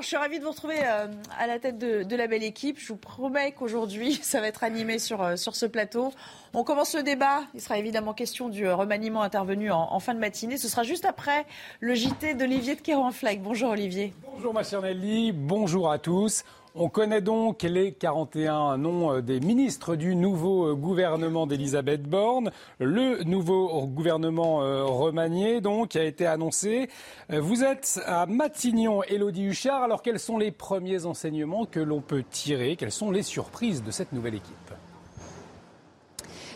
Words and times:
je 0.00 0.06
suis 0.06 0.16
ravie 0.16 0.38
de 0.38 0.44
vous 0.44 0.50
retrouver 0.50 0.78
euh, 0.84 1.06
à 1.38 1.46
la 1.46 1.58
tête 1.58 1.78
de, 1.78 2.16
la 2.16 2.26
belle 2.26 2.42
équipe. 2.42 2.78
Je 2.78 2.88
vous 2.88 2.96
promets 2.96 3.52
qu'aujourd'hui, 3.52 4.14
ça 4.22 4.40
va 4.40 4.48
être 4.48 4.64
animé 4.64 4.98
sur, 4.98 5.22
euh, 5.22 5.36
sur 5.36 5.56
ce 5.56 5.66
plateau. 5.66 6.12
On 6.54 6.64
commence 6.64 6.94
le 6.94 7.02
débat. 7.02 7.42
Il 7.54 7.60
sera 7.60 7.78
évidemment 7.78 8.14
question 8.14 8.48
du 8.48 8.66
euh, 8.66 8.74
remaniement 8.74 9.22
intervenu 9.22 9.70
en, 9.70 9.98
fin 10.00 10.14
de 10.14 10.18
matinée. 10.18 10.56
Ce 10.56 10.68
sera 10.68 10.82
juste 10.82 11.04
après 11.04 11.46
le 11.80 11.94
JT 11.94 12.34
d'Olivier 12.34 12.74
de 12.74 12.80
Kéranfleck. 12.80 13.42
Bonjour 13.42 13.70
Olivier. 13.70 14.14
Bonjour 14.32 14.54
ma 14.54 14.62
bonjour 15.32 15.90
à 15.90 15.98
tous. 15.98 16.44
On 16.80 16.88
connaît 16.88 17.20
donc 17.20 17.64
les 17.64 17.90
41 17.90 18.78
noms 18.78 19.14
euh, 19.14 19.20
des 19.20 19.40
ministres 19.40 19.96
du 19.96 20.14
nouveau 20.14 20.68
euh, 20.68 20.74
gouvernement 20.76 21.48
d'Elisabeth 21.48 22.04
Borne. 22.04 22.52
Le 22.78 23.24
nouveau 23.24 23.84
gouvernement 23.88 24.62
euh, 24.62 24.84
remanié, 24.84 25.60
donc, 25.60 25.96
a 25.96 26.04
été 26.04 26.24
annoncé. 26.24 26.88
Vous 27.30 27.64
êtes 27.64 28.00
à 28.06 28.26
Matignon, 28.26 29.02
Élodie 29.02 29.46
Huchard. 29.46 29.82
Alors, 29.82 30.02
quels 30.02 30.20
sont 30.20 30.38
les 30.38 30.52
premiers 30.52 31.04
enseignements 31.04 31.66
que 31.66 31.80
l'on 31.80 32.00
peut 32.00 32.22
tirer? 32.22 32.76
Quelles 32.76 32.92
sont 32.92 33.10
les 33.10 33.24
surprises 33.24 33.82
de 33.82 33.90
cette 33.90 34.12
nouvelle 34.12 34.36
équipe? 34.36 34.77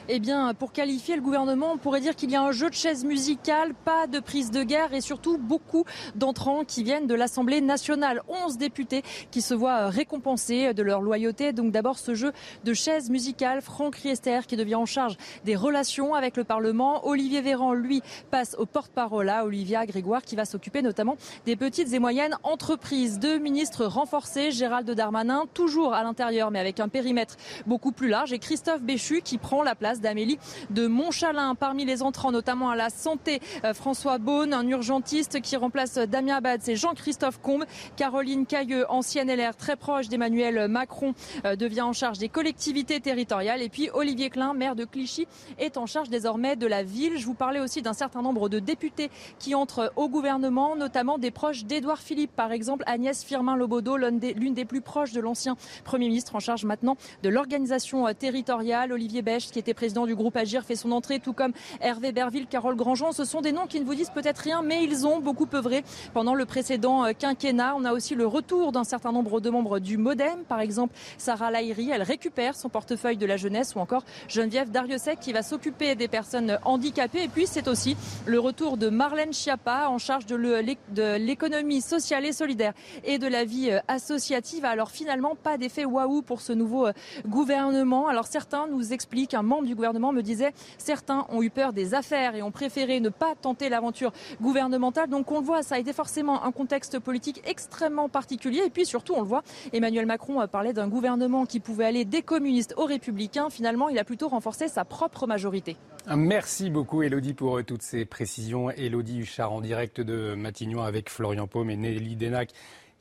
Eh 0.08 0.18
bien, 0.18 0.52
pour 0.54 0.72
qualifier 0.72 1.16
le 1.16 1.22
gouvernement, 1.22 1.72
on 1.72 1.78
pourrait 1.78 2.00
dire 2.00 2.16
qu'il 2.16 2.30
y 2.30 2.36
a 2.36 2.42
un 2.42 2.52
jeu 2.52 2.68
de 2.68 2.74
chaises 2.74 3.04
musicales, 3.04 3.72
pas 3.84 4.06
de 4.06 4.20
prise 4.20 4.50
de 4.50 4.62
guerre 4.62 4.92
et 4.94 5.00
surtout 5.00 5.38
beaucoup 5.38 5.84
d'entrants 6.14 6.64
qui 6.64 6.82
viennent 6.82 7.06
de 7.06 7.14
l'Assemblée 7.14 7.60
nationale. 7.60 8.22
11 8.28 8.58
députés 8.58 9.02
qui 9.30 9.42
se 9.42 9.54
voient 9.54 9.88
récompensés 9.88 10.74
de 10.74 10.82
leur 10.82 11.00
loyauté. 11.00 11.52
Donc 11.52 11.70
d'abord 11.72 11.98
ce 11.98 12.14
jeu 12.14 12.32
de 12.64 12.74
chaises 12.74 13.10
musicales. 13.10 13.62
Franck 13.62 13.96
Riester 13.96 14.40
qui 14.46 14.56
devient 14.56 14.74
en 14.74 14.86
charge 14.86 15.16
des 15.44 15.56
relations 15.56 16.14
avec 16.14 16.36
le 16.36 16.44
Parlement. 16.44 17.06
Olivier 17.06 17.40
Véran, 17.40 17.72
lui, 17.72 18.02
passe 18.30 18.56
au 18.58 18.66
porte-parole 18.66 19.28
à 19.28 19.44
Olivia 19.44 19.86
Grégoire 19.86 20.22
qui 20.22 20.36
va 20.36 20.44
s'occuper 20.44 20.82
notamment 20.82 21.16
des 21.46 21.56
petites 21.56 21.92
et 21.92 21.98
moyennes 21.98 22.36
entreprises. 22.42 23.18
Deux 23.18 23.38
ministres 23.38 23.84
renforcés, 23.84 24.50
Gérald 24.50 24.90
Darmanin, 24.90 25.44
toujours 25.54 25.94
à 25.94 26.02
l'intérieur 26.02 26.50
mais 26.50 26.58
avec 26.58 26.80
un 26.80 26.88
périmètre 26.88 27.36
beaucoup 27.66 27.92
plus 27.92 28.08
large 28.08 28.32
et 28.32 28.38
Christophe 28.38 28.82
Béchu 28.82 29.22
qui 29.22 29.38
prend 29.38 29.62
la 29.62 29.74
place 29.74 29.91
d'Amélie 30.00 30.38
de 30.70 30.86
Montchalin. 30.86 31.54
Parmi 31.54 31.84
les 31.84 32.02
entrants, 32.02 32.32
notamment 32.32 32.70
à 32.70 32.76
la 32.76 32.90
santé, 32.90 33.40
euh, 33.64 33.74
François 33.74 34.18
Beaune, 34.18 34.54
un 34.54 34.66
urgentiste 34.66 35.40
qui 35.40 35.56
remplace 35.56 35.98
Damien 35.98 36.36
Abad, 36.36 36.60
c'est 36.62 36.76
Jean-Christophe 36.76 37.40
Combe. 37.40 37.64
Caroline 37.96 38.46
Cailleux, 38.46 38.84
ancienne 38.90 39.30
LR 39.30 39.56
très 39.56 39.76
proche 39.76 40.08
d'Emmanuel 40.08 40.68
Macron, 40.68 41.14
euh, 41.44 41.56
devient 41.56 41.82
en 41.82 41.92
charge 41.92 42.18
des 42.18 42.28
collectivités 42.28 43.00
territoriales. 43.00 43.62
Et 43.62 43.68
puis 43.68 43.90
Olivier 43.92 44.30
Klein, 44.30 44.54
maire 44.54 44.76
de 44.76 44.84
Clichy, 44.84 45.26
est 45.58 45.76
en 45.76 45.86
charge 45.86 46.08
désormais 46.08 46.56
de 46.56 46.66
la 46.66 46.82
ville. 46.82 47.18
Je 47.18 47.26
vous 47.26 47.34
parlais 47.34 47.60
aussi 47.60 47.82
d'un 47.82 47.92
certain 47.92 48.22
nombre 48.22 48.48
de 48.48 48.58
députés 48.58 49.10
qui 49.38 49.54
entrent 49.54 49.92
au 49.96 50.08
gouvernement, 50.08 50.76
notamment 50.76 51.18
des 51.18 51.30
proches 51.30 51.64
d'Édouard 51.64 51.98
Philippe, 51.98 52.32
par 52.34 52.52
exemple 52.52 52.84
Agnès 52.86 53.24
Firmin-Lobodo, 53.24 53.96
l'une 53.96 54.54
des, 54.54 54.64
plus 54.64 54.80
proches 54.80 55.12
de 55.12 55.20
l'ancien 55.20 55.56
Premier 55.84 56.08
ministre 56.08 56.36
en 56.36 56.40
charge 56.40 56.64
maintenant 56.64 56.96
de 57.22 57.28
l'organisation 57.28 58.06
euh, 58.06 58.12
territoriale. 58.12 58.92
Olivier 58.92 59.22
Bèche, 59.22 59.50
qui 59.50 59.58
était 59.58 59.74
président 59.82 60.06
du 60.06 60.14
groupe 60.14 60.36
Agir, 60.36 60.62
fait 60.62 60.76
son 60.76 60.92
entrée, 60.92 61.18
tout 61.18 61.32
comme 61.32 61.50
Hervé 61.80 62.12
Berville, 62.12 62.46
Carole 62.46 62.76
Grandjean. 62.76 63.10
Ce 63.10 63.24
sont 63.24 63.40
des 63.40 63.50
noms 63.50 63.66
qui 63.66 63.80
ne 63.80 63.84
vous 63.84 63.96
disent 63.96 64.10
peut-être 64.10 64.38
rien, 64.38 64.62
mais 64.62 64.84
ils 64.84 65.08
ont 65.08 65.18
beaucoup 65.18 65.48
œuvré 65.52 65.82
pendant 66.14 66.36
le 66.36 66.44
précédent 66.44 67.04
euh, 67.04 67.10
quinquennat. 67.18 67.74
On 67.76 67.84
a 67.84 67.92
aussi 67.92 68.14
le 68.14 68.24
retour 68.24 68.70
d'un 68.70 68.84
certain 68.84 69.10
nombre 69.10 69.40
de 69.40 69.50
membres 69.50 69.80
du 69.80 69.96
Modem, 69.96 70.44
par 70.48 70.60
exemple 70.60 70.94
Sarah 71.18 71.50
Lahiri, 71.50 71.90
elle 71.90 72.04
récupère 72.04 72.54
son 72.54 72.68
portefeuille 72.68 73.16
de 73.16 73.26
la 73.26 73.36
jeunesse, 73.36 73.74
ou 73.74 73.80
encore 73.80 74.04
Geneviève 74.28 74.70
Dariussec 74.70 75.18
qui 75.18 75.32
va 75.32 75.42
s'occuper 75.42 75.96
des 75.96 76.06
personnes 76.06 76.60
handicapées. 76.64 77.24
Et 77.24 77.28
puis 77.28 77.48
c'est 77.48 77.66
aussi 77.66 77.96
le 78.24 78.38
retour 78.38 78.76
de 78.76 78.88
Marlène 78.88 79.32
Schiappa 79.32 79.88
en 79.88 79.98
charge 79.98 80.26
de 80.26 81.16
l'économie 81.16 81.80
sociale 81.80 82.24
et 82.24 82.32
solidaire 82.32 82.72
et 83.02 83.18
de 83.18 83.26
la 83.26 83.44
vie 83.44 83.70
euh, 83.72 83.80
associative. 83.88 84.64
Alors 84.64 84.92
finalement, 84.92 85.34
pas 85.34 85.58
d'effet 85.58 85.84
waouh 85.84 86.22
pour 86.22 86.40
ce 86.40 86.52
nouveau 86.52 86.86
euh, 86.86 86.92
gouvernement. 87.26 88.06
Alors 88.06 88.28
certains 88.28 88.68
nous 88.68 88.92
expliquent, 88.92 89.34
un 89.34 89.42
membre 89.42 89.66
du 89.66 89.71
gouvernement 89.74 90.12
me 90.12 90.22
disait 90.22 90.52
certains 90.78 91.26
ont 91.28 91.42
eu 91.42 91.50
peur 91.50 91.72
des 91.72 91.94
affaires 91.94 92.34
et 92.34 92.42
ont 92.42 92.50
préféré 92.50 93.00
ne 93.00 93.08
pas 93.08 93.34
tenter 93.34 93.68
l'aventure 93.68 94.12
gouvernementale. 94.40 95.08
Donc 95.08 95.30
on 95.30 95.40
le 95.40 95.44
voit, 95.44 95.62
ça 95.62 95.76
a 95.76 95.78
été 95.78 95.92
forcément 95.92 96.44
un 96.44 96.52
contexte 96.52 96.98
politique 96.98 97.42
extrêmement 97.46 98.08
particulier. 98.08 98.62
Et 98.66 98.70
puis 98.70 98.86
surtout, 98.86 99.14
on 99.14 99.20
le 99.20 99.26
voit, 99.26 99.42
Emmanuel 99.72 100.06
Macron 100.06 100.46
parlait 100.48 100.72
d'un 100.72 100.88
gouvernement 100.88 101.46
qui 101.46 101.60
pouvait 101.60 101.84
aller 101.84 102.04
des 102.04 102.22
communistes 102.22 102.74
aux 102.76 102.86
républicains. 102.86 103.50
Finalement, 103.50 103.88
il 103.88 103.98
a 103.98 104.04
plutôt 104.04 104.28
renforcé 104.28 104.68
sa 104.68 104.84
propre 104.84 105.26
majorité. 105.26 105.76
Merci 106.16 106.70
beaucoup 106.70 107.02
Elodie 107.02 107.32
pour 107.34 107.58
euh, 107.58 107.62
toutes 107.62 107.82
ces 107.82 108.04
précisions. 108.04 108.70
Elodie 108.70 109.20
Huchard 109.20 109.52
en 109.52 109.60
direct 109.60 110.00
de 110.00 110.34
Matignon 110.34 110.82
avec 110.82 111.08
Florian 111.08 111.46
Paume 111.46 111.70
et 111.70 111.76
Nelly 111.76 112.16
Denac 112.16 112.50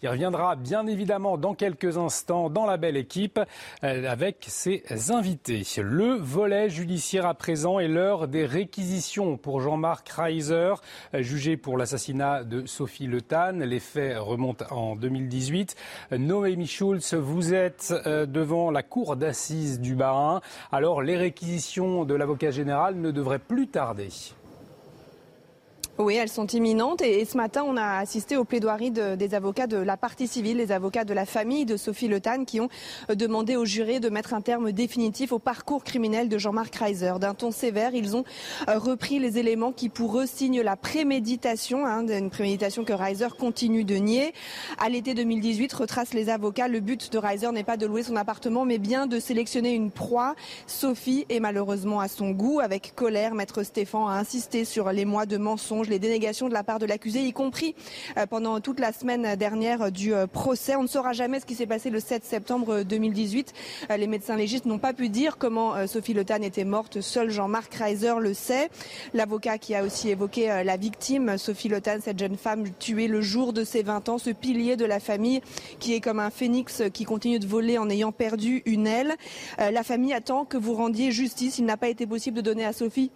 il 0.03 0.09
reviendra 0.09 0.55
bien 0.55 0.87
évidemment 0.87 1.37
dans 1.37 1.53
quelques 1.53 1.97
instants 1.97 2.49
dans 2.49 2.65
la 2.65 2.77
belle 2.77 2.97
équipe 2.97 3.39
euh, 3.83 4.09
avec 4.09 4.45
ses 4.47 4.83
invités. 5.09 5.63
Le 5.77 6.15
volet 6.15 6.69
judiciaire 6.69 7.27
à 7.27 7.35
présent 7.35 7.79
est 7.79 7.87
l'heure 7.87 8.27
des 8.27 8.45
réquisitions 8.45 9.37
pour 9.37 9.61
Jean-Marc 9.61 10.09
Reiser, 10.09 10.73
euh, 11.13 11.21
jugé 11.21 11.55
pour 11.55 11.77
l'assassinat 11.77 12.43
de 12.43 12.65
Sophie 12.65 13.05
Le 13.05 13.21
Tan. 13.21 13.59
Les 13.59 13.79
faits 13.79 14.17
remontent 14.17 14.65
en 14.71 14.95
2018. 14.95 15.75
Noémie 16.11 16.67
Schulz, 16.67 17.13
vous 17.13 17.53
êtes 17.53 17.93
euh, 18.07 18.25
devant 18.25 18.71
la 18.71 18.81
cour 18.81 19.15
d'assises 19.15 19.79
du 19.79 19.95
Barin. 19.95 20.41
Alors 20.71 21.03
les 21.03 21.17
réquisitions 21.17 22.05
de 22.05 22.15
l'avocat 22.15 22.49
général 22.49 22.95
ne 22.95 23.11
devraient 23.11 23.39
plus 23.39 23.67
tarder. 23.67 24.09
Oui, 26.01 26.15
elles 26.15 26.29
sont 26.29 26.47
imminentes. 26.47 27.03
Et, 27.03 27.25
ce 27.25 27.37
matin, 27.37 27.63
on 27.63 27.77
a 27.77 27.99
assisté 27.99 28.35
aux 28.35 28.43
plaidoiries 28.43 28.89
des 28.89 29.35
avocats 29.35 29.67
de 29.67 29.77
la 29.77 29.97
partie 29.97 30.27
civile, 30.27 30.57
les 30.57 30.71
avocats 30.71 31.05
de 31.05 31.13
la 31.13 31.27
famille 31.27 31.63
de 31.63 31.77
Sophie 31.77 32.07
Le 32.07 32.19
Tan, 32.19 32.43
qui 32.43 32.59
ont 32.59 32.69
euh, 33.11 33.15
demandé 33.15 33.55
aux 33.55 33.65
jurés 33.65 33.99
de 33.99 34.09
mettre 34.09 34.33
un 34.33 34.41
terme 34.41 34.71
définitif 34.71 35.31
au 35.31 35.37
parcours 35.37 35.83
criminel 35.83 36.27
de 36.27 36.39
Jean-Marc 36.39 36.75
Reiser. 36.75 37.13
D'un 37.19 37.35
ton 37.35 37.51
sévère, 37.51 37.93
ils 37.93 38.15
ont 38.15 38.23
euh, 38.67 38.79
repris 38.79 39.19
les 39.19 39.37
éléments 39.37 39.71
qui, 39.71 39.89
pour 39.89 40.19
eux, 40.19 40.25
signent 40.25 40.61
la 40.61 40.75
préméditation, 40.75 41.85
hein, 41.85 42.07
une 42.07 42.31
préméditation 42.31 42.83
que 42.83 42.93
Reiser 42.93 43.27
continue 43.37 43.83
de 43.83 43.95
nier. 43.95 44.33
À 44.79 44.89
l'été 44.89 45.13
2018, 45.13 45.71
retrace 45.71 46.15
les 46.15 46.29
avocats, 46.29 46.67
le 46.67 46.79
but 46.79 47.11
de 47.11 47.19
Reiser 47.19 47.51
n'est 47.51 47.63
pas 47.63 47.77
de 47.77 47.85
louer 47.85 48.01
son 48.01 48.15
appartement, 48.15 48.65
mais 48.65 48.79
bien 48.79 49.05
de 49.05 49.19
sélectionner 49.19 49.75
une 49.75 49.91
proie. 49.91 50.33
Sophie 50.65 51.27
est 51.29 51.39
malheureusement 51.39 51.99
à 51.99 52.07
son 52.07 52.31
goût. 52.31 52.59
Avec 52.59 52.93
colère, 52.95 53.35
Maître 53.35 53.61
Stéphane 53.61 54.07
a 54.07 54.13
insisté 54.13 54.65
sur 54.65 54.91
les 54.91 55.05
mois 55.05 55.27
de 55.27 55.37
mensonges 55.37 55.90
les 55.91 55.99
dénégations 55.99 56.47
de 56.49 56.53
la 56.53 56.63
part 56.63 56.79
de 56.79 56.85
l'accusé, 56.85 57.21
y 57.21 57.33
compris 57.33 57.75
euh, 58.17 58.25
pendant 58.25 58.59
toute 58.59 58.79
la 58.79 58.91
semaine 58.91 59.35
dernière 59.35 59.91
du 59.91 60.13
euh, 60.13 60.25
procès. 60.25 60.75
On 60.75 60.83
ne 60.83 60.87
saura 60.87 61.13
jamais 61.13 61.39
ce 61.39 61.45
qui 61.45 61.53
s'est 61.53 61.67
passé 61.67 61.89
le 61.89 61.99
7 61.99 62.23
septembre 62.23 62.83
2018. 62.83 63.53
Euh, 63.91 63.97
les 63.97 64.07
médecins 64.07 64.35
légistes 64.35 64.65
n'ont 64.65 64.79
pas 64.79 64.93
pu 64.93 65.09
dire 65.09 65.37
comment 65.37 65.85
Sophie 65.87 66.13
Le 66.13 66.25
Tan 66.25 66.41
était 66.41 66.63
morte. 66.63 67.01
Seul 67.01 67.29
Jean-Marc 67.29 67.73
Reiser 67.75 68.13
le 68.19 68.33
sait. 68.33 68.69
L'avocat 69.13 69.57
qui 69.57 69.75
a 69.75 69.83
aussi 69.83 70.09
évoqué 70.09 70.63
la 70.63 70.77
victime, 70.77 71.37
Sophie 71.37 71.67
Le 71.67 71.81
Tan, 71.81 71.97
cette 72.01 72.19
jeune 72.19 72.37
femme 72.37 72.63
tuée 72.79 73.07
le 73.07 73.21
jour 73.21 73.53
de 73.53 73.63
ses 73.63 73.83
20 73.83 74.09
ans, 74.09 74.17
ce 74.17 74.29
pilier 74.29 74.77
de 74.77 74.85
la 74.85 74.99
famille 74.99 75.41
qui 75.79 75.93
est 75.93 75.99
comme 75.99 76.19
un 76.19 76.29
phénix 76.29 76.83
qui 76.93 77.03
continue 77.03 77.39
de 77.39 77.47
voler 77.47 77.77
en 77.77 77.89
ayant 77.89 78.11
perdu 78.11 78.61
une 78.65 78.87
aile. 78.87 79.15
La 79.57 79.83
famille 79.83 80.13
attend 80.13 80.45
que 80.45 80.57
vous 80.57 80.73
rendiez 80.73 81.11
justice. 81.11 81.57
Il 81.57 81.65
n'a 81.65 81.77
pas 81.77 81.89
été 81.89 82.07
possible 82.07 82.37
de 82.37 82.41
donner 82.41 82.65
à 82.65 82.73
Sophie 82.73 83.11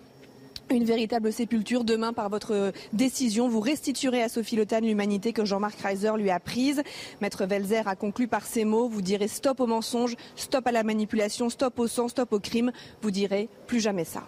une 0.69 0.83
véritable 0.83 1.31
sépulture. 1.31 1.83
Demain, 1.83 2.13
par 2.13 2.29
votre 2.29 2.71
décision, 2.94 3.47
vous 3.47 3.59
restituerez 3.59 4.21
à 4.21 4.29
Sophie 4.29 4.56
Le 4.56 4.65
l'humanité 4.81 5.31
que 5.31 5.45
Jean-Marc 5.45 5.79
Reiser 5.79 6.12
lui 6.17 6.29
a 6.29 6.39
prise. 6.39 6.81
Maître 7.21 7.45
Velzer 7.45 7.88
a 7.88 7.95
conclu 7.95 8.27
par 8.27 8.45
ces 8.45 8.65
mots. 8.65 8.89
Vous 8.89 9.01
direz 9.01 9.27
stop 9.27 9.59
au 9.59 9.67
mensonge, 9.67 10.15
stop 10.35 10.67
à 10.67 10.71
la 10.71 10.83
manipulation, 10.83 11.50
stop 11.50 11.79
au 11.79 11.88
sang, 11.88 12.07
stop 12.07 12.33
au 12.33 12.39
crime. 12.39 12.71
Vous 13.01 13.12
direz 13.12 13.47
plus 13.67 13.79
jamais 13.79 14.06
ça. 14.06 14.23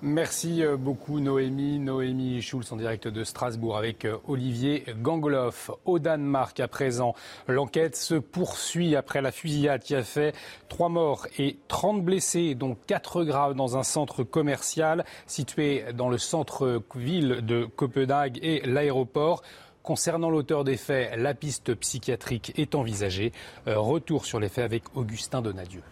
Merci 0.00 0.62
euh, 0.62 0.76
beaucoup 0.76 1.18
Noémie. 1.18 1.80
Noémie 1.80 2.40
Schulz 2.40 2.72
en 2.72 2.76
direct 2.76 3.08
de 3.08 3.24
Strasbourg 3.24 3.76
avec 3.76 4.04
euh, 4.04 4.18
Olivier 4.28 4.84
Gangloff. 5.02 5.72
Au 5.86 5.98
Danemark 5.98 6.60
à 6.60 6.68
présent, 6.68 7.16
l'enquête 7.48 7.96
se 7.96 8.14
poursuit 8.14 8.94
après 8.94 9.20
la 9.20 9.32
fusillade 9.32 9.82
qui 9.82 9.96
a 9.96 10.04
fait 10.04 10.36
trois 10.68 10.88
morts 10.88 11.26
et 11.36 11.58
30 11.66 12.04
blessés, 12.04 12.54
dont 12.54 12.76
quatre 12.86 13.24
graves 13.24 13.54
dans 13.54 13.76
un 13.76 13.82
centre 13.82 14.22
commercial 14.22 15.04
situé 15.26 15.84
dans 15.94 16.08
le 16.08 16.18
centre-ville 16.18 17.44
de 17.44 17.64
Copenhague 17.64 18.38
et 18.40 18.60
l'aéroport. 18.64 19.42
Concernant 19.82 20.30
l'auteur 20.30 20.62
des 20.62 20.76
faits, 20.76 21.16
la 21.16 21.34
piste 21.34 21.74
psychiatrique 21.74 22.52
est 22.56 22.76
envisagée. 22.76 23.32
Euh, 23.66 23.80
retour 23.80 24.26
sur 24.26 24.38
les 24.38 24.48
faits 24.48 24.64
avec 24.64 24.84
Augustin 24.94 25.42
Donadieu. 25.42 25.82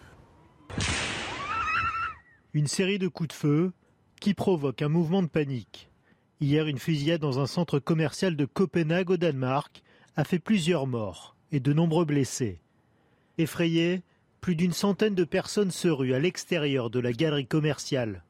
Une 2.53 2.67
série 2.67 2.99
de 2.99 3.09
coups 3.09 3.29
de 3.29 3.33
feu 3.33 3.73
qui 4.19 4.33
provoque 4.33 4.81
un 4.81 4.89
mouvement 4.89 5.21
de 5.21 5.27
panique. 5.27 5.89
Hier, 6.39 6.67
une 6.67 6.77
fusillade 6.77 7.21
dans 7.21 7.39
un 7.39 7.47
centre 7.47 7.79
commercial 7.79 8.35
de 8.35 8.45
Copenhague 8.45 9.09
au 9.09 9.17
Danemark 9.17 9.81
a 10.15 10.23
fait 10.23 10.39
plusieurs 10.39 10.87
morts 10.87 11.35
et 11.51 11.59
de 11.59 11.73
nombreux 11.73 12.05
blessés. 12.05 12.59
Effrayés, 13.37 14.01
plus 14.41 14.55
d'une 14.55 14.73
centaine 14.73 15.15
de 15.15 15.23
personnes 15.23 15.71
se 15.71 15.87
ruent 15.87 16.13
à 16.13 16.19
l'extérieur 16.19 16.89
de 16.89 16.99
la 16.99 17.11
galerie 17.11 17.47
commerciale. 17.47 18.23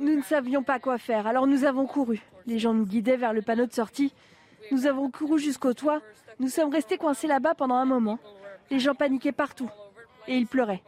Nous 0.00 0.16
ne 0.16 0.22
savions 0.22 0.62
pas 0.62 0.78
quoi 0.78 0.98
faire, 0.98 1.26
alors 1.26 1.46
nous 1.46 1.64
avons 1.64 1.86
couru. 1.86 2.20
Les 2.46 2.58
gens 2.58 2.74
nous 2.74 2.86
guidaient 2.86 3.16
vers 3.16 3.32
le 3.32 3.42
panneau 3.42 3.66
de 3.66 3.72
sortie. 3.72 4.12
Nous 4.70 4.86
avons 4.86 5.10
couru 5.10 5.38
jusqu'au 5.38 5.72
toit. 5.72 6.02
Nous 6.40 6.48
sommes 6.48 6.72
restés 6.72 6.98
coincés 6.98 7.26
là-bas 7.26 7.54
pendant 7.54 7.76
un 7.76 7.86
moment. 7.86 8.18
Les 8.70 8.78
gens 8.78 8.94
paniquaient 8.94 9.32
partout 9.32 9.70
et 10.26 10.36
ils 10.36 10.46
pleuraient. 10.46 10.82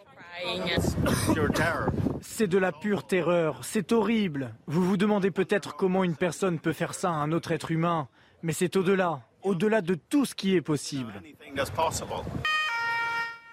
C'est 2.21 2.47
de 2.47 2.59
la 2.59 2.73
pure 2.73 3.06
terreur, 3.06 3.65
c'est 3.65 3.93
horrible. 3.93 4.55
Vous 4.67 4.85
vous 4.85 4.97
demandez 4.97 5.31
peut-être 5.31 5.77
comment 5.77 6.05
une 6.05 6.17
personne 6.17 6.59
peut 6.59 6.73
faire 6.73 6.94
ça 6.94 7.11
à 7.11 7.15
un 7.15 7.32
autre 7.32 7.53
être 7.53 7.71
humain, 7.71 8.09
mais 8.43 8.53
c'est 8.53 8.77
au-delà, 8.77 9.23
au-delà 9.43 9.81
de 9.81 9.94
tout 9.94 10.25
ce 10.25 10.35
qui 10.35 10.55
est 10.55 10.61
possible. 10.62 11.23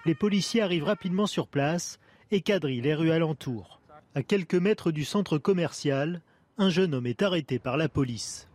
Les 0.05 0.15
policiers 0.15 0.61
arrivent 0.61 0.85
rapidement 0.85 1.27
sur 1.27 1.47
place 1.47 1.99
et 2.31 2.41
quadrillent 2.41 2.81
les 2.81 2.95
rues 2.95 3.11
alentours. 3.11 3.81
À 4.15 4.23
quelques 4.23 4.55
mètres 4.55 4.91
du 4.91 5.05
centre 5.05 5.37
commercial, 5.37 6.21
un 6.57 6.69
jeune 6.69 6.95
homme 6.95 7.07
est 7.07 7.21
arrêté 7.21 7.59
par 7.59 7.77
la 7.77 7.89
police. 7.89 8.47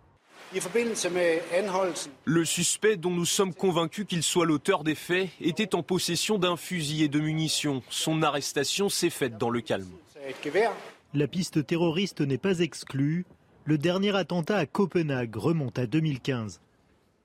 Le 2.24 2.44
suspect, 2.44 2.96
dont 2.96 3.10
nous 3.10 3.24
sommes 3.24 3.54
convaincus 3.54 4.06
qu'il 4.06 4.22
soit 4.22 4.46
l'auteur 4.46 4.84
des 4.84 4.94
faits, 4.94 5.28
était 5.40 5.74
en 5.74 5.82
possession 5.82 6.38
d'un 6.38 6.56
fusil 6.56 7.04
et 7.04 7.08
de 7.08 7.20
munitions. 7.20 7.82
Son 7.88 8.22
arrestation 8.22 8.88
s'est 8.88 9.10
faite 9.10 9.38
dans 9.38 9.50
le 9.50 9.60
calme. 9.60 9.88
La 11.14 11.26
piste 11.26 11.66
terroriste 11.66 12.20
n'est 12.20 12.38
pas 12.38 12.60
exclue. 12.60 13.24
Le 13.64 13.78
dernier 13.78 14.14
attentat 14.16 14.56
à 14.56 14.66
Copenhague 14.66 15.36
remonte 15.36 15.78
à 15.78 15.86
2015. 15.86 16.60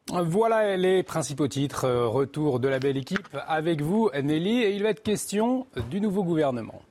Voilà 0.09 0.77
les 0.77 1.03
principaux 1.03 1.47
titres. 1.47 1.89
Retour 1.89 2.59
de 2.59 2.68
la 2.68 2.79
belle 2.79 2.97
équipe 2.97 3.27
avec 3.47 3.81
vous, 3.81 4.09
Nelly. 4.13 4.62
Et 4.63 4.71
il 4.71 4.83
va 4.83 4.89
être 4.89 5.03
question 5.03 5.68
du 5.89 6.00
nouveau 6.00 6.24
gouvernement. 6.24 6.81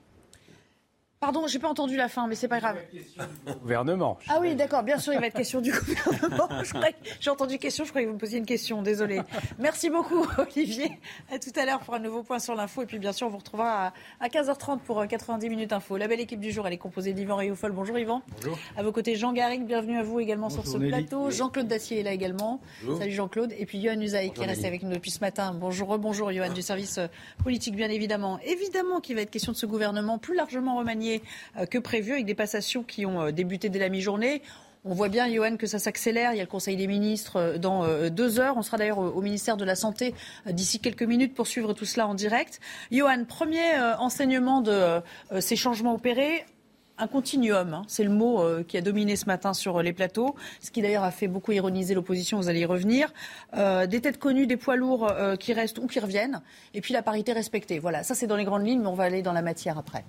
Pardon, 1.19 1.47
j'ai 1.47 1.59
pas 1.59 1.69
entendu 1.69 1.97
la 1.97 2.09
fin, 2.09 2.27
mais 2.27 2.35
c'est 2.35 2.47
pas 2.47 2.61
grave. 2.61 2.77
Gouvernement. 3.63 4.19
Ah 4.29 4.37
oui, 4.39 4.55
d'accord, 4.55 4.83
bien 4.83 4.99
sûr, 4.99 5.15
il 5.15 5.19
va 5.19 5.29
être 5.29 5.37
question 5.37 5.63
du 5.63 5.73
gouvernement. 6.07 6.47
J'ai 7.21 7.31
entendu 7.31 7.59
question, 7.59 7.85
je 7.85 7.91
croyais 7.91 8.05
que 8.05 8.11
vous 8.11 8.17
me 8.17 8.21
posiez 8.21 8.39
une 8.39 8.45
question, 8.45 8.83
désolé. 8.83 9.23
Merci 9.59 9.89
beaucoup, 9.89 10.27
Olivier. 10.39 11.01
À 11.33 11.39
tout 11.39 11.53
à 11.57 11.65
l'heure 11.65 11.81
pour 11.81 11.95
un 11.95 12.01
nouveau 12.01 12.23
point 12.23 12.39
sur 12.39 12.55
l'info. 12.55 12.83
Et 12.83 12.87
puis, 12.87 12.99
bien 12.99 13.13
sûr, 13.13 13.29
on 13.29 13.31
vous 13.31 13.39
retrouvera 13.39 13.95
à 14.21 14.29
15h30 14.29 14.81
pour 14.81 15.07
90 15.07 15.47
euh, 15.47 15.49
minutes 15.49 15.73
info. 15.73 15.97
La 15.97 16.07
belle 16.07 16.21
équipe 16.21 16.39
du 16.39 16.53
jour, 16.53 16.67
elle 16.67 16.75
est 16.75 16.79
composée 16.79 17.15
d'Yvan 17.15 17.37
Rioufol. 17.37 17.73
Bonjour, 17.73 17.99
Yvan. 17.99 18.21
Bonjour. 18.37 18.59
À 18.77 18.83
vos 18.83 18.93
côtés, 18.93 19.17
Jean 19.17 19.33
Garrigue, 19.33 19.65
bienvenue 19.65 19.99
à 19.99 20.03
vous 20.03 20.21
également 20.21 20.51
sur 20.51 20.67
ce 20.67 20.77
plateau. 20.77 21.31
Jean-Claude 21.31 21.67
Dacier 21.67 22.01
est 22.01 22.03
là 22.03 22.13
également. 22.13 22.61
Salut, 22.99 23.13
Jean-Claude. 23.13 23.55
Et 23.59 23.65
puis, 23.65 23.79
Yohann 23.79 24.03
Usaï 24.03 24.33
qui 24.33 24.43
est 24.43 24.47
resté 24.47 24.67
avec 24.67 24.83
nous 24.83 24.93
depuis 24.93 25.11
ce 25.11 25.21
matin. 25.21 25.57
Bonjour, 25.59 25.97
bonjour, 25.99 26.31
Yohann, 26.31 26.53
du 26.53 26.63
service 26.63 26.99
euh, 26.99 27.07
politique, 27.43 27.75
bien 27.75 27.89
évidemment. 27.89 28.39
Évidemment 28.45 29.01
qu'il 29.01 29.17
va 29.17 29.23
être 29.23 29.31
question 29.31 29.53
de 29.53 29.57
ce 29.57 29.65
gouvernement 29.65 30.19
plus 30.19 30.35
largement 30.35 30.77
remanié 30.77 31.16
euh, 31.57 31.67
que 31.67 31.79
prévu 31.79 32.13
avec 32.13 32.27
des 32.27 32.35
passations 32.35 32.83
qui 32.83 33.07
ont 33.07 33.23
euh, 33.23 33.31
débuté 33.33 33.69
dès 33.69 33.79
la 33.79 33.89
mi-journée. 33.89 34.43
On 34.85 34.95
voit 34.95 35.09
bien, 35.09 35.29
Johan, 35.29 35.57
que 35.57 35.67
ça 35.67 35.81
s'accélère. 35.81 36.33
Il 36.33 36.37
y 36.37 36.41
a 36.41 36.45
le 36.45 36.49
Conseil 36.49 36.77
des 36.77 36.87
ministres 36.87 37.37
euh, 37.37 37.59
dans 37.59 37.87
deux 38.11 38.39
heures. 38.39 38.57
On 38.57 38.63
sera 38.63 38.79
d'ailleurs 38.79 38.99
au 38.99 39.21
ministère 39.21 39.57
de 39.57 39.65
la 39.65 39.75
Santé 39.75 40.15
d'ici 40.49 40.81
quelques 40.81 41.03
minutes 41.03 41.35
pour 41.35 41.47
suivre 41.47 41.73
tout 41.73 41.85
cela 41.85 42.07
en 42.07 42.15
direct. 42.15 42.61
Johan, 42.93 43.25
premier 43.25 43.79
enseignement 43.99 44.61
de 44.61 45.01
ces 45.41 45.57
changements 45.57 45.95
opérés. 45.95 46.45
Un 46.99 47.09
continuum, 47.09 47.75
hein. 47.75 47.83
c'est 47.89 48.05
le 48.05 48.11
mot 48.11 48.43
qui 48.67 48.79
a 48.79 48.81
dominé 48.81 49.17
ce 49.17 49.27
matin 49.27 49.53
sur 49.53 49.83
les 49.83 49.93
plateaux, 49.93 50.35
ce 50.63 50.71
qui 50.71 50.81
d'ailleurs 50.81 51.05
a 51.05 51.11
fait 51.11 51.29
beaucoup 51.29 51.53
ironiser 51.53 51.95
l'opposition, 51.95 52.39
vous 52.39 52.49
allez 52.49 52.61
y 52.61 52.65
revenir. 52.65 53.13
des 53.55 54.01
têtes 54.01 54.19
connues, 54.19 54.47
des 54.47 54.57
poids 54.57 54.77
lourds 54.77 55.13
qui 55.39 55.53
restent 55.53 55.79
ou 55.79 55.89
qui 55.89 56.01
reviennent, 56.01 56.41
et 56.73 56.81
puis 56.81 56.95
la 56.95 57.03
parité 57.03 57.33
respectée. 57.33 57.79
Voilà, 57.79 58.03
ça 58.03 58.15
c'est 58.15 58.27
dans 58.27 58.37
les 58.37 58.45
grandes 58.45 58.67
lignes, 58.67 58.81
mais 58.81 58.89
on 58.89 58.95
va 58.95 59.05
aller 59.05 59.21
dans 59.21 59.35
la 59.35 59.43
matière 59.43 59.77
après 59.77 60.05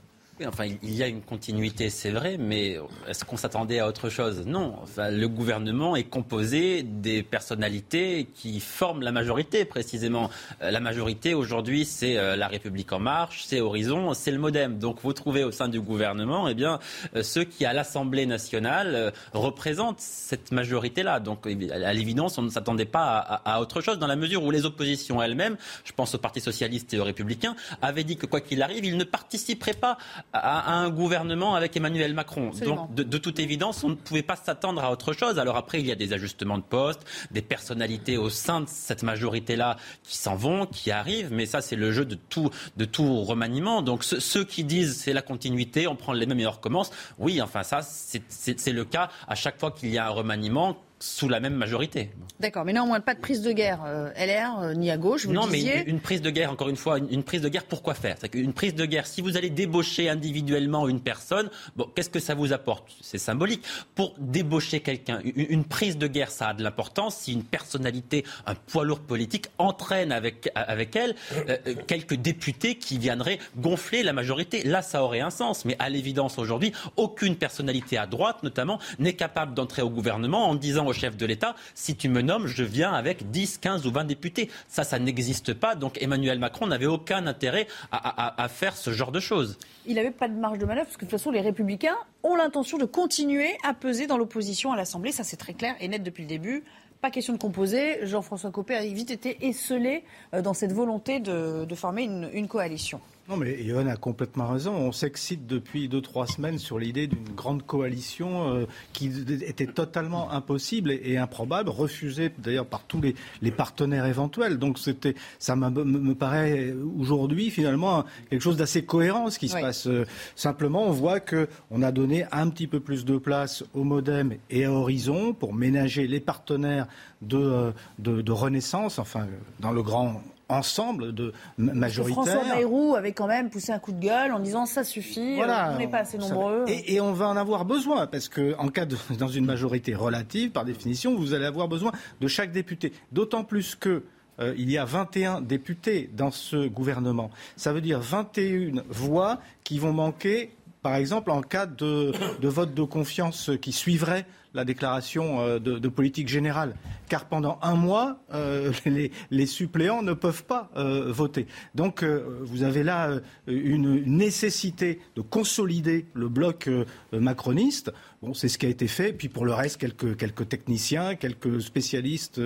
enfin, 0.46 0.66
il 0.66 0.94
y 0.94 1.02
a 1.02 1.08
une 1.08 1.22
continuité, 1.22 1.90
c'est 1.90 2.12
vrai, 2.12 2.38
mais 2.38 2.78
est-ce 3.08 3.26
qu'on 3.26 3.38
s'attendait 3.38 3.80
à 3.80 3.88
autre 3.88 4.10
chose? 4.10 4.44
Non. 4.46 4.76
Enfin, 4.84 5.10
le 5.10 5.28
gouvernement 5.28 5.96
est 5.96 6.04
composé 6.04 6.84
des 6.84 7.24
personnalités 7.24 8.28
qui 8.36 8.60
forment 8.60 9.02
la 9.02 9.12
majorité, 9.12 9.66
précisément. 9.66 10.30
Euh, 10.62 10.72
la 10.72 10.80
majorité, 10.80 11.34
aujourd'hui, 11.34 11.86
c'est 11.86 12.18
euh, 12.18 12.36
La 12.36 12.48
République 12.48 12.92
En 12.94 13.00
Marche, 13.00 13.44
c'est 13.48 13.62
Horizon, 13.62 14.14
c'est 14.14 14.32
le 14.32 14.38
Modem. 14.38 14.78
Donc, 14.78 15.00
vous 15.02 15.14
trouvez 15.14 15.44
au 15.44 15.52
sein 15.52 15.70
du 15.70 15.82
gouvernement, 15.82 16.48
eh 16.48 16.54
bien, 16.54 16.80
euh, 17.16 17.24
ceux 17.24 17.44
qui, 17.44 17.66
à 17.66 17.74
l'Assemblée 17.74 18.26
nationale, 18.26 19.14
représentent 19.34 20.00
cette 20.00 20.52
majorité-là. 20.52 21.20
Donc, 21.20 21.48
à 21.48 21.94
l'évidence, 21.94 22.38
on 22.38 22.44
ne 22.44 22.50
s'attendait 22.50 22.86
pas 22.86 23.18
à, 23.18 23.56
à, 23.56 23.62
autre 23.62 23.82
chose, 23.82 23.98
dans 23.98 24.08
la 24.08 24.16
mesure 24.16 24.44
où 24.44 24.52
les 24.52 24.66
oppositions 24.66 25.22
elles-mêmes, 25.22 25.58
je 25.84 25.94
pense 25.94 26.14
au 26.14 26.18
Parti 26.18 26.42
Socialiste 26.42 26.94
et 26.94 27.00
aux 27.00 27.04
Républicains, 27.04 27.56
avaient 27.82 28.04
dit 28.04 28.18
que, 28.18 28.26
quoi 28.26 28.42
qu'il 28.42 28.62
arrive, 28.62 28.86
ils 28.86 28.98
ne 28.98 29.04
participeraient 29.04 29.74
pas 29.74 29.98
à, 30.34 30.74
un 30.74 30.90
gouvernement 30.90 31.56
avec 31.56 31.76
Emmanuel 31.76 32.14
Macron. 32.14 32.52
Donc, 32.64 32.94
de, 32.94 33.18
toute 33.18 33.40
évidence, 33.40 33.84
on 33.84 33.90
ne 33.90 33.96
pouvait 33.96 34.24
pas 34.24 34.36
s'attendre 34.36 34.84
à 34.84 34.92
autre 34.92 35.14
chose. 35.14 35.40
Alors 35.40 35.56
après, 35.56 35.80
il 35.80 35.88
y 35.88 35.92
a 35.92 35.96
des 35.96 36.14
ajustements 36.14 36.58
de 36.58 36.64
poste, 36.64 37.02
des 37.32 37.42
personnalités 37.42 38.18
au 38.18 38.30
sein 38.30 38.62
de 38.62 38.68
cette 38.68 39.04
majorité-là 39.04 39.78
qui 40.04 40.18
s'en 40.18 40.36
vont, 40.36 40.66
qui 40.66 40.92
arrivent, 40.92 41.32
mais 41.32 41.46
ça, 41.46 41.62
c'est 41.62 41.76
le 41.76 41.92
jeu 41.92 42.06
de 42.06 42.16
tout, 42.16 42.50
de 42.76 42.86
tout 42.86 43.24
remaniement. 43.24 43.82
Donc 43.82 44.04
ceux 44.04 44.44
qui 44.44 44.64
disent 44.64 44.98
c'est 44.98 45.14
la 45.14 45.22
continuité, 45.22 45.88
on 45.88 45.96
prend 45.96 46.14
les 46.14 46.26
mêmes 46.26 46.40
et 46.40 46.48
on 46.48 46.52
recommence, 46.52 46.92
oui, 47.18 47.42
enfin 47.42 47.64
ça, 47.64 47.82
c'est 47.82 48.72
le 48.72 48.86
cas 48.86 49.10
à 49.28 49.36
chaque 49.36 49.60
fois 49.60 49.72
qu'il 49.72 49.90
y 49.90 49.98
a 49.98 50.08
un 50.08 50.12
remaniement 50.12 50.78
sous 51.00 51.30
la 51.30 51.40
même 51.40 51.54
majorité. 51.54 52.10
D'accord, 52.40 52.66
mais 52.66 52.74
néanmoins 52.74 53.00
pas 53.00 53.14
de 53.14 53.20
prise 53.20 53.42
de 53.42 53.52
guerre 53.52 53.84
euh, 53.86 54.10
LR 54.16 54.60
euh, 54.60 54.74
ni 54.74 54.90
à 54.92 54.98
gauche. 54.98 55.26
Vous 55.26 55.34
non, 55.34 55.48
mais 55.48 55.84
une, 55.86 56.00
prise 56.00 56.22
de 56.22 56.30
guerre, 56.30 56.52
encore 56.52 56.70
une 56.70 56.76
fois, 56.76 56.98
une, 56.98 57.24
prise 57.24 57.42
de 57.42 57.50
guerre, 57.50 57.66
pourquoi 57.66 57.94
faire? 57.94 58.16
C'est 58.20 58.30
qu'une 58.30 58.54
prise 58.54 58.76
de 58.76 58.86
guerre, 58.86 59.06
si 59.06 59.22
vous 59.22 59.38
allez 59.38 59.50
débaucher 59.50 60.10
individuellement 60.10 60.88
une 60.88 61.00
personne, 61.00 61.50
bon, 61.76 61.88
qu'est-ce 61.96 62.10
que 62.10 62.20
ça 62.20 62.36
vous 62.36 62.54
apporte? 62.54 62.92
C'est 63.02 63.18
symbolique. 63.18 63.64
Pour 63.96 64.16
débaucher 64.18 64.80
quelqu'un, 64.80 65.20
une, 65.36 65.66
prise 65.66 65.98
de 65.98 66.08
guerre, 66.08 66.32
ça 66.32 66.50
a 66.50 66.54
de 66.54 66.64
l'importance 66.64 67.18
si 67.18 67.34
une 67.34 67.44
personnalité, 67.44 68.24
un 68.46 68.56
poids 68.56 68.86
lourd 68.86 69.00
politique 69.00 69.48
entraîne 69.58 70.12
avec 70.12 70.50
avec 70.56 70.96
elle 70.96 71.16
euh, 71.50 71.58
quelques 71.88 72.16
députés 72.16 72.76
qui 72.76 72.98
viendraient 72.98 73.40
gonfler 73.58 74.04
la 74.04 74.14
majorité. 74.14 74.64
Là, 74.64 74.82
ça 74.82 75.04
aurait 75.04 75.20
un 75.20 75.30
sens. 75.30 75.66
Mais 75.66 75.76
à 75.80 75.90
l'évidence 75.90 76.40
aujourd'hui, 76.40 76.72
aucune 76.96 77.36
personnalité 77.36 77.98
à 77.98 78.08
droite, 78.08 78.44
notamment, 78.44 78.80
n'est 79.00 79.14
capable 79.14 79.54
d'entrer 79.54 79.82
au 79.82 79.90
gouvernement 79.90 80.50
en 80.50 80.56
disant 80.56 80.87
au 80.88 80.94
chef 80.94 81.18
de 81.18 81.26
l'État, 81.26 81.56
si 81.74 81.96
tu 81.96 82.10
me 82.10 82.22
nommes, 82.22 82.48
je 82.48 82.64
viens 82.64 82.94
avec 82.94 83.30
10, 83.32 83.60
15 83.60 83.86
ou 83.86 83.92
20 83.92 84.06
députés. 84.06 84.50
Ça, 84.68 84.84
ça 84.84 85.00
n'existe 85.00 85.54
pas. 85.54 85.76
Donc 85.76 86.02
Emmanuel 86.02 86.40
Macron 86.40 86.68
n'avait 86.68 86.86
aucun 86.86 87.28
intérêt 87.28 87.68
à, 87.92 88.48
faire 88.50 88.76
ce 88.76 88.92
genre 88.92 89.12
de 89.12 89.20
choses. 89.20 89.58
Il 89.86 89.96
n'avait 89.96 90.12
pas 90.12 90.28
de 90.28 90.34
marge 90.34 90.58
de 90.58 90.66
manœuvre 90.66 90.86
parce 90.86 90.98
que 90.98 91.06
de 91.06 91.10
toute 91.10 91.20
façon, 91.20 91.32
les 91.32 91.42
républicains 91.42 91.98
ont 92.24 92.36
l'intention 92.36 92.78
de 92.78 92.86
continuer 92.86 93.58
à 93.64 93.74
peser 93.74 94.08
dans 94.08 94.18
l'opposition 94.18 94.72
à 94.72 94.78
l'Assemblée. 94.78 95.12
Ça, 95.12 95.24
c'est 95.24 95.38
très 95.38 95.54
clair 95.54 95.76
et 95.80 95.88
net 95.88 96.04
depuis 96.04 96.24
le 96.24 96.30
début. 96.30 96.64
Pas 97.02 97.12
question 97.12 97.34
de 97.34 97.38
composer. 97.40 98.06
Jean-François 98.08 98.52
Copé 98.52 98.76
a 98.76 98.82
vite 98.82 99.12
été 99.12 99.46
esselé 99.46 100.04
euh, 100.34 100.42
dans 100.42 100.54
cette 100.54 100.74
volonté 100.74 101.20
de, 101.20 101.68
former 101.76 102.04
une 102.04 102.48
coalition. 102.48 103.00
Non, 103.30 103.36
mais 103.36 103.62
Yohann 103.62 103.90
a 103.90 103.98
complètement 103.98 104.48
raison. 104.48 104.74
On 104.74 104.94
s'excite 104.94 105.48
depuis 105.48 105.90
deux, 105.90 106.00
trois 106.00 106.28
semaines 106.28 106.58
sur 106.58 106.80
l'idée 106.80 107.08
d'une 107.08 107.28
grande 107.36 107.66
coalition 107.66 108.54
euh, 108.54 108.66
qui 108.94 109.12
était 109.42 109.68
totalement 109.68 110.32
impossible 110.32 110.92
et, 110.92 111.18
improbable, 111.18 111.70
refusée 111.70 112.32
d'ailleurs 112.38 112.66
par 112.66 112.84
tous 112.84 113.02
les, 113.02 113.16
les, 113.42 113.52
partenaires 113.52 114.06
éventuels. 114.06 114.58
Donc 114.58 114.80
c'était, 114.80 115.14
ça 115.40 115.58
me, 115.58 116.16
paraît 116.16 116.74
aujourd'hui 116.98 117.50
finalement 117.50 118.06
quelque 118.30 118.42
chose 118.42 118.56
d'assez 118.56 118.86
cohérent 118.86 119.30
ce 119.30 119.40
qui 119.40 119.50
se 119.50 119.60
passe. 119.60 119.88
Euh, 119.88 120.06
simplement, 120.38 120.84
on 120.84 120.92
voit 120.92 121.20
que 121.20 121.50
on 121.70 121.82
a 121.82 121.92
donné 121.92 122.24
un 122.32 122.50
petit 122.50 122.68
peu 122.68 122.80
plus 122.80 123.04
de 123.04 123.18
place 123.18 123.66
au 123.74 123.84
MoDem 123.84 124.36
et 124.50 124.64
à 124.64 124.72
Horizon 124.72 125.34
pour 125.34 125.54
ménager 125.54 126.08
les 126.08 126.22
partenaires 126.22 126.88
de, 127.22 127.38
euh, 127.38 127.72
de, 128.00 128.22
de 128.22 128.32
Renaissance, 128.32 129.00
enfin 129.00 129.28
dans 129.60 129.72
le 129.74 129.84
grand 129.84 130.22
ensemble 130.50 131.14
de 131.14 131.34
majoritaire. 131.58 132.24
François 132.24 132.56
Bayrou 132.56 132.96
avait 132.96 133.12
quand 133.12 133.28
même 133.28 133.50
poussé 133.50 133.72
un 133.72 133.80
coup 133.80 133.92
de 133.92 134.00
gueule 134.00 134.32
en 134.32 134.40
disant 134.40 134.66
ça 134.66 134.84
suffit, 134.84 135.36
voilà, 135.36 135.72
on 135.74 135.78
n'est 135.78 135.88
pas 135.88 136.00
assez 136.00 136.18
nombreux. 136.18 136.66
Et, 136.68 136.96
et, 136.96 137.02
on 137.02 137.14
va 137.14 137.28
en 137.28 137.38
avoir 137.38 137.66
besoin 137.66 138.08
parce 138.08 138.30
que 138.30 138.56
en 138.58 138.70
cas 138.70 138.86
de, 138.86 138.96
dans 139.20 139.28
une 139.28 139.46
majorité 139.46 139.96
relative, 139.96 140.52
par 140.52 140.66
définition, 140.66 141.16
vous 141.16 141.34
allez 141.34 141.46
avoir 141.46 141.68
besoin 141.68 141.92
de 142.22 142.28
chaque 142.28 142.52
député. 142.52 142.94
D'autant 143.12 143.44
plus 143.44 143.76
que 143.76 144.04
euh, 144.40 144.54
il 144.58 144.70
y 144.70 144.78
a 144.78 144.86
21 144.86 145.42
députés 145.42 146.10
dans 146.14 146.32
ce 146.32 146.68
gouvernement. 146.68 147.32
Ça 147.56 147.74
veut 147.74 147.82
dire 147.82 148.00
21 148.00 148.84
voix 148.90 149.40
qui 149.64 149.80
vont 149.80 149.94
manquer, 149.94 150.52
par 150.82 150.96
exemple, 150.96 151.32
en 151.32 151.42
cas 151.42 151.66
de, 151.66 152.14
de 152.40 152.48
vote 152.48 152.74
de 152.74 152.84
confiance 152.84 153.52
qui 153.62 153.72
suivrait 153.72 154.26
la 154.58 154.66
déclaration 154.66 155.40
euh, 155.40 155.60
de, 155.60 155.88
politique 155.88 156.28
générale. 156.28 156.76
Car 157.08 157.26
pendant 157.26 157.60
un 157.62 157.76
mois, 157.76 158.18
euh, 158.34 158.74
les, 159.32 159.46
suppléants 159.46 160.02
ne 160.02 160.14
peuvent 160.14 160.44
pas 160.44 160.70
euh, 160.76 161.12
voter. 161.12 161.46
Donc 161.76 162.04
vous 162.04 162.64
avez 162.64 162.84
là 162.84 163.20
une 163.46 164.04
nécessité 164.06 165.00
de 165.16 165.22
consolider 165.22 166.08
le 166.14 166.28
bloc 166.28 166.70
macroniste. 167.14 167.94
Bon, 168.22 168.34
c'est 168.34 168.48
ce 168.48 168.58
qui 168.58 168.66
a 168.66 168.70
été 168.70 168.88
fait. 168.88 169.14
Puis 169.14 169.30
pour 169.30 169.46
le 169.46 169.54
reste, 169.54 169.78
quelques, 169.78 170.18
quelques 170.18 170.50
techniciens, 170.50 171.16
quelques 171.16 171.62
spécialistes 171.62 172.42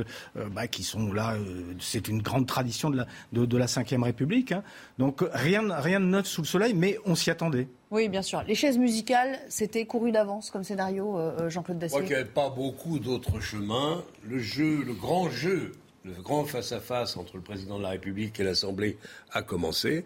bah, 0.51 0.67
qui 0.67 0.83
sont 0.83 1.13
là. 1.13 1.37
c'est 1.79 2.09
une 2.09 2.21
grande 2.21 2.45
tradition 2.45 2.89
de 2.89 2.97
la, 2.97 3.05
de, 3.31 3.57
la 3.57 3.65
Ve 3.67 4.03
République. 4.03 4.51
Hein. 4.51 4.63
Donc 4.97 5.23
rien, 5.31 5.63
rien 5.73 6.01
de 6.01 6.05
neuf 6.05 6.27
sous 6.27 6.41
le 6.41 6.47
soleil, 6.47 6.73
mais 6.73 6.97
on 7.05 7.15
s'y 7.15 7.31
attendait. 7.31 7.67
Oui, 7.89 8.09
bien 8.09 8.21
sûr. 8.21 8.43
Les 8.47 8.55
chaises 8.55 8.77
musicales, 8.77 9.39
c'était 9.47 9.85
couru 9.85 10.11
d'avance 10.11 10.51
comme 10.51 10.63
scénario, 10.63 11.17
Jean-Claude 11.47 11.79
Dacier 11.79 11.99
qu'il 11.99 12.09
n'y 12.09 12.15
avait 12.15 12.25
pas 12.25 12.49
beaucoup 12.49 12.99
d'autres 12.99 13.39
chemins. 13.39 14.03
Le 14.27 14.39
jeu, 14.39 14.83
le 14.83 14.93
grand 14.93 15.29
jeu, 15.29 15.71
le 16.03 16.13
grand 16.21 16.45
face-à-face 16.45 17.17
entre 17.17 17.37
le 17.37 17.43
président 17.43 17.77
de 17.77 17.83
la 17.83 17.89
République 17.89 18.39
et 18.39 18.43
l'Assemblée 18.43 18.97
a 19.31 19.41
commencé. 19.41 20.05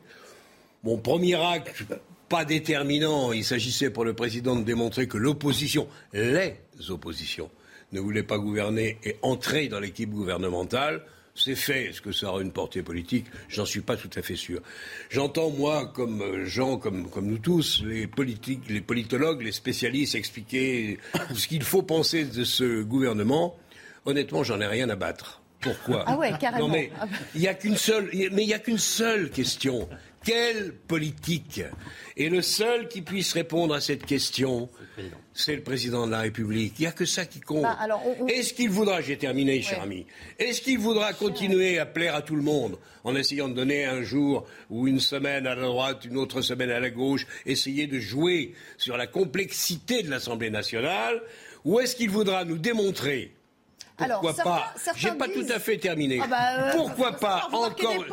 Mon 0.83 0.97
premier 0.97 1.35
acte, 1.35 1.85
pas 2.29 2.45
déterminant, 2.45 3.31
il 3.31 3.43
s'agissait 3.43 3.89
pour 3.89 4.05
le 4.05 4.13
président 4.13 4.55
de 4.55 4.63
démontrer 4.63 5.07
que 5.07 5.17
l'opposition, 5.17 5.87
les 6.13 6.55
oppositions, 6.89 7.49
ne 7.91 7.99
voulaient 7.99 8.23
pas 8.23 8.37
gouverner 8.37 8.97
et 9.03 9.17
entrer 9.21 9.67
dans 9.67 9.79
l'équipe 9.79 10.09
gouvernementale. 10.09 11.03
C'est 11.37 11.55
fait. 11.55 11.87
Est-ce 11.87 11.99
que 12.01 12.13
ça 12.13 12.29
aura 12.29 12.41
une 12.41 12.53
portée 12.53 12.81
politique? 12.81 13.25
J'en 13.49 13.65
suis 13.65 13.81
pas 13.81 13.97
tout 13.97 14.09
à 14.15 14.21
fait 14.21 14.37
sûr. 14.37 14.61
J'entends, 15.09 15.49
moi, 15.49 15.85
comme 15.93 16.45
gens, 16.45 16.77
comme, 16.77 17.09
comme 17.09 17.27
nous 17.27 17.39
tous, 17.39 17.83
les 17.85 18.07
politiques, 18.07 18.61
les 18.69 18.79
politologues, 18.79 19.41
les 19.41 19.51
spécialistes 19.51 20.15
expliquer 20.15 20.97
ce 21.35 21.47
qu'il 21.47 21.63
faut 21.63 21.81
penser 21.81 22.23
de 22.23 22.45
ce 22.45 22.81
gouvernement. 22.83 23.57
Honnêtement, 24.05 24.43
j'en 24.43 24.61
ai 24.61 24.67
rien 24.67 24.89
à 24.89 24.95
battre. 24.95 25.41
Pourquoi? 25.59 26.05
Ah 26.07 26.15
ouais, 26.15 26.31
carrément. 26.39 26.67
Non 26.67 26.73
mais 26.73 26.91
il 27.33 27.41
n'y 27.41 27.47
a 27.47 27.53
qu'une 27.53 27.75
seule, 27.75 28.09
mais 28.31 28.43
il 28.43 28.49
y 28.49 28.53
a 28.53 28.59
qu'une 28.59 28.77
seule 28.77 29.29
question. 29.29 29.89
Quelle 30.25 30.73
politique 30.73 31.61
Et 32.17 32.29
le 32.29 32.41
seul 32.41 32.87
qui 32.87 33.03
puisse 33.03 33.31
répondre 33.33 33.75
à 33.75 33.79
cette 33.79 34.07
question, 34.07 34.69
c'est 35.35 35.55
le 35.55 35.61
président 35.61 36.07
de 36.07 36.11
la 36.11 36.21
République. 36.21 36.73
Il 36.79 36.81
n'y 36.81 36.87
a 36.87 36.91
que 36.91 37.05
ça 37.05 37.25
qui 37.25 37.39
compte. 37.41 37.61
Bah, 37.61 37.77
Est-ce 38.27 38.55
qu'il 38.55 38.71
voudra, 38.71 39.01
j'ai 39.01 39.17
terminé, 39.17 39.61
cher 39.61 39.83
ami, 39.83 40.07
est-ce 40.39 40.61
qu'il 40.61 40.79
voudra 40.79 41.13
continuer 41.13 41.77
à 41.77 41.85
plaire 41.85 42.15
à 42.15 42.23
tout 42.23 42.35
le 42.35 42.41
monde 42.41 42.79
en 43.03 43.15
essayant 43.15 43.47
de 43.47 43.53
donner 43.53 43.85
un 43.85 44.01
jour 44.01 44.47
ou 44.71 44.87
une 44.87 44.99
semaine 44.99 45.45
à 45.45 45.53
la 45.53 45.61
droite, 45.61 46.05
une 46.05 46.17
autre 46.17 46.41
semaine 46.41 46.71
à 46.71 46.79
la 46.79 46.89
gauche, 46.89 47.27
essayer 47.45 47.85
de 47.85 47.99
jouer 47.99 48.55
sur 48.77 48.97
la 48.97 49.05
complexité 49.05 50.01
de 50.01 50.09
l'Assemblée 50.09 50.49
nationale 50.49 51.21
Ou 51.65 51.79
est-ce 51.79 51.95
qu'il 51.95 52.09
voudra 52.09 52.45
nous 52.45 52.57
démontrer 52.57 53.34
pourquoi 53.97 54.33
pas 54.33 54.73
J'ai 54.95 55.11
pas 55.11 55.27
tout 55.27 55.45
à 55.49 55.59
fait 55.59 55.77
terminé. 55.77 56.19
Ah 56.23 56.27
bah, 56.27 56.37
euh, 56.57 56.71
pourquoi 56.73 57.13
pas 57.13 57.47
encore 57.51 58.05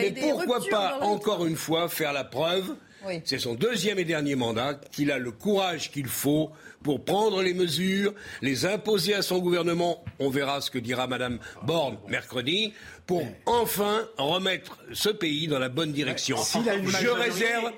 Mais 0.00 0.10
pourquoi 0.12 0.60
pas 0.70 0.98
encore 1.00 1.46
une 1.46 1.56
fois 1.56 1.88
faire 1.88 2.12
la 2.12 2.24
preuve 2.24 2.76
C'est 3.24 3.38
son 3.38 3.54
deuxième 3.54 3.98
et 3.98 4.04
dernier 4.04 4.34
mandat 4.34 4.74
qu'il 4.92 5.10
a 5.10 5.18
le 5.18 5.30
courage 5.30 5.90
qu'il 5.90 6.06
faut 6.06 6.50
pour 6.82 7.04
prendre 7.04 7.42
les 7.42 7.54
mesures, 7.54 8.14
les 8.42 8.66
imposer 8.66 9.14
à 9.14 9.22
son 9.22 9.38
gouvernement. 9.38 10.04
On 10.18 10.30
verra 10.30 10.60
ce 10.60 10.70
que 10.70 10.78
dira 10.78 11.06
Madame 11.06 11.38
Borne 11.62 11.98
mercredi 12.08 12.72
pour 13.08 13.22
enfin 13.46 14.06
remettre 14.18 14.78
ce 14.92 15.08
pays 15.08 15.48
dans 15.48 15.58
la 15.58 15.70
bonne 15.70 15.92
direction. 15.92 16.36
Je 16.36 17.08
réserve 17.08 17.72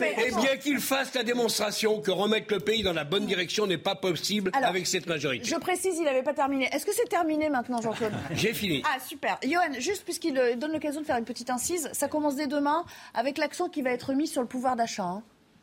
et 0.00 0.30
bien 0.30 0.56
qu'il 0.56 0.80
fasse 0.80 1.14
la 1.14 1.22
démonstration 1.22 2.00
que 2.00 2.10
remettre 2.10 2.52
le 2.54 2.60
pays 2.60 2.82
dans 2.82 2.94
la 2.94 3.04
bonne 3.04 3.26
direction 3.26 3.66
n'est 3.66 3.76
pas 3.76 3.94
possible 3.94 4.50
avec 4.54 4.86
cette 4.86 5.06
majorité. 5.06 5.44
Je 5.44 5.56
précise, 5.56 5.96
il 5.98 6.04
n'avait 6.04 6.22
pas 6.22 6.32
terminé. 6.32 6.66
Est-ce 6.72 6.86
que 6.86 6.94
c'est 6.94 7.08
terminé 7.08 7.50
maintenant, 7.50 7.82
Jean-Claude 7.82 8.12
J'ai 8.32 8.54
fini. 8.54 8.82
Ah, 8.86 8.98
super. 9.06 9.38
Johan, 9.44 9.78
juste 9.78 10.04
puisqu'il 10.04 10.38
euh, 10.38 10.56
donne 10.56 10.72
l'occasion 10.72 11.02
de 11.02 11.06
faire 11.06 11.18
une 11.18 11.24
petite 11.24 11.50
incise, 11.50 11.90
ça 11.92 12.08
commence 12.08 12.36
dès 12.36 12.46
demain 12.46 12.86
avec 13.12 13.36
l'accent 13.36 13.68
qui 13.68 13.82
va 13.82 13.90
être 13.90 13.95
mis 14.14 14.26
sur 14.26 14.42
le 14.42 14.48
pouvoir 14.48 14.76
d'achat. 14.76 15.04
Hein. 15.04 15.22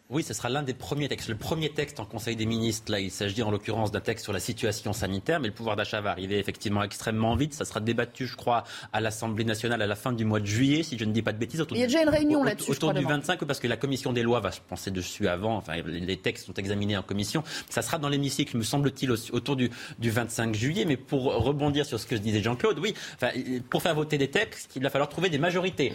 Oui, 0.10 0.22
ce 0.22 0.34
sera 0.34 0.50
l'un 0.50 0.62
des 0.64 0.74
premiers 0.74 1.08
textes. 1.08 1.30
Le 1.30 1.36
premier 1.36 1.70
texte 1.70 2.00
en 2.00 2.06
Conseil 2.06 2.36
des 2.36 2.46
ministres, 2.46 2.92
là, 2.92 3.00
il 3.00 3.10
s'agit 3.10 3.42
en 3.42 3.50
l'occurrence 3.50 3.90
d'un 3.90 4.02
texte 4.02 4.26
sur 4.26 4.34
la 4.34 4.40
situation 4.40 4.92
sanitaire, 4.92 5.40
mais 5.40 5.48
le 5.48 5.54
pouvoir 5.54 5.76
d'achat 5.76 6.02
va 6.02 6.12
arriver 6.12 6.38
effectivement 6.38 6.84
extrêmement 6.84 7.36
vite. 7.36 7.54
Ça 7.54 7.64
sera 7.64 7.80
débattu, 7.80 8.28
je 8.28 8.36
crois, 8.36 8.66
à 8.92 9.00
l'Assemblée 9.00 9.46
nationale 9.46 9.82
à 9.82 9.88
la 9.88 9.96
fin 9.96 10.12
du 10.12 10.26
mois 10.26 10.42
de 10.42 10.46
juillet, 10.46 10.84
si 10.84 11.00
je 11.00 11.06
ne 11.06 11.14
dis 11.14 11.22
pas 11.22 11.32
de 11.32 11.38
bêtises. 11.38 11.66
il 11.72 11.78
y 11.78 11.84
a 11.84 11.88
déjà 11.88 12.04
une 12.04 12.10
réunion 12.10 12.44
là-dessus. 12.44 12.70
Autour 12.70 12.94
du 12.94 13.04
25, 13.04 13.44
parce 13.46 13.60
que 13.60 13.68
la 13.68 13.78
commission 13.78 14.14
des 14.14 14.24
lois 14.24 14.42
va 14.42 14.52
se 14.52 14.60
penser 14.60 14.92
dessus 14.92 15.28
avant. 15.28 15.56
Enfin, 15.56 15.82
les 15.82 16.18
textes 16.18 16.46
sont 16.46 16.54
examinés 16.54 16.98
en 16.98 17.04
commission. 17.04 17.44
Ça 17.70 17.82
sera 17.82 17.98
dans 17.98 18.10
l'hémicycle, 18.10 18.58
me 18.58 18.64
semble-t-il, 18.64 19.10
autour 19.10 19.56
du, 19.56 19.72
du 19.98 20.12
25 20.12 20.54
juillet. 20.54 20.86
Mais 20.86 20.98
pour 20.98 21.34
rebondir 21.34 21.86
sur 21.86 22.00
ce 22.00 22.06
que 22.06 22.16
disait 22.16 22.44
Jean-Claude, 22.44 22.78
oui, 22.78 22.94
enfin, 23.16 23.30
pour 23.70 23.82
faire 23.82 23.96
voter 23.96 24.18
des 24.18 24.30
textes, 24.30 24.76
il 24.76 24.84
va 24.84 24.90
falloir 24.90 25.10
trouver 25.10 25.30
des 25.30 25.40
majorités. 25.40 25.94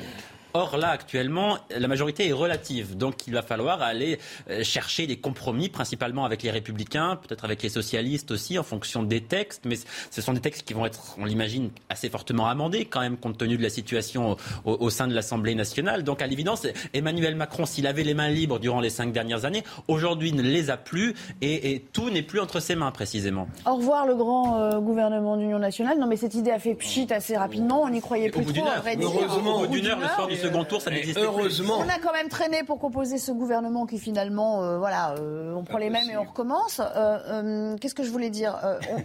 Or 0.55 0.79
là, 0.79 0.89
actuellement, 0.89 1.59
la 1.71 1.89
majorité 1.89 2.29
est 2.29 2.33
relative. 2.33 2.97
Donc 2.97 3.27
il 3.27 3.35
va 3.35 3.43
falloir 3.43 3.83
aller 3.83 4.19
euh, 4.51 4.63
chercher 4.65 5.07
des 5.07 5.17
compromis, 5.17 5.69
principalement 5.69 6.25
avec 6.25 6.43
les 6.43 6.51
républicains, 6.51 7.17
peut-être 7.17 7.45
avec 7.45 7.63
les 7.63 7.69
socialistes 7.69 8.31
aussi, 8.31 8.59
en 8.59 8.63
fonction 8.63 9.03
des 9.03 9.21
textes. 9.21 9.65
Mais 9.67 9.77
ce 10.11 10.23
sont 10.23 10.33
des 10.33 10.41
textes 10.41 10.67
qui 10.67 10.73
vont 10.73 10.87
être, 10.87 11.17
on 11.19 11.27
l'imagine, 11.27 11.71
assez 11.91 12.09
fortement 12.09 12.47
amendés, 12.49 12.87
quand 12.87 13.01
même, 13.01 13.19
compte 13.19 13.37
tenu 13.37 13.59
de 13.59 13.63
la 13.63 13.69
situation 13.69 14.37
au, 14.65 14.91
sein 14.91 15.07
de 15.07 15.15
l'Assemblée 15.15 15.55
nationale. 15.55 16.03
Donc 16.03 16.23
à 16.23 16.27
l'évidence, 16.27 16.67
Emmanuel 16.95 17.35
Macron, 17.37 17.67
s'il 17.67 17.87
avait 17.87 18.03
les 18.03 18.15
mains 18.15 18.31
libres 18.31 18.59
durant 18.59 18.81
les 18.81 18.91
cinq 18.91 19.13
dernières 19.13 19.45
années, 19.45 19.65
aujourd'hui 19.87 20.33
ne 20.33 20.43
les 20.43 20.71
a 20.71 20.77
plus 20.77 21.15
et, 21.43 21.85
tout 21.93 22.11
n'est 22.11 22.23
plus 22.23 22.41
entre 22.41 22.61
ses 22.61 22.75
mains, 22.75 22.91
précisément. 22.91 23.49
Au 23.67 23.77
revoir 23.77 24.07
le 24.07 24.15
grand 24.15 24.61
euh, 24.61 24.81
gouvernement 24.81 25.37
d'union 25.37 25.59
nationale. 25.59 25.99
Non 25.99 26.07
mais 26.07 26.17
cette 26.17 26.35
idée 26.35 26.51
a 26.51 26.59
fait 26.59 26.75
pchit 26.75 27.07
assez 27.11 27.37
rapidement. 27.37 27.83
On 27.83 27.91
n'y 27.91 28.01
croyait 28.01 28.31
plus 28.31 28.45
trop. 28.45 28.67
Heureusement, 29.01 29.57
au 29.57 29.67
bout 29.67 29.75
d'une 29.75 29.87
heure, 29.87 29.99
le 29.99 30.07
soir 30.09 30.27
du 30.27 30.38
second 30.39 30.65
tour, 30.65 30.81
ça 30.81 30.91
n'existe 30.91 31.19
Heureusement. 31.19 31.79
On 31.79 31.89
a 31.89 31.99
quand 31.99 32.13
même 32.13 32.29
traîné 32.29 32.63
pour 32.65 32.79
composer 32.79 33.19
ce 33.19 33.33
gouvernement 33.33 33.87
qui 33.87 33.99
finalement, 33.99 34.63
euh, 34.63 34.79
voilà, 34.79 35.15
euh, 35.19 35.55
on 35.55 35.65
prend 35.65 35.79
les 35.79 35.91
mêmes 35.91 36.09
et 36.11 36.17
on 36.17 36.25
recommence. 36.25 36.81
Euh, 36.81 37.77
qu'est-ce 37.79 37.95
que 37.95 38.05
je 38.05 38.11
voulais 38.11 38.31
dire 38.31 38.57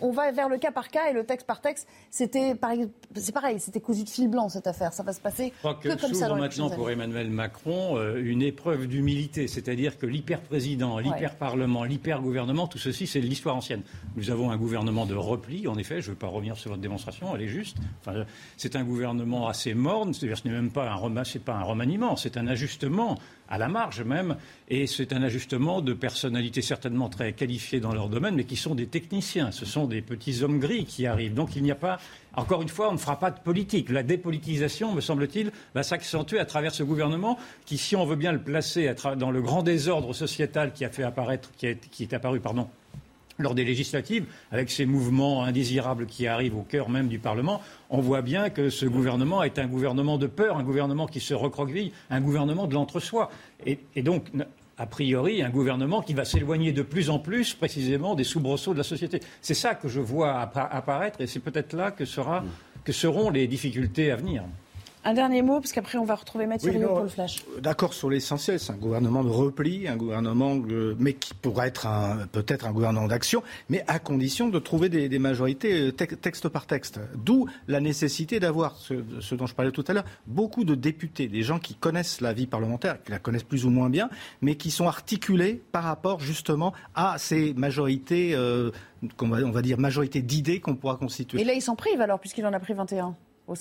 on, 0.02 0.12
va 0.12 0.32
vers 0.32 0.50
le 0.50 0.58
cas 0.58 0.72
par 0.72 0.90
cas 0.90 1.10
et 1.10 1.14
le 1.14 1.26
texte 1.26 1.48
par 1.48 1.62
texte. 1.62 1.88
C'était 2.10 2.56
c'est 3.16 3.32
pareil, 3.34 3.60
c'était 3.60 3.80
cousu 3.80 4.04
de 4.04 4.10
fil 4.10 4.28
blanc 4.28 4.50
cette 4.50 4.68
affaire. 4.68 4.94
Ça 4.94 5.04
va 5.04 5.14
se 5.14 5.22
passer 5.22 5.54
que, 5.64 5.90
que 5.90 6.00
comme 6.00 6.14
ça. 6.14 6.28
Dans 6.28 6.36
maintenant 6.36 6.70
pour 6.70 6.90
Emmanuel 6.90 7.30
Macron 7.30 7.98
une 8.16 8.42
épreuve 8.42 8.88
d'humilité, 8.88 9.48
c'est-à-dire 9.48 9.98
que 9.98 10.06
l'hyper-président, 10.06 11.00
l'hyper-parlement, 11.00 11.84
l'hyper-gouvernement, 11.84 12.68
tout 12.68 12.78
ceci 12.78 13.08
c'est 13.08 13.20
l'histoire 13.20 13.56
ancienne. 13.56 13.82
Nous 14.16 14.30
avons 14.30 14.52
un 14.52 14.58
gouvernement 14.58 15.06
de 15.06 15.16
repli, 15.16 15.68
en 15.68 15.76
effet. 15.78 16.02
Je 16.02 16.08
ne 16.08 16.12
veux 16.12 16.20
pas 16.20 16.28
revenir 16.28 16.58
sur 16.58 16.70
votre 16.70 16.82
démonstration, 16.82 17.36
elle 17.36 17.42
est 17.42 17.48
juste. 17.48 17.78
Enfin, 18.02 18.26
c'est 18.58 18.76
un 18.76 18.84
gouvernement 18.84 19.48
assez 19.48 19.74
morne, 19.74 20.14
c'est-à-dire 20.14 20.38
ce 20.38 20.48
n'est 20.48 20.54
même 20.54 20.72
pas 20.72 20.90
un 20.90 20.96
c'est 21.24 21.44
pas 21.44 21.54
un 21.54 21.64
remaniement, 21.64 22.16
c'est 22.16 22.38
un 22.38 22.48
ajustement 22.48 23.18
à 23.50 23.58
la 23.58 23.68
marge 23.68 24.02
même, 24.02 24.38
et 24.70 24.88
c'est 24.88 25.14
un 25.14 25.22
ajustement 25.22 25.82
de 25.82 25.94
personnalités 25.94 26.62
certainement 26.62 27.10
très 27.10 27.34
qualifiées 27.34 27.80
dans 27.80 27.94
leur 27.94 28.10
domaine, 28.10 28.36
mais 28.36 28.46
qui 28.46 28.56
sont 28.56 28.74
des 28.74 28.88
techniciens. 28.88 29.52
Ce 29.52 29.66
sont 29.66 29.86
des 29.86 30.02
petits 30.02 30.44
hommes 30.44 30.60
gris 30.60 30.86
qui 30.86 31.06
arrivent. 31.06 31.34
Donc 31.34 31.56
il 31.56 31.64
n'y 31.64 31.72
a 31.72 31.76
pas, 31.76 32.00
encore 32.36 32.62
une 32.62 32.70
fois, 32.70 32.90
on 32.90 32.94
ne 32.94 32.98
fera 32.98 33.20
pas 33.20 33.32
de 33.32 33.40
politique. 33.40 33.90
La 33.90 34.04
dépolitisation, 34.04 34.94
me 34.94 35.02
semble-t-il, 35.02 35.52
va 35.76 35.84
s'accentuer 35.84 36.40
à 36.40 36.46
travers 36.46 36.74
ce 36.74 36.84
gouvernement 36.84 37.38
qui, 37.66 37.78
si 37.78 37.96
on 37.96 38.06
veut 38.06 38.16
bien 38.16 38.32
le 38.32 38.42
placer 38.42 38.94
dans 39.18 39.32
le 39.32 39.42
grand 39.42 39.64
désordre 39.64 40.14
sociétal 40.14 40.74
qui 40.74 40.86
a 40.86 40.90
fait 40.90 41.04
apparaître, 41.04 41.52
qui 41.58 41.68
est 41.68 42.14
apparu, 42.14 42.40
pardon, 42.40 42.70
lors 43.40 43.56
des 43.56 43.64
législatives, 43.64 44.26
avec 44.52 44.70
ces 44.70 44.86
mouvements 44.86 45.44
indésirables 45.44 46.06
qui 46.06 46.28
arrivent 46.28 46.58
au 46.58 46.62
cœur 46.62 46.90
même 46.90 47.08
du 47.08 47.20
Parlement, 47.20 47.62
on 47.90 48.00
voit 48.00 48.22
bien 48.22 48.50
que 48.50 48.70
ce 48.70 48.86
gouvernement 48.86 49.44
est 49.44 49.60
un 49.60 49.68
gouvernement 49.68 50.18
de 50.18 50.28
peur, 50.28 50.58
un 50.58 50.64
gouvernement 50.64 51.08
qui 51.08 51.20
se 51.20 51.34
recroqueville, 51.34 51.92
un 52.10 52.22
gouvernement 52.22 52.68
de 52.68 52.74
l'entre-soi. 52.74 53.30
Et, 53.66 53.78
donc, 54.04 54.26
a 54.78 54.86
priori, 54.86 55.42
un 55.42 55.50
gouvernement 55.50 56.02
qui 56.02 56.14
va 56.14 56.26
s'éloigner 56.26 56.72
de 56.72 56.82
plus 56.82 57.10
en 57.10 57.20
plus 57.20 57.54
précisément 57.54 58.16
des 58.16 58.24
soubresauts 58.24 58.74
de 58.74 58.80
la 58.80 58.84
société. 58.84 59.20
C'est 59.42 59.54
ça 59.54 59.76
que 59.76 59.88
je 59.88 60.00
vois 60.00 60.40
apparaître 60.40 61.22
et 61.22 61.28
c'est 61.28 61.40
peut-être 61.40 61.74
là 61.74 61.92
que, 61.92 62.04
que 62.84 62.92
seront 62.92 63.30
les 63.30 63.48
difficultés 63.48 64.12
à 64.12 64.16
venir. 64.16 64.44
Un 65.06 65.14
dernier 65.14 65.42
mot, 65.42 65.60
parce 65.60 65.74
qu'après 65.74 65.98
on 65.98 66.06
va 66.06 66.16
retrouver 66.16 66.46
Mathieu 66.46 66.72
pour 66.72 67.02
le 67.02 67.10
flash. 67.10 67.44
D'accord 67.60 67.94
sur 67.94 68.10
l'essentiel, 68.10 68.60
c'est 68.60 68.72
un 68.72 68.78
gouvernement 68.78 69.24
de 69.24 69.30
repli, 69.30 69.88
un 69.88 69.98
gouvernement, 69.98 70.56
mais 70.98 71.14
qui 71.14 71.34
pourrait 71.34 71.68
être 71.68 71.88
peut-être 72.32 72.66
un 72.66 72.72
gouvernement 72.72 73.08
d'action, 73.08 73.44
mais 73.70 73.84
à 73.88 74.00
condition 74.00 74.48
de 74.48 74.60
trouver 74.60 74.90
des, 74.90 75.20
majorités 75.20 75.92
texte 75.94 76.48
par 76.48 76.68
texte. 76.68 77.00
D'où 77.16 77.48
la 77.68 77.82
nécessité 77.82 78.40
d'avoir, 78.40 78.78
ce, 78.78 78.96
ce, 79.20 79.36
dont 79.36 79.46
je 79.46 79.56
parlais 79.56 79.72
tout 79.72 79.84
à 79.88 79.94
l'heure, 79.94 80.06
beaucoup 80.28 80.64
de 80.64 80.76
députés, 80.76 81.28
des 81.28 81.44
gens 81.44 81.60
qui 81.60 81.76
connaissent 81.76 82.22
la 82.22 82.34
vie 82.34 82.48
parlementaire, 82.48 83.02
qui 83.04 83.12
la 83.12 83.20
connaissent 83.20 83.44
plus 83.44 83.66
ou 83.66 83.70
moins 83.70 83.90
bien, 83.90 84.10
mais 84.42 84.56
qui 84.56 84.72
sont 84.72 84.88
articulés 84.88 85.62
par 85.72 85.84
rapport 85.84 86.22
justement 86.22 86.74
à 86.96 87.18
ces 87.18 87.54
majorités, 87.56 88.36
euh, 88.36 88.72
on, 89.22 89.28
va, 89.28 89.38
on 89.44 89.52
va 89.52 89.62
dire 89.62 89.80
majorité 89.80 90.22
d'idées 90.22 90.60
qu'on 90.60 90.76
pourra 90.76 90.96
constituer. 90.96 91.42
Et 91.42 91.44
là, 91.44 91.54
il 91.54 91.62
s'en 91.62 91.76
prive 91.76 92.00
alors, 92.00 92.20
puisqu'il 92.20 92.46
en 92.46 92.54
a 92.54 92.60
pris 92.60 92.74
21 92.74 93.16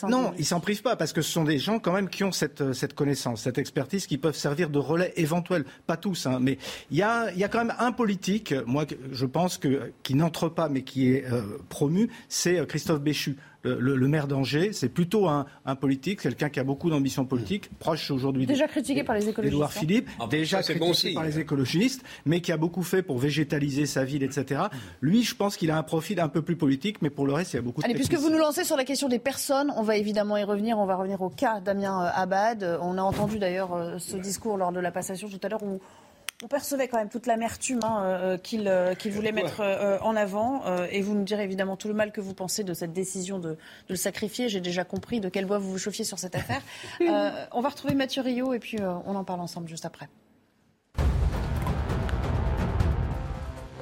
non, 0.09 0.33
ils 0.39 0.45
s'en 0.45 0.61
privent 0.61 0.83
pas 0.83 0.95
parce 0.95 1.13
que 1.13 1.23
ce 1.23 1.33
sont 1.33 1.43
des 1.43 1.59
gens 1.59 1.81
quand 1.81 1.93
même 1.93 2.09
qui 2.09 2.23
ont 2.23 2.31
cette, 2.31 2.73
cette 2.73 2.95
connaissance, 2.95 3.43
cette 3.43 3.59
expertise, 3.59 4.07
qui 4.07 4.17
peuvent 4.17 4.37
servir 4.37 4.71
de 4.71 4.79
relais 4.79 5.13
éventuel. 5.17 5.65
Pas 5.87 5.97
tous, 5.97 6.27
hein, 6.27 6.39
mais 6.41 6.59
il 6.91 6.99
y 6.99 7.03
a, 7.03 7.33
y 7.33 7.43
a, 7.43 7.49
quand 7.49 7.65
même 7.65 7.75
un 7.79 7.91
politique, 7.91 8.55
moi 8.65 8.85
je 9.11 9.27
pense 9.27 9.59
que 9.59 9.93
qui 10.05 10.15
n'entre 10.15 10.49
pas 10.49 10.69
mais 10.69 10.83
qui 10.83 11.13
est 11.13 11.25
euh, 11.27 11.59
promu, 11.69 12.11
c'est 12.29 12.61
euh, 12.61 12.65
Christophe 12.65 13.01
Béchu 13.01 13.37
le, 13.65 14.09
maire 14.09 14.27
d'Angers. 14.27 14.73
C'est 14.73 14.89
plutôt 14.89 15.29
un, 15.29 15.47
politique, 15.81 16.21
quelqu'un 16.21 16.49
qui 16.49 16.61
a 16.61 16.65
beaucoup 16.65 16.91
d'ambition 16.91 17.25
politique, 17.25 17.71
proche 17.79 18.11
aujourd'hui. 18.11 18.47
Déjà 18.47 18.69
critiqué 18.69 19.05
par 19.05 19.15
les 19.15 19.29
écologistes. 19.29 19.55
Édouard 19.55 19.71
hein. 19.75 19.81
Philippe, 19.81 20.11
ah, 20.21 20.27
déjà 20.29 20.63
critiqué 20.63 21.15
par 21.15 21.25
les 21.25 21.39
écologistes, 21.39 22.03
mais 22.27 22.41
qui 22.41 22.53
a 22.53 22.57
beaucoup 22.57 22.83
fait 22.83 23.03
pour 23.03 23.19
végétaliser 23.19 23.87
sa 23.87 24.05
ville, 24.05 24.23
etc. 24.23 24.63
Lui, 25.01 25.23
je 25.23 25.35
pense 25.35 25.57
qu'il 25.57 25.71
a 25.71 25.77
un 25.77 25.83
profil 25.83 26.21
un 26.21 26.29
peu 26.29 26.43
plus 26.43 26.57
politique, 26.57 27.03
mais 27.03 27.11
pour 27.11 27.27
le 27.27 27.33
reste, 27.33 27.53
il 27.53 27.57
y 27.57 27.59
a 27.59 27.63
beaucoup 27.63 27.81
de. 27.81 27.87
Allez, 27.87 27.95
puisque 27.95 28.15
vous 28.15 28.31
nous 28.31 28.39
lancez 28.39 28.65
sur 28.65 28.77
la 28.77 28.85
question 28.85 29.09
des 29.09 29.19
personnes, 29.19 29.73
on 29.77 29.83
va 29.83 29.97
évidemment 29.97 30.37
y 30.37 30.45
revenir. 30.45 30.79
On 30.79 30.87
va 30.87 30.97
revenir 30.97 31.21
au 31.23 31.31
cas 31.31 31.61
Damien 31.61 32.05
euh, 32.05 32.11
Abad. 32.15 32.79
On 32.83 32.99
a 32.99 33.03
entendu 33.03 33.39
d'ailleurs 33.39 33.75
euh, 33.75 33.99
ce 33.99 34.17
discours 34.17 34.57
lors 34.57 34.73
de 34.73 34.81
la 34.81 34.91
passation 34.91 35.29
tout 35.29 35.41
à 35.43 35.49
l'heure 35.49 35.63
où 35.63 35.81
on 36.43 36.49
percevait 36.49 36.89
quand 36.89 36.99
même 36.99 37.09
toute 37.09 37.27
l'amertume 37.27 37.81
hein, 37.85 38.03
euh, 38.05 38.37
euh, 38.55 38.95
qu'il 38.95 39.13
voulait 39.13 39.33
mettre 39.33 39.61
euh, 39.61 39.99
en 40.01 40.17
avant. 40.17 40.63
et 40.91 41.01
vous 41.01 41.15
nous 41.15 41.25
direz 41.25 41.45
évidemment 41.45 41.77
tout 41.77 41.89
le 41.89 41.95
mal 41.95 42.13
que 42.13 42.21
vous 42.21 42.35
pensez 42.35 42.65
de 42.65 42.75
cette 42.75 42.93
décision 42.93 43.39
de, 43.39 43.57
le 43.89 43.97
sacrifier. 43.97 44.49
J'ai 44.49 44.61
déjà 44.61 44.85
compris 44.85 45.21
de 45.21 45.29
quel 45.29 45.47
bois 45.47 45.59
vous 45.59 45.71
vous 45.71 45.79
chauffiez 45.79 46.05
sur 46.05 46.19
cette 46.19 46.35
affaire. 46.35 46.63
on 47.53 47.61
va 47.61 47.69
retrouver 47.69 47.95
Mathieu 47.95 48.23
Rio 48.23 48.53
et 48.53 48.59
puis 48.59 48.79
on 48.81 49.15
en 49.15 49.25
parle 49.25 49.41
ensemble 49.41 49.69
juste 49.69 49.85
après. 49.85 50.09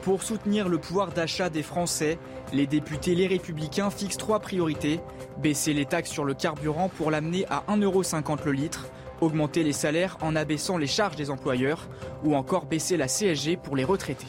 Pour 0.02 0.22
soutenir 0.22 0.68
le 0.68 0.78
pouvoir 0.78 1.12
d'achat 1.12 1.50
des 1.50 1.62
Français, 1.62 2.18
les 2.52 2.66
députés 2.66 3.14
Les 3.14 3.26
Républicains 3.26 3.90
fixent 3.90 4.16
trois 4.16 4.40
priorités. 4.40 5.00
Baisser 5.38 5.74
les 5.74 5.84
taxes 5.84 6.10
sur 6.10 6.24
le 6.24 6.34
carburant 6.34 6.88
pour 6.88 7.10
l'amener 7.10 7.46
à 7.50 7.64
1,50€ 7.68 8.44
le 8.44 8.52
litre 8.52 8.86
augmenter 9.20 9.62
les 9.62 9.72
salaires 9.72 10.16
en 10.20 10.36
abaissant 10.36 10.78
les 10.78 10.86
charges 10.86 11.16
des 11.16 11.30
employeurs 11.30 11.88
ou 12.24 12.34
encore 12.34 12.66
baisser 12.66 12.96
la 12.96 13.06
CSG 13.06 13.56
pour 13.56 13.76
les 13.76 13.84
retraités. 13.84 14.26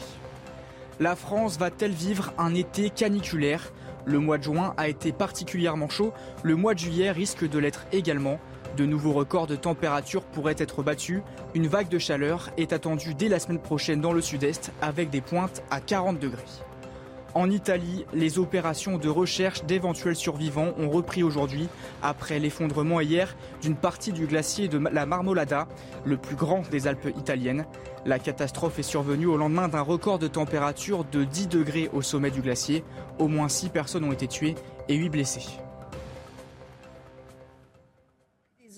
La 1.00 1.16
France 1.16 1.58
va-t-elle 1.58 1.92
vivre 1.92 2.32
un 2.38 2.54
été 2.54 2.90
caniculaire? 2.90 3.72
Le 4.04 4.18
mois 4.18 4.38
de 4.38 4.42
juin 4.42 4.74
a 4.76 4.88
été 4.88 5.12
particulièrement 5.12 5.88
chaud, 5.88 6.12
le 6.42 6.56
mois 6.56 6.74
de 6.74 6.80
juillet 6.80 7.10
risque 7.10 7.48
de 7.48 7.58
l'être 7.58 7.86
également. 7.92 8.38
De 8.76 8.86
nouveaux 8.86 9.12
records 9.12 9.46
de 9.46 9.56
température 9.56 10.22
pourraient 10.22 10.56
être 10.58 10.82
battus. 10.82 11.20
Une 11.54 11.66
vague 11.66 11.88
de 11.88 11.98
chaleur 11.98 12.50
est 12.56 12.72
attendue 12.72 13.14
dès 13.14 13.28
la 13.28 13.38
semaine 13.38 13.60
prochaine 13.60 14.00
dans 14.00 14.12
le 14.12 14.20
sud-est 14.20 14.72
avec 14.80 15.10
des 15.10 15.20
pointes 15.20 15.62
à 15.70 15.80
40 15.80 16.18
degrés. 16.18 16.42
En 17.34 17.50
Italie, 17.50 18.04
les 18.12 18.38
opérations 18.38 18.98
de 18.98 19.08
recherche 19.08 19.64
d'éventuels 19.64 20.16
survivants 20.16 20.72
ont 20.78 20.90
repris 20.90 21.22
aujourd'hui 21.22 21.68
après 22.02 22.38
l'effondrement 22.38 23.00
hier 23.00 23.34
d'une 23.62 23.74
partie 23.74 24.12
du 24.12 24.26
glacier 24.26 24.68
de 24.68 24.76
la 24.76 25.06
Marmolada, 25.06 25.66
le 26.04 26.18
plus 26.18 26.36
grand 26.36 26.62
des 26.70 26.86
Alpes 26.86 27.08
italiennes. 27.16 27.64
La 28.04 28.18
catastrophe 28.18 28.78
est 28.78 28.82
survenue 28.82 29.26
au 29.26 29.38
lendemain 29.38 29.68
d'un 29.68 29.80
record 29.80 30.18
de 30.18 30.28
température 30.28 31.04
de 31.04 31.24
10 31.24 31.48
degrés 31.48 31.88
au 31.94 32.02
sommet 32.02 32.30
du 32.30 32.42
glacier. 32.42 32.84
Au 33.18 33.28
moins 33.28 33.48
6 33.48 33.70
personnes 33.70 34.04
ont 34.04 34.12
été 34.12 34.28
tuées 34.28 34.54
et 34.90 34.94
8 34.96 35.08
blessées 35.08 35.48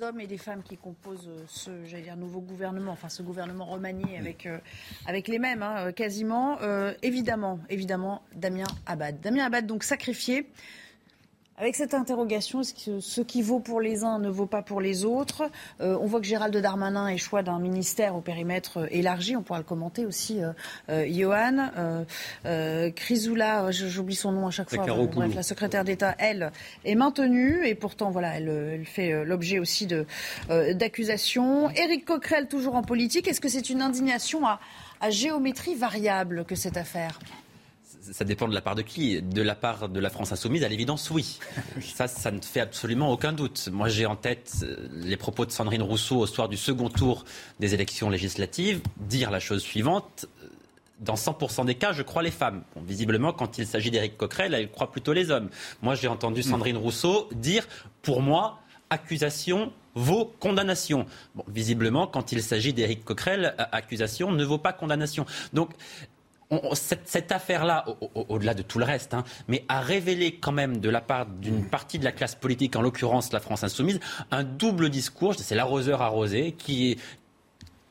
hommes 0.05 0.21
et 0.21 0.27
des 0.27 0.39
femmes 0.39 0.63
qui 0.63 0.77
composent 0.77 1.29
euh, 1.29 1.45
ce 1.49 1.71
dire, 1.71 2.17
nouveau 2.17 2.41
gouvernement, 2.41 2.93
enfin 2.93 3.09
ce 3.09 3.23
gouvernement 3.23 3.65
remanié 3.65 4.19
avec, 4.19 4.47
euh, 4.47 4.59
avec 5.07 5.29
les 5.29 5.39
mêmes, 5.39 5.63
hein, 5.63 5.93
quasiment. 5.93 6.61
Euh, 6.61 6.93
évidemment, 7.03 7.59
évidemment, 7.71 8.23
Damien 8.35 8.67
Abad. 8.87 9.21
Damien 9.21 9.47
Abad, 9.47 9.67
donc 9.67 9.83
sacrifié. 9.83 10.47
Avec 11.57 11.77
cette 11.77 11.95
interrogation, 11.95 12.63
est-ce 12.63 12.75
que 12.75 12.99
ce 12.99 13.21
qui 13.21 13.41
vaut 13.41 13.61
pour 13.61 13.81
les 13.81 14.03
uns 14.03 14.19
ne 14.19 14.29
vaut 14.29 14.47
pas 14.47 14.61
pour 14.61 14.81
les 14.81 15.05
autres 15.05 15.45
euh, 15.81 15.97
On 16.01 16.07
voit 16.07 16.21
que 16.21 16.27
Gérald 16.27 16.57
Darmanin 16.57 17.07
est 17.07 17.17
choix 17.17 17.45
d'un 17.45 17.61
ministère 17.61 18.17
au 18.17 18.21
périmètre 18.21 18.79
euh, 18.79 18.87
élargi. 18.91 19.37
On 19.37 19.43
pourra 19.43 19.61
le 19.61 19.65
commenter 19.65 20.05
aussi, 20.05 20.43
euh, 20.43 20.51
euh 20.89 21.07
Johan. 21.09 21.71
Euh, 22.45 22.91
Chrysoula, 22.91 23.71
j'oublie 23.71 24.17
son 24.17 24.33
nom 24.33 24.49
à 24.49 24.51
chaque 24.51 24.69
fois. 24.75 24.85
bref, 24.85 25.33
la 25.33 25.45
secrétaire 25.45 25.85
d'État, 25.85 26.17
elle, 26.19 26.51
est 26.85 26.97
maintenue 26.97 27.65
et 27.65 27.77
pourtant, 27.77 28.11
voilà, 28.11 28.37
elle, 28.37 28.49
elle 28.49 28.87
fait 28.87 29.25
l'objet 29.25 29.61
aussi 29.61 29.87
de 29.87 30.07
d'accusations. 30.49 31.71
Éric 31.71 32.05
Coquerel, 32.05 32.49
toujours 32.49 32.75
en 32.75 32.83
politique. 32.83 33.29
Est-ce 33.29 33.41
que 33.41 33.49
c'est 33.49 33.71
une 33.71 33.81
indignation 33.81 34.45
à, 34.45 34.59
à 35.01 35.11
géométrie 35.11 35.77
variable 35.77 36.45
que 36.45 36.57
cette 36.57 36.77
affaire? 36.77 37.21
Ça 38.13 38.25
dépend 38.25 38.49
de 38.49 38.55
la 38.55 38.61
part 38.61 38.75
de 38.75 38.83
qui. 38.83 39.21
De 39.23 39.43
la 39.43 39.55
part 39.55 39.89
de 39.89 40.01
la 40.01 40.11
France 40.11 40.33
insoumise, 40.33 40.65
à 40.65 40.69
l'évidence, 40.69 41.11
oui. 41.13 41.39
Ça, 41.81 42.09
ça 42.09 42.31
ne 42.31 42.41
fait 42.41 42.61
absolument 42.61 43.11
aucun 43.11 43.33
doute. 43.33 43.69
Moi, 43.73 43.89
j'ai 43.89 44.07
en 44.07 44.17
tête 44.17 44.57
euh, 44.63 44.89
les 44.93 45.17
propos 45.17 45.47
de 45.47 45.51
Sandrine 45.51 45.83
Rousseau 45.83 46.19
au 46.19 46.27
soir 46.27 46.49
du 46.49 46.57
second 46.57 46.89
tour 46.89 47.25
des 47.61 47.75
élections 47.75 48.11
législatives, 48.11 48.81
dire 48.97 49.31
la 49.31 49.41
chose 49.41 49.63
suivante. 49.63 50.27
Euh, 50.43 50.49
dans 51.01 51.15
100% 51.15 51.67
des 51.67 51.75
cas, 51.75 51.93
je 51.93 52.03
crois 52.03 52.23
les 52.23 52.31
femmes. 52.31 52.63
visiblement, 52.77 53.33
quand 53.33 53.59
il 53.59 53.67
s'agit 53.67 53.91
d'Éric 53.91 54.17
Coquerel, 54.17 54.55
elle 54.55 54.71
croit 54.71 54.91
plutôt 54.91 55.13
les 55.13 55.31
hommes. 55.31 55.51
Moi, 55.83 55.95
j'ai 55.97 56.09
entendu 56.09 56.41
hmm. 56.41 56.45
Sandrine 56.45 56.77
Rousseau 56.77 57.29
dire, 57.33 57.67
pour 58.01 58.23
moi, 58.23 58.61
accusation 58.91 59.73
vaut 59.95 60.33
condamnation. 60.41 61.07
Bon, 61.35 61.45
visiblement, 61.49 62.07
quand 62.07 62.33
il 62.33 62.43
s'agit 62.43 62.73
d'Éric 62.73 63.05
Coquerel, 63.05 63.55
accusation 63.73 64.33
ne 64.33 64.45
vaut 64.45 64.59
pas 64.59 64.73
condamnation. 64.73 65.27
Donc, 65.53 65.71
cette, 66.75 67.33
affaire-là, 67.33 67.85
au-delà 68.29 68.55
de 68.55 68.63
tout 68.63 68.79
le 68.79 68.85
reste, 68.85 69.15
hein, 69.15 69.25
mais 69.49 69.65
a 69.69 69.81
révélé 69.81 70.37
quand 70.37 70.53
même 70.53 70.79
de 70.79 70.89
la 70.89 71.01
part 71.01 71.27
d'une 71.27 71.69
partie 71.69 71.99
de 71.99 72.05
la 72.05 72.13
classe 72.13 72.35
politique, 72.35 72.77
en 72.77 72.83
l'occurrence 72.83 73.33
la 73.33 73.41
France 73.41 73.65
insoumise, 73.65 74.01
un 74.31 74.45
double 74.45 74.91
discours, 74.91 75.35
c'est 75.35 75.55
l'arroseur 75.55 76.03
arrosé, 76.03 76.53
qui, 76.53 76.99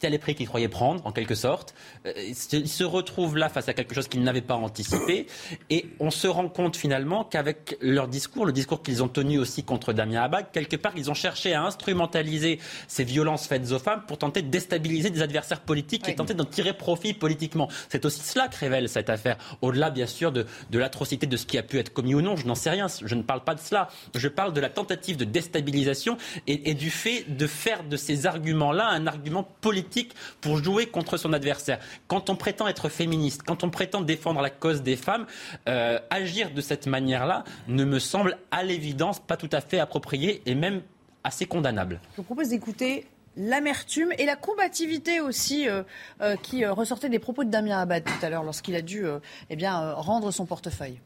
les 0.10 0.18
prix 0.18 0.36
qu'il 0.36 0.48
croyait 0.48 0.68
prendre, 0.68 1.06
en 1.06 1.12
quelque 1.12 1.36
sorte. 1.36 1.74
Euh, 2.06 2.14
il 2.52 2.68
se 2.68 2.84
retrouve 2.84 3.38
là 3.38 3.50
face 3.50 3.70
à 3.70 3.74
quelque 3.74 3.96
chose 3.96 4.08
qu'il 4.08 4.24
n'avait 4.24 4.42
pas 4.42 4.56
anticipé. 4.56 5.28
Et 5.70 5.86
on 6.00 6.12
se 6.12 6.28
rend 6.28 6.50
compte 6.50 6.76
finalement 6.76 7.24
qu'avec 7.24 7.78
leur 7.82 8.08
discours, 8.08 8.46
le 8.46 8.52
discours 8.52 8.84
qu'ils 8.84 9.04
ont 9.04 9.08
tenu 9.08 9.40
aussi 9.40 9.64
contre 9.64 9.94
Damien 9.94 10.24
Abad, 10.24 10.52
quelque 10.52 10.76
part, 10.76 10.94
ils 10.96 11.10
ont 11.10 11.14
cherché 11.14 11.54
à 11.54 11.64
instrumentaliser 11.64 12.60
ces 12.88 13.04
violences 13.04 13.48
faites 13.48 13.72
aux 13.72 13.80
femmes 13.80 14.04
pour 14.08 14.18
tenter 14.18 14.42
de 14.42 14.50
déstabiliser 14.50 15.10
des 15.10 15.22
adversaires 15.22 15.62
politiques 15.62 16.08
et 16.08 16.16
tenter 16.16 16.34
d'en 16.34 16.46
tirer 16.46 16.74
profit 16.74 17.14
politiquement. 17.14 17.70
C'est 17.90 18.06
aussi 18.06 18.22
cela 18.22 18.48
que 18.48 18.58
révèle 18.58 18.90
cette 18.90 19.10
affaire. 19.10 19.38
Au-delà, 19.62 19.90
bien 19.90 20.08
sûr, 20.08 20.32
de, 20.32 20.46
de 20.70 20.80
l'atrocité 20.80 21.28
de 21.28 21.38
ce 21.38 21.46
qui 21.46 21.58
a 21.58 21.64
pu 21.64 21.78
être 21.80 21.94
commis 21.94 22.16
ou 22.16 22.22
non, 22.22 22.36
je 22.36 22.46
n'en 22.46 22.56
sais 22.56 22.70
rien. 22.70 22.88
Je 22.88 23.16
ne 23.16 23.22
parle 23.22 23.44
pas 23.44 23.56
de 23.56 23.60
cela. 23.60 23.90
Je 24.16 24.28
parle 24.28 24.54
de 24.54 24.62
la 24.62 24.70
tentative 24.70 25.18
de 25.18 25.26
déstabilisation 25.26 26.18
et, 26.48 26.70
et 26.70 26.74
du 26.74 26.90
fait 26.90 27.26
de 27.36 27.48
faire 27.48 27.84
de 27.84 27.98
ces 27.98 28.26
arguments-là 28.26 28.88
un 28.88 29.08
argument 29.08 29.44
politique 29.62 29.93
pour 30.42 30.64
jouer 30.64 30.88
contre 30.88 31.18
son 31.18 31.34
adversaire. 31.34 31.80
Quand 32.08 32.30
on 32.30 32.36
prétend 32.36 32.68
être 32.68 32.90
féministe, 32.90 33.42
quand 33.46 33.64
on 33.64 33.70
prétend 33.70 34.02
défendre 34.02 34.42
la 34.42 34.50
cause 34.50 34.82
des 34.82 34.96
femmes, 34.96 35.26
euh, 35.68 36.00
agir 36.10 36.52
de 36.52 36.62
cette 36.62 36.88
manière-là 36.88 37.44
ne 37.68 37.84
me 37.86 38.00
semble 38.00 38.38
à 38.52 38.64
l'évidence 38.64 39.20
pas 39.20 39.38
tout 39.38 39.50
à 39.52 39.62
fait 39.62 39.80
approprié 39.80 40.42
et 40.46 40.56
même 40.56 40.82
assez 41.24 41.46
condamnable. 41.46 42.00
Je 42.12 42.18
vous 42.18 42.24
propose 42.24 42.50
d'écouter 42.50 43.08
l'amertume 43.36 44.12
et 44.18 44.26
la 44.26 44.36
combativité 44.36 45.20
aussi 45.20 45.68
euh, 45.68 45.84
euh, 46.22 46.36
qui 46.36 46.66
ressortait 46.66 47.10
des 47.10 47.20
propos 47.20 47.44
de 47.44 47.50
Damien 47.50 47.80
Abad 47.80 48.04
tout 48.04 48.26
à 48.26 48.30
l'heure 48.30 48.44
lorsqu'il 48.44 48.76
a 48.76 48.82
dû 48.82 49.06
eh 49.50 49.56
bien, 49.56 49.94
rendre 49.94 50.32
son 50.32 50.46
portefeuille. 50.46 51.00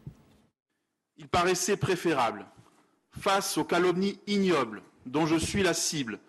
Il 1.18 1.28
paraissait 1.28 1.78
préférable, 1.78 2.46
face 3.12 3.58
aux 3.58 3.64
calomnies 3.64 4.20
ignobles 4.28 4.82
dont 5.08 5.26
je 5.26 5.38
suis 5.38 5.64
la 5.64 5.74
cible, 5.74 6.20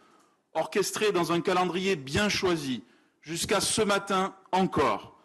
orchestré 0.54 1.12
dans 1.12 1.32
un 1.32 1.40
calendrier 1.40 1.96
bien 1.96 2.28
choisi, 2.28 2.82
jusqu'à 3.22 3.60
ce 3.60 3.82
matin 3.82 4.34
encore, 4.52 5.18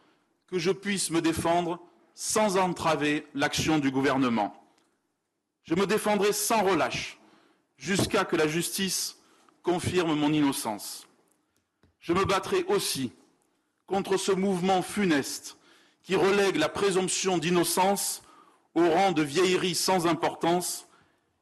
que 0.48 0.60
je 0.60 0.72
puisse 0.72 1.10
me 1.10 1.22
défendre 1.22 1.80
sans 2.14 2.58
entraver 2.58 3.26
l'action 3.34 3.80
du 3.80 3.92
gouvernement. 3.92 4.54
Je 5.64 5.76
me 5.76 5.88
défendrai 5.88 6.34
sans 6.34 6.64
relâche 6.64 7.20
jusqu'à 7.78 8.26
que 8.26 8.36
la 8.36 8.48
justice 8.48 9.18
confirme 9.64 10.14
mon 10.14 10.32
innocence. 10.32 11.08
Je 12.00 12.14
me 12.14 12.26
battrai 12.26 12.64
aussi 12.68 13.14
contre 13.88 14.18
ce 14.18 14.32
mouvement 14.32 14.82
funeste 14.82 15.58
qui 16.04 16.16
relègue 16.16 16.58
la 16.58 16.70
présomption 16.70 17.38
d'innocence 17.38 18.22
au 18.76 18.88
rang 18.90 19.12
de 19.12 19.22
vieillerie 19.22 19.76
sans 19.76 20.06
importance 20.06 20.88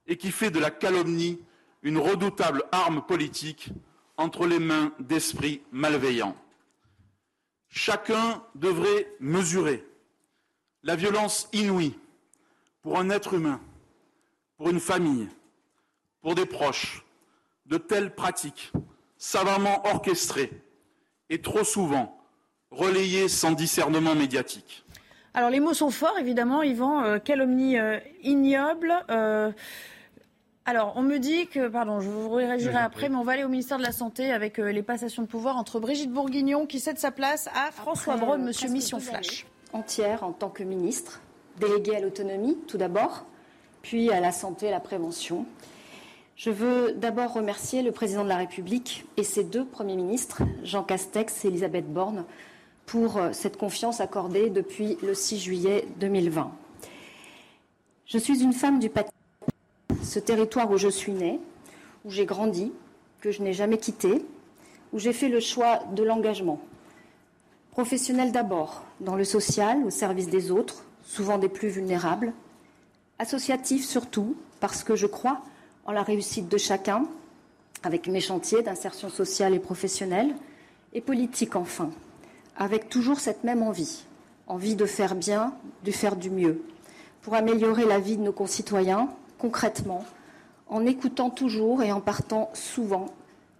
et 0.05 0.17
qui 0.17 0.31
fait 0.31 0.51
de 0.51 0.59
la 0.59 0.69
calomnie 0.69 1.39
une 1.83 1.97
redoutable 1.97 2.63
arme 2.71 3.01
politique 3.01 3.69
entre 4.17 4.45
les 4.45 4.59
mains 4.59 4.93
d'esprits 4.99 5.61
malveillants. 5.71 6.35
Chacun 7.69 8.43
devrait 8.55 9.07
mesurer 9.19 9.85
la 10.83 10.95
violence 10.95 11.47
inouïe 11.53 11.97
pour 12.81 12.99
un 12.99 13.09
être 13.09 13.33
humain, 13.33 13.61
pour 14.57 14.69
une 14.69 14.79
famille, 14.79 15.29
pour 16.21 16.35
des 16.35 16.45
proches, 16.45 17.05
de 17.65 17.77
telles 17.77 18.13
pratiques 18.13 18.71
savamment 19.17 19.85
orchestrées 19.85 20.51
et 21.29 21.41
trop 21.41 21.63
souvent 21.63 22.19
relayées 22.71 23.27
sans 23.27 23.51
discernement 23.51 24.15
médiatique. 24.15 24.83
Alors 25.33 25.49
les 25.49 25.59
mots 25.59 25.73
sont 25.73 25.91
forts, 25.91 26.17
évidemment, 26.19 26.61
Yvan. 26.61 27.03
Euh, 27.03 27.19
calomnie 27.19 27.77
euh, 27.79 27.99
ignoble. 28.21 28.93
Euh, 29.09 29.51
alors, 30.63 30.93
on 30.95 31.01
me 31.01 31.17
dit 31.17 31.47
que, 31.47 31.67
pardon, 31.67 32.01
je 32.01 32.07
vous 32.07 32.29
réagirai 32.29 32.77
après, 32.77 33.09
mais 33.09 33.15
on 33.15 33.23
va 33.23 33.31
aller 33.31 33.43
au 33.43 33.49
ministère 33.49 33.79
de 33.79 33.83
la 33.83 33.91
Santé 33.91 34.31
avec 34.31 34.59
les 34.59 34.83
passations 34.83 35.23
de 35.23 35.27
pouvoir 35.27 35.57
entre 35.57 35.79
Brigitte 35.79 36.11
Bourguignon, 36.11 36.67
qui 36.67 36.79
cède 36.79 36.99
sa 36.99 37.09
place, 37.09 37.49
à 37.55 37.71
François 37.71 38.15
Braun, 38.15 38.37
Monsieur 38.37 38.69
Mission 38.69 38.99
Flash. 38.99 39.47
Entière 39.73 40.23
en 40.23 40.33
tant 40.33 40.49
que 40.49 40.61
ministre, 40.61 41.19
déléguée 41.59 41.95
à 41.95 41.99
l'autonomie, 41.99 42.59
tout 42.67 42.77
d'abord, 42.77 43.25
puis 43.81 44.11
à 44.11 44.19
la 44.19 44.31
santé 44.31 44.67
et 44.67 44.71
la 44.71 44.79
prévention. 44.79 45.47
Je 46.35 46.49
veux 46.49 46.93
d'abord 46.93 47.33
remercier 47.33 47.81
le 47.81 47.91
président 47.91 48.23
de 48.23 48.29
la 48.29 48.37
République 48.37 49.05
et 49.17 49.23
ses 49.23 49.43
deux 49.43 49.65
premiers 49.65 49.95
ministres, 49.95 50.43
Jean 50.63 50.83
Castex 50.83 51.45
et 51.45 51.49
Elisabeth 51.49 51.91
Borne, 51.91 52.25
pour 52.85 53.17
euh, 53.17 53.29
cette 53.31 53.57
confiance 53.57 54.01
accordée 54.01 54.49
depuis 54.49 54.97
le 55.03 55.13
6 55.13 55.39
juillet 55.39 55.85
2020. 55.99 56.51
Je 58.07 58.17
suis 58.17 58.41
une 58.41 58.53
femme 58.53 58.79
du 58.79 58.89
Pas-de-Calais, 58.89 59.20
ce 60.01 60.19
territoire 60.19 60.69
où 60.71 60.77
je 60.77 60.87
suis 60.87 61.11
née, 61.11 61.39
où 62.05 62.11
j'ai 62.11 62.25
grandi, 62.25 62.71
que 63.21 63.31
je 63.31 63.41
n'ai 63.41 63.53
jamais 63.53 63.77
quitté, 63.77 64.25
où 64.93 64.99
j'ai 64.99 65.13
fait 65.13 65.29
le 65.29 65.39
choix 65.39 65.79
de 65.93 66.03
l'engagement. 66.03 66.59
Professionnel 67.71 68.31
d'abord, 68.31 68.83
dans 68.99 69.15
le 69.15 69.23
social, 69.23 69.83
au 69.85 69.89
service 69.89 70.27
des 70.27 70.51
autres, 70.51 70.83
souvent 71.03 71.37
des 71.37 71.49
plus 71.49 71.69
vulnérables. 71.69 72.33
Associatif 73.19 73.85
surtout, 73.85 74.35
parce 74.59 74.83
que 74.83 74.95
je 74.95 75.07
crois 75.07 75.41
en 75.85 75.91
la 75.91 76.03
réussite 76.03 76.49
de 76.49 76.57
chacun, 76.57 77.05
avec 77.83 78.07
mes 78.07 78.21
chantiers 78.21 78.61
d'insertion 78.61 79.09
sociale 79.09 79.53
et 79.53 79.59
professionnelle, 79.59 80.35
et 80.93 81.01
politique 81.01 81.55
enfin, 81.55 81.89
avec 82.57 82.89
toujours 82.89 83.19
cette 83.19 83.43
même 83.43 83.63
envie, 83.63 84.03
envie 84.47 84.75
de 84.75 84.85
faire 84.85 85.15
bien, 85.15 85.53
de 85.85 85.91
faire 85.91 86.15
du 86.15 86.29
mieux, 86.29 86.61
pour 87.21 87.35
améliorer 87.35 87.85
la 87.85 87.99
vie 87.99 88.17
de 88.17 88.23
nos 88.23 88.33
concitoyens 88.33 89.09
concrètement, 89.41 90.05
en 90.69 90.85
écoutant 90.85 91.31
toujours 91.31 91.81
et 91.81 91.91
en 91.91 91.99
partant 91.99 92.51
souvent 92.53 93.07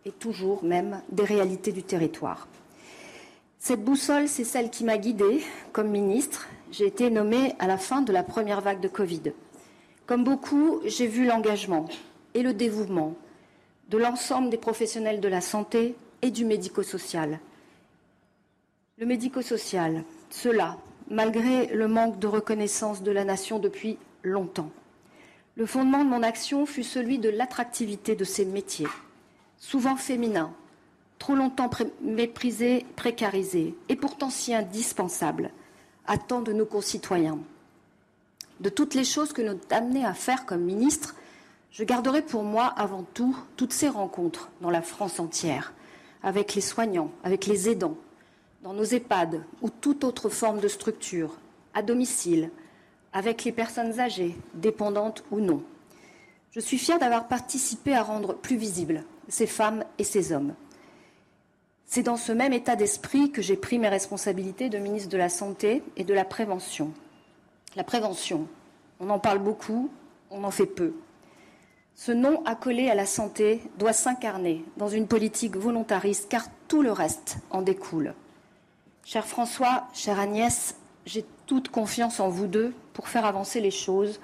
et 0.06 0.12
toujours 0.12 0.64
même 0.64 1.02
des 1.12 1.24
réalités 1.24 1.72
du 1.72 1.84
territoire. 1.84 2.48
Cette 3.58 3.84
boussole, 3.84 4.28
c'est 4.28 4.44
celle 4.44 4.70
qui 4.70 4.84
m'a 4.84 4.98
guidée 4.98 5.44
comme 5.74 5.90
ministre. 5.90 6.48
J'ai 6.72 6.86
été 6.86 7.10
nommée 7.10 7.56
à 7.60 7.68
la 7.68 7.78
fin 7.78 8.02
de 8.02 8.14
la 8.14 8.24
première 8.24 8.62
vague 8.62 8.80
de 8.80 8.88
Covid. 8.88 9.34
Comme 10.06 10.24
beaucoup, 10.24 10.80
j'ai 10.86 11.08
vu 11.08 11.26
l'engagement 11.26 11.88
et 12.34 12.44
le 12.44 12.54
dévouement 12.54 13.16
de 13.90 13.98
l'ensemble 13.98 14.50
des 14.50 14.58
professionnels 14.58 15.20
de 15.20 15.28
la 15.28 15.42
santé 15.42 15.96
et 16.22 16.32
du 16.32 16.46
médico-social 16.46 17.40
le 19.02 19.08
médico-social, 19.08 20.04
cela, 20.30 20.78
malgré 21.10 21.66
le 21.74 21.88
manque 21.88 22.20
de 22.20 22.28
reconnaissance 22.28 23.02
de 23.02 23.12
la 23.12 23.24
nation 23.26 23.58
depuis 23.58 23.98
longtemps. 24.22 24.70
Le 25.62 25.68
fondement 25.68 26.04
de 26.04 26.10
mon 26.10 26.24
action 26.24 26.66
fut 26.66 26.82
celui 26.82 27.20
de 27.20 27.30
l'attractivité 27.30 28.16
de 28.16 28.24
ces 28.24 28.46
métiers, 28.46 28.88
souvent 29.60 29.96
féminins, 29.96 30.52
trop 31.20 31.36
longtemps 31.36 31.70
méprisés, 32.02 32.84
précarisés, 32.96 33.76
et 33.88 33.96
pourtant 33.96 34.32
si 34.32 34.56
indispensables 34.56 35.52
à 36.08 36.18
tant 36.18 36.42
de 36.42 36.52
nos 36.52 36.66
concitoyens. 36.66 37.38
De 38.60 38.70
toutes 38.70 38.96
les 38.96 39.04
choses 39.04 39.34
que 39.34 39.44
nous 39.44 39.60
amenés 39.70 40.04
à 40.04 40.16
faire 40.16 40.48
comme 40.48 40.64
ministre, 40.64 41.14
je 41.70 41.84
garderai 41.84 42.24
pour 42.24 42.42
moi 42.42 42.66
avant 42.66 43.06
tout 43.14 43.38
toutes 43.56 43.74
ces 43.74 43.88
rencontres 43.88 44.50
dans 44.62 44.72
la 44.72 44.82
France 44.82 45.20
entière, 45.20 45.74
avec 46.24 46.56
les 46.56 46.62
soignants, 46.62 47.12
avec 47.24 47.46
les 47.46 47.70
aidants, 47.70 47.98
dans 48.64 48.74
nos 48.74 48.84
EHPAD 48.84 49.44
ou 49.62 49.70
toute 49.70 50.04
autre 50.06 50.30
forme 50.30 50.60
de 50.60 50.68
structure, 50.68 51.38
à 51.76 51.84
domicile, 51.84 52.50
avec 53.14 53.44
les 53.44 53.52
personnes 53.52 54.00
âgées, 54.00 54.36
dépendantes 54.54 55.24
ou 55.32 55.40
non. 55.40 55.64
Je 56.52 56.60
suis 56.60 56.78
fière 56.78 57.00
d'avoir 57.00 57.28
participé 57.28 57.96
à 57.96 58.04
rendre 58.04 58.34
plus 58.34 58.58
visibles 58.58 59.04
ces 59.28 59.48
femmes 59.48 59.86
et 59.98 60.04
ces 60.04 60.34
hommes. 60.34 60.54
C'est 61.86 62.04
dans 62.04 62.18
ce 62.18 62.32
même 62.32 62.54
état 62.54 62.76
d'esprit 62.76 63.32
que 63.32 63.42
j'ai 63.42 63.58
pris 63.58 63.80
mes 63.80 63.90
responsabilités 63.90 64.70
de 64.70 64.78
ministre 64.78 65.10
de 65.10 65.18
la 65.18 65.30
Santé 65.30 65.84
et 65.98 66.04
de 66.04 66.14
la 66.14 66.26
Prévention. 66.26 66.92
La 67.76 67.84
prévention, 67.84 68.48
on 69.00 69.10
en 69.10 69.20
parle 69.20 69.40
beaucoup, 69.40 69.90
on 70.30 70.44
en 70.44 70.52
fait 70.52 70.66
peu. 70.66 70.94
Ce 71.96 72.12
nom 72.12 72.44
accolé 72.46 72.90
à 72.90 72.96
la 72.96 73.06
santé 73.06 73.62
doit 73.78 73.94
s'incarner 73.94 74.66
dans 74.78 74.88
une 74.88 75.08
politique 75.08 75.56
volontariste 75.56 76.30
car 76.30 76.46
tout 76.68 76.82
le 76.82 76.92
reste 76.92 77.38
en 77.50 77.62
découle. 77.62 78.14
Cher 79.04 79.26
François, 79.26 79.88
chère 79.94 80.20
Agnès, 80.20 80.76
j'ai 81.06 81.26
toute 81.52 81.68
confiance 81.68 82.22
en 82.22 82.30
vous 82.30 82.48
deux 82.48 82.74
pour 82.94 83.10
faire 83.10 83.26
avancer 83.26 83.60
les 83.60 83.72
choses 83.72 84.22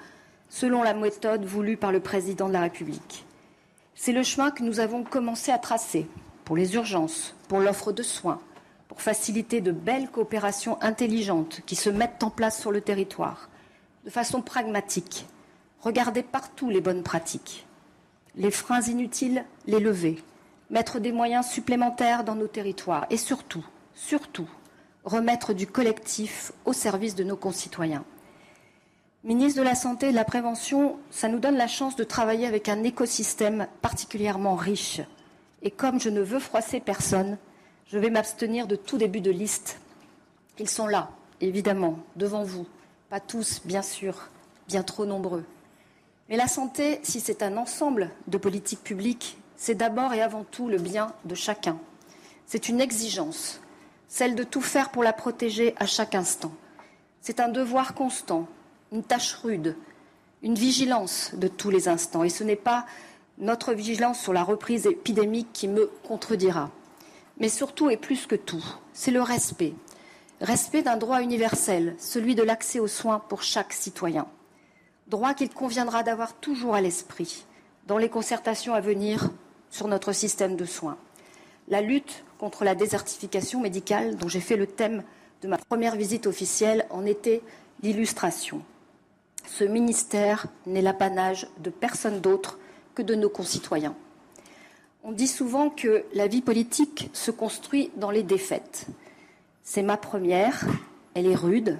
selon 0.48 0.82
la 0.82 0.94
méthode 0.94 1.44
voulue 1.44 1.76
par 1.76 1.92
le 1.92 2.00
président 2.00 2.48
de 2.48 2.54
la 2.54 2.62
République. 2.62 3.26
C'est 3.94 4.12
le 4.12 4.22
chemin 4.22 4.50
que 4.50 4.62
nous 4.62 4.80
avons 4.80 5.04
commencé 5.04 5.52
à 5.52 5.58
tracer 5.58 6.06
pour 6.46 6.56
les 6.56 6.74
urgences, 6.74 7.34
pour 7.46 7.58
l'offre 7.58 7.92
de 7.92 8.02
soins, 8.02 8.40
pour 8.88 9.02
faciliter 9.02 9.60
de 9.60 9.72
belles 9.72 10.08
coopérations 10.08 10.80
intelligentes 10.80 11.60
qui 11.66 11.76
se 11.76 11.90
mettent 11.90 12.22
en 12.22 12.30
place 12.30 12.58
sur 12.58 12.72
le 12.72 12.80
territoire, 12.80 13.50
de 14.06 14.10
façon 14.10 14.40
pragmatique. 14.40 15.26
Regardez 15.82 16.22
partout 16.22 16.70
les 16.70 16.80
bonnes 16.80 17.02
pratiques. 17.02 17.66
Les 18.36 18.50
freins 18.50 18.80
inutiles, 18.80 19.44
les 19.66 19.80
lever. 19.80 20.24
Mettre 20.70 20.98
des 20.98 21.12
moyens 21.12 21.46
supplémentaires 21.46 22.24
dans 22.24 22.36
nos 22.36 22.48
territoires. 22.48 23.04
Et 23.10 23.18
surtout, 23.18 23.66
surtout, 23.94 24.48
remettre 25.08 25.52
du 25.52 25.66
collectif 25.66 26.52
au 26.64 26.72
service 26.72 27.14
de 27.14 27.24
nos 27.24 27.36
concitoyens. 27.36 28.04
Ministre 29.24 29.58
de 29.58 29.64
la 29.64 29.74
Santé 29.74 30.06
et 30.06 30.10
de 30.10 30.16
la 30.16 30.24
Prévention, 30.24 30.96
ça 31.10 31.28
nous 31.28 31.40
donne 31.40 31.56
la 31.56 31.66
chance 31.66 31.96
de 31.96 32.04
travailler 32.04 32.46
avec 32.46 32.68
un 32.68 32.84
écosystème 32.84 33.66
particulièrement 33.82 34.54
riche. 34.54 35.00
Et 35.62 35.70
comme 35.72 36.00
je 36.00 36.08
ne 36.08 36.20
veux 36.20 36.38
froisser 36.38 36.78
personne, 36.78 37.36
je 37.88 37.98
vais 37.98 38.10
m'abstenir 38.10 38.66
de 38.66 38.76
tout 38.76 38.96
début 38.96 39.20
de 39.20 39.30
liste. 39.30 39.80
Ils 40.58 40.68
sont 40.68 40.86
là, 40.86 41.10
évidemment, 41.40 41.98
devant 42.16 42.44
vous. 42.44 42.66
Pas 43.10 43.20
tous, 43.20 43.60
bien 43.64 43.82
sûr, 43.82 44.28
bien 44.68 44.82
trop 44.82 45.04
nombreux. 45.04 45.44
Mais 46.28 46.36
la 46.36 46.46
santé, 46.46 47.00
si 47.02 47.20
c'est 47.20 47.42
un 47.42 47.56
ensemble 47.56 48.10
de 48.28 48.38
politiques 48.38 48.84
publiques, 48.84 49.38
c'est 49.56 49.74
d'abord 49.74 50.12
et 50.12 50.22
avant 50.22 50.44
tout 50.44 50.68
le 50.68 50.78
bien 50.78 51.12
de 51.24 51.34
chacun. 51.34 51.78
C'est 52.46 52.68
une 52.68 52.80
exigence 52.80 53.60
celle 54.08 54.34
de 54.34 54.42
tout 54.42 54.62
faire 54.62 54.90
pour 54.90 55.04
la 55.04 55.12
protéger 55.12 55.74
à 55.76 55.86
chaque 55.86 56.14
instant. 56.14 56.52
C'est 57.20 57.40
un 57.40 57.48
devoir 57.48 57.94
constant, 57.94 58.48
une 58.90 59.02
tâche 59.02 59.34
rude, 59.34 59.76
une 60.42 60.54
vigilance 60.54 61.32
de 61.34 61.48
tous 61.48 61.70
les 61.70 61.88
instants. 61.88 62.24
Et 62.24 62.30
ce 62.30 62.44
n'est 62.44 62.56
pas 62.56 62.86
notre 63.38 63.72
vigilance 63.72 64.20
sur 64.20 64.32
la 64.32 64.42
reprise 64.42 64.86
épidémique 64.86 65.52
qui 65.52 65.68
me 65.68 65.86
contredira. 66.06 66.70
Mais 67.38 67.48
surtout 67.48 67.90
et 67.90 67.96
plus 67.96 68.26
que 68.26 68.34
tout, 68.34 68.64
c'est 68.92 69.10
le 69.10 69.22
respect. 69.22 69.74
Respect 70.40 70.82
d'un 70.82 70.96
droit 70.96 71.22
universel, 71.22 71.94
celui 71.98 72.34
de 72.34 72.42
l'accès 72.42 72.80
aux 72.80 72.88
soins 72.88 73.18
pour 73.18 73.42
chaque 73.42 73.72
citoyen. 73.72 74.26
Droit 75.08 75.34
qu'il 75.34 75.50
conviendra 75.50 76.02
d'avoir 76.02 76.34
toujours 76.34 76.74
à 76.74 76.80
l'esprit 76.80 77.44
dans 77.86 77.98
les 77.98 78.08
concertations 78.08 78.74
à 78.74 78.80
venir 78.80 79.30
sur 79.70 79.88
notre 79.88 80.12
système 80.12 80.56
de 80.56 80.64
soins. 80.64 80.98
La 81.70 81.82
lutte 81.82 82.24
contre 82.38 82.64
la 82.64 82.74
désertification 82.74 83.60
médicale, 83.60 84.16
dont 84.16 84.28
j'ai 84.28 84.40
fait 84.40 84.56
le 84.56 84.66
thème 84.66 85.02
de 85.42 85.48
ma 85.48 85.58
première 85.58 85.96
visite 85.96 86.26
officielle, 86.26 86.86
en 86.90 87.04
était 87.04 87.42
l'illustration. 87.82 88.62
Ce 89.46 89.64
ministère 89.64 90.46
n'est 90.66 90.82
l'apanage 90.82 91.46
de 91.58 91.70
personne 91.70 92.20
d'autre 92.20 92.58
que 92.94 93.02
de 93.02 93.14
nos 93.14 93.28
concitoyens. 93.28 93.94
On 95.04 95.12
dit 95.12 95.28
souvent 95.28 95.70
que 95.70 96.04
la 96.14 96.26
vie 96.26 96.42
politique 96.42 97.10
se 97.12 97.30
construit 97.30 97.90
dans 97.96 98.10
les 98.10 98.22
défaites. 98.22 98.86
C'est 99.62 99.82
ma 99.82 99.96
première, 99.96 100.64
elle 101.14 101.26
est 101.26 101.34
rude. 101.34 101.78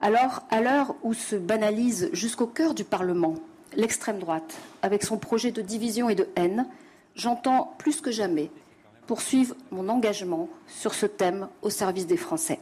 Alors, 0.00 0.42
à 0.50 0.60
l'heure 0.60 0.94
où 1.02 1.14
se 1.14 1.36
banalise 1.36 2.10
jusqu'au 2.12 2.46
cœur 2.46 2.74
du 2.74 2.84
Parlement 2.84 3.34
l'extrême 3.74 4.18
droite, 4.18 4.56
avec 4.82 5.02
son 5.02 5.18
projet 5.18 5.50
de 5.50 5.60
division 5.60 6.08
et 6.08 6.14
de 6.14 6.28
haine, 6.36 6.66
j'entends 7.14 7.74
plus 7.78 8.00
que 8.00 8.10
jamais 8.10 8.50
poursuivre 9.06 9.54
mon 9.70 9.88
engagement 9.88 10.48
sur 10.66 10.94
ce 10.94 11.06
thème 11.06 11.48
au 11.62 11.70
service 11.70 12.06
des 12.06 12.16
Français. 12.16 12.60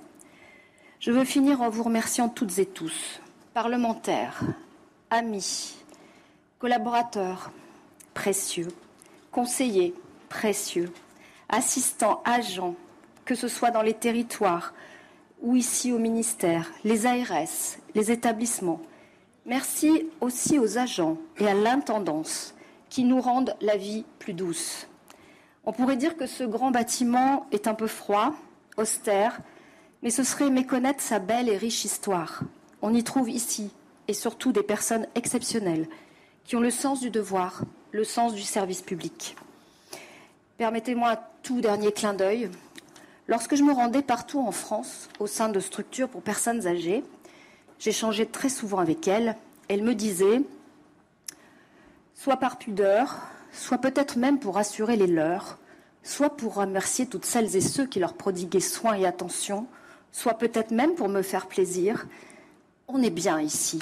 Je 1.01 1.11
veux 1.11 1.25
finir 1.25 1.61
en 1.63 1.69
vous 1.69 1.83
remerciant 1.83 2.29
toutes 2.29 2.59
et 2.59 2.67
tous, 2.67 3.21
parlementaires, 3.53 4.41
amis, 5.11 5.77
collaborateurs, 6.59 7.51
précieux, 8.15 8.69
conseillers 9.31 9.95
précieux, 10.29 10.93
assistants, 11.49 12.21
agents, 12.25 12.75
que 13.25 13.35
ce 13.35 13.47
soit 13.47 13.71
dans 13.71 13.83
les 13.83 13.95
territoires 13.95 14.75
ou 15.43 15.57
ici 15.57 15.93
au 15.93 15.99
ministère, 15.99 16.71
les 16.83 17.07
ARS, 17.07 17.79
les 17.95 18.11
établissements. 18.11 18.81
Merci 19.47 20.09
aussi 20.21 20.59
aux 20.59 20.79
agents 20.79 21.19
et 21.39 21.47
à 21.47 21.55
l'intendance 21.55 22.55
qui 22.89 23.05
nous 23.05 23.21
rendent 23.21 23.55
la 23.61 23.77
vie 23.77 24.05
plus 24.19 24.33
douce. 24.33 24.89
On 25.67 25.73
pourrait 25.73 25.97
dire 25.97 26.17
que 26.17 26.27
ce 26.27 26.45
grand 26.45 26.71
bâtiment 26.71 27.47
est 27.51 27.67
un 27.67 27.75
peu 27.75 27.87
froid, 27.87 28.35
austère, 28.77 29.39
mais 30.03 30.11
ce 30.11 30.23
serait 30.23 30.51
méconnaître 30.51 31.01
sa 31.01 31.19
belle 31.19 31.49
et 31.49 31.57
riche 31.57 31.85
histoire. 31.85 32.43
On 32.83 32.93
y 32.93 33.03
trouve 33.03 33.31
ici, 33.31 33.71
et 34.07 34.13
surtout 34.13 34.53
des 34.53 34.63
personnes 34.63 35.07
exceptionnelles, 35.15 35.89
qui 36.45 36.57
ont 36.57 36.61
le 36.61 36.71
sens 36.71 37.01
du 37.01 37.11
devoir, 37.11 37.63
le 37.93 38.05
sens 38.05 38.35
du 38.35 38.43
service 38.43 38.83
public. 38.83 39.37
Permettez-moi 40.59 41.13
un 41.13 41.19
tout 41.43 41.63
dernier 41.63 41.93
clin 41.93 42.13
d'œil. 42.13 42.51
Lorsque 43.27 43.55
je 43.55 43.63
me 43.63 43.73
rendais 43.73 44.03
partout 44.03 44.41
en 44.41 44.53
France, 44.53 45.09
au 45.19 45.27
sein 45.27 45.49
de 45.49 45.61
structures 45.61 46.11
pour 46.11 46.21
personnes 46.21 46.67
âgées, 46.67 47.03
j'échangeais 47.79 48.27
très 48.27 48.51
souvent 48.51 48.79
avec 48.79 49.09
elles. 49.09 49.35
Elles 49.69 49.83
me 49.83 49.95
disaient, 49.95 50.43
soit 52.15 52.37
par 52.37 52.59
pudeur, 52.59 53.23
soit 53.55 53.79
peut-être 53.79 54.17
même 54.17 54.39
pour 54.39 54.59
assurer 54.59 54.97
les 54.97 55.07
leurs, 55.07 55.59
soit 56.03 56.37
pour 56.37 56.55
remercier 56.57 57.07
toutes 57.07 57.25
celles 57.25 57.57
et 57.57 57.61
ceux 57.61 57.87
qui 57.87 58.01
leur 58.01 58.15
prodiguaient 58.15 58.61
soins 58.61 58.95
et 58.95 59.07
attention, 59.07 59.67
soit 60.13 60.35
peut-être 60.35 60.71
même 60.71 60.95
pour 60.95 61.09
me 61.09 61.23
faire 61.23 61.47
plaisir. 61.47 62.07
On 62.89 63.03
est 63.03 63.11
bien 63.11 63.41
ici. 63.41 63.81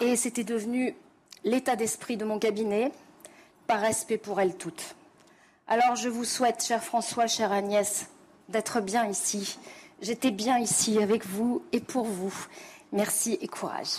Et 0.00 0.16
c'était 0.16 0.44
devenu 0.44 0.94
l'état 1.44 1.76
d'esprit 1.76 2.16
de 2.16 2.24
mon 2.24 2.38
cabinet, 2.38 2.92
par 3.66 3.80
respect 3.80 4.18
pour 4.18 4.40
elles 4.40 4.56
toutes. 4.56 4.94
Alors 5.66 5.96
je 5.96 6.08
vous 6.08 6.24
souhaite, 6.24 6.64
cher 6.64 6.82
François, 6.82 7.26
chère 7.26 7.52
Agnès, 7.52 8.06
d'être 8.48 8.80
bien 8.80 9.06
ici. 9.06 9.58
J'étais 10.02 10.30
bien 10.30 10.58
ici 10.58 11.02
avec 11.02 11.26
vous 11.26 11.62
et 11.72 11.80
pour 11.80 12.04
vous. 12.04 12.34
Merci 12.92 13.38
et 13.40 13.48
courage. 13.48 13.98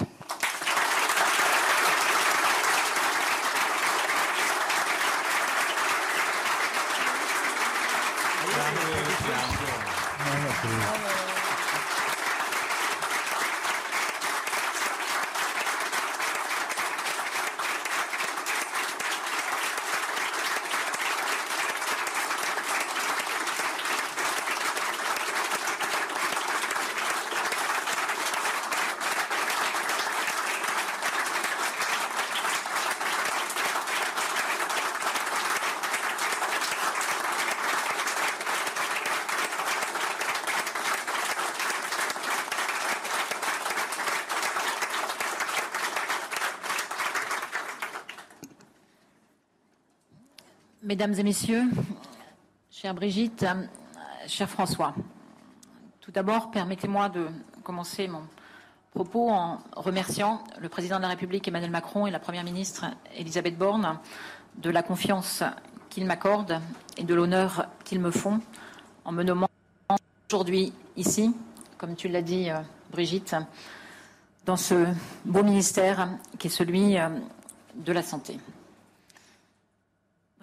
Mesdames 50.95 51.15
et 51.19 51.23
Messieurs, 51.23 51.63
chère 52.71 52.93
Brigitte, 52.93 53.43
euh, 53.43 53.65
cher 54.27 54.49
François, 54.49 54.95
tout 55.99 56.11
d'abord, 56.11 56.51
permettez-moi 56.51 57.09
de 57.09 57.27
commencer 57.63 58.07
mon 58.07 58.21
propos 58.93 59.29
en 59.29 59.59
remerciant 59.75 60.41
le 60.57 60.69
président 60.69 60.95
de 60.95 61.01
la 61.01 61.09
République 61.09 61.45
Emmanuel 61.49 61.69
Macron 61.69 62.07
et 62.07 62.11
la 62.11 62.19
première 62.19 62.45
ministre 62.45 62.85
Elisabeth 63.13 63.57
Borne 63.57 63.99
de 64.55 64.69
la 64.69 64.83
confiance 64.83 65.43
qu'ils 65.89 66.05
m'accordent 66.05 66.61
et 66.95 67.03
de 67.03 67.13
l'honneur 67.13 67.67
qu'ils 67.83 67.99
me 67.99 68.09
font 68.09 68.39
en 69.03 69.11
me 69.11 69.23
nommant 69.23 69.49
aujourd'hui 70.31 70.71
ici, 70.95 71.35
comme 71.77 71.97
tu 71.97 72.07
l'as 72.07 72.21
dit, 72.21 72.49
euh, 72.49 72.61
Brigitte, 72.93 73.35
dans 74.45 74.55
ce 74.55 74.85
beau 75.25 75.43
ministère 75.43 76.07
qui 76.39 76.47
est 76.47 76.49
celui 76.49 76.97
euh, 76.97 77.09
de 77.75 77.91
la 77.91 78.01
santé. 78.01 78.39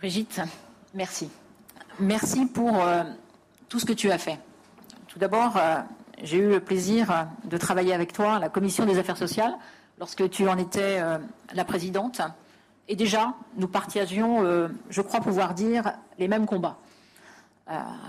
Brigitte, 0.03 0.41
merci. 0.95 1.31
Merci 2.01 2.47
pour 2.47 2.83
euh, 2.83 3.05
tout 3.69 3.79
ce 3.79 3.85
que 3.85 3.93
tu 3.93 4.11
as 4.11 4.19
fait. 4.19 4.41
Tout 5.07 5.21
d'abord, 5.21 5.57
euh, 5.57 5.77
j'ai 6.25 6.39
eu 6.39 6.49
le 6.49 6.59
plaisir 6.59 7.29
de 7.45 7.57
travailler 7.57 7.95
avec 7.95 8.13
toi 8.13 8.35
à 8.35 8.39
la 8.41 8.49
commission 8.49 8.85
des 8.85 8.99
affaires 8.99 9.17
sociales 9.17 9.55
lorsque 10.01 10.29
tu 10.29 10.49
en 10.49 10.59
étais 10.59 10.99
euh, 10.99 11.19
la 11.55 11.65
présidente. 11.65 12.21
Et 12.89 12.97
déjà, 12.97 13.35
nous 13.57 13.69
partagions, 13.69 14.45
je 14.91 15.03
crois 15.03 15.21
pouvoir 15.21 15.55
dire, 15.55 15.93
les 16.19 16.27
mêmes 16.27 16.47
combats. 16.47 16.79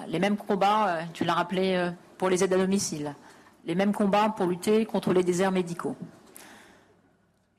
les 0.08 0.18
mêmes 0.18 0.36
combats, 0.36 0.98
tu 1.14 1.24
l'as 1.26 1.36
rappelé, 1.36 1.92
pour 2.18 2.28
les 2.28 2.44
aides 2.44 2.54
à 2.54 2.58
domicile. 2.58 3.14
Les 3.66 3.76
mêmes 3.76 3.94
combats 3.94 4.34
pour 4.36 4.48
lutter 4.48 4.88
contre 4.88 5.14
les 5.14 5.24
déserts 5.24 5.52
médicaux. 5.52 5.96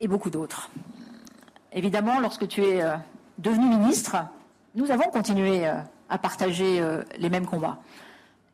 Et 0.01 0.09
beaucoup 0.09 0.29
d'autres. 0.29 0.69
Évidemment, 1.71 2.19
lorsque 2.19 2.49
tu 2.49 2.65
es 2.65 2.83
devenu 3.37 3.67
ministre, 3.67 4.17
nous 4.75 4.91
avons 4.91 5.09
continué 5.09 5.67
euh, 5.67 5.75
à 6.09 6.17
partager 6.17 6.81
euh, 6.81 7.03
les 7.17 7.29
mêmes 7.29 7.45
combats. 7.45 7.79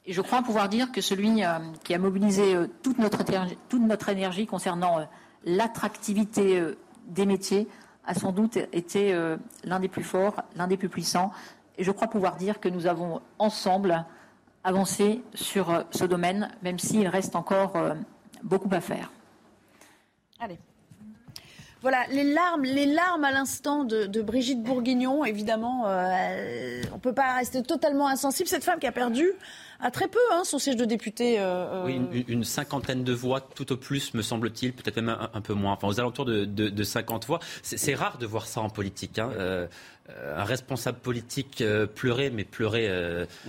Et 0.05 0.13
je 0.13 0.21
crois 0.21 0.41
pouvoir 0.41 0.69
dire 0.69 0.91
que 0.91 1.01
celui 1.01 1.43
euh, 1.43 1.59
qui 1.83 1.93
a 1.93 1.97
mobilisé 1.97 2.55
toute 2.81 2.97
notre, 2.97 4.09
énergie 4.09 4.47
concernant 4.47 5.07
l'attractivité 5.43 6.63
des 7.07 7.25
métiers 7.25 7.67
a 8.05 8.15
sans 8.15 8.31
doute 8.31 8.57
été 8.73 9.15
l'un 9.63 9.79
des 9.79 9.87
plus 9.87 10.03
forts, 10.03 10.41
l'un 10.55 10.67
des 10.67 10.77
plus 10.77 10.89
puissants. 10.89 11.31
Et 11.77 11.83
je 11.83 11.91
crois 11.91 12.07
pouvoir 12.07 12.35
dire 12.35 12.59
que 12.59 12.67
nous 12.67 12.87
avons 12.87 13.21
ensemble 13.37 14.05
avancé 14.63 15.21
sur 15.35 15.85
ce 15.91 16.05
domaine, 16.05 16.49
même 16.63 16.79
s'il 16.79 17.07
reste 17.07 17.35
encore 17.35 17.73
beaucoup 18.43 18.69
à 18.71 18.81
faire. 18.81 19.11
Allez. 20.39 20.57
Voilà, 21.81 22.05
les 22.11 22.23
larmes, 22.23 22.63
les 22.63 22.85
larmes 22.85 23.23
à 23.23 23.31
l'instant 23.31 23.83
de, 23.83 24.21
Brigitte 24.21 24.61
Bourguignon, 24.61 25.25
évidemment, 25.25 25.85
euh, 25.87 26.81
on 26.91 26.95
ne 26.95 26.99
peut 26.99 27.13
pas 27.13 27.33
rester 27.33 27.63
totalement 27.63 28.07
insensible. 28.07 28.47
Cette 28.47 28.63
femme 28.63 28.79
qui 28.79 28.85
a 28.85 28.91
perdu 28.91 29.31
a 29.79 29.89
très 29.89 30.07
peu 30.07 30.19
hein, 30.31 30.43
son 30.43 30.59
siège 30.59 30.75
de 30.75 30.85
député. 30.85 31.37
Euh, 31.39 31.83
oui, 31.85 31.99
euh, 32.13 32.21
une, 32.27 32.43
cinquantaine 32.43 33.03
de 33.03 33.13
voix, 33.13 33.41
tout 33.41 33.71
au 33.71 33.77
plus, 33.77 34.13
me 34.13 34.21
semble-t-il, 34.21 34.73
peut-être 34.73 34.97
même 34.97 35.17
un, 35.33 35.41
peu 35.41 35.55
moins. 35.55 35.73
Enfin, 35.73 35.87
aux 35.87 35.99
alentours 35.99 36.25
de, 36.25 36.45
de, 36.45 36.83
50 36.83 37.25
voix. 37.25 37.39
C'est 37.63 37.95
rare 37.95 38.19
de 38.19 38.27
voir 38.27 38.45
ça 38.45 38.61
en 38.61 38.69
politique. 38.69 39.17
Hein. 39.17 39.31
Un 40.35 40.43
responsable 40.43 40.99
politique 40.99 41.63
pleurer, 41.95 42.29
mais 42.29 42.43
pleurer. 42.43 42.89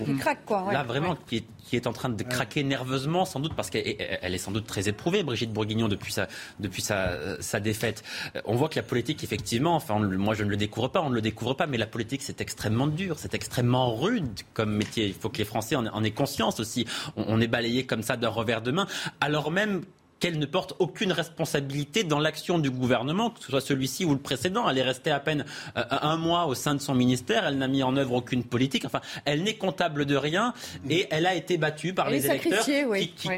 qui 0.05 0.16
craque, 0.16 0.44
quoi. 0.44 0.72
là, 0.72 0.83
vraiment, 0.83 1.16
qui, 1.27 1.44
qui 1.72 1.77
est 1.77 1.87
en 1.87 1.92
train 1.92 2.09
de 2.09 2.22
craquer 2.22 2.64
nerveusement, 2.64 3.25
sans 3.25 3.40
doute 3.40 3.55
parce 3.55 3.70
qu'elle 3.70 3.85
est 3.88 4.38
sans 4.38 4.51
doute 4.51 4.66
très 4.66 4.88
éprouvée, 4.88 5.22
Brigitte 5.22 5.53
Bourguignon, 5.53 5.88
depuis 5.88 6.12
sa, 6.12 6.29
depuis 6.61 6.83
sa, 6.83 7.40
sa 7.40 7.61
défaite. 7.61 8.03
On 8.44 8.57
voit 8.57 8.68
que 8.68 8.77
la 8.77 8.83
politique, 8.83 9.25
effectivement, 9.25 9.75
enfin, 9.75 9.98
moi 9.98 10.35
je 10.35 10.44
ne 10.44 10.51
le 10.51 10.57
découvre 10.57 10.88
pas, 10.88 11.01
on 11.01 11.11
ne 11.11 11.14
le 11.14 11.22
découvre 11.22 11.55
pas, 11.55 11.66
mais 11.66 11.79
la 11.79 11.87
politique, 11.87 12.22
c'est 12.22 12.40
extrêmement 12.40 12.87
dur, 12.87 13.18
c'est 13.18 13.35
extrêmement 13.35 13.94
rude 13.94 14.40
comme 14.55 14.75
métier. 14.75 15.07
Il 15.07 15.14
faut 15.14 15.29
que 15.29 15.38
les 15.38 15.44
Français 15.44 15.77
en, 15.77 16.05
aient 16.05 16.11
conscience 16.11 16.61
aussi. 16.61 16.87
On, 17.16 17.25
on 17.29 17.40
est 17.40 17.46
balayé 17.46 17.87
comme 17.87 18.03
ça 18.03 18.16
d'un 18.16 18.29
revers 18.29 18.62
de 18.62 18.70
main, 18.70 18.87
alors 19.20 19.51
même 19.51 19.83
qu'elle 20.22 20.38
ne 20.38 20.46
porte 20.46 20.74
aucune 20.78 21.11
responsabilité 21.11 22.04
dans 22.04 22.20
l'action 22.20 22.61
du 22.61 22.70
gouvernement, 22.70 23.30
que 23.30 23.40
ce 23.40 23.50
soit 23.50 23.61
celui-ci 23.61 24.04
ou 24.04 24.12
le 24.12 24.20
précédent. 24.20 24.70
Elle 24.70 24.78
est 24.78 24.82
restée 24.82 25.11
à 25.11 25.18
peine 25.18 25.44
euh, 25.76 25.82
un 25.90 26.16
mois 26.16 26.46
au 26.46 26.54
sein 26.54 26.76
de 26.76 26.80
son 26.80 26.94
ministère, 26.94 27.44
elle 27.44 27.58
n'a 27.58 27.66
mis 27.66 27.82
en 27.82 27.96
œuvre 27.96 28.14
aucune 28.14 28.44
politique. 28.44 28.85
Enfin, 28.85 29.00
elle 29.24 29.42
n'est 29.42 29.56
comptable 29.56 30.06
de 30.06 30.14
rien 30.14 30.54
et 30.88 31.08
elle 31.11 31.26
a 31.26 31.35
été 31.35 31.58
battue 31.58 31.92
par 31.92 32.08
les 32.08 32.26
électeurs 32.26 32.64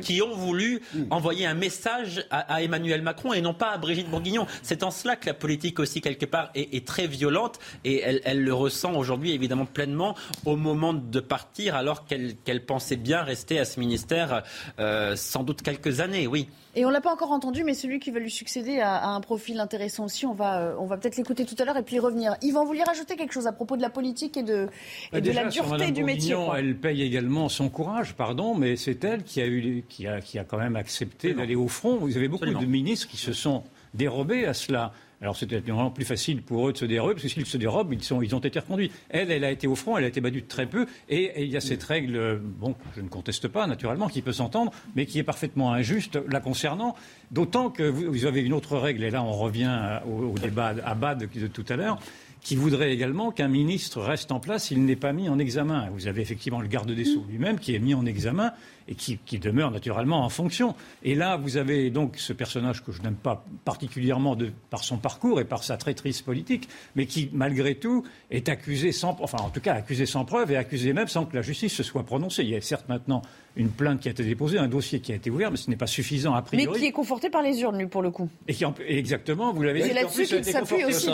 qui, 0.03 0.21
ont 0.21 0.35
voulu 0.35 0.83
envoyer 1.09 1.47
un 1.47 1.55
message 1.55 2.27
à, 2.31 2.63
Emmanuel 2.63 3.01
Macron 3.01 3.33
et 3.33 3.41
non 3.41 3.55
pas 3.55 3.71
à 3.71 3.79
Brigitte 3.79 4.11
Bourguignon. 4.11 4.47
C'est 4.63 4.83
en 4.83 4.91
cela 4.91 5.17
que 5.17 5.25
la 5.25 5.35
politique 5.35 5.79
aussi, 5.79 6.03
quelque 6.03 6.27
part, 6.27 6.51
est, 6.55 6.87
très 6.87 7.07
violente 7.07 7.61
et 7.85 8.03
elle, 8.03 8.43
le 8.43 8.53
ressent 8.53 8.93
aujourd'hui 8.95 9.33
évidemment 9.33 9.65
pleinement 9.65 10.15
au 10.45 10.57
moment 10.57 10.93
de 10.93 11.21
partir 11.21 11.77
alors 11.77 12.05
qu'elle 12.05 12.67
pensait 12.67 12.97
bien 12.97 13.23
rester 13.23 13.59
à 13.59 13.65
ce 13.65 13.81
ministère 13.81 14.43
euh, 14.79 15.17
sans 15.17 15.45
doute 15.45 15.63
quelques 15.63 16.01
années, 16.01 16.27
oui. 16.27 16.47
Et 16.77 16.85
on 16.85 16.91
l'a 16.91 17.01
pas 17.01 17.13
encore 17.13 17.31
entendu, 17.31 17.63
mais 17.65 17.75
celui 17.75 18.01
qui 18.01 18.11
va 18.11 18.19
lui 18.19 18.31
succéder 18.31 18.81
a, 18.81 19.09
un 19.09 19.21
profil 19.21 19.61
intéressant 19.61 20.05
aussi. 20.05 20.27
On 20.27 20.35
va, 20.35 20.61
euh, 20.61 20.77
on 20.79 20.87
va 20.87 20.97
peut-être 20.97 21.17
l'écouter 21.17 21.45
tout 21.45 21.55
à 21.59 21.65
l'heure 21.65 21.77
et 21.77 21.83
puis 21.83 21.99
revenir. 21.99 22.37
Yvan, 22.43 22.63
vous 22.63 22.69
vouliez 22.69 22.83
rajouter 22.83 23.17
quelque 23.17 23.33
chose 23.33 23.47
à 23.47 23.53
propos 23.53 23.77
de 23.77 23.83
la 23.83 23.91
politique 23.91 24.37
et 24.37 24.43
de, 24.43 24.69
bah, 25.13 25.21
de 25.21 25.31
la 25.31 25.45
dureté 25.45 25.93
du 25.93 26.05
métier 26.05 26.37
Elle 26.57 26.77
paye 26.77 27.03
également 27.03 27.49
son 27.49 27.69
courage, 27.69 28.15
pardon, 28.15 28.55
mais 28.55 28.77
c'est 28.77 29.05
elle 29.05 29.23
qui 29.23 29.41
a, 29.41 29.47
eu, 29.47 29.85
qui, 29.89 30.07
a, 30.07 30.21
qui 30.21 30.39
a 30.39 30.45
quand 30.45 30.59
même 30.59 30.77
accepté 30.77 31.35
d'aller 31.35 31.55
au 31.55 31.69
front. 31.69 31.97
Vous 31.97 32.17
avez 32.17 32.29
beaucoup 32.29 32.47
de 32.47 32.67
ministres 32.67 33.09
qui 33.09 33.17
se 33.17 33.33
sont 33.33 33.63
dérobés 33.95 34.47
à 34.47 34.55
cela. 34.55 34.93
Alors 35.25 35.37
c'était 35.37 35.59
vraiment 35.59 35.91
plus 35.91 36.05
facile 36.05 36.43
pour 36.43 36.69
eux 36.69 36.75
de 36.75 36.77
se 36.77 36.85
dérober, 36.85 37.15
parce 37.15 37.23
que 37.23 37.31
s'ils 37.31 37.47
se 37.47 37.57
dérobent, 37.57 37.95
ils, 37.95 38.03
sont, 38.03 38.21
ils 38.21 38.35
ont 38.35 38.41
été 38.41 38.59
reconduits. 38.59 38.91
Elle, 39.09 39.31
elle 39.31 39.45
a 39.45 39.51
été 39.51 39.67
au 39.67 39.75
front, 39.75 39.97
elle 39.97 40.05
a 40.05 40.09
été 40.09 40.21
battue 40.21 40.43
de 40.43 40.47
très 40.47 40.67
peu, 40.67 40.87
et, 41.09 41.43
il 41.43 41.51
y 41.51 41.57
a 41.57 41.63
cette 41.63 41.83
règle, 41.83 42.39
bon, 42.39 42.75
je 42.95 43.01
ne 43.01 43.09
conteste 43.09 43.49
pas 43.49 43.67
naturellement, 43.67 44.09
qui 44.09 44.21
peut 44.21 44.35
s'entendre, 44.35 44.71
mais 44.95 45.07
qui 45.07 45.19
est 45.19 45.23
parfaitement 45.23 45.73
injuste 45.73 46.19
la 46.29 46.41
concernant, 46.41 46.95
d'autant 47.31 47.71
que 47.71 47.85
vous, 47.85 48.27
avez 48.27 48.43
une 48.43 48.53
autre 48.53 48.77
règle, 48.77 49.03
et 49.03 49.11
là 49.11 49.23
on 49.23 49.33
revient 49.33 50.01
au, 50.07 50.39
débat 50.39 50.75
à 50.85 50.95
Bad 50.95 51.27
de 51.35 51.47
tout 51.47 51.65
à 51.71 51.77
l'heure, 51.77 51.99
qui 52.43 52.57
voudrait 52.57 52.93
également 52.93 53.31
qu'un 53.31 53.49
ministre 53.49 54.03
reste 54.03 54.31
en 54.31 54.41
place 54.41 54.65
s'il 54.65 54.85
n'est 54.85 54.95
pas 54.95 55.15
mis 55.15 55.31
en 55.31 55.39
examen. 55.39 55.89
Vous 55.95 56.07
avez 56.07 56.21
effectivement 56.21 56.61
le 56.61 56.69
garde 56.69 56.91
des 56.91 57.07
Sceaux 57.07 57.25
lui-même 57.31 57.59
qui 57.59 57.75
est 57.75 57.79
mis 57.79 57.95
en 57.95 58.05
examen 58.05 58.53
et 58.89 58.95
qui, 58.95 59.19
demeure 59.39 59.71
naturellement 59.71 60.25
en 60.25 60.29
fonction. 60.29 60.75
Et 61.03 61.15
là, 61.15 61.37
vous 61.37 61.57
avez 61.57 61.91
donc 61.91 62.17
ce 62.19 62.33
personnage 62.33 62.85
que 62.85 62.93
je 62.93 63.03
n'aime 63.03 63.17
pas 63.17 63.45
particulièrement 63.65 64.37
de, 64.37 64.53
par 64.71 64.85
son 64.85 64.99
parcours 64.99 65.41
et 65.41 65.45
par 65.45 65.65
sa 65.65 65.77
traîtrise 65.77 66.23
politique, 66.23 66.69
mais 66.95 67.07
qui, 67.07 67.31
malgré 67.33 67.75
tout, 67.75 68.05
est 68.31 68.49
accusé 68.49 68.93
sans, 68.93 69.17
enfin, 69.21 69.39
en 69.41 69.51
tout 69.51 69.61
cas, 69.61 69.75
accusé 69.75 70.07
sans 70.07 70.25
preuve 70.25 70.53
et 70.53 70.57
accusé 70.57 70.93
même 70.93 71.09
sans 71.09 71.27
que 71.27 71.35
la 71.35 71.43
justice 71.43 71.75
se 71.75 71.83
soit 71.83 72.05
prononcée. 72.05 72.43
Il 72.43 72.51
y 72.51 72.57
a 72.57 72.61
certes 72.61 72.89
maintenant 72.89 73.23
une 73.57 73.71
plainte 73.71 74.01
qui 74.01 74.09
a 74.09 74.11
été 74.11 74.25
déposée, 74.25 74.59
un 74.59 74.69
dossier 74.69 75.01
qui 75.01 75.13
a 75.13 75.15
été 75.15 75.31
ouvert, 75.31 75.51
mais 75.51 75.57
ce 75.57 75.71
n'est 75.71 75.77
pas 75.77 75.87
suffisant 75.87 76.35
a 76.35 76.43
priori. 76.43 76.67
Mais 76.73 76.79
qui 76.79 76.87
est 76.87 76.93
conforté 76.93 77.31
par 77.31 77.43
les 77.43 77.61
urnes, 77.61 77.79
lui, 77.79 77.87
pour 77.87 78.03
le 78.03 78.11
coup. 78.11 78.29
Et 78.49 78.55
qui, 78.55 78.65
exactement, 78.87 79.53
vous 79.53 79.63
l'avez 79.63 79.83
dit. 79.83 79.89
C'est 79.89 79.95
là-dessus 79.95 80.27
qu'il 80.27 80.45
s'appuie 80.45 80.85
aussi. 80.85 81.09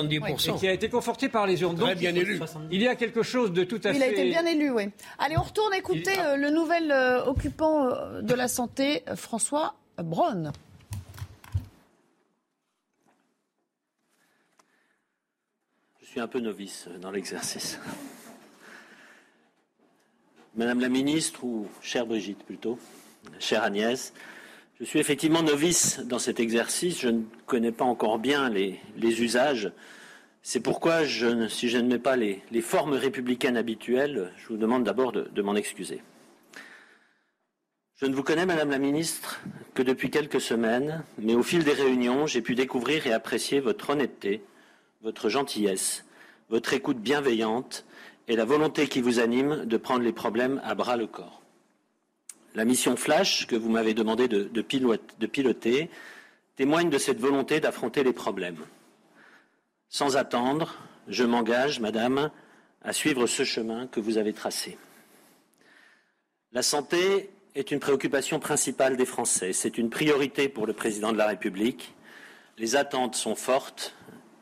Et 0.49 0.55
qui 0.55 0.69
a 0.69 0.73
été 0.73 0.89
conforté 0.89 1.29
par 1.29 1.47
les 1.47 1.61
urnes. 1.61 1.77
Donc, 1.77 1.95
bien 1.97 2.15
élu. 2.15 2.41
Il 2.71 2.81
y 2.81 2.89
a 2.89 2.95
quelque 2.95 3.23
chose 3.23 3.53
de 3.53 3.65
tout 3.65 3.81
à 3.85 3.93
fait. 3.93 3.97
Il 3.97 4.03
a 4.03 4.09
été 4.09 4.31
bien 4.31 4.45
élu, 4.47 4.71
oui. 4.71 4.85
Allez, 5.19 5.37
on 5.37 5.43
retourne 5.43 5.75
écouter 5.75 6.13
euh, 6.19 6.37
le 6.37 6.51
nouvel 6.51 6.91
euh, 6.91 7.25
occupant 7.25 7.60
euh, 7.63 8.23
de 8.23 8.35
la 8.35 8.49
santé, 8.49 9.05
François 9.15 9.75
Braun. 9.99 10.53
Je 16.01 16.07
suis 16.07 16.21
un 16.21 16.29
peu 16.29 16.41
novice 16.41 16.89
dans 17.01 17.11
l'exercice. 17.11 17.79
Madame 20.57 20.81
la 20.81 20.89
ministre, 20.89 21.45
ou 21.45 21.69
chère 21.81 22.07
Brigitte 22.07 22.43
plutôt, 22.45 22.79
chère 23.39 23.63
Agnès, 23.63 24.13
je 24.81 24.85
suis 24.85 24.99
effectivement 24.99 25.43
novice 25.43 26.01
dans 26.01 26.19
cet 26.19 26.41
exercice. 26.41 27.01
Je 27.01 27.09
ne 27.09 27.23
connais 27.47 27.71
pas 27.71 27.85
encore 27.85 28.19
bien 28.19 28.49
les, 28.49 28.81
usages. 28.99 29.71
C'est 30.43 30.61
pourquoi, 30.61 31.05
si 31.05 31.69
je 31.69 31.77
ne 31.77 31.87
mets 31.87 31.99
pas 31.99 32.17
les, 32.17 32.43
formes 32.63 32.95
républicaines 32.95 33.59
habituelles, 33.59 34.33
je 34.39 34.49
vous 34.49 34.57
demande 34.57 34.85
d'abord 34.85 35.13
de 35.13 35.43
m'en 35.43 35.55
excuser. 35.55 36.01
Je 38.01 38.07
ne 38.07 38.15
vous 38.15 38.23
connais, 38.23 38.47
Madame 38.47 38.71
la 38.71 38.79
Ministre, 38.79 39.41
que 39.75 39.83
depuis 39.83 40.09
quelques 40.09 40.41
semaines, 40.41 41.05
mais 41.19 41.35
au 41.35 41.43
fil 41.43 41.65
des 41.65 41.75
réunions, 41.75 42.27
j'ai 42.27 42.41
pu 42.41 42.55
découvrir 42.55 43.07
et 43.07 43.13
apprécier 43.13 43.61
votre 43.61 43.91
honnêteté, 43.91 44.43
votre 45.03 45.29
gentillesse, 45.29 46.07
votre 46.49 46.73
écoute 46.73 46.97
bienveillante 46.97 47.85
et 48.27 48.37
la 48.37 48.47
volonté 48.47 48.89
qui 48.89 49.03
vous 49.03 49.19
anime 49.19 49.67
de 49.67 49.77
prendre 49.77 50.03
les 50.03 50.15
problèmes 50.15 50.63
à 50.65 50.75
bras 50.75 50.97
le 50.97 51.07
corps. 51.07 51.43
La 52.55 52.65
mission 52.65 52.97
Flash 52.97 53.47
que 53.47 53.55
vous 53.55 53.69
m'avez 53.69 53.93
demandé 53.93 54.29
de, 54.29 54.63
piloter 54.63 55.91
témoigne 56.57 56.89
de 56.89 56.97
cette 56.97 57.21
volonté 57.21 57.61
d'affronter 57.61 58.03
les 58.03 58.15
problèmes. 58.15 58.65
Sans 59.91 60.17
attendre, 60.17 60.75
je 61.07 61.25
m'engage, 61.25 61.81
Madame, 61.81 62.31
à 62.81 62.95
suivre 62.95 63.27
ce 63.27 63.45
chemin 63.45 63.89
que 63.89 64.01
vous 64.01 64.17
avez 64.17 64.33
tracé. 64.33 64.79
La 66.53 66.63
santé 66.63 67.29
est 67.55 67.71
une 67.71 67.81
préoccupation 67.81 68.39
principale 68.39 68.97
des 68.97 69.07
Français. 69.07 69.53
C'est 69.53 69.79
une 69.79 69.91
priorité 69.91 70.49
pour 70.49 70.67
le 70.67 70.73
président 70.73 71.13
de 71.13 71.19
la 71.19 71.27
République. 71.27 71.95
Les 72.59 72.77
attentes 72.77 73.15
sont 73.15 73.35
fortes, 73.35 73.95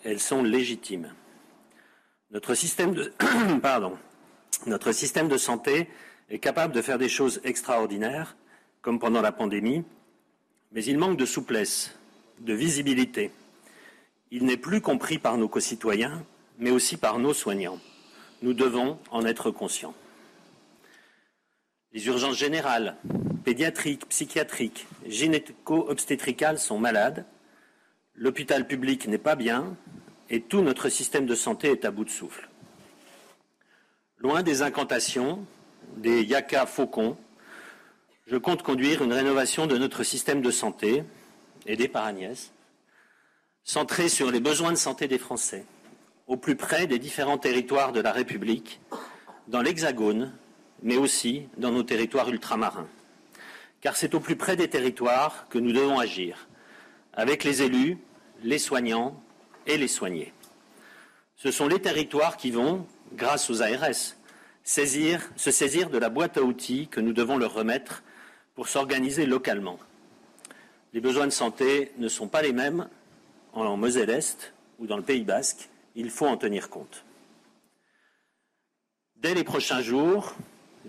elles 0.05 0.21
sont 0.21 0.42
légitimes. 0.42 1.12
Notre 2.31 2.55
système 2.55 2.94
de. 2.94 3.12
Notre 4.66 4.92
système 4.92 5.29
de 5.29 5.38
santé 5.38 5.88
est 6.29 6.40
capable 6.40 6.75
de 6.75 6.83
faire 6.83 6.99
des 6.99 7.09
choses 7.09 7.40
extraordinaires, 7.44 8.37
comme 8.83 8.99
pendant 8.99 9.23
la 9.23 9.33
pandémie, 9.33 9.85
mais 10.73 10.85
il 10.85 10.99
manque 10.99 11.16
de 11.16 11.25
souplesse, 11.25 11.97
de 12.40 12.53
visibilité. 12.53 13.31
Il 14.31 14.44
n'est 14.44 14.57
plus 14.57 14.81
compris 14.81 15.18
par 15.18 15.38
nos 15.38 15.49
concitoyens, 15.49 16.25
mais 16.59 16.71
aussi 16.71 16.97
par 16.97 17.18
nos 17.18 17.33
soignants. 17.33 17.79
Nous 18.42 18.53
devons 18.53 18.99
en 19.11 19.25
être 19.25 19.51
conscients. 19.51 19.94
Les 21.92 22.07
urgences 22.07 22.37
générales, 22.37 22.96
pédiatriques, 23.44 24.09
psychiatriques, 24.09 24.87
gynéco-obstétricales 25.07 26.59
sont 26.59 26.79
malades. 26.79 27.24
L'hôpital 28.14 28.66
public 28.66 29.09
n'est 29.09 29.16
pas 29.16 29.37
bien 29.37 29.74
et 30.29 30.42
tout 30.42 30.61
notre 30.61 30.90
système 30.90 31.24
de 31.24 31.35
santé 31.35 31.70
est 31.70 31.87
à 31.87 31.90
bout 31.90 32.05
de 32.05 32.11
souffle. 32.11 32.48
Loin 34.18 34.42
des 34.42 34.61
incantations, 34.61 35.46
des 35.96 36.22
yaka 36.24 36.66
faucons, 36.66 37.16
je 38.27 38.37
compte 38.37 38.62
conduire 38.62 39.03
une 39.03 39.12
rénovation 39.14 39.66
de 39.66 39.79
notre 39.79 40.03
système 40.03 40.42
de 40.42 40.51
santé, 40.51 41.05
aidé 41.66 41.88
par 41.88 42.05
Agnès, 42.05 42.53
centrée 43.64 44.11
sur 44.11 44.31
les 44.31 44.40
besoins 44.40 44.72
de 44.72 44.77
santé 44.77 45.09
des 45.09 45.18
Français, 45.18 45.64
au 46.27 46.37
plus 46.37 46.57
près 46.57 46.87
des 46.87 46.98
différents 46.98 47.38
territoires 47.38 47.92
de 47.92 48.01
la 48.01 48.12
République, 48.12 48.81
dans 49.46 49.62
l'Hexagone, 49.62 50.35
mais 50.82 50.96
aussi 50.96 51.48
dans 51.56 51.72
nos 51.72 51.82
territoires 51.82 52.28
ultramarins. 52.28 52.88
Car 53.80 53.96
c'est 53.96 54.14
au 54.14 54.20
plus 54.20 54.36
près 54.36 54.56
des 54.56 54.68
territoires 54.68 55.46
que 55.48 55.58
nous 55.58 55.72
devons 55.72 55.98
agir, 55.98 56.48
avec 57.12 57.44
les 57.44 57.62
élus, 57.62 57.98
les 58.42 58.58
soignants 58.58 59.20
et 59.66 59.76
les 59.76 59.88
soignés. 59.88 60.32
Ce 61.36 61.50
sont 61.50 61.68
les 61.68 61.80
territoires 61.80 62.36
qui 62.36 62.50
vont, 62.50 62.86
grâce 63.12 63.50
aux 63.50 63.62
ARS, 63.62 64.16
se 64.64 64.84
saisir 65.50 65.90
de 65.90 65.98
la 65.98 66.08
boîte 66.08 66.36
à 66.36 66.42
outils 66.42 66.88
que 66.88 67.00
nous 67.00 67.12
devons 67.12 67.38
leur 67.38 67.54
remettre 67.54 68.02
pour 68.54 68.68
s'organiser 68.68 69.24
localement. 69.24 69.78
Les 70.92 71.00
besoins 71.00 71.26
de 71.26 71.32
santé 71.32 71.92
ne 71.98 72.08
sont 72.08 72.28
pas 72.28 72.42
les 72.42 72.52
mêmes 72.52 72.88
en 73.52 73.76
Moselle-Est 73.76 74.52
ou 74.78 74.86
dans 74.86 74.96
le 74.96 75.02
Pays 75.02 75.22
basque. 75.22 75.68
Il 75.94 76.10
faut 76.10 76.26
en 76.26 76.36
tenir 76.36 76.70
compte. 76.70 77.04
Dès 79.16 79.34
les 79.34 79.44
prochains 79.44 79.80
jours, 79.80 80.34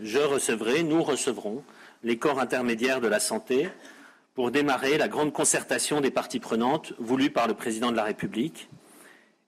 je 0.02 0.20
recevrai, 0.20 0.84
nous 0.84 1.04
recevrons 1.04 1.64
les 2.04 2.18
corps 2.18 2.40
intermédiaires 2.40 3.02
de 3.02 3.08
la 3.08 3.20
santé 3.20 3.70
pour 4.34 4.52
démarrer 4.52 4.98
la 4.98 5.08
grande 5.08 5.34
concertation 5.34 6.00
des 6.02 6.12
parties 6.12 6.40
prenantes 6.40 6.94
voulue 6.98 7.32
par 7.32 7.48
le 7.48 7.54
président 7.54 7.92
de 7.92 7.98
la 7.98 8.04
République. 8.04 8.70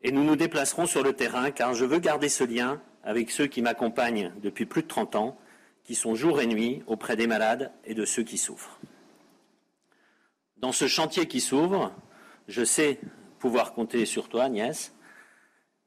Et 0.01 0.11
nous 0.11 0.23
nous 0.23 0.35
déplacerons 0.35 0.85
sur 0.85 1.03
le 1.03 1.13
terrain 1.13 1.51
car 1.51 1.73
je 1.73 1.85
veux 1.85 1.99
garder 1.99 2.29
ce 2.29 2.43
lien 2.43 2.81
avec 3.03 3.31
ceux 3.31 3.47
qui 3.47 3.61
m'accompagnent 3.61 4.33
depuis 4.41 4.65
plus 4.65 4.83
de 4.83 4.87
30 4.87 5.15
ans, 5.15 5.37
qui 5.83 5.95
sont 5.95 6.15
jour 6.15 6.41
et 6.41 6.47
nuit 6.47 6.83
auprès 6.87 7.15
des 7.15 7.27
malades 7.27 7.71
et 7.85 7.93
de 7.93 8.05
ceux 8.05 8.23
qui 8.23 8.37
souffrent. 8.37 8.79
Dans 10.57 10.71
ce 10.71 10.87
chantier 10.87 11.27
qui 11.27 11.39
s'ouvre, 11.39 11.91
je 12.47 12.63
sais 12.63 12.99
pouvoir 13.39 13.73
compter 13.73 14.05
sur 14.05 14.29
toi, 14.29 14.43
Agnès, 14.43 14.93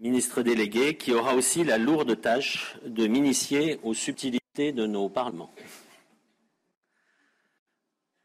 ministre 0.01 0.43
délégué, 0.43 0.97
qui 0.97 1.13
aura 1.13 1.35
aussi 1.35 1.63
la 1.63 1.79
lourde 1.79 2.21
tâche 2.21 2.77
de 2.85 3.07
m'initier 3.07 3.79
aux 3.85 3.95
subtilités 3.95 4.44
de 4.55 4.87
nos 4.87 5.09
parlements. 5.09 5.53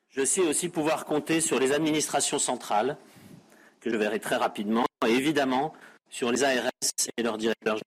Je 0.09 0.23
sais 0.23 0.41
aussi 0.41 0.69
pouvoir 0.69 1.05
compter 1.05 1.41
sur 1.41 1.59
les 1.59 1.71
administrations 1.71 2.37
centrales, 2.39 2.97
que 3.79 3.89
je 3.89 3.95
verrai 3.95 4.19
très 4.19 4.35
rapidement, 4.35 4.85
et 5.07 5.11
évidemment 5.11 5.73
sur 6.09 6.31
les 6.31 6.43
ARS 6.43 6.69
et 7.17 7.23
leurs 7.23 7.37
directeurs 7.37 7.77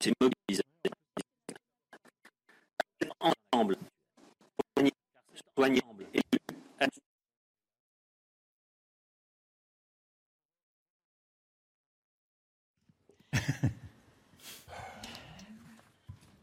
généraux. 0.00 0.30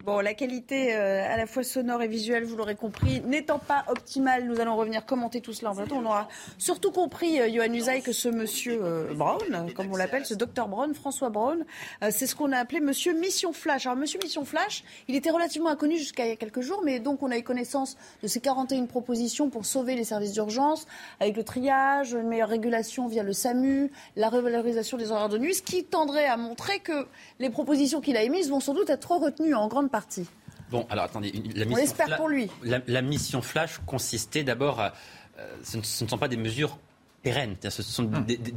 Bon, 0.08 0.22
la 0.22 0.34
qualité 0.34 0.96
euh, 0.96 1.30
à 1.30 1.36
la 1.36 1.46
fois 1.46 1.64
sonore 1.66 2.02
et 2.02 2.08
visuelle, 2.08 2.46
vous 2.46 2.56
l'aurez 2.56 2.76
compris, 2.76 3.20
n'étant 3.26 3.60
pas 3.60 3.84
optimale, 3.90 4.46
nous 4.46 4.62
allons 4.62 4.78
revenir 4.78 5.06
commenter 5.06 5.42
tout 5.42 5.52
cela 5.52 5.72
en 5.72 5.76
plateau. 5.76 5.96
On 5.96 6.06
aura 6.06 6.30
surtout 6.58 6.92
compris, 6.92 7.42
euh, 7.42 7.50
Johan 7.54 7.74
Usaï, 7.74 8.02
que 8.02 8.14
ce 8.14 8.30
monsieur 8.30 8.80
euh, 8.82 9.14
Brown, 9.14 9.70
comme 9.76 9.92
on 9.92 9.98
l'appelle, 9.98 10.26
ce 10.26 10.34
docteur 10.34 10.70
Brown, 10.70 10.94
François 10.94 11.30
Brown, 11.30 11.66
euh, 12.06 12.08
c'est 12.10 12.26
ce 12.26 12.38
qu'on 12.38 12.54
a 12.54 12.58
appelé 12.58 12.80
monsieur 12.80 13.20
Mission 13.20 13.52
Flash. 13.52 13.86
Alors, 13.86 13.98
monsieur 13.98 14.18
Mission 14.24 14.46
Flash, 14.46 14.86
il 15.10 15.16
était 15.18 15.30
relativement 15.30 15.72
inconnu 15.72 15.98
jusqu'à 15.98 16.26
il 16.26 16.30
y 16.30 16.32
a 16.32 16.38
quelques 16.38 16.62
jours, 16.62 16.84
mais 16.86 17.02
donc 17.02 17.22
on 17.22 17.30
a 17.30 17.38
eu 17.38 17.44
connaissance 17.44 17.98
de 18.24 18.30
ces 18.30 18.40
41 18.40 18.86
propositions 18.86 19.50
pour 19.50 19.66
sauver 19.66 19.96
les 19.96 20.06
services 20.06 20.32
d'urgence, 20.32 20.88
avec 21.20 21.36
le 21.36 21.44
triage, 21.44 22.14
une 22.14 22.30
meilleure 22.30 22.48
régulation 22.48 23.08
via 23.08 23.24
le 23.24 23.34
SAMU, 23.34 23.92
la 24.16 24.30
revalorisation 24.30 24.98
des 24.98 25.12
horaires 25.12 25.28
de 25.28 25.38
nuit, 25.38 25.54
ce 25.54 25.62
qui 25.62 25.84
tendrait 25.84 26.28
à 26.28 26.38
montrer 26.38 26.80
que 26.80 27.08
les 27.40 27.50
propositions 27.50 28.00
qu'il 28.00 28.16
a 28.16 28.24
émises 28.24 28.50
vont 28.50 28.62
sans 28.62 28.74
doute 28.74 28.90
être 28.90 29.12
retenues 29.12 29.54
en 29.54 29.68
grande 29.68 29.92
partie. 29.92 29.97
Bon, 30.70 30.86
alors 30.90 31.06
attendez, 31.06 31.32
la 31.32 31.64
On 31.64 31.70
mission 31.70 31.76
l'espère 31.78 32.08
Fla- 32.08 32.18
pour 32.18 32.28
lui. 32.30 32.50
La, 32.64 32.80
la 32.88 33.02
mission 33.02 33.42
Flash 33.42 33.80
consistait 33.86 34.44
d'abord 34.44 34.80
à. 34.82 34.94
euh, 35.40 35.56
ce, 35.64 35.78
ne, 35.78 35.82
ce 35.84 36.04
ne 36.04 36.10
sont 36.10 36.18
pas 36.18 36.28
des 36.28 36.36
mesures 36.38 36.78
pérennes. 37.24 37.56
Ce 37.70 37.84
sont 37.84 38.04
des, 38.04 38.38
des- 38.38 38.52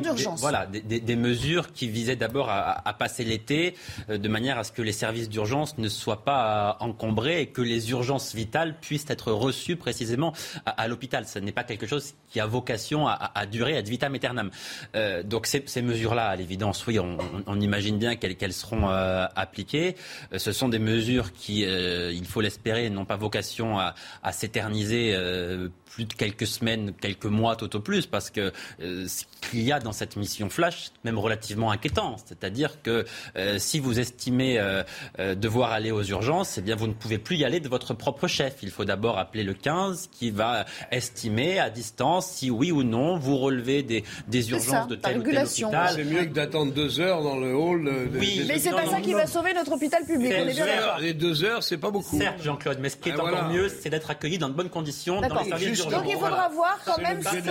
d'urgence. 0.00 0.36
des- 0.36 0.40
Voilà, 0.40 0.66
des, 0.66 0.80
des- 0.80 1.00
des 1.00 1.16
mesures 1.16 1.72
qui 1.72 1.88
visaient 1.88 2.16
d'abord 2.16 2.48
à, 2.50 2.86
à 2.88 2.92
passer 2.92 3.24
l'été 3.24 3.74
euh, 4.10 4.18
de 4.18 4.28
manière 4.28 4.58
à 4.58 4.64
ce 4.64 4.72
que 4.72 4.82
les 4.82 4.92
services 4.92 5.28
d'urgence 5.28 5.78
ne 5.78 5.88
soient 5.88 6.24
pas 6.24 6.76
encombrés 6.80 7.42
et 7.42 7.46
que 7.46 7.62
les 7.62 7.90
urgences 7.90 8.34
vitales 8.34 8.74
puissent 8.80 9.06
être 9.08 9.30
reçues 9.32 9.76
précisément 9.76 10.32
à, 10.64 10.70
à 10.70 10.88
l'hôpital. 10.88 11.26
Ce 11.26 11.38
n'est 11.38 11.52
pas 11.52 11.64
quelque 11.64 11.86
chose 11.86 12.14
qui 12.30 12.40
a 12.40 12.46
vocation 12.46 13.06
à, 13.06 13.12
à- 13.12 13.40
à 13.40 13.46
durer 13.46 13.76
ad 13.76 13.86
vitam 13.88 14.14
aeternam. 14.14 14.50
Euh, 14.94 15.22
donc 15.22 15.46
ces, 15.46 15.62
ces 15.66 15.82
mesures-là, 15.82 16.26
à 16.28 16.36
l'évidence, 16.36 16.86
oui, 16.86 16.98
on, 16.98 17.18
imagine 17.60 17.98
bien 17.98 18.16
qu'elles 18.16 18.36
qu'elles 18.36 18.52
seront 18.52 18.88
euh, 18.90 19.26
appliquées. 19.36 19.94
Euh, 20.32 20.38
ce 20.38 20.52
sont 20.52 20.68
des 20.68 20.78
mesures 20.78 21.32
qui, 21.32 21.64
euh, 21.64 22.12
il 22.12 22.24
faut 22.26 22.40
l'espérer, 22.40 22.90
n'ont 22.90 23.04
pas 23.04 23.16
vocation 23.16 23.78
à, 23.78 23.94
à 24.22 24.32
s'éterniser 24.32 25.12
euh, 25.14 25.68
plus 25.86 26.04
de 26.04 26.12
quelques 26.14 26.46
semaines, 26.46 26.92
quelques 27.00 27.26
mois 27.26 27.56
tout 27.56 27.74
au 27.76 27.80
plus, 27.80 28.06
parce 28.16 28.30
que 28.30 28.50
euh, 28.80 29.06
ce 29.06 29.24
qu'il 29.50 29.62
y 29.62 29.72
a 29.72 29.78
dans 29.78 29.92
cette 29.92 30.16
mission 30.16 30.48
flash, 30.48 30.86
est 30.86 31.04
même 31.04 31.18
relativement 31.18 31.70
inquiétant. 31.70 32.16
C'est-à-dire 32.24 32.80
que 32.82 33.04
euh, 33.36 33.58
si 33.58 33.78
vous 33.78 34.00
estimez 34.00 34.58
euh, 34.58 34.82
euh, 35.18 35.34
devoir 35.34 35.72
aller 35.72 35.90
aux 35.90 36.02
urgences, 36.02 36.56
eh 36.56 36.62
bien 36.62 36.76
vous 36.76 36.86
ne 36.86 36.94
pouvez 36.94 37.18
plus 37.18 37.36
y 37.36 37.44
aller 37.44 37.60
de 37.60 37.68
votre 37.68 37.92
propre 37.92 38.26
chef. 38.26 38.54
Il 38.62 38.70
faut 38.70 38.86
d'abord 38.86 39.18
appeler 39.18 39.44
le 39.44 39.52
15 39.52 40.08
qui 40.10 40.30
va 40.30 40.64
estimer 40.90 41.58
à 41.58 41.68
distance 41.70 42.26
si 42.26 42.50
oui 42.50 42.72
ou 42.72 42.82
non 42.82 43.18
vous 43.18 43.36
relevez 43.36 43.82
des, 43.82 44.02
des 44.28 44.50
urgences 44.50 44.88
de 44.88 44.94
tel 44.96 45.18
ou 45.18 45.22
tel 45.22 45.38
hôpital. 45.44 45.90
C'est 45.94 46.04
mieux 46.04 46.24
que 46.24 46.32
d'attendre 46.32 46.72
deux 46.72 46.98
heures 47.00 47.22
dans 47.22 47.36
le 47.36 47.54
hall. 47.54 47.84
de- 47.84 48.18
Oui, 48.18 48.38
des- 48.38 48.44
Mais 48.44 48.58
c'est 48.58 48.70
pas 48.70 48.84
non, 48.86 48.90
ça 48.92 49.00
qui 49.00 49.10
non. 49.12 49.18
va 49.18 49.26
sauver 49.26 49.52
notre 49.52 49.72
hôpital 49.72 50.04
public. 50.06 50.32
On 50.34 50.48
est 50.48 50.54
bien 50.54 50.66
les 51.00 51.12
deux 51.14 51.44
heures, 51.44 51.62
c'est 51.62 51.76
pas 51.78 51.90
beaucoup. 51.90 52.18
Certes, 52.18 52.42
Jean-Claude, 52.42 52.78
mais 52.80 52.88
ce 52.88 52.96
qui 52.96 53.10
est 53.10 53.12
Ah, 53.12 53.20
encore 53.22 53.28
voilà. 53.30 53.48
mieux, 53.48 53.68
c'est 53.68 53.90
d'être 53.90 54.10
accueilli 54.10 54.38
dans 54.38 54.48
de 54.48 54.54
bonnes 54.54 54.70
conditions 54.70 55.20
dans 55.20 55.42
les 55.42 55.48
services 55.48 55.72
d'urgence. 55.82 55.92
Donc 55.92 56.04
il 56.06 56.14
faudra 56.14 56.30
Voilà. 56.30 56.48
voir 56.48 56.78
quand 56.84 56.94
C'est 56.96 57.02
même. 57.02 57.16
l'objet 57.22 57.42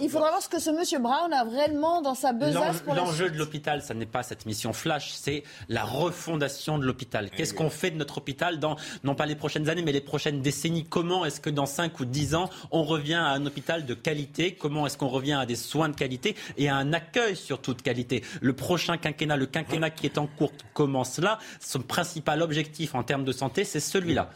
Il 0.00 0.10
faudra 0.10 0.30
voir 0.30 0.42
ce 0.42 0.48
que 0.48 0.58
ce 0.58 0.70
monsieur 0.70 0.98
Brown 0.98 1.32
a 1.32 1.44
réellement 1.44 2.02
dans 2.02 2.14
sa 2.14 2.32
besace 2.32 2.54
L'enjeu 2.54 2.78
pour 2.80 2.94
la 2.94 3.00
l'enjeu 3.02 3.30
de 3.30 3.36
l'hôpital, 3.36 3.82
ça 3.82 3.94
n'est 3.94 4.06
pas 4.06 4.22
cette 4.22 4.46
mission 4.46 4.72
flash, 4.72 5.12
c'est 5.12 5.44
la 5.68 5.84
refondation 5.84 6.78
de 6.78 6.84
l'hôpital. 6.84 7.30
Qu'est-ce 7.30 7.54
qu'on 7.54 7.70
fait 7.70 7.90
de 7.90 7.96
notre 7.96 8.18
hôpital 8.18 8.58
dans, 8.58 8.76
non 9.02 9.14
pas 9.14 9.26
les 9.26 9.36
prochaines 9.36 9.68
années, 9.68 9.82
mais 9.82 9.92
les 9.92 10.00
prochaines 10.00 10.40
décennies? 10.40 10.84
Comment 10.84 11.24
est-ce 11.24 11.40
que 11.40 11.50
dans 11.50 11.66
5 11.66 11.98
ou 12.00 12.04
10 12.04 12.34
ans, 12.34 12.50
on 12.70 12.84
revient 12.84 13.14
à 13.14 13.28
un 13.28 13.46
hôpital 13.46 13.86
de 13.86 13.94
qualité? 13.94 14.54
Comment 14.54 14.86
est-ce 14.86 14.98
qu'on 14.98 15.08
revient 15.08 15.34
à 15.34 15.46
des 15.46 15.56
soins 15.56 15.88
de 15.88 15.96
qualité 15.96 16.36
et 16.56 16.68
à 16.68 16.76
un 16.76 16.92
accueil 16.92 17.36
surtout 17.36 17.74
de 17.74 17.82
qualité? 17.82 18.22
Le 18.40 18.52
prochain 18.52 18.96
quinquennat, 18.96 19.36
le 19.36 19.46
quinquennat 19.46 19.90
qui 19.90 20.06
est 20.06 20.18
en 20.18 20.26
cours, 20.26 20.52
commence 20.72 21.18
là. 21.18 21.38
Son 21.60 21.80
principal 21.80 22.42
objectif 22.42 22.94
en 22.94 23.02
termes 23.02 23.24
de 23.24 23.32
santé, 23.32 23.64
c'est 23.64 23.80
celui-là. 23.80 24.30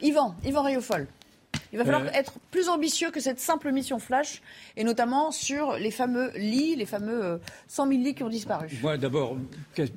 Yvan, 0.00 0.34
Yvan 0.44 0.62
Riofol. 0.62 1.06
Il 1.74 1.78
va 1.78 1.84
falloir 1.84 2.04
Euh. 2.04 2.18
être 2.18 2.34
plus 2.52 2.68
ambitieux 2.68 3.10
que 3.10 3.18
cette 3.18 3.40
simple 3.40 3.72
mission 3.72 3.98
flash, 3.98 4.42
et 4.76 4.84
notamment 4.84 5.32
sur 5.32 5.72
les 5.72 5.90
fameux 5.90 6.30
lits, 6.36 6.76
les 6.76 6.86
fameux 6.86 7.24
euh, 7.24 7.38
100 7.66 7.88
000 7.88 8.00
lits 8.00 8.14
qui 8.14 8.22
ont 8.22 8.28
disparu. 8.28 8.68
Moi, 8.80 8.96
d'abord, 8.96 9.36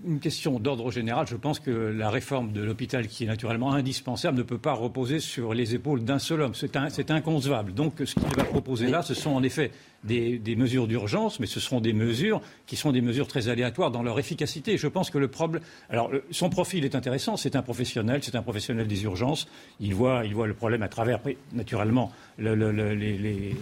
une 0.03 0.19
question 0.19 0.59
d'ordre 0.59 0.89
général. 0.89 1.27
Je 1.27 1.35
pense 1.35 1.59
que 1.59 1.69
la 1.69 2.09
réforme 2.09 2.51
de 2.51 2.63
l'hôpital, 2.63 3.07
qui 3.07 3.25
est 3.25 3.27
naturellement 3.27 3.73
indispensable, 3.73 4.35
ne 4.39 4.43
peut 4.43 4.57
pas 4.57 4.73
reposer 4.73 5.19
sur 5.19 5.53
les 5.53 5.75
épaules 5.75 6.03
d'un 6.03 6.17
seul 6.17 6.41
homme. 6.41 6.55
C'est 6.55 7.11
inconcevable. 7.11 7.73
Donc, 7.75 7.93
ce 8.03 8.15
qu'il 8.15 8.35
va 8.35 8.43
proposer 8.43 8.87
là, 8.87 9.03
ce 9.03 9.13
sont 9.13 9.29
en 9.31 9.43
effet 9.43 9.69
des, 10.03 10.55
mesures 10.55 10.87
d'urgence, 10.87 11.39
mais 11.39 11.47
ce 11.47 11.59
seront 11.59 11.81
des 11.81 11.93
mesures 11.93 12.41
qui 12.65 12.75
sont 12.75 12.91
des 12.91 13.01
mesures 13.01 13.27
très 13.27 13.49
aléatoires 13.49 13.91
dans 13.91 14.03
leur 14.03 14.19
efficacité. 14.19 14.77
Je 14.77 14.87
pense 14.87 15.09
que 15.09 15.17
le 15.17 15.27
problème. 15.27 15.61
Alors, 15.89 16.11
son 16.31 16.49
profil 16.49 16.85
est 16.85 16.95
intéressant. 16.95 17.37
C'est 17.37 17.55
un 17.55 17.61
professionnel. 17.61 18.21
C'est 18.23 18.35
un 18.35 18.41
professionnel 18.41 18.87
des 18.87 19.03
urgences. 19.03 19.47
Il 19.79 19.93
voit, 19.93 20.23
il 20.25 20.33
voit 20.33 20.47
le 20.47 20.53
problème 20.53 20.83
à 20.83 20.87
travers, 20.87 21.19
naturellement, 21.53 22.11
le- 22.37 22.55
le- 22.55 22.71
le- 22.71 22.93
les, 22.93 23.55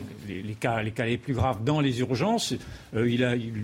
cas, 0.59 0.81
les 0.81 0.91
cas 0.91 1.05
les 1.05 1.17
plus 1.17 1.33
graves 1.33 1.63
dans 1.63 1.79
les 1.79 1.99
urgences. 1.99 2.53
Euh, 2.95 3.07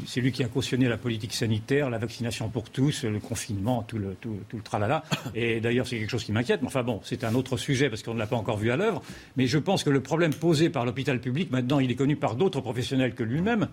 c'est 0.07 0.21
lui 0.21 0.31
qui 0.31 0.43
a 0.43 0.47
cautionné 0.47 0.87
la 0.87 0.97
politique 0.97 1.33
sanitaire, 1.33 1.89
la 1.89 1.97
vaccination 1.97 2.49
pour 2.49 2.69
tous, 2.69 3.03
le 3.03 3.19
confinement, 3.19 3.83
tout 3.83 3.97
le, 3.97 4.15
tout, 4.21 4.37
tout 4.49 4.57
le 4.57 4.63
tralala. 4.63 5.03
Et 5.35 5.59
d'ailleurs, 5.59 5.87
c'est 5.87 5.97
quelque 5.99 6.09
chose 6.11 6.23
qui 6.23 6.31
m'inquiète. 6.31 6.61
Mais 6.61 6.67
enfin 6.67 6.83
bon, 6.83 7.01
c'est 7.03 7.23
un 7.23 7.35
autre 7.35 7.57
sujet 7.57 7.89
parce 7.89 8.03
qu'on 8.03 8.13
ne 8.13 8.19
l'a 8.19 8.27
pas 8.27 8.37
encore 8.37 8.57
vu 8.57 8.71
à 8.71 8.77
l'œuvre. 8.77 9.01
Mais 9.37 9.47
je 9.47 9.57
pense 9.57 9.83
que 9.83 9.89
le 9.89 10.01
problème 10.01 10.33
posé 10.33 10.69
par 10.69 10.85
l'hôpital 10.85 11.19
public, 11.19 11.51
maintenant, 11.51 11.79
il 11.79 11.91
est 11.91 11.95
connu 11.95 12.15
par 12.15 12.35
d'autres 12.35 12.61
professionnels 12.61 13.13
que 13.13 13.23
lui-même. 13.23 13.67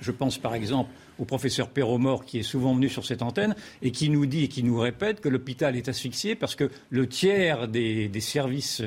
Je 0.00 0.10
pense 0.10 0.38
par 0.38 0.54
exemple 0.56 0.90
au 1.20 1.24
professeur 1.24 1.68
Perromort 1.68 2.24
qui 2.24 2.40
est 2.40 2.42
souvent 2.42 2.74
venu 2.74 2.88
sur 2.88 3.04
cette 3.06 3.22
antenne 3.22 3.54
et 3.80 3.92
qui 3.92 4.10
nous 4.10 4.26
dit 4.26 4.44
et 4.44 4.48
qui 4.48 4.64
nous 4.64 4.76
répète 4.78 5.20
que 5.20 5.28
l'hôpital 5.28 5.76
est 5.76 5.88
asphyxié 5.88 6.34
parce 6.34 6.56
que 6.56 6.68
le 6.90 7.06
tiers 7.08 7.68
des, 7.68 8.08
des 8.08 8.20
services 8.20 8.82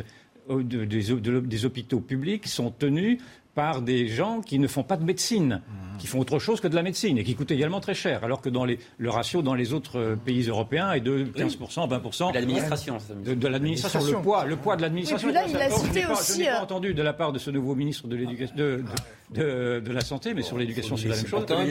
de- 0.50 0.86
des, 0.86 1.04
de- 1.14 1.40
des 1.40 1.66
hôpitaux 1.66 2.00
publics 2.00 2.48
sont 2.48 2.72
tenus 2.72 3.20
par 3.56 3.82
des 3.82 4.08
gens 4.08 4.42
qui 4.42 4.60
ne 4.60 4.68
font 4.68 4.84
pas 4.84 4.98
de 4.98 5.04
médecine, 5.04 5.62
qui 5.98 6.06
font 6.06 6.20
autre 6.20 6.38
chose 6.38 6.62
que 6.62 6.68
de 6.68 6.76
la 6.76 6.84
médecine 6.84 7.18
et 7.18 7.24
qui 7.24 7.34
coûtent 7.34 7.50
également 7.50 7.80
très 7.80 7.96
cher, 7.96 8.24
alors 8.24 8.40
que 8.40 8.50
dans 8.50 8.66
les, 8.66 8.78
le 9.00 9.10
ratio 9.10 9.42
dans 9.42 9.56
les 9.56 9.74
autres 9.74 9.98
euh, 9.98 10.16
pays 10.16 10.44
européens 10.48 10.92
est 10.92 11.00
de 11.02 11.24
15%, 11.26 11.90
20%. 11.90 12.34
L'administration, 12.36 13.00
ça 13.00 13.16
me 13.16 13.24
De, 13.24 13.34
de 13.34 13.48
l'administration, 13.48 14.00
le 14.06 14.22
poids, 14.22 14.46
le 14.46 14.58
poids 14.58 14.76
de 14.76 14.84
l'administration. 14.84 15.30
Et 15.30 15.32
puis 15.32 15.42
là, 15.42 15.48
il 15.50 15.58
a 15.58 15.70
cité 15.72 16.02
n'ai 16.02 16.06
pas- 16.06 16.14
Je 16.14 16.20
aussi, 16.20 16.38
n'ai 16.38 16.46
pas 16.46 16.60
euh, 16.60 16.64
entendu 16.64 16.94
de 16.94 17.02
la 17.02 17.14
part 17.14 17.32
de 17.34 17.40
ce 17.40 17.50
nouveau 17.50 17.74
ministre 17.74 18.08
de 18.08 18.16
l'éducation, 18.16 18.56
de, 18.56 18.64
de, 18.64 18.84
de- 19.30 19.82
de 19.84 19.92
la 19.92 20.02
santé, 20.02 20.34
mais 20.34 20.42
sur 20.42 20.58
l'éducation, 20.58 20.96
c'est 20.96 21.10
la 21.10 21.16
même 21.16 21.28
chose. 21.28 21.44
Un 21.44 21.46
peu, 21.46 21.54
de. 21.56 21.68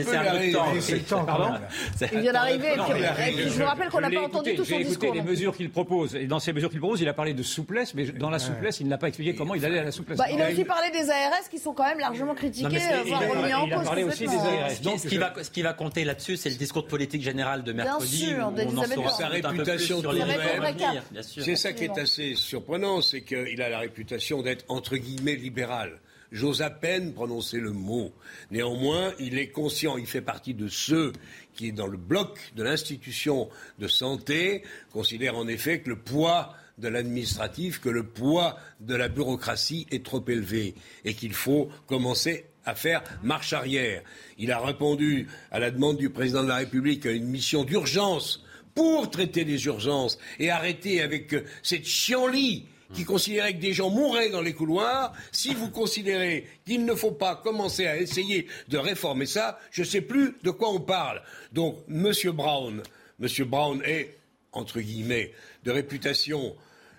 Il 2.13 2.19
vient 2.19 2.33
d'arriver, 2.33 2.73
et 2.73 2.77
Non, 2.77 2.83
puis, 2.85 3.01
mais 3.01 3.29
et 3.29 3.33
puis 3.33 3.43
je 3.49 3.59
vous 3.59 3.65
rappelle 3.65 3.89
qu'on 3.89 3.99
n'a 4.01 4.09
pas 4.11 4.21
entendu 4.21 4.55
tout 4.55 4.63
son 4.63 4.77
J'ai 4.77 4.83
discours. 4.83 5.05
écouté 5.09 5.19
les 5.23 5.25
mesures 5.27 5.55
qu'il 5.55 5.69
propose. 5.69 6.15
Et 6.15 6.27
dans 6.27 6.39
ces 6.39 6.53
mesures 6.53 6.69
qu'il 6.69 6.79
propose, 6.79 7.01
il 7.01 7.07
a 7.09 7.13
parlé 7.13 7.33
de 7.33 7.43
souplesse, 7.43 7.93
mais 7.95 8.05
dans 8.05 8.29
la 8.29 8.39
souplesse, 8.39 8.79
il 8.79 8.87
n'a 8.87 8.97
pas 8.97 9.07
expliqué 9.07 9.33
comment 9.35 9.55
il 9.55 9.65
allait 9.65 9.79
à 9.79 9.83
la 9.83 9.91
souplesse. 9.91 10.17
Bah, 10.17 10.25
il 10.31 10.41
a 10.41 10.49
aussi 10.51 10.63
parlé 10.65 10.89
des 10.91 11.09
ARS 11.09 11.49
qui 11.49 11.57
sont 11.59 11.73
quand 11.73 11.85
même 11.85 11.99
largement 11.99 12.35
critiqués, 12.35 12.79
voire 13.07 13.21
remis 13.21 13.53
en 13.53 13.65
il 13.65 13.73
a 13.73 13.77
cause 13.77 13.85
parlé 13.85 14.03
aussi 14.03 14.27
des 14.27 14.35
ARS. 14.35 14.71
Ce 14.71 14.75
qui- 14.77 14.83
Donc, 14.83 14.99
ce, 14.99 15.49
qui 15.49 15.61
va, 15.63 15.73
compter 15.73 16.03
là-dessus, 16.03 16.37
c'est 16.37 16.49
le 16.49 16.55
discours 16.55 16.83
de 16.83 16.87
politique 16.87 17.21
général 17.23 17.63
de 17.63 17.73
mercredi. 17.73 18.17
sûr, 18.17 18.37
où 18.37 18.41
on 18.41 18.43
en 18.45 18.51
d'Elisabeth 18.51 18.93
saura 18.93 19.07
Borne. 19.07 19.17
Sa 19.21 19.27
réputation 19.27 19.99
sur 19.99 20.09
tout 20.11 20.15
les 20.15 20.21
de 20.21 20.27
même. 20.27 20.75
bien 21.11 21.23
sûr. 21.23 21.43
C'est 21.43 21.55
ça 21.55 21.73
qui 21.73 21.85
est 21.85 21.97
assez 21.97 22.35
surprenant, 22.35 23.01
c'est 23.01 23.21
qu'il 23.21 23.61
a 23.61 23.69
la 23.69 23.79
réputation 23.79 24.41
d'être 24.41 24.65
entre 24.67 24.95
guillemets 24.97 25.35
libéral. 25.35 25.99
J'ose 26.31 26.61
à 26.61 26.69
peine 26.69 27.13
prononcer 27.13 27.59
le 27.59 27.71
mot. 27.71 28.11
Néanmoins, 28.51 29.13
il 29.19 29.37
est 29.37 29.49
conscient, 29.49 29.97
il 29.97 30.05
fait 30.05 30.21
partie 30.21 30.53
de 30.53 30.67
ceux 30.67 31.13
qui, 31.53 31.71
dans 31.71 31.87
le 31.87 31.97
bloc 31.97 32.51
de 32.55 32.63
l'institution 32.63 33.49
de 33.79 33.87
santé, 33.87 34.63
considèrent 34.91 35.37
en 35.37 35.47
effet 35.47 35.79
que 35.79 35.89
le 35.89 35.95
poids 35.95 36.53
de 36.77 36.89
l'administratif, 36.89 37.79
que 37.79 37.89
le 37.89 38.03
poids 38.03 38.57
de 38.81 38.95
la 38.95 39.07
bureaucratie 39.07 39.87
est 39.89 40.05
trop 40.05 40.23
élevé 40.27 40.75
et 41.05 41.13
qu'il 41.13 41.33
faut 41.33 41.69
commencer 41.87 42.45
à 42.65 42.75
faire 42.75 43.01
marche 43.23 43.53
arrière. 43.53 44.03
Il 44.37 44.51
a 44.51 44.59
répondu 44.59 45.27
à 45.51 45.59
la 45.59 45.71
demande 45.71 45.97
du 45.97 46.09
président 46.09 46.43
de 46.43 46.49
la 46.49 46.57
République 46.57 47.05
à 47.05 47.11
une 47.11 47.27
mission 47.27 47.63
d'urgence 47.63 48.43
pour 48.75 49.09
traiter 49.09 49.43
les 49.43 49.65
urgences 49.65 50.19
et 50.39 50.51
arrêter 50.51 51.01
avec 51.01 51.35
cette 51.63 51.87
chienlit 51.87 52.65
qui 52.93 53.03
considérait 53.03 53.53
que 53.53 53.61
des 53.61 53.73
gens 53.73 53.89
mouraient 53.89 54.29
dans 54.29 54.41
les 54.41 54.53
couloirs, 54.53 55.13
si 55.31 55.53
vous 55.53 55.69
considérez 55.69 56.47
qu'il 56.65 56.85
ne 56.85 56.95
faut 56.95 57.11
pas 57.11 57.35
commencer 57.35 57.85
à 57.87 57.97
essayer 57.97 58.47
de 58.69 58.77
réformer 58.77 59.25
ça, 59.25 59.59
je 59.71 59.81
ne 59.81 59.87
sais 59.87 60.01
plus 60.01 60.35
de 60.43 60.51
quoi 60.51 60.71
on 60.71 60.79
parle. 60.79 61.21
Donc, 61.51 61.77
M. 61.89 62.11
Brown, 62.33 62.81
Monsieur 63.19 63.45
Brown 63.45 63.81
est, 63.83 64.15
entre 64.51 64.79
guillemets, 64.79 65.33
de 65.63 65.71
réputation 65.71 66.55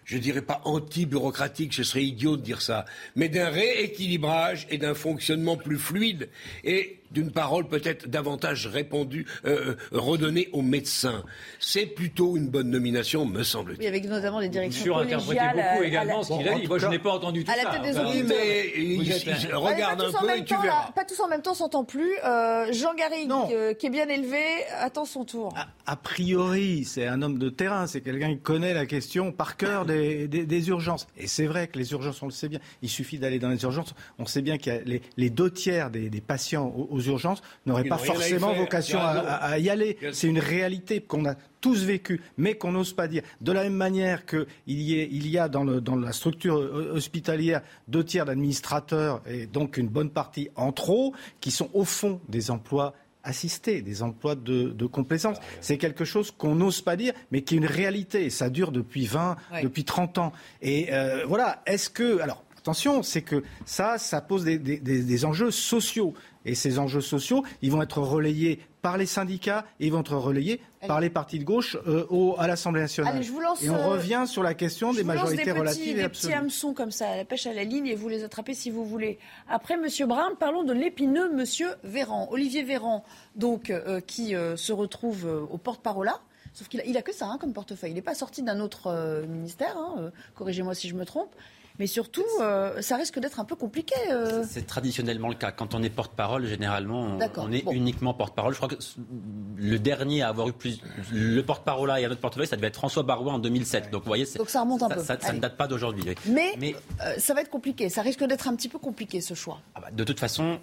je 0.08 0.16
dirais 0.16 0.40
pas 0.40 0.62
anti-bureaucratique, 0.64 1.74
ce 1.74 1.82
serait 1.82 2.02
idiot 2.02 2.38
de 2.38 2.42
dire 2.42 2.62
ça, 2.62 2.86
mais 3.14 3.28
d'un 3.28 3.50
rééquilibrage 3.50 4.66
et 4.70 4.78
d'un 4.78 4.94
fonctionnement 4.94 5.58
plus 5.58 5.76
fluide 5.76 6.30
et 6.64 6.98
d'une 7.10 7.30
parole 7.30 7.66
peut-être 7.68 8.08
davantage 8.08 8.66
répandue, 8.66 9.26
euh, 9.44 9.74
euh, 9.92 9.98
redonnée 9.98 10.48
aux 10.52 10.62
médecins. 10.62 11.22
C'est 11.58 11.86
plutôt 11.86 12.36
une 12.36 12.48
bonne 12.48 12.70
nomination, 12.70 13.24
me 13.24 13.42
semble-t-il. 13.42 13.80
Oui, 13.80 13.86
avec 13.86 14.04
notamment 14.08 14.40
les 14.40 14.48
directions 14.48 14.82
Surinterprété 14.84 15.38
collégiales. 15.40 15.70
beaucoup 15.72 15.84
également 15.84 16.18
la- 16.18 16.22
ce 16.24 16.32
qu'il 16.32 16.48
a 16.48 16.54
dit. 16.58 16.66
Moi, 16.66 16.78
je 16.78 16.86
n'ai 16.86 16.98
pas 16.98 17.12
entendu 17.12 17.44
tout 17.44 17.50
À 17.50 17.56
la 17.56 17.62
ça. 17.62 17.70
tête 17.70 17.82
des 17.82 17.98
hôpitaux. 17.98 18.12
Oui, 18.14 18.22
mais 18.28 18.72
il- 18.76 19.02
il- 19.02 19.54
regarde 19.54 20.00
un 20.02 20.12
peu 20.12 20.26
même 20.26 20.38
et 20.38 20.44
tu 20.44 20.54
temps, 20.54 20.62
verras. 20.62 20.84
là, 20.86 20.92
pas 20.94 21.04
tous 21.04 21.20
en 21.20 21.28
même 21.28 21.42
temps, 21.42 21.52
on 21.52 21.54
s'entend 21.54 21.84
plus. 21.84 22.10
Euh, 22.24 22.72
Jean 22.72 22.94
Garrigue, 22.94 23.30
euh, 23.52 23.74
qui 23.74 23.86
est 23.86 23.90
bien 23.90 24.08
élevé, 24.08 24.42
attend 24.78 25.04
son 25.04 25.24
tour. 25.24 25.54
A 25.86 25.96
priori, 25.96 26.84
c'est 26.84 27.06
un 27.06 27.22
homme 27.22 27.38
de 27.38 27.48
terrain, 27.48 27.86
c'est 27.86 28.00
quelqu'un 28.00 28.30
qui 28.34 28.40
connaît 28.40 28.74
la 28.74 28.86
question 28.86 29.32
par 29.32 29.56
cœur 29.56 29.84
des, 29.86 30.26
des- 30.28 30.44
des 30.46 30.68
urgences. 30.68 31.06
Et 31.16 31.26
c'est 31.26 31.46
vrai 31.46 31.68
que 31.68 31.78
les 31.78 31.92
urgences, 31.92 32.22
on 32.22 32.26
le 32.26 32.32
sait 32.32 32.48
bien. 32.48 32.58
Il 32.82 32.88
suffit 32.88 33.18
d'aller 33.18 33.38
dans 33.38 33.48
les 33.48 33.62
urgences. 33.62 33.94
On 34.18 34.26
sait 34.26 34.42
bien 34.42 34.58
qu'il 34.58 34.72
y 34.72 34.76
a 34.76 34.80
les, 34.84 35.00
les 35.16 35.30
deux 35.30 35.50
tiers 35.50 35.90
des, 35.90 36.10
des 36.10 36.20
patients 36.20 36.66
aux, 36.76 36.88
aux 36.90 36.97
urgences 37.00 37.42
n'auraient 37.66 37.84
pas 37.84 37.98
forcément 37.98 38.52
vocation 38.54 38.98
à, 39.00 39.12
raison. 39.12 39.26
à- 39.26 39.32
à 39.34 39.58
y 39.58 39.70
aller. 39.70 39.96
C'est 40.12 40.26
une 40.28 40.38
réalité 40.38 41.00
qu'on 41.00 41.24
a 41.24 41.34
tous 41.60 41.84
vécue, 41.84 42.20
mais 42.36 42.54
qu'on 42.56 42.72
n'ose 42.72 42.92
pas 42.92 43.08
dire. 43.08 43.22
De 43.40 43.50
la 43.52 43.62
même 43.64 43.74
manière 43.74 44.24
qu'il 44.26 44.46
y, 44.66 44.98
ait- 45.00 45.08
il 45.10 45.26
y 45.28 45.38
a 45.38 45.48
dans, 45.48 45.64
le- 45.64 45.80
dans 45.80 45.96
la 45.96 46.12
structure 46.12 46.56
euh, 46.58 46.92
hospitalière 46.94 47.62
deux 47.88 48.04
tiers 48.04 48.24
d'administrateurs 48.24 49.22
et 49.28 49.46
donc 49.46 49.76
une 49.76 49.88
bonne 49.88 50.10
partie 50.10 50.48
en 50.56 50.72
trop 50.72 51.14
qui 51.40 51.50
sont 51.50 51.68
au 51.74 51.84
fond 51.84 52.20
des 52.28 52.50
emplois 52.50 52.94
assistés, 53.24 53.82
des 53.82 54.02
emplois 54.02 54.34
de, 54.36 54.68
de 54.70 54.86
complaisance. 54.86 55.36
C'est 55.60 55.76
quelque 55.76 56.04
chose 56.04 56.30
qu'on 56.30 56.54
n'ose 56.54 56.80
pas 56.80 56.96
dire, 56.96 57.12
mais 57.30 57.42
qui 57.42 57.54
est 57.54 57.58
une 57.58 57.66
réalité. 57.66 58.24
Et 58.24 58.30
ça 58.30 58.48
dure 58.48 58.72
depuis 58.72 59.04
20, 59.06 59.36
Ouais. 59.52 59.62
depuis 59.62 59.84
30 59.84 60.16
ans. 60.18 60.32
Et 60.62 60.88
euh, 60.92 61.24
voilà, 61.26 61.60
est-ce 61.66 61.90
que... 61.90 62.20
Alors, 62.20 62.44
attention, 62.56 63.02
c'est 63.02 63.22
que 63.22 63.42
ça, 63.66 63.98
ça 63.98 64.20
pose 64.22 64.44
des, 64.44 64.58
des- 64.58 64.78
des- 64.78 65.02
des 65.02 65.24
enjeux 65.26 65.50
sociaux. 65.50 66.14
Et 66.48 66.54
ces 66.54 66.78
enjeux 66.78 67.00
sociaux, 67.00 67.44
ils 67.62 67.70
vont 67.70 67.82
être 67.82 67.98
relayés 68.00 68.60
par 68.82 68.96
les 68.96 69.06
syndicats 69.06 69.66
et 69.80 69.86
ils 69.86 69.92
vont 69.92 70.00
être 70.00 70.16
relayés 70.16 70.60
par 70.86 71.00
les 71.00 71.10
partis 71.10 71.38
de 71.38 71.44
gauche 71.44 71.76
euh, 71.86 72.06
au- 72.10 72.36
à 72.38 72.46
l'Assemblée 72.46 72.80
nationale. 72.80 73.14
Allez, 73.16 73.24
je 73.24 73.32
vous 73.32 73.40
lance, 73.40 73.62
et 73.62 73.68
on 73.70 73.74
euh, 73.74 73.88
revient 73.88 74.24
sur 74.26 74.42
la 74.42 74.54
question 74.54 74.92
des 74.92 75.02
majorités 75.04 75.44
des 75.44 75.50
petits, 75.50 75.58
relatives 75.58 75.98
et 75.98 76.02
des 76.02 76.08
petits 76.08 76.26
absolues. 76.26 76.34
hameçons 76.34 76.74
comme 76.74 76.90
ça, 76.90 77.10
à 77.10 77.16
la 77.16 77.24
pêche 77.24 77.46
à 77.46 77.52
la 77.52 77.64
ligne, 77.64 77.86
et 77.86 77.94
vous 77.96 78.08
les 78.08 78.24
attrapez 78.24 78.54
si 78.54 78.70
vous 78.70 78.84
voulez. 78.84 79.18
Après 79.48 79.76
Monsieur 79.76 80.06
Brun, 80.06 80.30
parlons 80.38 80.62
de 80.64 80.72
l'épineux 80.72 81.30
Monsieur 81.34 81.68
Véran. 81.84 82.28
Olivier 82.30 82.62
Véran, 82.62 83.04
donc, 83.36 83.70
euh, 83.70 84.00
qui 84.00 84.34
se 84.56 84.72
retrouve 84.72 85.26
au 85.50 85.58
porte-parole 85.58 86.06
là. 86.06 86.20
Sauf 86.54 86.68
qu'il 86.68 86.80
a, 86.80 86.84
il 86.86 86.96
a 86.96 87.02
que 87.02 87.12
ça 87.14 87.26
hein, 87.26 87.36
comme 87.38 87.52
portefeuille. 87.52 87.90
Il 87.90 87.94
n'est 87.94 88.02
pas 88.02 88.14
sorti 88.14 88.42
d'un 88.42 88.58
autre 88.60 89.24
ministère. 89.28 89.76
hein, 89.76 90.10
Corrigez-moi 90.34 90.74
si 90.74 90.88
je 90.88 90.94
me 90.94 91.04
trompe. 91.04 91.30
Mais 91.78 91.86
surtout, 91.86 92.24
euh, 92.40 92.82
ça 92.82 92.96
risque 92.96 93.18
d'être 93.18 93.38
un 93.38 93.44
peu 93.44 93.54
compliqué. 93.54 93.94
euh. 94.10 94.42
C'est 94.48 94.66
traditionnellement 94.66 95.28
le 95.28 95.34
cas. 95.34 95.52
Quand 95.52 95.74
on 95.74 95.82
est 95.82 95.90
porte-parole, 95.90 96.46
généralement, 96.46 97.18
on, 97.36 97.52
est 97.52 97.64
uniquement 97.70 98.14
porte-parole. 98.14 98.52
Je 98.52 98.58
crois 98.58 98.68
que 98.68 98.76
le 99.56 99.78
dernier 99.78 100.22
à 100.22 100.28
avoir 100.28 100.48
eu 100.48 100.52
plus. 100.52 100.80
Le 101.12 101.40
porte-parole 101.42 101.90
et 101.98 102.04
un 102.04 102.10
autre 102.10 102.20
portefeuille, 102.20 102.48
ça 102.48 102.56
devait 102.56 102.68
être 102.68 102.76
François 102.76 103.04
Barouin 103.04 103.34
en 103.34 103.38
2007. 103.38 103.90
Donc 103.90 104.02
vous 104.02 104.08
voyez, 104.08 104.26
Donc 104.36 104.50
ça 104.50 104.62
remonte 104.62 104.82
un 104.82 104.88
peu. 104.88 105.02
Ça, 105.02 105.18
ça 105.20 105.32
ne 105.32 105.38
date 105.38 105.56
pas 105.56 105.68
d'aujourd'hui. 105.68 106.04
oui. 106.06 106.14
Mais, 106.58 106.74
euh, 107.04 107.14
ça 107.18 107.34
va 107.34 107.42
être 107.42 107.50
compliqué. 107.50 107.88
Ça 107.88 108.02
risque 108.02 108.24
d'être 108.24 108.48
un 108.48 108.56
petit 108.56 108.68
peu 108.68 108.78
compliqué 108.78 109.20
ce 109.20 109.34
choix. 109.34 109.60
Ah 109.74 109.80
bah, 109.80 109.88
de 109.92 110.04
toute 110.04 110.18
façon, 110.18 110.58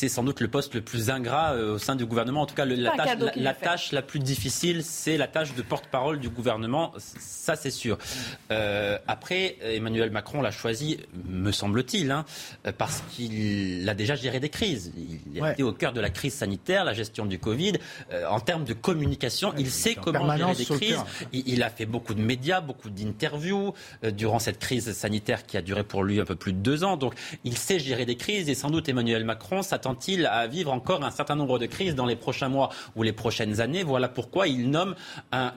c'est 0.00 0.08
sans 0.08 0.24
doute 0.24 0.40
le 0.40 0.48
poste 0.48 0.74
le 0.74 0.80
plus 0.80 1.10
ingrat 1.10 1.52
euh, 1.52 1.74
au 1.74 1.78
sein 1.78 1.94
du 1.94 2.06
gouvernement. 2.06 2.40
En 2.40 2.46
tout 2.46 2.54
cas, 2.54 2.64
le- 2.64 2.74
la, 2.74 2.92
tâche, 2.92 3.18
la, 3.36 3.52
tâche 3.52 3.94
plus 4.06 4.18
difficile, 4.18 4.82
c'est 4.82 5.18
la 5.18 5.26
tâche 5.26 5.54
de 5.54 5.60
porte-parole 5.60 6.20
du 6.20 6.30
gouvernement. 6.30 6.94
Ça, 6.96 7.54
c'est 7.54 7.70
sûr. 7.70 7.98
Euh, 8.50 8.98
après, 9.06 9.56
Emmanuel 9.62 10.10
Macron 10.10 10.40
l'a 10.40 10.50
choisi, 10.52 10.98
me 11.28 11.52
semble-t-il, 11.52 12.10
hein, 12.12 12.24
parce 12.78 13.02
qu'il 13.10 13.86
a 13.86 13.92
déjà 13.94 14.14
géré 14.14 14.40
des 14.40 14.48
crises. 14.48 14.90
Il 15.34 15.38
a 15.38 15.42
Ouais. 15.42 15.52
été 15.52 15.62
au 15.62 15.72
cœur 15.72 15.92
de 15.92 16.00
la 16.00 16.08
crise 16.08 16.32
sanitaire, 16.32 16.84
la 16.86 16.94
gestion 16.94 17.26
du 17.26 17.38
Covid. 17.38 17.74
Euh, 18.12 18.24
en 18.26 18.40
termes 18.40 18.64
de 18.64 18.72
communication, 18.72 19.52
il 19.58 19.70
sait 19.70 19.94
comment 19.96 20.34
gérer 20.34 20.54
des 20.54 20.64
crises. 20.64 21.04
Il, 21.34 21.42
il 21.46 21.62
a 21.62 21.68
fait 21.68 21.84
beaucoup 21.86 22.14
de 22.14 22.22
médias, 22.22 22.62
beaucoup 22.62 22.88
d'interviews 22.88 23.74
euh, 24.04 24.10
durant 24.10 24.38
cette 24.38 24.58
crise 24.58 24.92
sanitaire 24.92 25.44
qui 25.44 25.58
a 25.58 25.62
duré 25.62 25.84
pour 25.84 26.04
lui 26.04 26.20
un 26.20 26.24
peu 26.24 26.36
plus 26.36 26.54
de 26.54 26.58
deux 26.58 26.84
ans. 26.84 26.96
Donc, 26.96 27.12
il 27.44 27.58
sait 27.58 27.78
gérer 27.78 28.06
des 28.06 28.16
crises 28.16 28.48
et 28.48 28.54
sans 28.54 28.70
doute 28.70 28.88
Emmanuel 28.88 29.24
Macron 29.24 29.60
s'attend-il 29.90 30.26
à 30.26 30.46
vivre 30.46 30.72
encore 30.72 31.04
un 31.04 31.10
certain 31.10 31.34
nombre 31.36 31.58
de 31.58 31.66
crises 31.66 31.94
dans 31.94 32.06
les 32.06 32.16
prochains 32.16 32.48
mois 32.48 32.70
ou 32.96 33.02
les 33.02 33.12
prochaines 33.12 33.60
années? 33.60 33.82
Voilà 33.82 34.08
pourquoi 34.08 34.46
il 34.46 34.70
nomme 34.70 34.94
un 35.32 35.52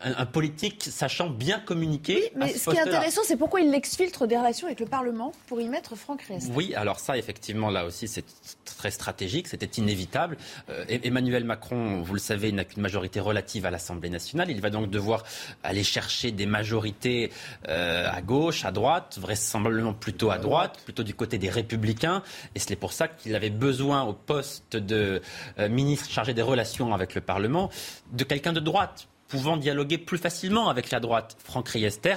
un, 0.00 0.14
un 0.18 0.26
politique 0.26 0.84
sachant 0.84 1.30
bien 1.30 1.58
communiquer. 1.60 2.32
à 2.34 2.38
Mais 2.38 2.52
ce 2.52 2.58
ce 2.58 2.70
qui 2.70 2.76
est 2.76 2.80
intéressant, 2.80 3.22
c'est 3.24 3.36
pourquoi 3.36 3.60
il 3.60 3.74
exfiltre 3.74 4.26
des 4.26 4.36
relations 4.36 4.66
avec 4.66 4.80
le 4.80 4.86
Parlement 4.86 5.32
pour 5.46 5.60
y 5.60 5.68
mettre 5.68 5.96
Franck 5.96 6.22
Riester. 6.22 6.52
Oui, 6.54 6.74
alors 6.74 7.00
ça, 7.00 7.16
effectivement, 7.16 7.70
là 7.70 7.84
aussi, 7.84 8.08
c'est 8.08 8.24
très 8.64 8.90
stratégique, 8.90 9.48
c'était 9.48 9.80
inévitable. 9.80 10.36
Euh, 10.68 10.84
Emmanuel 10.88 11.44
Macron, 11.44 12.02
vous 12.02 12.14
le 12.14 12.20
savez, 12.20 12.52
n'a 12.52 12.64
qu'une 12.64 12.82
majorité 12.82 13.20
relative 13.20 13.66
à 13.66 13.70
l'Assemblée 13.70 14.10
nationale. 14.10 14.50
Il 14.50 14.60
va 14.60 14.70
donc 14.70 14.90
devoir 14.90 15.24
aller 15.62 15.84
chercher 15.84 16.30
des 16.30 16.46
majorités 16.46 17.30
euh, 17.68 18.06
à 18.10 18.22
gauche, 18.22 18.64
à 18.64 18.72
droite, 18.72 19.18
vraisemblablement 19.20 19.94
plutôt 19.94 20.30
à 20.30 20.38
droite, 20.38 20.80
plutôt 20.84 21.02
du 21.02 21.14
côté 21.14 21.38
des 21.38 21.50
Républicains. 21.50 22.22
Et 22.54 22.58
c'est 22.58 22.76
pour 22.76 22.92
ça 22.92 23.08
qu'il 23.08 23.34
avait 23.34 23.50
besoin, 23.50 24.02
au 24.02 24.12
poste 24.12 24.76
de 24.76 25.20
euh, 25.58 25.68
ministre 25.68 26.10
chargé 26.10 26.34
des 26.34 26.42
relations 26.42 26.94
avec 26.94 27.14
le 27.14 27.20
Parlement, 27.20 27.70
de 28.12 28.24
quelqu'un 28.24 28.52
de 28.52 28.60
droite 28.60 29.08
pouvant 29.30 29.56
dialoguer 29.56 29.96
plus 29.96 30.18
facilement 30.18 30.68
avec 30.68 30.90
la 30.90 31.00
droite. 31.00 31.36
Franck 31.42 31.68
Riester, 31.70 32.16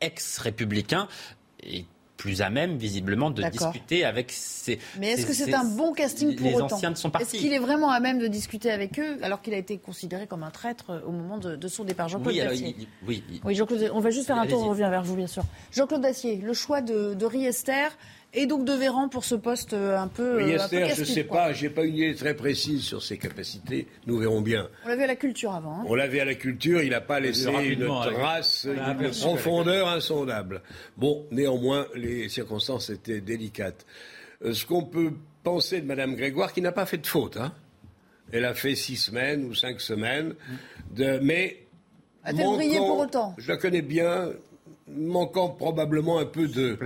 ex-républicain, 0.00 1.08
est 1.62 1.84
plus 2.16 2.42
à 2.42 2.50
même, 2.50 2.76
visiblement, 2.76 3.30
de 3.30 3.42
discuter 3.44 4.04
avec 4.04 4.30
ses. 4.30 4.78
Mais 4.98 5.12
est-ce 5.12 5.24
que 5.24 5.32
c'est 5.32 5.54
un 5.54 5.64
bon 5.64 5.94
casting 5.94 6.36
pour 6.36 6.46
les 6.46 6.54
autant 6.56 6.76
anciens 6.76 6.90
de 6.90 6.96
son 6.98 7.08
parti. 7.08 7.24
Est-ce 7.36 7.42
qu'il 7.42 7.52
est 7.54 7.58
vraiment 7.58 7.88
à 7.90 7.98
même 7.98 8.18
de 8.18 8.26
discuter 8.26 8.70
avec 8.70 8.98
eux 9.00 9.16
alors 9.22 9.40
qu'il 9.40 9.54
a 9.54 9.56
été 9.56 9.78
considéré 9.78 10.26
comme 10.26 10.42
un 10.42 10.50
traître 10.50 10.90
euh, 10.90 11.00
au 11.06 11.12
moment 11.12 11.38
de, 11.38 11.56
de 11.56 11.68
son 11.68 11.82
départ? 11.84 12.08
Jean-Claude 12.10 12.34
Oui, 12.34 12.40
Dacier. 12.40 12.76
il- 12.78 12.86
oui, 13.08 13.24
il- 13.32 13.40
Oui, 13.42 13.54
Jean-Claude, 13.54 13.90
on 13.94 14.00
va 14.00 14.10
juste 14.10 14.26
faire 14.26 14.36
un 14.38 14.46
tour, 14.46 14.62
on 14.62 14.68
revient 14.68 14.88
vers 14.90 15.02
vous, 15.02 15.16
bien 15.16 15.26
sûr. 15.26 15.44
Jean-Claude 15.72 16.02
Dacier, 16.02 16.36
le 16.36 16.52
choix 16.52 16.82
de, 16.82 17.14
de 17.14 17.24
Riester 17.24 17.88
et 18.32 18.46
donc 18.46 18.64
de 18.64 18.72
Véran 18.72 19.08
pour 19.08 19.24
ce 19.24 19.34
poste 19.34 19.72
euh, 19.72 19.96
un 19.98 20.08
peu. 20.08 20.22
euh, 20.22 20.34
un 20.36 20.38
peu 20.38 20.44
Riester, 20.76 20.94
je 20.94 21.00
ne 21.00 21.04
sais 21.06 21.24
quoi. 21.24 21.36
pas, 21.38 21.52
j'ai 21.52 21.70
pas 21.70 21.84
une 21.84 21.96
idée 21.96 22.14
très 22.14 22.34
précise 22.34 22.82
sur 22.82 23.02
ses 23.02 23.18
capacités. 23.18 23.86
Nous 24.06 24.18
verrons 24.18 24.40
bien. 24.40 24.68
On 24.84 24.88
l'a 24.88 24.96
vu 24.96 25.02
à 25.02 25.06
la 25.08 25.16
culture 25.16 25.52
avant. 25.54 25.80
hein. 25.80 25.84
On 25.86 25.94
l'avait 25.94 26.20
à 26.20 26.24
la 26.24 26.34
culture, 26.34 26.82
il 26.82 26.90
n'a 26.90 27.00
pas 27.00 27.18
laissé 27.20 27.48
une 27.48 27.82
avec- 27.82 28.14
trace 28.14 28.66
aperçu. 28.84 29.20
profondeur 29.22 29.88
insondable. 29.88 30.62
Bon, 30.96 31.26
néanmoins, 31.30 31.86
les 31.94 32.28
circonstances 32.28 32.90
étaient 32.90 33.20
délicates. 33.20 33.84
Euh, 34.44 34.54
ce 34.54 34.64
qu'on 34.64 34.84
peut 34.84 35.12
penser 35.42 35.80
de 35.80 35.86
Mme 35.86 36.14
Grégoire, 36.16 36.52
qui 36.52 36.62
n'a 36.62 36.72
pas 36.72 36.86
fait 36.86 36.98
de 36.98 37.06
faute, 37.06 37.36
hein. 37.36 37.52
Elle 38.32 38.44
a 38.44 38.54
fait 38.54 38.76
six 38.76 38.96
semaines 38.96 39.44
ou 39.44 39.54
cinq 39.56 39.80
semaines, 39.80 40.34
de, 40.94 41.18
mais 41.20 41.64
A-t-elle 42.22 42.46
brillé 42.46 42.76
pour 42.78 43.00
autant? 43.00 43.34
Je 43.38 43.48
la 43.50 43.56
connais 43.56 43.82
bien, 43.82 44.28
manquant 44.86 45.48
probablement 45.48 46.20
un 46.20 46.26
peu 46.26 46.46
de... 46.46 46.78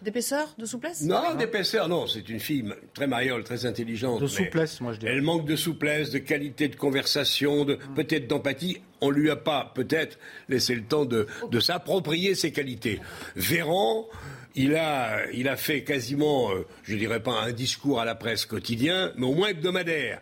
D'épaisseur, 0.00 0.54
de 0.56 0.64
souplesse? 0.64 1.02
Non, 1.02 1.34
d'épaisseur, 1.34 1.88
non. 1.88 2.06
C'est 2.06 2.28
une 2.28 2.38
fille 2.38 2.64
très 2.94 3.08
mariole, 3.08 3.42
très 3.42 3.66
intelligente. 3.66 4.20
De 4.20 4.28
souplesse, 4.28 4.80
moi 4.80 4.92
je 4.92 5.00
dirais. 5.00 5.12
Elle 5.12 5.22
manque 5.22 5.44
de 5.44 5.56
souplesse, 5.56 6.10
de 6.10 6.18
qualité 6.18 6.68
de 6.68 6.76
conversation, 6.76 7.64
de, 7.64 7.78
peut-être 7.96 8.28
d'empathie. 8.28 8.80
On 9.00 9.10
lui 9.10 9.28
a 9.30 9.36
pas, 9.36 9.72
peut-être, 9.74 10.18
laissé 10.48 10.74
le 10.74 10.84
temps 10.84 11.04
de, 11.04 11.26
de 11.50 11.60
s'approprier 11.60 12.34
ses 12.36 12.52
qualités. 12.52 13.00
Véran, 13.34 14.06
il 14.54 14.76
a, 14.76 15.28
il 15.32 15.48
a 15.48 15.56
fait 15.56 15.82
quasiment, 15.82 16.52
euh, 16.52 16.66
je 16.84 16.96
dirais 16.96 17.22
pas 17.22 17.40
un 17.42 17.52
discours 17.52 18.00
à 18.00 18.04
la 18.04 18.14
presse 18.14 18.46
quotidien, 18.46 19.12
mais 19.16 19.26
au 19.26 19.34
moins 19.34 19.48
hebdomadaire. 19.48 20.20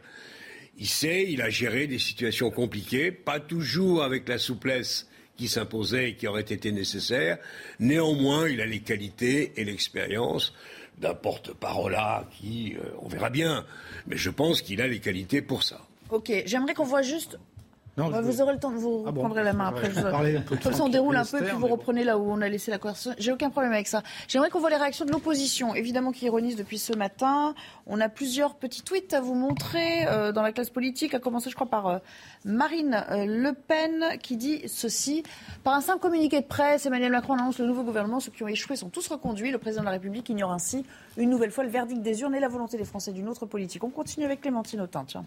Il 0.78 0.86
sait, 0.86 1.26
il 1.28 1.40
a 1.40 1.48
géré 1.48 1.86
des 1.86 1.98
situations 1.98 2.50
compliquées, 2.50 3.10
pas 3.10 3.40
toujours 3.40 4.02
avec 4.02 4.28
la 4.28 4.38
souplesse 4.38 5.08
qui 5.36 5.48
s'imposait 5.48 6.10
et 6.10 6.14
qui 6.14 6.26
aurait 6.26 6.42
été 6.42 6.72
nécessaire. 6.72 7.38
Néanmoins, 7.78 8.48
il 8.48 8.60
a 8.60 8.66
les 8.66 8.80
qualités 8.80 9.52
et 9.56 9.64
l'expérience 9.64 10.52
d'un 10.98 11.14
porte-parole 11.14 11.96
qui, 12.38 12.74
euh, 12.76 12.88
on 13.02 13.08
verra 13.08 13.30
bien, 13.30 13.66
mais 14.06 14.16
je 14.16 14.30
pense 14.30 14.62
qu'il 14.62 14.80
a 14.80 14.88
les 14.88 15.00
qualités 15.00 15.42
pour 15.42 15.62
ça. 15.62 15.80
Ok, 16.10 16.32
j'aimerais 16.46 16.74
qu'on 16.74 16.84
voit 16.84 17.02
juste. 17.02 17.38
Non, 17.96 18.08
Bah, 18.10 18.20
vous 18.20 18.42
aurez 18.42 18.52
le 18.52 18.58
temps 18.58 18.70
de 18.70 18.76
vous 18.76 19.04
Ah 19.06 19.10
bon 19.10 19.22
reprendrez 19.22 19.42
la 19.42 19.52
main 19.54 19.68
après. 19.68 19.90
Comme 20.62 20.72
ça, 20.74 20.82
on 20.84 20.88
déroule 20.88 21.16
un 21.16 21.24
peu, 21.24 21.38
puis 21.42 21.52
vous 21.54 21.60
bon. 21.60 21.68
reprenez 21.68 22.04
là 22.04 22.18
où 22.18 22.30
on 22.30 22.40
a 22.42 22.48
laissé 22.48 22.70
la 22.70 22.78
conversation. 22.78 23.14
J'ai 23.18 23.32
aucun 23.32 23.48
problème 23.50 23.72
avec 23.72 23.88
ça. 23.88 24.02
J'aimerais 24.28 24.50
qu'on 24.50 24.60
voit 24.60 24.68
les 24.70 24.76
réactions 24.76 25.04
de 25.06 25.12
l'opposition, 25.12 25.74
évidemment 25.74 26.12
qui 26.12 26.26
ironisent 26.26 26.56
depuis 26.56 26.78
ce 26.78 26.92
matin. 26.94 27.54
On 27.86 28.00
a 28.00 28.08
plusieurs 28.08 28.54
petits 28.56 28.82
tweets 28.82 29.14
à 29.14 29.20
vous 29.20 29.34
montrer 29.34 30.06
euh, 30.08 30.32
dans 30.32 30.42
la 30.42 30.52
classe 30.52 30.70
politique, 30.70 31.14
à 31.14 31.18
commencer, 31.20 31.48
je 31.48 31.54
crois, 31.54 31.68
par 31.68 31.86
euh, 31.86 31.98
Marine 32.44 33.04
euh, 33.10 33.24
Le 33.26 33.52
Pen 33.54 34.18
qui 34.22 34.36
dit 34.36 34.62
ceci. 34.66 35.22
Par 35.64 35.74
un 35.74 35.80
simple 35.80 36.00
communiqué 36.00 36.40
de 36.40 36.46
presse, 36.46 36.84
Emmanuel 36.86 37.12
Macron 37.12 37.34
annonce 37.34 37.58
le 37.58 37.66
nouveau 37.66 37.82
gouvernement. 37.82 38.20
Ceux 38.20 38.30
qui 38.30 38.42
ont 38.42 38.48
échoué 38.48 38.76
sont 38.76 38.90
tous 38.90 39.08
reconduits. 39.08 39.50
Le 39.50 39.58
président 39.58 39.80
de 39.82 39.86
la 39.86 39.92
République 39.92 40.28
ignore 40.28 40.52
ainsi 40.52 40.84
une 41.16 41.30
nouvelle 41.30 41.50
fois 41.50 41.64
le 41.64 41.70
verdict 41.70 42.02
des 42.02 42.20
urnes 42.20 42.34
et 42.34 42.40
la 42.40 42.48
volonté 42.48 42.76
des 42.76 42.84
Français 42.84 43.12
d'une 43.12 43.28
autre 43.28 43.46
politique. 43.46 43.82
On 43.84 43.90
continue 43.90 44.26
avec 44.26 44.42
Clémentine 44.42 44.82
Autain, 44.82 45.04
tiens. 45.06 45.24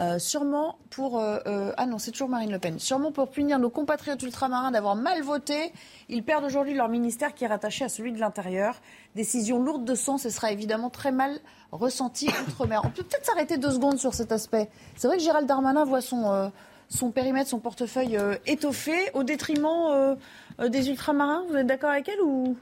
Euh, 0.00 0.18
sûrement 0.18 0.78
pour... 0.90 1.18
euh, 1.18 1.38
euh, 1.46 1.72
ah 1.76 1.86
non, 1.86 1.98
c'est 1.98 2.12
toujours 2.12 2.28
Marine 2.28 2.52
Le 2.52 2.58
Pen. 2.58 2.78
Sûrement 2.78 3.10
pour 3.10 3.30
punir 3.30 3.58
nos 3.58 3.70
compatriotes 3.70 4.22
ultramarins 4.22 4.70
d'avoir 4.70 4.94
mal 4.94 5.22
voté. 5.22 5.72
Ils 6.08 6.22
perdent 6.22 6.44
aujourd'hui 6.44 6.74
leur 6.74 6.88
ministère 6.88 7.34
qui 7.34 7.44
est 7.44 7.48
rattaché 7.48 7.84
à 7.84 7.88
celui 7.88 8.12
de 8.12 8.20
l'Intérieur. 8.20 8.76
Décision 9.16 9.60
lourde 9.60 9.84
de 9.84 9.94
sens 9.94 10.24
et 10.24 10.30
sera 10.30 10.52
évidemment 10.52 10.90
très 10.90 11.10
mal 11.10 11.40
ressentie 11.72 12.28
outre-mer. 12.48 12.82
On 12.84 12.90
peut 12.90 13.02
peut-être 13.02 13.26
s'arrêter 13.26 13.58
deux 13.58 13.72
secondes 13.72 13.98
sur 13.98 14.14
cet 14.14 14.30
aspect. 14.30 14.68
C'est 14.96 15.08
vrai 15.08 15.16
que 15.16 15.22
Gérald 15.22 15.48
Darmanin 15.48 15.84
voit 15.84 16.00
son, 16.00 16.52
son 16.88 17.10
périmètre, 17.10 17.50
son 17.50 17.58
portefeuille 17.58 18.16
étoffé 18.46 18.94
au 19.14 19.24
détriment 19.24 20.16
des 20.60 20.90
ultramarins. 20.90 21.44
Vous 21.48 21.56
êtes 21.56 21.66
d'accord 21.66 21.90
avec 21.90 22.08
elle 22.08 22.20
ou 22.22 22.56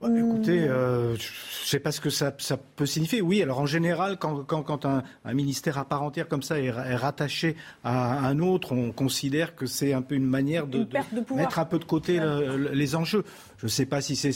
Bah, 0.00 0.08
Écoutez, 0.14 0.60
euh, 0.68 1.16
je 1.16 1.22
ne 1.22 1.66
sais 1.66 1.80
pas 1.80 1.90
ce 1.90 2.02
que 2.02 2.10
ça, 2.10 2.34
ça 2.36 2.58
peut 2.58 2.84
signifier. 2.84 3.22
Oui, 3.22 3.42
alors 3.42 3.60
en 3.60 3.66
général, 3.66 4.18
quand, 4.18 4.44
quand, 4.44 4.62
quand 4.62 4.84
un, 4.84 5.02
un 5.24 5.32
ministère 5.34 5.78
à 5.78 5.86
part 5.86 6.02
entière 6.02 6.28
comme 6.28 6.42
ça 6.42 6.60
est, 6.60 6.70
ra- 6.70 6.86
est 6.86 6.96
rattaché 6.96 7.56
à 7.82 8.26
un 8.28 8.38
autre, 8.40 8.72
on 8.72 8.92
considère 8.92 9.56
que 9.56 9.64
c'est 9.64 9.94
un 9.94 10.02
peu 10.02 10.14
une 10.14 10.26
manière 10.26 10.66
de, 10.66 10.80
Une 10.80 11.36
mettre 11.36 11.58
un 11.58 11.64
peu 11.64 11.78
de 11.78 11.84
côté 11.86 12.18
le- 12.20 12.56
le- 12.58 12.70
les 12.72 12.94
enjeux. 12.94 13.24
Je 13.58 13.64
ne 13.64 13.70
sais 13.70 13.86
pas 13.86 14.02
si 14.02 14.16
c'est... 14.16 14.32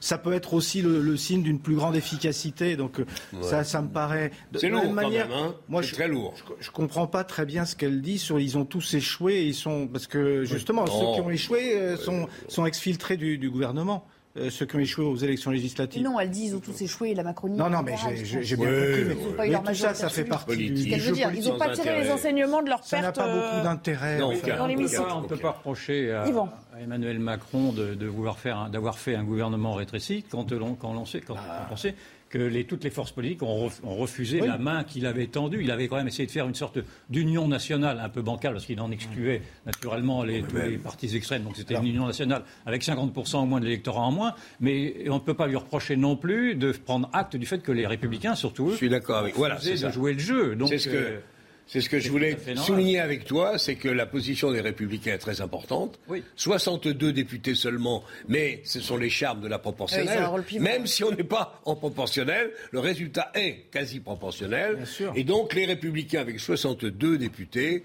Ça 0.00 0.16
peut 0.16 0.32
être 0.32 0.54
aussi 0.54 0.80
le, 0.80 1.02
le 1.02 1.16
signe 1.18 1.42
d'une 1.42 1.60
plus 1.60 1.74
grande 1.74 1.94
efficacité. 1.94 2.76
Donc 2.76 2.98
euh, 3.00 3.04
ça, 3.42 3.64
ça 3.64 3.82
me 3.82 3.88
paraît... 3.88 4.30
de- 4.52 4.58
C'est 4.58 4.70
lourd 4.70 4.80
même 4.84 4.88
quand 4.88 5.02
manière, 5.02 5.28
même, 5.28 5.36
hein. 5.38 5.54
Moi, 5.68 5.82
C'est 5.82 5.90
je, 5.90 5.94
très 5.94 6.08
lourd. 6.08 6.32
Je, 6.36 6.64
je 6.64 6.70
comprends 6.70 7.06
pas 7.06 7.22
très 7.22 7.44
bien 7.44 7.66
ce 7.66 7.76
qu'elle 7.76 8.00
dit 8.00 8.18
sur 8.18 8.40
ils 8.40 8.56
ont 8.56 8.64
tous 8.64 8.94
échoué. 8.94 9.44
Ils 9.44 9.54
sont 9.54 9.88
parce 9.88 10.06
que 10.06 10.44
justement 10.44 10.86
ceux 10.86 11.14
qui 11.14 11.20
ont 11.20 11.30
échoué 11.30 11.76
euh, 11.76 11.96
sont, 11.98 12.28
sont 12.48 12.64
exfiltrés 12.64 13.18
du, 13.18 13.36
du 13.36 13.50
gouvernement. 13.50 14.06
Euh, 14.38 14.50
ceux 14.50 14.66
qui 14.66 14.76
ont 14.76 14.80
échoué 14.80 15.04
aux 15.04 15.16
élections 15.16 15.50
législatives. 15.50 16.02
Non, 16.02 16.20
elle 16.20 16.30
dit 16.30 16.46
ils 16.46 16.54
ont 16.56 16.60
tous 16.60 16.80
échoué, 16.82 17.14
la 17.14 17.22
Macronie. 17.22 17.56
Non, 17.56 17.70
non, 17.70 17.82
mais 17.82 17.94
j'ai- 18.22 18.56
bien 18.56 18.66
compris. 18.66 19.04
Mais, 19.04 19.14
ouais. 19.14 19.16
Ils 19.20 19.26
ont 19.28 19.32
pas 19.32 19.44
eu 19.44 19.48
mais 19.48 19.52
leur 19.54 19.62
tout 19.62 19.74
ça, 19.74 19.94
ça 19.94 20.08
fait 20.10 20.24
partie 20.24 20.44
Politique. 20.46 20.92
du 20.94 21.00
jeu 21.00 21.10
veut 21.10 21.16
dire, 21.16 21.30
ils 21.34 21.48
n'ont 21.48 21.58
pas 21.58 21.70
tiré 21.70 22.02
les 22.02 22.10
enseignements 22.10 22.62
de 22.62 22.68
leur 22.68 22.84
Ça 22.84 22.96
n'a 23.00 23.12
perte. 23.12 23.16
pas 23.16 23.26
euh, 23.28 23.50
beaucoup 23.52 23.64
d'intérêt. 23.64 24.18
Oui. 24.22 24.36
aucun. 24.42 24.54
On 24.54 24.62
peut 24.64 24.68
l'hémicycle. 24.68 25.02
pas- 25.02 25.14
on 25.16 25.20
ne 25.22 25.26
peut 25.26 25.36
pas 25.36 25.50
reprocher 25.52 26.12
à, 26.12 26.24
Emmanuel 26.82 27.18
Macron 27.18 27.72
de, 27.72 27.94
de 27.94 28.06
vouloir 28.06 28.38
faire 28.38 28.68
d'avoir 28.70 28.98
fait 28.98 29.14
un 29.14 29.24
gouvernement 29.24 29.72
rétréci 29.74 30.24
quand, 30.30 30.52
l'on- 30.52 30.74
quand, 30.74 30.92
l'on 30.92 31.06
sait- 31.06 31.94
que 32.28 32.38
les, 32.38 32.64
toutes 32.64 32.82
les 32.84 32.90
forces 32.90 33.12
politiques 33.12 33.42
ont, 33.42 33.68
ref- 33.68 33.80
ont 33.84 33.94
refusé 33.94 34.40
Oui. 34.40 34.48
la 34.48 34.58
main 34.58 34.82
qu'il 34.84 35.06
avait 35.06 35.26
tendue. 35.28 35.62
Il 35.62 35.70
avait 35.70 35.86
quand 35.88 35.96
même 35.96 36.08
essayé 36.08 36.26
de 36.26 36.30
faire 36.32 36.48
une 36.48 36.54
sorte 36.54 36.78
d'union 37.08 37.46
nationale 37.48 38.00
un 38.02 38.08
peu 38.08 38.20
bancale 38.22 38.52
parce 38.54 38.66
qu'il 38.66 38.80
en 38.80 38.90
excluait 38.90 39.42
naturellement 39.64 40.24
les, 40.24 40.42
tous 40.42 40.56
les 40.56 40.76
partis 40.78 41.14
extrêmes. 41.16 41.42
Donc 41.44 41.56
c'était 41.56 41.74
une 41.74 41.86
union 41.86 42.06
nationale 42.06 42.42
avec 42.66 42.82
50% 42.82 43.36
au 43.42 43.44
moins 43.46 43.60
de 43.60 43.64
l'électorat 43.64 44.02
en 44.02 44.12
moins. 44.12 44.34
Mais 44.60 45.08
on 45.08 45.14
ne 45.14 45.20
peut 45.20 45.34
pas 45.34 45.46
lui 45.46 45.56
reprocher 45.56 45.96
non 45.96 46.16
plus 46.16 46.54
de 46.56 46.72
prendre 46.72 47.08
acte 47.12 47.36
du 47.36 47.46
fait 47.46 47.62
que 47.62 47.72
les 47.72 47.86
républicains, 47.86 48.34
surtout 48.34 48.68
eux, 48.68 48.72
Je 48.72 48.76
suis 48.76 48.88
d'accord 48.88 49.18
avec. 49.18 49.36
Voilà, 49.36 49.56
de 49.56 49.76
ça. 49.76 49.90
jouer 49.90 50.12
le 50.14 50.18
jeu. 50.18 50.56
Donc, 50.56 50.68
C'est 50.68 50.78
ce 50.78 50.88
que, 50.88 50.96
euh, 50.96 51.18
c'est 51.66 51.80
ce 51.80 51.88
que 51.88 51.98
je 51.98 52.10
voulais 52.10 52.36
souligner 52.56 53.00
avec 53.00 53.24
toi, 53.24 53.58
c'est 53.58 53.74
que 53.74 53.88
la 53.88 54.06
position 54.06 54.52
des 54.52 54.60
Républicains 54.60 55.14
est 55.14 55.18
très 55.18 55.40
importante. 55.40 55.98
Oui. 56.08 56.22
62 56.36 57.12
députés 57.12 57.54
seulement, 57.54 58.04
mais 58.28 58.60
ce 58.64 58.80
sont 58.80 58.96
les 58.96 59.10
charmes 59.10 59.40
de 59.40 59.48
la 59.48 59.56
oui, 59.56 59.62
proportionnelle. 59.62 60.28
pivot. 60.46 60.62
Même 60.62 60.86
si 60.86 61.02
on 61.02 61.10
n'est 61.10 61.24
pas 61.24 61.60
en 61.64 61.74
proportionnel, 61.74 62.50
le 62.70 62.78
résultat 62.80 63.32
est 63.34 63.66
quasi 63.72 64.00
proportionnel. 64.00 64.78
Et 65.16 65.24
donc 65.24 65.54
les 65.54 65.66
Républicains 65.66 66.20
avec 66.20 66.38
62 66.38 67.18
députés 67.18 67.82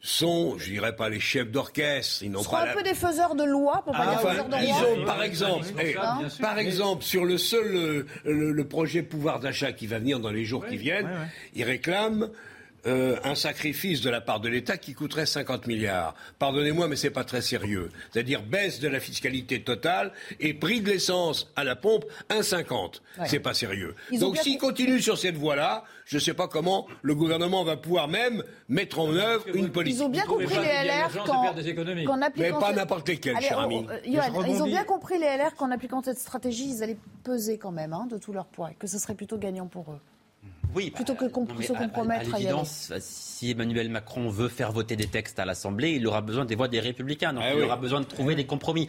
sont, 0.00 0.58
je 0.58 0.70
dirais 0.70 0.94
pas 0.94 1.08
les 1.08 1.18
chefs 1.20 1.50
d'orchestre, 1.50 2.22
ils 2.22 2.30
n'ont 2.30 2.44
pas 2.44 2.62
un 2.62 2.66
la- 2.66 2.74
peu 2.74 2.82
des 2.82 2.92
faiseurs 2.94 3.34
de 3.34 3.44
loi, 3.44 3.80
pour 3.84 3.94
pas 3.94 4.00
ah, 4.02 4.10
dire 4.10 4.18
enfin, 4.18 4.30
faiseurs 4.32 4.48
de 4.50 4.56
ils 4.62 4.68
loi. 4.68 5.02
ont, 5.02 5.06
par 5.06 5.22
exemple, 5.22 5.66
eh, 5.82 5.94
par 6.42 6.58
exemple, 6.58 7.02
sur 7.02 7.24
le 7.24 7.38
seul 7.38 7.74
euh, 7.74 8.06
le, 8.26 8.52
le 8.52 8.64
projet 8.68 9.02
pouvoir 9.02 9.40
d'achat 9.40 9.72
qui 9.72 9.86
va 9.86 9.98
venir 9.98 10.20
dans 10.20 10.30
les 10.30 10.44
jours 10.44 10.66
qui 10.66 10.76
viennent, 10.76 11.06
ouais, 11.06 11.10
ouais. 11.12 11.28
ils 11.54 11.64
réclament 11.64 12.28
euh, 12.86 13.16
un 13.24 13.34
sacrifice 13.34 14.00
de 14.00 14.10
la 14.10 14.20
part 14.20 14.40
de 14.40 14.48
l'État 14.48 14.76
qui 14.76 14.94
coûterait 14.94 15.26
50 15.26 15.66
milliards. 15.66 16.14
Pardonnez-moi, 16.38 16.88
mais 16.88 16.96
c'est 16.96 17.10
pas 17.10 17.24
très 17.24 17.42
sérieux. 17.42 17.90
C'est-à-dire 18.12 18.42
baisse 18.42 18.80
de 18.80 18.88
la 18.88 19.00
fiscalité 19.00 19.62
totale 19.62 20.12
et 20.40 20.54
prix 20.54 20.80
de 20.80 20.88
l'essence 20.90 21.50
à 21.56 21.64
la 21.64 21.76
pompe 21.76 22.04
1,50. 22.30 23.00
Ouais. 23.18 23.26
C'est 23.28 23.40
pas 23.40 23.54
sérieux. 23.54 23.94
Ils 24.10 24.20
Donc 24.20 24.34
bien 24.34 24.42
s'ils 24.42 24.58
continuent 24.58 25.00
sur 25.00 25.18
cette 25.18 25.36
voie-là, 25.36 25.84
je 26.06 26.16
ne 26.16 26.20
sais 26.20 26.34
pas 26.34 26.48
comment 26.48 26.86
le 27.02 27.14
gouvernement 27.14 27.64
va 27.64 27.76
pouvoir 27.76 28.08
même 28.08 28.42
mettre 28.68 28.98
en 28.98 29.14
œuvre 29.14 29.44
une 29.54 29.70
politique. 29.70 30.00
Ils 30.00 30.04
ont 30.04 30.08
bien 30.08 30.24
compris 30.26 30.46
les 30.46 30.88
LR 30.88 31.24
qu'en 31.24 31.42
Mais 32.16 32.22
appliquant 32.26 32.60
pas 32.60 32.66
cette- 32.68 32.76
n'importe 32.76 33.08
lesquels, 33.08 33.40
cher 33.40 33.58
ami. 33.58 33.86
euh, 33.90 33.98
ils 34.04 34.62
ont 34.62 34.66
bien 34.66 34.84
compris 34.84 35.18
les 35.18 35.26
LR 35.26 35.54
qu'en 35.54 35.70
appliquant 35.70 36.02
cette 36.02 36.18
stratégie, 36.18 36.70
ils 36.70 36.82
allaient 36.82 36.98
peser 37.22 37.58
quand 37.58 37.72
même 37.72 37.92
hein, 37.92 38.06
de 38.10 38.18
tout 38.18 38.32
leur 38.32 38.46
poids 38.46 38.70
et 38.70 38.74
que 38.74 38.86
ce 38.86 38.98
serait 38.98 39.14
plutôt 39.14 39.38
gagnant 39.38 39.66
pour 39.66 39.90
eux. 39.92 40.00
Oui, 40.74 40.90
Plutôt 40.90 41.14
que 41.14 41.26
comp- 41.26 41.48
non, 41.48 41.54
mais 41.58 41.64
se 41.66 41.72
à- 41.72 41.76
à- 41.76 41.84
compromettre 41.84 42.32
à 42.32 42.36
À 42.36 42.40
y 42.40 42.42
l'évidence, 42.42 42.92
si 43.00 43.50
Emmanuel 43.52 43.88
Macron 43.90 44.28
veut 44.28 44.48
faire 44.48 44.72
voter 44.72 44.96
des 44.96 45.06
textes 45.06 45.38
à 45.38 45.44
l'Assemblée, 45.44 45.92
il 45.92 46.06
aura 46.06 46.20
besoin 46.20 46.44
des 46.44 46.54
voix 46.56 46.68
des 46.68 46.80
Républicains. 46.80 47.32
Donc 47.32 47.42
Ah 47.46 47.52
il 47.52 47.58
oui. 47.58 47.64
aura 47.64 47.76
besoin 47.76 48.00
de 48.00 48.06
trouver 48.06 48.34
des 48.34 48.44
compromis. 48.46 48.88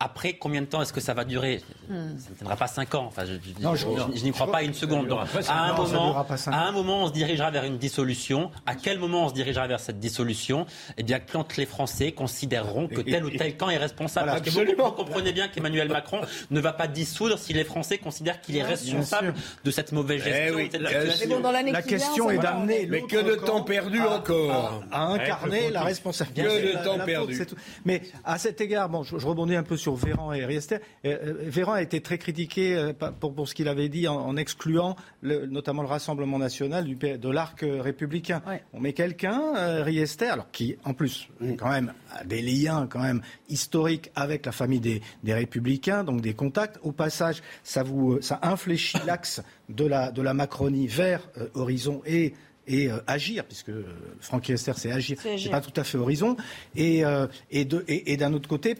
Après, 0.00 0.34
combien 0.34 0.60
de 0.60 0.66
temps 0.66 0.82
est-ce 0.82 0.92
que 0.92 1.00
ça 1.00 1.14
va 1.14 1.24
durer 1.24 1.62
Ça 1.88 1.94
ne 1.94 2.34
tiendra 2.36 2.56
pas 2.56 2.66
cinq 2.66 2.94
ans. 2.94 3.04
Enfin, 3.06 3.24
je, 3.24 3.32
je- 3.34 3.62
Non, 3.62 3.74
je- 3.74 3.86
je- 3.86 4.12
je- 4.14 4.18
je 4.18 4.24
n'y 4.24 4.32
crois 4.32 4.50
pas 4.50 4.62
une 4.62 4.74
seconde. 4.74 5.06
Donc, 5.06 5.20
à, 5.48 5.64
un 5.64 5.72
moment, 5.74 6.16
à 6.46 6.58
un 6.68 6.74
on 6.74 7.06
se 7.06 7.12
dirigera 7.12 7.50
vers 7.50 7.64
une 7.64 7.78
dissolution. 7.78 8.50
À 8.66 8.74
quel 8.74 8.98
moment 8.98 9.24
on 9.26 9.28
se 9.28 9.34
dirigera 9.34 9.66
vers 9.66 9.80
cette 9.80 10.00
dissolution? 10.00 10.66
Eh 10.98 11.02
bien, 11.04 11.20
quand 11.20 11.56
les 11.56 11.64
Français 11.64 12.12
considéreront 12.12 12.88
que 12.88 13.00
tel 13.00 13.24
ou 13.24 13.30
tel 13.30 13.56
camp 13.56 13.70
est 13.70 13.76
responsable. 13.78 14.26
Voilà, 14.28 14.40
Parce 14.40 14.50
que 14.50 14.54
vous, 14.54 14.60
absolument. 14.60 14.88
vous 14.90 14.92
comprenez 15.04 15.32
bien 15.32 15.48
qu'Emmanuel 15.48 15.88
Macron 15.88 16.20
ne 16.50 16.60
va 16.60 16.72
pas 16.72 16.86
dissoudre 16.88 17.38
si 17.38 17.52
les 17.52 17.64
Français 17.64 17.98
considèrent 17.98 18.40
qu'il 18.40 18.56
est 18.56 18.62
responsable 18.62 19.32
de 19.64 19.70
cette 19.70 19.92
mauvaise 19.92 20.22
Eh 20.26 20.30
gestion. 20.30 20.56
oui, 20.56 20.68
de 20.68 20.78
la 20.78 20.90
bon, 20.90 21.72
dans 21.72 21.82
qui 21.82 21.88
question 21.88 22.30
est 22.30 22.38
d'amener 22.38 22.86
Mais 22.90 23.02
que 23.02 23.22
de 23.22 23.36
temps 23.36 23.62
perdu 23.62 24.00
à- 24.00 24.16
encore. 24.16 24.82
à, 24.90 25.02
à 25.02 25.06
incarner 25.06 25.70
la 25.70 25.82
responsabilité. 25.82 26.42
Que 26.42 26.68
de 26.68 26.72
La- 26.74 26.80
temps 26.84 26.98
perdu. 27.04 27.40
Mais 27.84 28.02
à 28.24 28.38
cet 28.38 28.60
égard, 28.60 28.88
bon, 28.88 29.02
je, 29.02 29.18
je 29.18 29.26
rebondis 29.26 29.54
un 29.56 29.62
peu 29.62 29.76
sur 29.76 29.83
Véran 29.92 30.32
et 30.32 30.46
Riester. 30.46 30.76
Euh, 31.04 31.18
euh, 31.22 31.34
Véran 31.40 31.72
a 31.74 31.82
été 31.82 32.00
très 32.00 32.16
critiqué 32.16 32.74
euh, 32.74 32.92
pour, 32.94 33.34
pour 33.34 33.46
ce 33.48 33.54
qu'il 33.54 33.68
avait 33.68 33.90
dit 33.90 34.08
en, 34.08 34.16
en 34.16 34.36
excluant 34.38 34.96
le- 35.20 35.44
notamment 35.44 35.82
le 35.82 35.88
Rassemblement 35.88 36.38
national 36.38 36.86
du, 36.86 36.94
de 36.94 37.28
l'arc 37.28 37.62
républicain. 37.62 38.40
Ouais. 38.46 38.62
On 38.72 38.80
met 38.80 38.94
quelqu'un, 38.94 39.82
Riester, 39.82 40.28
alors 40.28 40.50
qui 40.50 40.76
en 40.84 40.94
plus 40.94 41.28
quand 41.58 41.68
même 41.68 41.92
a 42.10 42.24
des 42.24 42.40
liens 42.40 42.86
quand 42.88 43.02
même 43.02 43.20
historiques 43.50 44.10
avec 44.14 44.46
la 44.46 44.52
famille 44.52 44.80
des, 44.80 45.02
des 45.22 45.34
républicains, 45.34 46.04
donc 46.04 46.22
des 46.22 46.32
contacts. 46.32 46.78
Au 46.82 46.92
passage, 46.92 47.42
ça 47.62 47.82
vous 47.82 48.22
ça 48.22 48.38
infléchit 48.42 48.98
l'axe 49.04 49.42
de 49.68 49.84
la 49.84 50.10
de 50.12 50.22
la 50.22 50.32
Macronie 50.32 50.86
vers 50.86 51.20
euh, 51.36 51.48
Horizon 51.54 52.00
et 52.06 52.32
et 52.66 52.90
euh, 52.90 52.98
agir, 53.06 53.44
puisque 53.44 53.68
euh, 53.70 53.84
Franck 54.20 54.46
Riester, 54.46 54.72
c'est 54.76 54.90
agir, 54.90 55.18
C'est 55.20 55.50
pas 55.50 55.60
tout 55.60 55.78
à 55.78 55.84
fait 55.84 55.98
horizon, 55.98 56.36
et, 56.74 57.04
euh, 57.04 57.26
et, 57.50 57.64
de- 57.64 57.84
et- 57.88 58.12
et 58.12 58.16
d'un 58.16 58.32
autre 58.32 58.48
côté, 58.48 58.76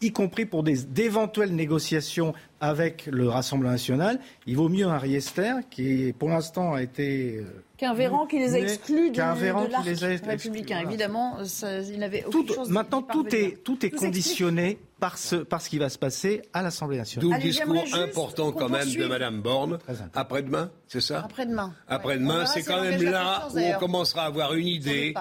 y 0.00 0.12
compris 0.12 0.46
pour 0.46 0.62
des 0.62 0.82
d'éventuelles 0.84 1.54
négociations 1.54 2.32
avec 2.60 3.06
le 3.06 3.28
Rassemblement 3.28 3.72
national, 3.72 4.18
il 4.46 4.56
vaut 4.56 4.68
mieux 4.70 4.86
un 4.86 4.98
Riester 4.98 5.52
qui, 5.70 6.14
pour 6.18 6.28
l'instant, 6.30 6.74
a 6.74 6.82
été 6.82 7.36
euh, 7.38 7.44
Qu'un 7.76 7.92
Véran 7.92 8.26
qui 8.26 8.38
les 8.38 8.54
a 8.54 8.58
exclus 8.60 9.10
du, 9.10 9.16
qu'un 9.18 9.34
Véran 9.34 9.62
de 9.62 9.66
qui 9.66 9.72
l'arc 9.72 9.84
les 9.86 10.04
a 10.04 10.12
exclus, 10.12 10.30
républicain. 10.30 10.80
Évidemment, 10.80 11.44
ça, 11.44 11.80
il 11.80 11.98
n'avait 11.98 12.24
aucune 12.24 12.46
tout, 12.46 12.54
chose 12.54 12.70
maintenant 12.70 13.02
tout 13.02 13.26
est 13.34 13.62
tout 13.62 13.84
est 13.84 13.90
Tout 13.90 13.96
conditionné 13.98 14.78
par 14.98 15.18
ce 15.18 15.36
par 15.36 15.60
ce 15.60 15.68
qui 15.68 15.78
va 15.78 15.88
se 15.88 15.98
passer 15.98 16.42
à 16.52 16.62
l'Assemblée 16.62 16.96
D'où 16.96 17.00
nationale. 17.02 17.28
le 17.30 17.34
Allez, 17.36 17.50
discours 17.50 17.84
important 18.02 18.52
quand 18.52 18.68
même 18.68 18.90
de. 18.92 19.06
Madame 19.06 19.40
Borne. 19.42 19.78
Après-demain, 20.14 20.70
c'est 20.86 21.00
ça 21.02 21.20
Après-demain. 21.24 21.74
Après-demain, 21.86 22.46
c'est 22.46 22.62
si 22.62 22.66
quand 22.68 22.80
même 22.82 23.02
là 23.02 23.48
où 23.52 23.58
on 23.58 23.78
commencera 23.78 24.22
à 24.22 24.26
avoir 24.26 24.54
une 24.54 24.66
idée 24.68 25.14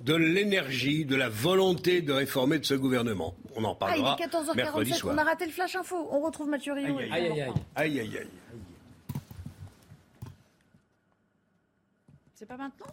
de 0.00 0.14
l'énergie, 0.14 1.04
de 1.04 1.14
la 1.16 1.28
volonté 1.28 2.02
de 2.02 2.12
réformer 2.12 2.58
de 2.58 2.64
ce 2.64 2.74
gouvernement. 2.74 3.34
On 3.54 3.62
en 3.64 3.72
Ah, 3.80 3.96
il 3.96 4.02
parlera 4.02 4.16
est 4.20 4.56
mercredi 4.56 4.90
14h47, 4.92 4.94
soir. 4.96 5.14
on 5.14 5.18
a 5.18 5.24
raté 5.24 5.46
le 5.46 5.52
flash 5.52 5.76
info. 5.76 6.08
On 6.10 6.20
retrouve 6.20 6.48
Mathieu 6.48 6.72
Rio. 6.72 6.98
Aïe, 6.98 7.10
aïe, 7.12 7.40
aïe. 7.42 7.52
Aïe, 7.76 8.00
aïe, 8.00 8.18
aïe. 8.18 8.28
C'est 12.34 12.46
pas 12.46 12.56
maintenant? 12.56 12.86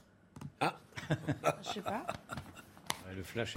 Ah. 0.62 0.76
Je 1.64 1.70
sais 1.74 1.82
pas. 1.82 2.06
Ouais, 3.08 3.16
Le 3.16 3.24
flash. 3.24 3.56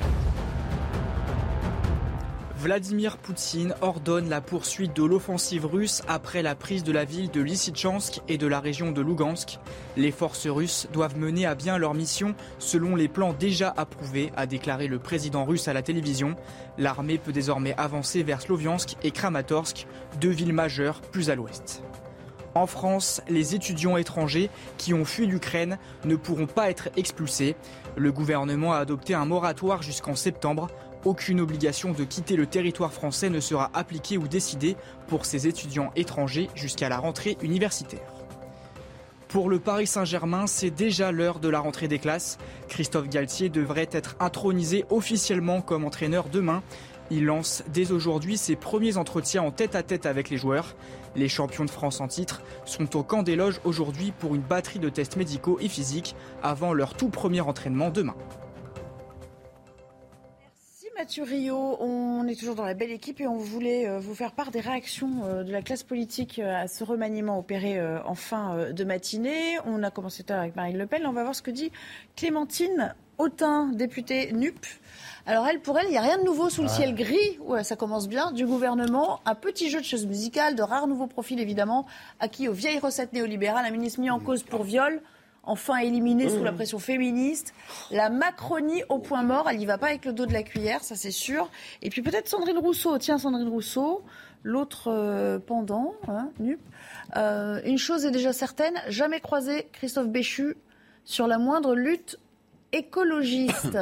Vladimir 2.62 3.16
Poutine 3.16 3.74
ordonne 3.80 4.28
la 4.28 4.40
poursuite 4.40 4.94
de 4.94 5.02
l'offensive 5.02 5.66
russe 5.66 6.00
après 6.06 6.42
la 6.42 6.54
prise 6.54 6.84
de 6.84 6.92
la 6.92 7.04
ville 7.04 7.28
de 7.28 7.40
Lysychansk 7.40 8.20
et 8.28 8.38
de 8.38 8.46
la 8.46 8.60
région 8.60 8.92
de 8.92 9.02
Lugansk. 9.02 9.58
Les 9.96 10.12
forces 10.12 10.46
russes 10.46 10.86
doivent 10.92 11.18
mener 11.18 11.44
à 11.44 11.56
bien 11.56 11.76
leur 11.76 11.92
mission 11.92 12.36
selon 12.60 12.94
les 12.94 13.08
plans 13.08 13.32
déjà 13.32 13.74
approuvés, 13.76 14.30
a 14.36 14.46
déclaré 14.46 14.86
le 14.86 15.00
président 15.00 15.44
russe 15.44 15.66
à 15.66 15.72
la 15.72 15.82
télévision. 15.82 16.36
L'armée 16.78 17.18
peut 17.18 17.32
désormais 17.32 17.74
avancer 17.78 18.22
vers 18.22 18.40
Sloviansk 18.40 18.94
et 19.02 19.10
Kramatorsk, 19.10 19.88
deux 20.20 20.30
villes 20.30 20.52
majeures 20.52 21.00
plus 21.00 21.30
à 21.30 21.34
l'ouest. 21.34 21.82
En 22.54 22.68
France, 22.68 23.22
les 23.28 23.56
étudiants 23.56 23.96
étrangers 23.96 24.50
qui 24.78 24.94
ont 24.94 25.04
fui 25.04 25.26
l'Ukraine 25.26 25.78
ne 26.04 26.14
pourront 26.14 26.46
pas 26.46 26.70
être 26.70 26.90
expulsés. 26.96 27.56
Le 27.96 28.12
gouvernement 28.12 28.72
a 28.72 28.78
adopté 28.78 29.14
un 29.14 29.24
moratoire 29.24 29.82
jusqu'en 29.82 30.14
septembre. 30.14 30.68
Aucune 31.04 31.40
obligation 31.40 31.92
de 31.92 32.04
quitter 32.04 32.36
le 32.36 32.46
territoire 32.46 32.92
français 32.92 33.28
ne 33.28 33.40
sera 33.40 33.70
appliquée 33.74 34.18
ou 34.18 34.28
décidée 34.28 34.76
pour 35.08 35.26
ces 35.26 35.48
étudiants 35.48 35.90
étrangers 35.96 36.48
jusqu'à 36.54 36.88
la 36.88 36.98
rentrée 36.98 37.36
universitaire. 37.42 38.00
Pour 39.26 39.48
le 39.48 39.58
Paris 39.58 39.86
Saint-Germain, 39.86 40.46
c'est 40.46 40.70
déjà 40.70 41.10
l'heure 41.10 41.40
de 41.40 41.48
la 41.48 41.58
rentrée 41.58 41.88
des 41.88 41.98
classes. 41.98 42.38
Christophe 42.68 43.08
Galtier 43.08 43.48
devrait 43.48 43.88
être 43.90 44.14
intronisé 44.20 44.84
officiellement 44.90 45.60
comme 45.60 45.84
entraîneur 45.84 46.28
demain. 46.28 46.62
Il 47.10 47.24
lance 47.24 47.64
dès 47.72 47.90
aujourd'hui 47.92 48.36
ses 48.36 48.56
premiers 48.56 48.96
entretiens 48.96 49.42
en 49.42 49.50
tête-à-tête 49.50 50.06
avec 50.06 50.30
les 50.30 50.36
joueurs. 50.36 50.76
Les 51.16 51.28
champions 51.28 51.64
de 51.64 51.70
France 51.70 52.00
en 52.00 52.08
titre 52.08 52.42
sont 52.64 52.96
au 52.96 53.02
camp 53.02 53.22
des 53.22 53.34
loges 53.34 53.60
aujourd'hui 53.64 54.12
pour 54.18 54.34
une 54.34 54.42
batterie 54.42 54.78
de 54.78 54.88
tests 54.88 55.16
médicaux 55.16 55.58
et 55.60 55.68
physiques 55.68 56.14
avant 56.42 56.72
leur 56.72 56.94
tout 56.94 57.08
premier 57.08 57.40
entraînement 57.40 57.90
demain. 57.90 58.14
Mathieu 61.02 61.24
Rio, 61.24 61.78
on 61.80 62.28
est 62.28 62.38
toujours 62.38 62.54
dans 62.54 62.64
la 62.64 62.74
belle 62.74 62.92
équipe 62.92 63.20
et 63.20 63.26
on 63.26 63.36
voulait 63.36 63.88
euh, 63.88 63.98
vous 63.98 64.14
faire 64.14 64.30
part 64.30 64.52
des 64.52 64.60
réactions 64.60 65.24
euh, 65.24 65.42
de 65.42 65.50
la 65.50 65.60
classe 65.60 65.82
politique 65.82 66.38
euh, 66.38 66.62
à 66.62 66.68
ce 66.68 66.84
remaniement 66.84 67.40
opéré 67.40 67.76
en 68.06 68.14
fin 68.14 68.70
de 68.70 68.84
matinée. 68.84 69.58
On 69.66 69.82
a 69.82 69.90
commencé 69.90 70.22
tout 70.22 70.32
avec 70.32 70.54
Marine 70.54 70.78
Le 70.78 70.86
Pen. 70.86 71.04
On 71.04 71.12
va 71.12 71.24
voir 71.24 71.34
ce 71.34 71.42
que 71.42 71.50
dit 71.50 71.72
Clémentine 72.14 72.94
Autain, 73.18 73.72
députée 73.72 74.32
NUP. 74.32 74.64
Alors 75.26 75.44
elle, 75.48 75.58
pour 75.58 75.76
elle, 75.76 75.86
il 75.86 75.90
n'y 75.90 75.98
a 75.98 76.02
rien 76.02 76.18
de 76.18 76.22
nouveau 76.22 76.50
sous 76.50 76.62
le 76.62 76.68
ciel 76.68 76.94
gris, 76.94 77.36
ouais, 77.40 77.64
ça 77.64 77.74
commence 77.74 78.08
bien, 78.08 78.30
du 78.30 78.46
gouvernement. 78.46 79.20
Un 79.26 79.34
petit 79.34 79.70
jeu 79.70 79.80
de 79.80 79.84
chaises 79.84 80.06
musicales, 80.06 80.54
de 80.54 80.62
rares 80.62 80.86
nouveaux 80.86 81.08
profils 81.08 81.40
évidemment, 81.40 81.84
acquis 82.20 82.48
aux 82.48 82.52
vieilles 82.52 82.78
recettes 82.78 83.12
néolibérales, 83.12 83.66
un 83.66 83.70
ministre 83.70 83.98
mis 83.98 84.10
en 84.10 84.20
cause 84.20 84.44
pour 84.44 84.62
viol, 84.62 85.02
enfin 85.42 85.78
éliminée 85.78 86.28
sous 86.28 86.42
la 86.42 86.52
pression 86.52 86.78
féministe. 86.78 87.54
La 87.90 88.10
Macronie 88.10 88.82
au 88.88 88.98
point 88.98 89.22
mort, 89.22 89.48
elle 89.50 89.58
n'y 89.58 89.66
va 89.66 89.78
pas 89.78 89.88
avec 89.88 90.04
le 90.04 90.12
dos 90.12 90.26
de 90.26 90.32
la 90.32 90.42
cuillère, 90.42 90.82
ça 90.82 90.94
c'est 90.94 91.10
sûr. 91.10 91.50
Et 91.82 91.90
puis 91.90 92.02
peut-être 92.02 92.28
Sandrine 92.28 92.58
Rousseau, 92.58 92.98
tiens 92.98 93.18
Sandrine 93.18 93.48
Rousseau, 93.48 94.02
l'autre 94.42 94.88
euh, 94.88 95.38
pendant, 95.38 95.94
hein, 96.08 96.30
NUP. 96.38 96.60
Euh, 97.16 97.60
une 97.64 97.78
chose 97.78 98.04
est 98.04 98.10
déjà 98.10 98.32
certaine, 98.32 98.74
jamais 98.88 99.20
croisé 99.20 99.68
Christophe 99.72 100.08
Béchu 100.08 100.56
sur 101.04 101.26
la 101.26 101.38
moindre 101.38 101.74
lutte 101.74 102.18
écologiste. 102.72 103.78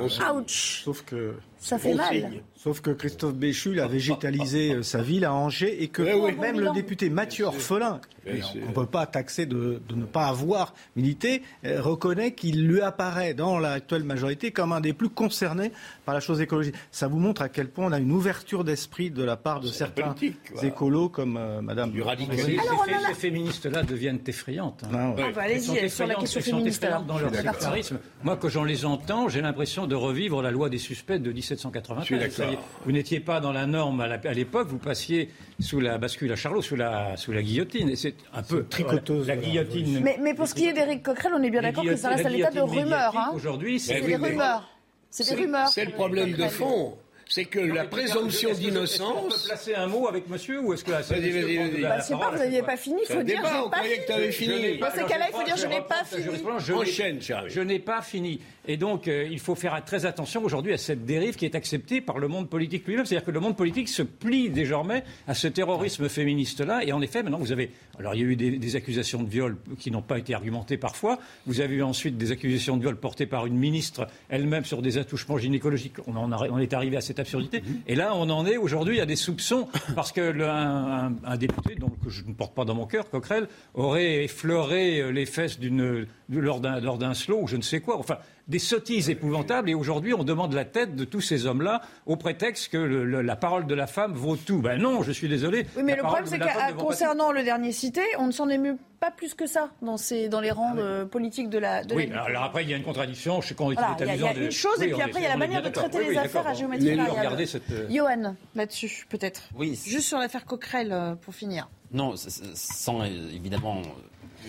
Ouch 0.00 0.82
Sauf 0.84 1.02
que 1.02 1.36
ça 1.66 1.78
fait 1.78 1.94
mal. 1.94 2.42
Sauf 2.54 2.80
que 2.80 2.90
Christophe 2.90 3.34
Béchu 3.34 3.72
il 3.72 3.80
a 3.80 3.88
végétalisé 3.88 4.72
euh, 4.72 4.82
sa 4.82 5.02
ville 5.02 5.24
à 5.24 5.32
Angers 5.32 5.82
et 5.82 5.88
que 5.88 6.02
même 6.40 6.60
le 6.60 6.72
député 6.72 7.10
Mathieu 7.10 7.46
Orphelin, 7.46 8.00
on 8.26 8.30
ne 8.30 8.72
peut 8.72 8.86
pas 8.86 9.06
taxer 9.06 9.46
de, 9.46 9.80
ne 9.94 10.04
pas 10.04 10.26
avoir 10.26 10.74
milité, 10.94 11.42
euh, 11.64 11.80
reconnaît 11.80 12.32
qu'il 12.32 12.66
lui 12.66 12.80
apparaît 12.80 13.34
dans 13.34 13.58
l'actuelle 13.58 14.04
majorité 14.04 14.52
comme 14.52 14.72
un 14.72 14.80
des 14.80 14.92
plus 14.92 15.08
concernés 15.08 15.72
par 16.04 16.14
la 16.14 16.20
chose 16.20 16.40
écologique. 16.40 16.74
Ça 16.90 17.08
vous 17.08 17.18
montre 17.18 17.42
à 17.42 17.48
quel 17.48 17.68
point 17.68 17.86
on 17.86 17.92
a 17.92 17.98
une 17.98 18.12
ouverture 18.12 18.64
d'esprit 18.64 19.10
de 19.10 19.24
la 19.24 19.36
part 19.36 19.60
de 19.60 19.68
certains 19.68 20.14
écolos 20.62 21.08
comme 21.08 21.36
euh, 21.36 21.60
Madame 21.60 21.90
du 21.90 22.02
radicalisme. 22.02 22.62
Ces, 23.08 23.14
féministes-là 23.14 23.82
deviennent 23.82 24.20
effrayantes. 24.26 24.84
Hein. 24.84 25.14
Ah, 25.18 25.30
bah, 25.34 25.42
allez-y, 25.42 25.90
sur 25.90 26.06
la 26.06 26.14
question 26.14 26.40
féministe. 26.40 26.86
Dans 27.06 27.18
leur 27.18 27.34
sectarisme. 27.34 27.98
Moi, 28.22 28.36
quand 28.36 28.48
j'en 28.48 28.64
les 28.64 28.84
entends, 28.84 29.28
j'ai 29.28 29.40
l'impression 29.40 29.86
de 29.86 29.94
revivre 29.94 30.42
la 30.42 30.50
loi 30.50 30.68
des 30.68 30.78
suspects 30.78 31.20
de 31.20 31.30
1793. 31.56 32.58
Vous 32.84 32.92
n'étiez 32.92 33.20
pas 33.20 33.40
dans 33.40 33.52
la 33.52 33.66
norme 33.66 34.00
à 34.00 34.32
l'époque, 34.32 34.68
vous 34.68 34.78
passiez 34.78 35.30
sous 35.60 35.80
la 35.80 35.98
bascule 35.98 36.30
à 36.32 36.36
Charlot, 36.36 36.62
sous 36.62 36.76
la, 36.76 37.16
sous 37.16 37.32
la 37.32 37.42
guillotine. 37.42 37.88
Et 37.88 37.96
c'est 37.96 38.14
un 38.32 38.42
peu 38.42 38.64
tricoteuse. 38.64 39.28
la 39.28 39.36
guillotine. 39.36 40.00
Mais, 40.02 40.18
mais 40.20 40.34
pour 40.34 40.46
ce 40.46 40.54
qui 40.54 40.66
est 40.66 40.72
d'Éric 40.72 41.02
Coquerel, 41.02 41.32
on 41.34 41.42
est 41.42 41.50
bien 41.50 41.62
d'accord 41.62 41.84
que 41.84 41.96
ça 41.96 42.10
reste 42.10 42.26
à 42.26 42.30
l'état 42.30 42.50
de 42.50 42.60
rumeur. 42.60 43.16
Hein. 43.16 43.32
Aujourd'hui, 43.34 43.80
c'est 43.80 44.00
des 44.00 44.16
rumeurs. 44.16 44.68
C'est 45.10 45.28
des 45.28 45.42
rumeurs. 45.42 45.68
C'est 45.68 45.84
le 45.84 45.92
problème 45.92 46.32
de 46.32 46.48
fond 46.48 46.96
c'est 47.28 47.44
que 47.44 47.58
la 47.58 47.84
présomption 47.84 48.52
d'innocence. 48.52 49.24
On 49.24 49.28
peut 49.28 49.48
placer 49.48 49.74
un 49.74 49.86
mot 49.86 50.08
avec 50.08 50.28
monsieur 50.28 50.60
ou 50.60 50.72
est-ce 50.72 50.84
que 50.84 50.92
là, 50.92 51.02
c'est 51.02 51.20
bah, 51.20 52.18
pas, 52.18 52.30
vous 52.30 52.38
n'aviez 52.38 52.62
pas 52.62 52.76
fini, 52.76 53.00
il 53.08 53.12
faut 53.12 53.22
dire. 53.22 53.36
Débat, 53.36 53.64
on 53.64 53.70
croyait 53.70 53.98
que 53.98 54.06
tu 54.06 54.12
avais 54.12 54.32
fini. 54.32 54.78
Dans 54.78 54.90
ces 54.90 55.04
cas-là, 55.04 55.26
il 55.28 55.36
faut 55.36 55.44
dire 55.44 55.56
je 55.56 55.66
n'ai 55.66 55.80
pas 55.80 56.04
fini. 56.04 56.72
Enchaîne, 56.72 57.20
Je 57.48 57.60
n'ai 57.60 57.78
pas 57.78 58.02
fini. 58.02 58.40
Et 58.68 58.76
donc, 58.76 59.08
euh, 59.08 59.28
il 59.30 59.38
faut 59.38 59.54
faire 59.54 59.82
très 59.84 60.06
attention 60.06 60.44
aujourd'hui 60.44 60.72
à 60.72 60.78
cette 60.78 61.04
dérive 61.04 61.36
qui 61.36 61.44
est 61.44 61.54
acceptée 61.54 62.00
par 62.00 62.18
le 62.18 62.28
monde 62.28 62.48
politique 62.48 62.86
lui-même. 62.86 63.06
C'est-à-dire 63.06 63.26
que 63.26 63.30
le 63.30 63.40
monde 63.40 63.56
politique 63.56 63.88
se 63.88 64.02
plie 64.02 64.50
désormais 64.50 65.04
à 65.28 65.34
ce 65.34 65.48
terrorisme 65.48 66.08
féministe-là. 66.08 66.84
Et 66.84 66.92
en 66.92 67.00
effet, 67.00 67.22
maintenant, 67.22 67.38
vous 67.38 67.52
avez. 67.52 67.70
Alors, 67.98 68.14
il 68.14 68.20
y 68.20 68.24
a 68.24 68.26
eu 68.26 68.36
des, 68.36 68.76
accusations 68.76 69.22
de 69.22 69.28
viol 69.28 69.56
qui 69.78 69.90
n'ont 69.90 70.02
pas 70.02 70.18
été 70.18 70.34
argumentées 70.34 70.76
parfois. 70.76 71.18
Vous 71.46 71.60
avez 71.60 71.76
eu 71.76 71.82
ensuite 71.82 72.18
des 72.18 72.32
accusations 72.32 72.76
de 72.76 72.82
viol 72.82 72.96
portées 72.96 73.26
par 73.26 73.46
une 73.46 73.56
ministre 73.56 74.06
elle-même 74.28 74.64
sur 74.64 74.82
des 74.82 74.98
attouchements 74.98 75.38
gynécologiques. 75.38 75.94
On, 76.06 76.16
en 76.16 76.32
on 76.32 76.58
est 76.58 76.74
arrivé 76.74 76.96
à 76.96 77.00
cette 77.00 77.20
absurdité. 77.20 77.62
Et 77.86 77.94
là, 77.94 78.12
on 78.14 78.28
en 78.28 78.44
est 78.46 78.56
aujourd'hui 78.56 79.00
à 79.00 79.06
des 79.06 79.16
soupçons 79.16 79.68
parce 79.94 80.12
que 80.12 80.20
le, 80.20 80.46
un, 80.48 81.36
député, 81.36 81.76
donc, 81.76 81.98
que 82.04 82.10
je 82.10 82.24
ne 82.24 82.32
porte 82.32 82.54
pas 82.54 82.64
dans 82.64 82.74
mon 82.74 82.86
cœur, 82.86 83.08
Coquerel, 83.08 83.48
aurait 83.74 84.24
effleuré 84.24 85.12
les 85.12 85.26
fesses 85.26 85.58
d'une 85.58 86.06
lors 86.28 86.60
d'un 86.60 87.14
slow 87.14 87.42
ou 87.42 87.46
je 87.46 87.56
ne 87.56 87.62
sais 87.62 87.80
quoi. 87.80 87.98
Enfin, 87.98 88.18
des 88.48 88.58
sottises 88.58 89.10
épouvantables. 89.10 89.70
Et 89.70 89.74
aujourd'hui, 89.74 90.14
on 90.14 90.24
demande 90.24 90.52
la 90.52 90.64
tête 90.64 90.94
de 90.94 91.04
tous 91.04 91.20
ces 91.20 91.46
hommes-là 91.46 91.82
au 92.06 92.16
prétexte 92.16 92.72
que 92.72 92.78
la 92.78 93.36
parole 93.36 93.66
de 93.66 93.74
la 93.74 93.86
femme 93.86 94.12
vaut 94.12 94.36
tout. 94.36 94.60
Ben 94.60 94.80
non, 94.80 95.02
je 95.02 95.12
suis 95.12 95.28
désolé. 95.28 95.66
Oui, 95.76 95.82
mais 95.82 95.96
le 95.96 96.02
problème, 96.02 96.26
c'est 96.26 96.38
que 96.38 96.72
concernant 96.74 97.32
le 97.32 97.42
dernier 97.42 97.72
cité, 97.72 98.02
on 98.18 98.26
ne 98.26 98.32
s'en 98.32 98.48
émeut 98.48 98.76
pas 99.00 99.10
plus 99.10 99.34
que 99.34 99.46
ça 99.46 99.70
dans, 99.82 99.96
ces, 99.96 100.28
dans 100.28 100.40
les 100.40 100.50
rangs 100.50 100.76
ah 100.78 101.04
politiques 101.04 101.50
de 101.50 101.58
la. 101.58 101.84
De 101.84 101.94
oui, 101.94 102.10
alors 102.12 102.44
après, 102.44 102.62
il 102.62 102.70
y 102.70 102.74
a 102.74 102.76
une 102.76 102.82
contradiction. 102.82 103.40
Je 103.40 103.48
sais 103.48 103.54
qu'on 103.54 103.72
voilà, 103.72 103.96
Il 104.00 104.06
y 104.06 104.24
a, 104.24 104.34
une 104.34 104.50
chose, 104.50 104.80
et 104.82 104.88
puis 104.88 105.02
après, 105.02 105.20
il 105.20 105.24
y 105.24 105.26
a 105.26 105.30
la 105.30 105.36
manière 105.36 105.62
de 105.62 105.68
traiter 105.68 106.08
les 106.08 106.16
affaires 106.16 106.46
à 106.46 106.54
géométrie 106.54 106.94
variable. 106.94 107.46
Cette... 107.46 107.70
Euh, 107.70 107.88
Johan, 107.90 108.34
là-dessus, 108.54 109.06
peut-être. 109.08 109.42
Oui. 109.56 109.78
Juste 109.86 110.08
sur 110.08 110.18
l'affaire 110.18 110.44
Coquerel, 110.44 110.92
euh, 110.92 111.14
pour 111.14 111.34
finir. 111.34 111.68
Non, 111.92 112.14
sans 112.16 113.04
évidemment 113.04 113.82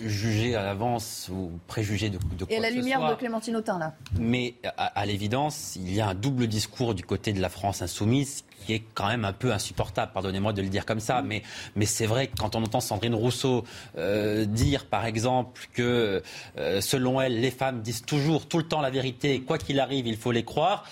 juger 0.06 0.54
à 0.54 0.62
l'avance 0.62 1.30
ou 1.32 1.50
préjuger 1.66 2.10
de, 2.10 2.18
de 2.38 2.44
quoi 2.44 2.54
Et 2.54 2.58
à 2.58 2.60
la 2.60 2.70
lumière 2.70 3.08
de 3.08 3.14
Clémentine 3.14 3.56
Autain, 3.56 3.78
là. 3.78 3.94
Mais 4.18 4.54
à 4.76 5.06
l'évidence, 5.06 5.76
il 5.76 5.92
y 5.92 6.00
a 6.00 6.08
un 6.08 6.14
double 6.14 6.46
discours 6.46 6.94
du 6.94 7.02
côté 7.02 7.32
de 7.32 7.40
la 7.40 7.48
France 7.48 7.82
insoumise 7.82 8.44
qui 8.68 8.74
est 8.74 8.84
quand 8.92 9.08
même 9.08 9.24
un 9.24 9.32
peu 9.32 9.50
insupportable, 9.50 10.12
pardonnez-moi 10.12 10.52
de 10.52 10.60
le 10.60 10.68
dire 10.68 10.84
comme 10.84 11.00
ça, 11.00 11.22
mais, 11.22 11.42
mais 11.74 11.86
c'est 11.86 12.04
vrai 12.04 12.26
que 12.26 12.36
quand 12.36 12.54
on 12.54 12.62
entend 12.62 12.80
Sandrine 12.80 13.14
Rousseau 13.14 13.64
euh, 13.96 14.44
dire, 14.44 14.84
par 14.84 15.06
exemple, 15.06 15.62
que 15.72 16.22
euh, 16.58 16.80
selon 16.82 17.18
elle, 17.18 17.40
les 17.40 17.50
femmes 17.50 17.80
disent 17.80 18.02
toujours, 18.02 18.46
tout 18.46 18.58
le 18.58 18.64
temps 18.64 18.82
la 18.82 18.90
vérité, 18.90 19.40
quoi 19.40 19.56
qu'il 19.56 19.80
arrive, 19.80 20.06
il 20.06 20.18
faut 20.18 20.32
les 20.32 20.44
croire, 20.44 20.84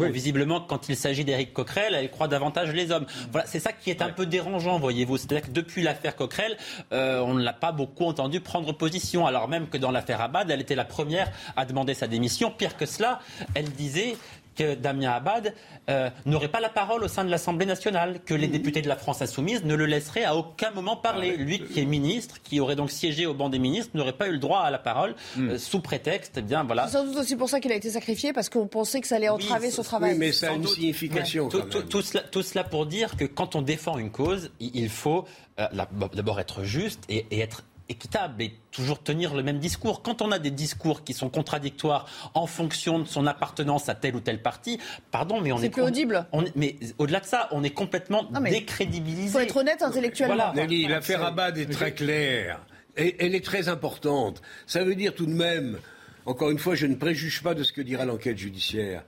euh, 0.00 0.08
visiblement, 0.10 0.60
quand 0.60 0.88
il 0.88 0.94
s'agit 0.94 1.24
d'Éric 1.24 1.52
Coquerel, 1.52 1.96
elle 1.96 2.08
croit 2.08 2.28
davantage 2.28 2.72
les 2.72 2.92
hommes. 2.92 3.06
Voilà, 3.32 3.48
c'est 3.48 3.58
ça 3.58 3.72
qui 3.72 3.90
est 3.90 4.00
un 4.00 4.10
peu 4.10 4.26
dérangeant, 4.26 4.78
voyez-vous. 4.78 5.16
C'est-à-dire 5.16 5.48
que 5.48 5.52
depuis 5.52 5.82
l'affaire 5.82 6.14
Coquerel, 6.14 6.56
on 6.92 7.34
ne 7.34 7.42
l'a 7.42 7.52
pas 7.52 7.72
beaucoup 7.72 8.04
entendu 8.04 8.38
prendre 8.38 8.72
position, 8.72 9.26
alors 9.26 9.48
même 9.48 9.66
que 9.66 9.76
dans 9.76 9.90
l'affaire 9.90 10.20
Abad, 10.20 10.48
elle 10.52 10.60
était 10.60 10.76
la 10.76 10.84
première 10.84 11.32
à 11.56 11.64
demander 11.64 11.94
sa 11.94 12.06
démission. 12.06 12.52
Pire 12.52 12.76
que 12.76 12.86
cela, 12.86 13.18
elle 13.56 13.70
disait 13.72 14.16
que 14.54 14.74
Damien 14.74 15.12
Abad 15.12 15.54
euh, 15.90 16.10
n'aurait 16.26 16.48
pas 16.48 16.60
la 16.60 16.68
parole 16.68 17.04
au 17.04 17.08
sein 17.08 17.24
de 17.24 17.30
l'Assemblée 17.30 17.66
nationale, 17.66 18.20
que 18.24 18.34
les 18.34 18.48
députés 18.48 18.82
de 18.82 18.88
la 18.88 18.96
France 18.96 19.22
insoumise 19.22 19.64
ne 19.64 19.74
le 19.74 19.86
laisseraient 19.86 20.24
à 20.24 20.36
aucun 20.36 20.70
moment 20.70 20.96
parler. 20.96 21.34
Ah 21.38 21.42
Lui 21.42 21.60
qui 21.60 21.80
est 21.80 21.84
ministre, 21.84 22.40
qui 22.42 22.60
aurait 22.60 22.76
donc 22.76 22.90
siégé 22.90 23.26
au 23.26 23.34
banc 23.34 23.48
des 23.48 23.58
ministres, 23.58 23.90
n'aurait 23.94 24.12
pas 24.12 24.28
eu 24.28 24.32
le 24.32 24.38
droit 24.38 24.60
à 24.60 24.70
la 24.70 24.78
parole 24.78 25.14
hmm. 25.36 25.50
euh, 25.50 25.58
sous 25.58 25.80
prétexte, 25.80 26.34
eh 26.38 26.42
bien 26.42 26.64
voilà. 26.64 26.86
C'est 26.86 26.98
sans 26.98 27.04
doute 27.04 27.16
aussi 27.16 27.36
pour 27.36 27.48
ça 27.48 27.60
qu'il 27.60 27.72
a 27.72 27.76
été 27.76 27.90
sacrifié, 27.90 28.32
parce 28.32 28.48
qu'on 28.48 28.66
pensait 28.66 29.00
que 29.00 29.06
ça 29.06 29.16
allait 29.16 29.28
entraver 29.28 29.70
ce 29.70 29.82
travail. 29.82 30.12
Oui, 30.12 30.18
mais 30.18 30.32
ça 30.32 30.50
a 30.50 30.54
une 30.54 30.66
signification. 30.66 31.48
Tout, 31.48 32.02
cela, 32.02 32.64
pour 32.64 32.86
dire 32.86 33.16
que 33.16 33.24
quand 33.24 33.56
on 33.56 33.62
défend 33.62 33.98
une 33.98 34.10
cause, 34.10 34.50
il 34.60 34.88
faut 34.88 35.24
euh, 35.60 35.66
d'abord 36.14 36.40
être 36.40 36.64
juste 36.64 37.02
et, 37.08 37.26
et 37.30 37.40
être 37.40 37.64
équitable 37.88 38.42
et 38.42 38.54
toujours 38.70 39.02
tenir 39.02 39.34
le 39.34 39.42
même 39.42 39.58
discours. 39.58 40.02
Quand 40.02 40.22
on 40.22 40.32
a 40.32 40.38
des 40.38 40.50
discours 40.50 41.04
qui 41.04 41.12
sont 41.12 41.28
contradictoires 41.28 42.06
en 42.34 42.46
fonction 42.46 42.98
de 42.98 43.04
son 43.04 43.26
appartenance 43.26 43.88
à 43.88 43.94
tel 43.94 44.16
ou 44.16 44.20
tel 44.20 44.40
parti, 44.40 44.78
pardon, 45.10 45.40
mais 45.40 45.52
on 45.52 45.60
est, 45.60 45.70
plus 45.70 45.82
audible. 45.82 46.26
mais 46.56 46.76
au-delà 46.98 47.20
de 47.20 47.26
ça, 47.26 47.48
on 47.52 47.62
est 47.62 47.70
complètement 47.70 48.24
décrédibilisé. 48.24 49.24
Il 49.24 49.30
faut 49.30 49.38
être 49.40 49.56
honnête 49.56 49.82
intellectuellement. 49.82 50.34
Voilà. 50.34 50.52
Nelly, 50.54 50.86
l'affaire 50.86 51.24
Abad 51.24 51.58
est 51.58 51.66
très 51.66 51.92
claire. 51.92 52.60
Et 52.96 53.16
elle 53.18 53.34
est 53.34 53.44
très 53.44 53.68
importante. 53.68 54.40
Ça 54.66 54.84
veut 54.84 54.94
dire 54.94 55.14
tout 55.14 55.26
de 55.26 55.34
même, 55.34 55.78
encore 56.26 56.50
une 56.50 56.58
fois, 56.58 56.74
je 56.74 56.86
ne 56.86 56.94
préjuge 56.94 57.42
pas 57.42 57.54
de 57.54 57.64
ce 57.64 57.72
que 57.72 57.82
dira 57.82 58.04
l'enquête 58.04 58.38
judiciaire, 58.38 59.04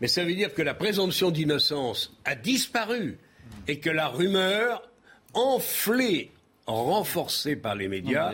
mais 0.00 0.08
ça 0.08 0.24
veut 0.24 0.34
dire 0.34 0.54
que 0.54 0.62
la 0.62 0.74
présomption 0.74 1.30
d'innocence 1.30 2.16
a 2.24 2.34
disparu 2.34 3.18
et 3.68 3.78
que 3.78 3.90
la 3.90 4.08
rumeur 4.08 4.90
enflée 5.34 6.32
renforcé 6.66 7.54
par 7.54 7.74
les 7.74 7.88
médias, 7.88 8.32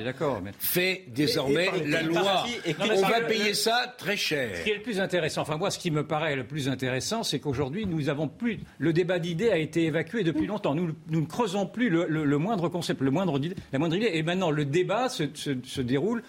fait 0.58 1.04
désormais 1.08 1.70
la 1.86 2.02
loi. 2.02 2.44
Et 2.64 2.74
on 2.80 3.02
va 3.02 3.20
payer 3.20 3.54
ça 3.54 3.94
très 3.98 4.16
cher. 4.16 4.56
Ce 4.56 4.62
qui 4.62 4.70
est 4.70 4.76
le 4.76 4.82
plus 4.82 5.00
intéressant, 5.00 5.42
enfin 5.42 5.56
moi, 5.56 5.70
ce 5.70 5.78
qui 5.78 5.90
me 5.90 6.06
paraît 6.06 6.36
le 6.36 6.44
plus 6.44 6.68
intéressant, 6.68 7.22
c'est 7.22 7.40
qu'aujourd'hui, 7.40 7.86
nous 7.86 8.08
avons 8.08 8.28
plus. 8.28 8.60
Le 8.78 8.92
débat 8.92 9.18
d'idées 9.18 9.50
a 9.50 9.58
été 9.58 9.84
évacué 9.84 10.24
depuis 10.24 10.46
longtemps. 10.46 10.74
Nous, 10.74 10.92
nous 11.08 11.20
ne 11.20 11.26
creusons 11.26 11.66
plus 11.66 11.90
le, 11.90 12.38
moindre 12.38 12.68
concept, 12.68 13.00
le 13.02 13.10
moindre, 13.10 13.38
la 13.72 13.78
moindre 13.78 13.96
idée. 13.96 14.10
Et 14.14 14.22
maintenant, 14.22 14.50
le 14.50 14.64
débat 14.64 15.08
se, 15.08 15.24
se 15.34 15.80
déroule 15.80 16.22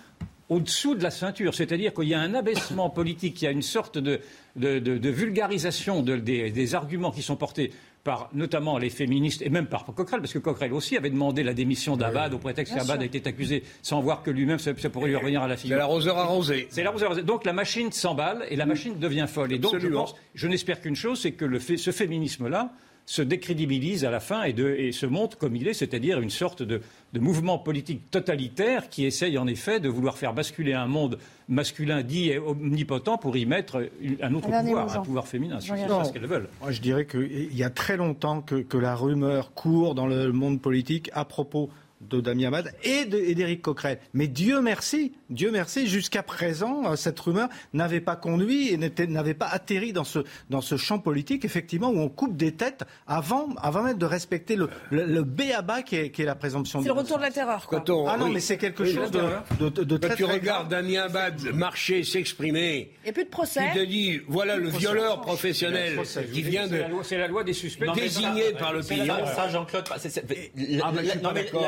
au-dessous 0.50 0.96
de 0.96 1.04
la 1.04 1.12
ceinture. 1.12 1.54
C'est-à-dire 1.54 1.94
qu'il 1.94 2.08
y 2.08 2.14
a 2.14 2.20
un 2.20 2.34
abaissement 2.34 2.90
politique, 2.92 3.42
il 3.42 3.46
y 3.46 3.48
a 3.48 3.52
une 3.52 3.62
sorte 3.62 3.98
de, 3.98 4.20
vulgarisation 4.56 6.02
des, 6.02 6.76
arguments 6.76 7.12
qui 7.12 7.22
sont 7.22 7.36
portés 7.36 7.72
par 8.04 8.30
notamment 8.34 8.78
les 8.78 8.90
féministes 8.90 9.42
et 9.42 9.50
même 9.50 9.68
par 9.68 9.86
Coquerel, 9.86 10.20
parce 10.20 10.34
que 10.34 10.40
Coquerel 10.40 10.74
aussi 10.74 10.98
avait 10.98 11.10
demandé 11.10 11.42
la 11.42 11.54
démission 11.54 11.96
d'Abad 11.96 12.34
au 12.34 12.38
prétexte 12.38 12.76
qu'Abad 12.76 13.02
a 13.02 13.06
été 13.06 13.22
accusé 13.26 13.64
sans 13.82 14.02
voir 14.02 14.24
que 14.24 14.32
lui-même 14.32 14.60
ça, 14.60 14.74
pourrait 14.90 15.08
lui 15.08 15.16
revenir 15.16 15.42
à 15.42 15.48
la 15.48 15.56
figure. 15.56 15.76
C'est 15.76 15.80
l'arroseur 15.80 16.18
arrosé. 16.18 16.68
C'est 16.70 16.84
l'arroseur 16.84 17.12
arrosé. 17.12 17.24
Donc 17.24 17.46
la 17.46 17.54
machine 17.54 17.94
s'emballe 17.94 18.46
et 18.50 18.58
la 18.58 18.66
machine 18.66 19.00
devient 19.00 19.26
folle. 19.30 19.54
Et 19.54 19.60
donc 19.60 19.78
je 19.78 19.88
pense, 19.88 20.16
je 20.36 20.48
n'espère 20.48 20.82
qu'une 20.82 20.98
chose, 20.98 21.22
c'est 21.22 21.32
que 21.32 21.46
le 21.46 21.60
ce 21.60 21.92
féminisme-là, 21.92 22.74
se 23.06 23.22
décrédibilise 23.22 24.06
à 24.06 24.12
la 24.12 24.20
fin 24.20 24.44
et, 24.44 24.92
se 24.92 25.06
montre 25.06 25.38
comme 25.38 25.56
il 25.56 25.68
est, 25.68 25.74
c'est-à-dire 25.74 26.20
une 26.22 26.30
sorte 26.30 26.64
de, 26.64 26.82
mouvement 27.14 27.60
politique 27.60 28.10
totalitaire 28.10 28.90
qui 28.90 29.06
essaye 29.06 29.38
en 29.38 29.46
effet 29.48 29.80
de 29.80 29.90
vouloir 29.90 30.18
faire 30.18 30.34
basculer 30.34 30.74
un 30.74 30.88
monde 30.88 31.20
masculin 31.48 32.02
dit 32.02 32.32
omnipotent 32.38 33.18
pour 33.18 33.36
y 33.36 33.46
mettre 33.46 33.90
un 34.22 34.34
autre 34.34 34.50
pouvoir, 34.50 34.98
un 34.98 35.02
pouvoir 35.02 35.28
féminin. 35.28 35.60
C'est 35.60 35.76
ce 35.76 36.14
qu'elles 36.14 36.26
veulent. 36.26 36.50
Moi, 36.62 36.72
je 36.72 36.82
dirais 36.82 37.06
qu'il 37.06 37.56
y 37.56 37.64
a 37.64 37.70
très 37.70 37.98
longtemps 37.98 38.42
que 38.42 38.78
la 38.78 38.96
rumeur 38.96 39.54
court 39.54 39.96
dans 39.96 40.08
le 40.08 40.32
monde 40.32 40.62
politique 40.62 41.10
à 41.14 41.26
propos 41.26 41.70
de 42.10 42.22
Damien 42.22 42.48
Abad 42.48 42.74
et 42.84 43.06
d'Éric 43.06 43.62
Coquerel. 43.62 44.00
Mais 44.14 44.28
Dieu 44.28 44.62
merci, 44.62 45.14
Dieu 45.30 45.52
merci, 45.52 45.88
jusqu'à 45.88 46.24
présent, 46.24 46.92
euh, 46.92 46.96
cette 46.96 47.20
rumeur 47.20 47.50
n'avait 47.74 48.02
pas 48.02 48.16
conduit 48.16 48.70
et 48.70 48.78
n'avait 48.78 49.34
pas 49.34 49.48
atterri 49.48 49.94
dans 49.94 50.04
ce, 50.04 50.20
dans 50.50 50.62
ce 50.62 50.78
champ 50.78 51.00
politique, 51.00 51.46
effectivement, 51.46 51.90
où 51.90 52.00
on 52.00 52.10
coupe 52.10 52.38
des 52.38 52.54
têtes 52.54 52.84
avant, 53.08 53.50
avant 53.62 53.84
même 53.84 53.98
de 53.98 54.06
respecter 54.06 54.56
le, 54.56 54.70
le, 54.92 55.24
béaba 55.24 55.82
qui 55.82 55.96
est, 55.96 56.12
qui 56.12 56.22
est 56.22 56.26
la 56.26 56.36
présomption 56.36 56.82
C'est 56.82 56.88
le 56.88 56.94
retour 56.94 57.18
de 57.18 57.24
la 57.24 57.32
terreur. 57.32 57.68
Quoi. 57.68 57.84
ah 58.08 58.18
non, 58.18 58.30
mais 58.30 58.40
c'est 58.40 58.58
quelque 58.58 58.86
chose 58.86 59.12
de, 59.12 59.70
de, 59.70 59.84
de, 59.84 59.98
Quand 59.98 60.16
tu 60.16 60.26
regardes 60.26 60.70
Damien 60.70 61.04
Abad 61.04 61.42
marcher, 61.54 62.04
s'exprimer. 62.04 62.92
Il 63.02 63.06
n'y 63.06 63.10
a 63.10 63.14
plus 63.14 63.26
de 63.26 63.30
procès. 63.30 63.62
Tu 63.74 63.80
te 63.80 63.86
dis, 63.86 64.22
voilà 64.28 64.56
le 64.58 64.70
violeur 64.70 65.22
professionnel 65.22 66.00
qui 66.34 66.42
vient 66.42 66.68
de. 66.68 66.84
C'est 67.04 67.18
la 67.18 67.28
loi 67.28 67.44
des 67.44 67.54
suspects. 67.54 67.88
Désigné 67.96 68.54
par 68.58 68.74
l'opinion. 68.74 69.16
Ça, 69.36 69.50
Jean-Claude, 69.50 69.86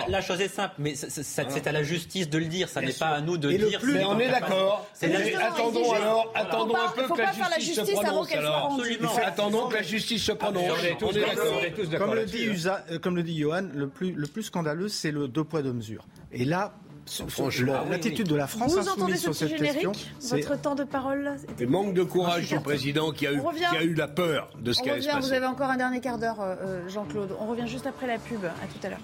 la 0.08 0.22
chose 0.26 0.42
est 0.42 0.48
simple, 0.48 0.76
mais 0.78 0.96
c'est 0.96 1.68
à 1.68 1.72
la 1.72 1.84
justice 1.84 2.30
de 2.30 2.38
le 2.38 2.46
dire. 2.46 2.70
Ça 2.70 2.82
n'est 2.82 2.94
pas 2.94 3.08
à 3.08 3.22
nous 3.22 3.38
de 3.38 3.52
et 3.52 3.58
dire. 3.58 3.80
mais 3.84 4.06
on 4.06 4.20
est 4.20 4.30
d'accord. 4.30 4.88
Attendons 5.02 5.92
alors, 5.92 6.32
attendons 6.36 6.76
un 6.76 6.90
peu 6.92 7.08
que 7.08 7.20
la 7.20 7.60
justice 7.60 7.86
se 7.86 7.92
prononce. 7.92 8.28
Attendons 9.24 9.68
que 9.68 9.76
la 9.76 9.82
justice 9.82 10.24
se 10.24 10.32
prononce. 10.32 10.72
On 11.02 11.10
est 11.12 11.20
d'accord. 11.90 12.08
Comme 12.08 12.16
le 12.16 12.26
dit 12.26 12.50
comme 13.02 13.16
le 13.16 13.24
dit 13.24 13.38
Johan, 13.38 13.68
le 13.74 13.88
plus 13.88 14.12
le 14.12 14.28
plus 14.28 14.44
scandaleux, 14.44 14.90
c'est 14.90 15.12
le 15.12 15.28
deux 15.28 15.44
poids 15.44 15.62
deux 15.62 15.74
mesures. 15.74 16.06
Et 16.32 16.46
là, 16.46 16.74
Franchement, 17.28 17.86
l'attitude 17.90 18.28
de 18.28 18.36
la 18.36 18.48
France 18.48 18.74
Vous 18.74 18.90
entendez 18.90 19.18
ce 19.18 19.30
petit 19.30 19.48
générique 19.48 20.12
Votre 20.22 20.60
temps 20.60 20.76
de 20.76 20.84
parole 20.84 21.38
Et 21.60 21.66
manque 21.66 21.94
de 21.94 22.04
courage 22.04 22.50
du 22.50 22.60
président 22.60 23.12
qui 23.12 23.28
a, 23.28 23.34
eu, 23.34 23.40
qui 23.40 23.78
a 23.78 23.84
eu 23.84 23.94
la 23.94 24.08
peur 24.08 24.50
de 24.60 24.74
ce 24.74 24.82
qui 24.82 24.90
allait 24.90 25.02
se 25.02 25.10
passer. 25.10 25.28
Vous 25.28 25.34
avez 25.34 25.46
encore 25.46 25.70
un 25.70 25.78
dernier 25.78 26.02
quart 26.02 26.18
d'heure, 26.18 26.42
euh, 26.42 26.56
euh, 26.62 26.90
Jean-Claude. 26.90 27.36
On 27.40 27.46
revient 27.46 27.68
juste 27.68 27.86
après 27.86 28.08
la 28.08 28.18
pub. 28.18 28.44
À 28.44 28.50
tout 28.68 28.86
à 28.86 28.90
l'heure. 28.90 29.00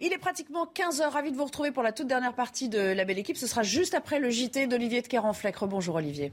Il 0.00 0.12
est 0.12 0.18
pratiquement 0.18 0.64
15h. 0.64 1.08
Ravi 1.08 1.32
de 1.32 1.36
vous 1.36 1.44
retrouver 1.44 1.72
pour 1.72 1.82
la 1.82 1.92
toute 1.92 2.06
dernière 2.06 2.34
partie 2.34 2.68
de 2.68 2.78
la 2.78 3.04
belle 3.04 3.18
équipe. 3.18 3.36
Ce 3.36 3.48
sera 3.48 3.64
juste 3.64 3.94
après 3.94 4.20
le 4.20 4.30
JT 4.30 4.68
d'Olivier 4.68 5.02
de 5.02 5.08
Kerenfleck. 5.08 5.56
Bonjour 5.62 5.96
Olivier. 5.96 6.32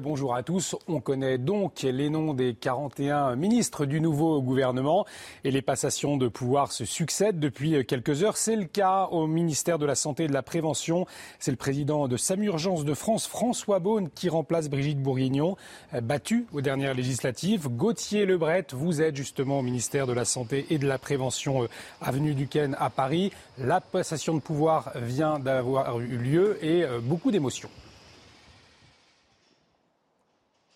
Bonjour 0.00 0.34
à 0.34 0.42
tous. 0.42 0.76
On 0.88 1.00
connaît 1.00 1.36
donc 1.36 1.82
les 1.82 2.08
noms 2.08 2.32
des 2.32 2.54
41 2.54 3.36
ministres 3.36 3.84
du 3.84 4.00
nouveau 4.00 4.40
gouvernement 4.40 5.04
et 5.44 5.50
les 5.50 5.60
passations 5.60 6.16
de 6.16 6.28
pouvoir 6.28 6.72
se 6.72 6.86
succèdent 6.86 7.38
depuis 7.38 7.84
quelques 7.84 8.22
heures. 8.22 8.38
C'est 8.38 8.56
le 8.56 8.64
cas 8.64 9.08
au 9.10 9.26
ministère 9.26 9.78
de 9.78 9.84
la 9.84 9.94
Santé 9.94 10.24
et 10.24 10.28
de 10.28 10.32
la 10.32 10.42
Prévention. 10.42 11.06
C'est 11.38 11.50
le 11.50 11.58
président 11.58 12.08
de 12.08 12.16
SAMURGENCE 12.16 12.84
de 12.84 12.94
France, 12.94 13.26
François 13.26 13.78
Beaune, 13.78 14.08
qui 14.14 14.30
remplace 14.30 14.70
Brigitte 14.70 15.02
Bourguignon, 15.02 15.56
battue 16.02 16.46
aux 16.54 16.62
dernières 16.62 16.94
législatives. 16.94 17.68
Gauthier 17.68 18.24
Lebret, 18.24 18.66
vous 18.72 19.02
êtes 19.02 19.16
justement 19.16 19.58
au 19.58 19.62
ministère 19.62 20.06
de 20.06 20.14
la 20.14 20.24
Santé 20.24 20.66
et 20.70 20.78
de 20.78 20.86
la 20.86 20.98
Prévention, 20.98 21.64
euh, 21.64 21.68
avenue 22.00 22.34
Duquesne 22.34 22.74
à 22.80 22.88
Paris. 22.88 23.32
La 23.58 23.80
passation 23.82 24.34
de 24.34 24.40
pouvoir 24.40 24.92
vient 24.96 25.38
d'avoir 25.38 26.00
eu 26.00 26.16
lieu 26.16 26.58
et 26.64 26.84
euh, 26.84 27.00
beaucoup 27.00 27.30
d'émotions. 27.30 27.70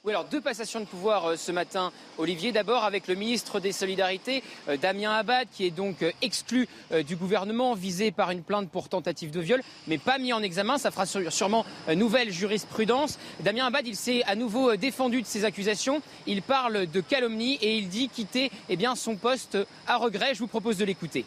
Oui, 0.09 0.15
alors 0.15 0.25
deux 0.25 0.41
passations 0.41 0.81
de 0.81 0.87
pouvoir 0.87 1.27
euh, 1.27 1.37
ce 1.37 1.53
matin, 1.53 1.93
Olivier. 2.17 2.51
D'abord 2.51 2.85
avec 2.85 3.09
le 3.09 3.15
ministre 3.15 3.61
des 3.61 3.73
Solidarités, 3.73 4.43
euh, 4.67 4.79
Damien 4.79 5.13
Abad, 5.13 5.47
qui 5.53 5.67
est 5.67 5.71
donc 5.71 6.03
euh, 6.03 6.13
exclu 6.23 6.67
du 7.07 7.15
gouvernement, 7.15 7.75
visé 7.75 8.11
par 8.11 8.31
une 8.31 8.43
plainte 8.43 8.71
pour 8.71 8.89
tentative 8.89 9.31
de 9.31 9.41
viol, 9.41 9.61
mais 9.87 9.99
pas 9.99 10.17
mis 10.17 10.33
en 10.33 10.43
examen. 10.43 10.79
Ça 10.79 10.91
fera 10.91 11.05
sûrement 11.05 11.67
nouvelle 11.95 12.33
jurisprudence. 12.33 13.19
Damien 13.41 13.67
Abad, 13.67 13.87
il 13.87 13.97
s'est 13.97 14.23
à 14.23 14.35
nouveau 14.35 14.77
défendu 14.77 15.21
de 15.21 15.27
ces 15.27 15.45
accusations. 15.45 16.01
Il 16.27 16.41
parle 16.41 16.87
de 16.87 17.01
calomnie 17.03 17.57
et 17.57 17.77
il 17.77 17.91
dit 17.91 18.09
quitter 18.09 18.51
eh 18.71 18.77
bien, 18.77 18.95
son 18.95 19.17
poste 19.17 19.59
à 19.87 19.99
regret. 19.99 20.35
Je 20.35 20.39
vous 20.39 20.47
propose 20.47 20.79
de 20.79 20.87
l'écouter. 20.87 21.27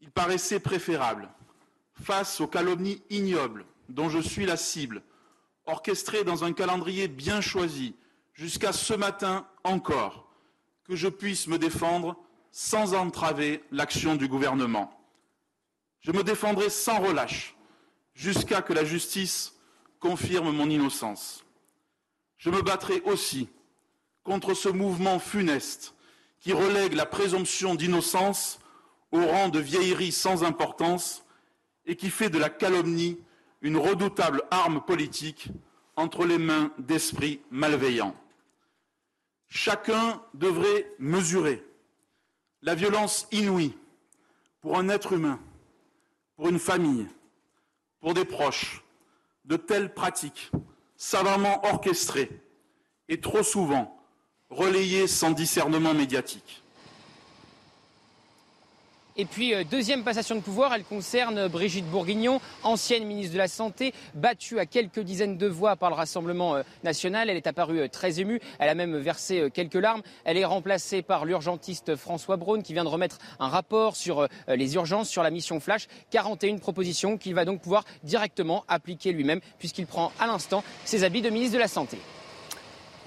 Il 0.00 0.10
paraissait 0.10 0.58
préférable, 0.58 1.28
face 2.02 2.40
aux 2.40 2.48
calomnies 2.48 3.00
ignobles 3.10 3.64
dont 3.94 4.08
je 4.08 4.18
suis 4.18 4.46
la 4.46 4.56
cible, 4.56 5.02
orchestrée 5.66 6.24
dans 6.24 6.44
un 6.44 6.52
calendrier 6.52 7.08
bien 7.08 7.40
choisi, 7.40 7.94
jusqu'à 8.32 8.72
ce 8.72 8.94
matin 8.94 9.46
encore, 9.64 10.32
que 10.84 10.96
je 10.96 11.08
puisse 11.08 11.46
me 11.46 11.58
défendre 11.58 12.16
sans 12.50 12.94
entraver 12.94 13.62
l'action 13.70 14.16
du 14.16 14.28
gouvernement. 14.28 14.90
Je 16.00 16.10
me 16.12 16.24
défendrai 16.24 16.70
sans 16.70 17.00
relâche 17.00 17.54
jusqu'à 18.14 18.62
que 18.62 18.72
la 18.72 18.84
justice 18.84 19.54
confirme 20.00 20.50
mon 20.50 20.68
innocence. 20.68 21.44
Je 22.38 22.50
me 22.50 22.62
battrai 22.62 23.00
aussi 23.02 23.48
contre 24.24 24.54
ce 24.54 24.68
mouvement 24.68 25.18
funeste 25.18 25.94
qui 26.40 26.52
relègue 26.52 26.94
la 26.94 27.06
présomption 27.06 27.74
d'innocence 27.74 28.58
au 29.12 29.24
rang 29.24 29.48
de 29.48 29.60
vieillerie 29.60 30.12
sans 30.12 30.42
importance 30.42 31.24
et 31.86 31.94
qui 31.94 32.10
fait 32.10 32.30
de 32.30 32.38
la 32.38 32.50
calomnie 32.50 33.18
une 33.62 33.76
redoutable 33.76 34.42
arme 34.50 34.82
politique 34.82 35.48
entre 35.96 36.26
les 36.26 36.38
mains 36.38 36.72
d'esprits 36.78 37.40
malveillants. 37.50 38.14
Chacun 39.48 40.20
devrait 40.34 40.92
mesurer 40.98 41.64
la 42.62 42.74
violence 42.74 43.28
inouïe 43.30 43.76
pour 44.60 44.78
un 44.78 44.88
être 44.88 45.12
humain, 45.12 45.38
pour 46.36 46.48
une 46.48 46.58
famille, 46.58 47.06
pour 48.00 48.14
des 48.14 48.24
proches, 48.24 48.84
de 49.44 49.56
telles 49.56 49.92
pratiques 49.92 50.50
savamment 50.96 51.64
orchestrées 51.66 52.30
et 53.08 53.20
trop 53.20 53.42
souvent 53.42 53.98
relayées 54.50 55.06
sans 55.06 55.32
discernement 55.32 55.94
médiatique. 55.94 56.61
Et 59.18 59.26
puis, 59.26 59.54
euh, 59.54 59.62
deuxième 59.62 60.04
passation 60.04 60.34
de 60.34 60.40
pouvoir, 60.40 60.72
elle 60.72 60.84
concerne 60.84 61.46
Brigitte 61.46 61.84
Bourguignon, 61.84 62.40
ancienne 62.62 63.04
ministre 63.04 63.34
de 63.34 63.38
la 63.38 63.48
Santé, 63.48 63.92
battue 64.14 64.58
à 64.58 64.64
quelques 64.64 65.00
dizaines 65.00 65.36
de 65.36 65.46
voix 65.46 65.76
par 65.76 65.90
le 65.90 65.96
Rassemblement 65.96 66.56
euh, 66.56 66.62
national. 66.82 67.28
Elle 67.28 67.36
est 67.36 67.46
apparue 67.46 67.80
euh, 67.80 67.88
très 67.88 68.20
émue, 68.20 68.40
elle 68.58 68.70
a 68.70 68.74
même 68.74 68.96
versé 68.96 69.50
quelques 69.52 69.74
larmes. 69.74 70.00
Elle 70.24 70.38
est 70.38 70.46
remplacée 70.46 71.02
par 71.02 71.26
l'urgentiste 71.26 71.94
François 71.94 72.38
Braun 72.38 72.62
qui 72.62 72.72
vient 72.72 72.84
de 72.84 72.88
remettre 72.88 73.18
un 73.38 73.48
rapport 73.48 73.96
sur 73.96 74.28
les 74.48 74.74
urgences, 74.74 75.08
sur 75.08 75.22
la 75.22 75.30
mission 75.30 75.60
Flash. 75.60 75.88
41 76.10 76.58
propositions 76.58 77.18
qu'il 77.18 77.34
va 77.34 77.44
donc 77.44 77.60
pouvoir 77.60 77.84
directement 78.04 78.64
appliquer 78.68 79.12
lui-même 79.12 79.40
puisqu'il 79.58 79.86
prend 79.86 80.12
à 80.18 80.26
l'instant 80.26 80.64
ses 80.84 81.04
habits 81.04 81.22
de 81.22 81.30
ministre 81.30 81.54
de 81.54 81.60
la 81.60 81.68
Santé. 81.68 81.98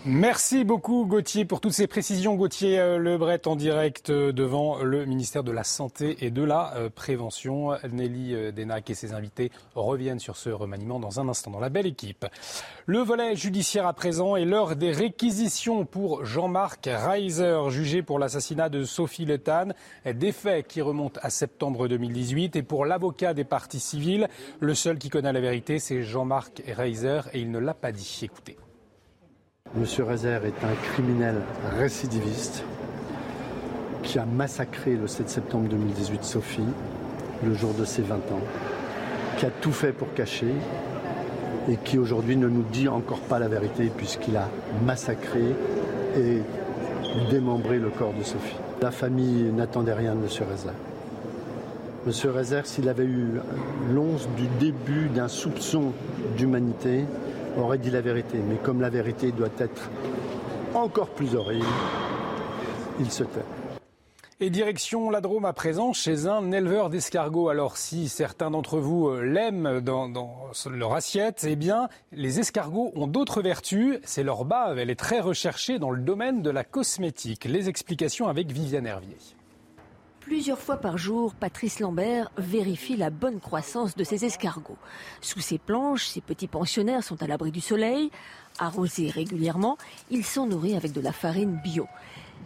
Merci 0.08 0.66
beaucoup 0.66 1.08
Gauthier 1.08 1.45
pour 1.45 1.62
toutes 1.62 1.74
ces 1.74 1.88
précisions. 1.88 2.36
Gauthier 2.36 2.78
euh, 2.78 2.99
Lebret 2.99 3.47
en 3.47 3.56
direct 3.56 4.12
euh, 4.12 4.32
devant 4.32 4.84
le 4.84 5.03
ministère 5.08 5.43
de 5.43 5.51
la 5.51 5.64
Santé 5.64 6.24
et 6.24 6.30
de 6.30 6.43
la 6.43 6.76
euh, 6.76 6.91
Prévention. 6.93 7.72
Nelly 7.91 8.53
Denac 8.53 8.88
et 8.91 8.93
ses 8.93 9.14
invités 9.14 9.51
reviennent 9.74 10.20
sur 10.20 10.38
ce 10.38 10.51
remaniement 10.51 10.99
dans 10.99 11.20
un 11.20 11.28
instant 11.28 11.49
dans 11.49 11.60
la 11.60 11.70
belle 11.70 11.88
équipe. 11.88 12.28
Le 12.86 12.99
volet 12.99 13.36
judiciaire 13.36 13.88
à 13.88 13.93
présent 13.93 14.36
est 14.36 14.45
l'heure 14.45 14.76
des 14.76 14.91
réquisitions 14.91 15.86
pour 15.86 16.24
Jean-Marc 16.24 16.88
Reiser, 16.88 17.58
jugé 17.70 18.03
pour 18.03 18.20
l'assassinat 18.20 18.70
de 18.70 18.84
Sophie 18.84 19.26
Le 19.26 19.39
Des 20.14 20.32
faits 20.32 20.68
qui 20.68 20.84
remontent 20.84 21.20
à 21.24 21.32
septembre 21.32 21.88
2018 21.88 22.56
et 22.58 22.62
pour 22.62 22.86
l'avocat 22.86 23.34
des 23.34 23.43
parties 23.43 23.80
civiles, 23.80 24.30
le 24.60 24.76
seul 24.76 24.99
qui 24.99 25.10
connaît 25.10 25.34
la 25.34 25.41
vérité, 25.41 25.80
c'est 25.80 26.03
Jean-Marc 26.03 26.62
Reiser 26.68 27.22
et 27.34 27.39
il 27.39 27.49
ne 27.49 27.58
l'a 27.58 27.74
pas 27.74 27.91
dit. 27.91 28.20
Écoutez. 28.22 28.56
Monsieur 29.78 30.05
Rezer 30.05 30.45
est 30.45 30.63
un 30.63 30.73
criminel 30.93 31.36
récidiviste 31.78 32.63
qui 34.03 34.17
a 34.19 34.26
massacré 34.26 34.95
le 34.95 35.05
7 35.05 35.28
septembre 35.28 35.67
2018 35.67 36.23
Sophie, 36.23 36.63
le 37.45 37.53
jour 37.53 37.73
de 37.73 37.84
ses 37.84 38.01
20 38.01 38.15
ans, 38.15 38.41
qui 39.38 39.45
a 39.45 39.49
tout 39.49 39.73
fait 39.73 39.91
pour 39.91 40.13
cacher 40.13 40.53
et 41.69 41.76
qui 41.76 41.97
aujourd'hui 41.97 42.38
ne 42.38 42.47
nous 42.47 42.63
dit 42.71 42.88
encore 42.88 43.19
pas 43.19 43.38
la 43.38 43.49
vérité 43.49 43.91
puisqu'il 43.97 44.38
a 44.38 44.47
massacré 44.86 45.43
et 46.17 46.41
démembré 47.30 47.78
le 47.78 47.89
corps 47.89 48.13
de 48.13 48.23
Sophie. 48.23 48.55
la 48.82 48.91
famille 48.91 49.51
n'attendait 49.51 49.93
rien 49.93 50.15
de 50.15 50.21
M. 50.21 50.30
Rezer. 50.49 50.73
M. 52.07 52.32
Rezer, 52.34 52.65
s'il 52.65 52.88
avait 52.88 53.03
eu 53.03 53.41
l'once 53.93 54.30
du 54.38 54.47
début 54.57 55.09
d'un 55.09 55.28
soupçon 55.28 55.91
d'humanité, 56.38 57.03
aurait 57.58 57.78
dit 57.78 57.91
la 57.91 58.01
vérité. 58.01 58.38
Mais 58.38 58.58
comme 58.58 58.82
la 58.82 58.89
vérité 58.89 59.32
doit 59.32 59.49
être 59.60 59.89
encore 60.74 61.10
plus 61.10 61.36
horrible, 61.36 61.66
il 62.99 63.12
se 63.12 63.24
tait. 63.24 63.45
Et 64.41 64.49
direction 64.49 65.10
la 65.10 65.22
Drôme 65.22 65.45
à 65.45 65.53
présent 65.53 65.93
chez 65.93 66.28
un 66.28 66.51
éleveur 66.51 66.89
d'escargots. 66.89 67.47
Alors 67.47 67.78
si 67.78 68.10
certains 68.10 68.51
d'entre 68.51 68.80
vous 68.80 69.08
euh, 69.08 69.22
l'aiment 69.22 69.80
dans, 69.80 70.12
leur 70.70 70.93
assiette, 70.93 71.45
eh 71.47 71.56
bien 71.56 71.88
les 72.12 72.41
escargots 72.41 72.91
ont 72.95 73.08
d'autres 73.08 73.41
vertus. 73.41 73.97
C'est 74.03 74.24
leur 74.24 74.43
bave, 74.43 74.78
elle 74.78 74.89
est 74.89 74.99
très 74.99 75.22
recherchée 75.22 75.80
dans 75.80 75.91
le 75.91 76.01
domaine 76.01 76.41
de 76.41 76.49
la 76.49 76.66
cosmétique. 76.66 77.45
Les 77.45 77.70
explications 77.70 78.28
avec 78.28 78.51
Viviane 78.51 78.88
Hervier. 78.88 79.16
Plusieurs 80.26 80.57
fois 80.57 80.78
par 80.78 80.97
jour, 80.97 81.36
Patrice 81.36 81.80
Lambert 81.80 82.32
vérifie 82.36 82.97
la 82.97 83.11
bonne 83.11 83.39
croissance 83.39 83.95
de 83.95 84.03
ses 84.03 84.26
escargots. 84.26 84.80
Sous 85.21 85.39
ses 85.39 85.59
planches, 85.59 86.07
ces 86.07 86.19
petits 86.19 86.47
pensionnaires 86.47 87.03
sont 87.03 87.21
à 87.21 87.28
l'abri 87.28 87.51
du 87.51 87.61
soleil. 87.61 88.09
Arrosés 88.57 89.11
régulièrement, 89.11 89.78
ils 90.09 90.26
sont 90.26 90.47
nourris 90.47 90.76
avec 90.76 90.93
de 90.93 90.99
la 90.99 91.11
farine 91.11 91.59
bio. 91.63 91.86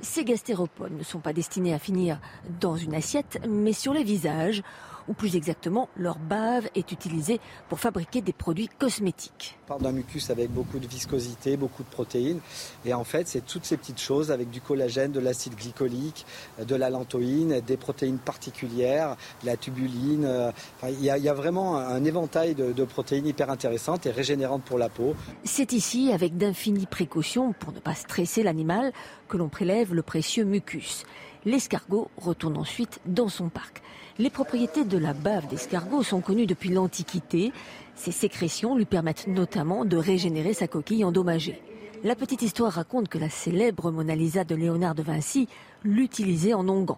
Ces 0.02 0.26
gastéropodes 0.26 0.98
ne 0.98 1.04
sont 1.04 1.20
pas 1.20 1.32
destinés 1.32 1.74
à 1.74 1.80
finir 1.80 2.20
dans 2.60 2.76
une 2.76 2.96
assiette, 2.96 3.40
mais 3.48 3.72
sur 3.72 3.94
les 3.94 4.04
visages, 4.04 4.62
ou 5.10 5.14
plus 5.14 5.36
exactement, 5.36 5.90
leur 5.98 6.20
bave 6.20 6.70
est 6.76 6.92
utilisée 6.92 7.42
pour 7.68 7.80
fabriquer 7.80 8.22
des 8.22 8.32
produits 8.32 8.70
cosmétiques. 8.80 9.58
On 9.66 9.68
parle 9.70 9.82
d'un 9.82 9.92
mucus 9.92 10.30
avec 10.30 10.52
beaucoup 10.52 10.78
de 10.78 10.88
viscosité, 10.88 11.58
beaucoup 11.58 11.84
de 11.84 11.90
protéines. 11.90 12.40
Et 12.86 12.94
en 12.94 13.04
fait, 13.04 13.28
c'est 13.28 13.46
toutes 13.46 13.66
ces 13.66 13.76
petites 13.76 14.00
choses 14.00 14.32
avec 14.32 14.52
du 14.52 14.62
collagène, 14.62 15.12
de 15.12 15.20
l'acide 15.20 15.56
glycolique, 15.56 16.26
de 16.64 16.76
la 16.76 16.92
lantoïne, 16.92 17.60
des 17.62 17.76
protéines 17.76 18.20
particulières, 18.20 19.18
la 19.44 19.58
tubuline. 19.58 20.26
Euh, 20.26 20.52
il 20.88 21.04
y, 21.04 21.10
a 21.10 21.34
vraiment 21.34 21.78
un 21.78 22.04
éventail 22.06 22.54
de, 22.54 22.72
de 22.72 22.84
protéines 22.84 23.26
hyper 23.26 23.50
intéressantes 23.50 24.06
et 24.06 24.12
régénérantes 24.12 24.64
pour 24.64 24.78
la 24.78 24.90
peau. 24.90 25.16
C'est 25.44 25.74
ici, 25.74 26.12
avec 26.14 26.38
d'infinies 26.38 26.86
précautions 26.86 27.54
pour 27.54 27.74
ne 27.74 27.80
pas 27.80 27.96
stresser 27.96 28.44
l'animal, 28.44 28.94
que 29.28 29.38
l'on 29.38 29.50
prélève 29.50 29.94
le 29.94 30.04
précieux 30.04 30.44
mucus. 30.44 31.04
L'escargot 31.46 32.10
retourne 32.18 32.58
ensuite 32.58 33.00
dans 33.06 33.30
son 33.30 33.50
parc. 33.50 33.82
Les 34.20 34.30
propriétés 34.30 34.84
de 34.84 34.98
la 34.98 35.14
bave 35.14 35.48
d'escargot 35.48 36.04
sont 36.04 36.20
connues 36.20 36.46
depuis 36.46 36.72
l'Antiquité. 36.72 37.54
Ses 37.96 38.12
sécrétions 38.12 38.76
lui 38.76 38.84
permettent 38.84 39.28
notamment 39.28 39.86
de 39.86 39.96
régénérer 39.96 40.54
sa 40.54 40.68
coquille 40.68 41.06
endommagée. 41.06 41.62
La 42.04 42.16
petite 42.16 42.42
histoire 42.42 42.74
raconte 42.74 43.08
que 43.08 43.18
la 43.18 43.30
célèbre 43.30 43.92
Mona 43.92 44.16
Lisa 44.16 44.44
de 44.44 44.56
Léonard 44.56 44.94
de 44.94 45.04
Vinci 45.04 45.48
l'utilisait 45.86 46.54
en 46.54 46.68
onguent. 46.68 46.98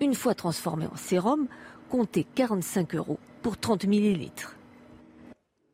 Une 0.00 0.14
fois 0.14 0.34
transformé 0.34 0.86
en 0.86 0.96
sérum, 0.96 1.46
comptez 1.90 2.24
45 2.34 2.94
euros 2.94 3.18
pour 3.42 3.58
30 3.58 3.84
millilitres. 3.84 4.56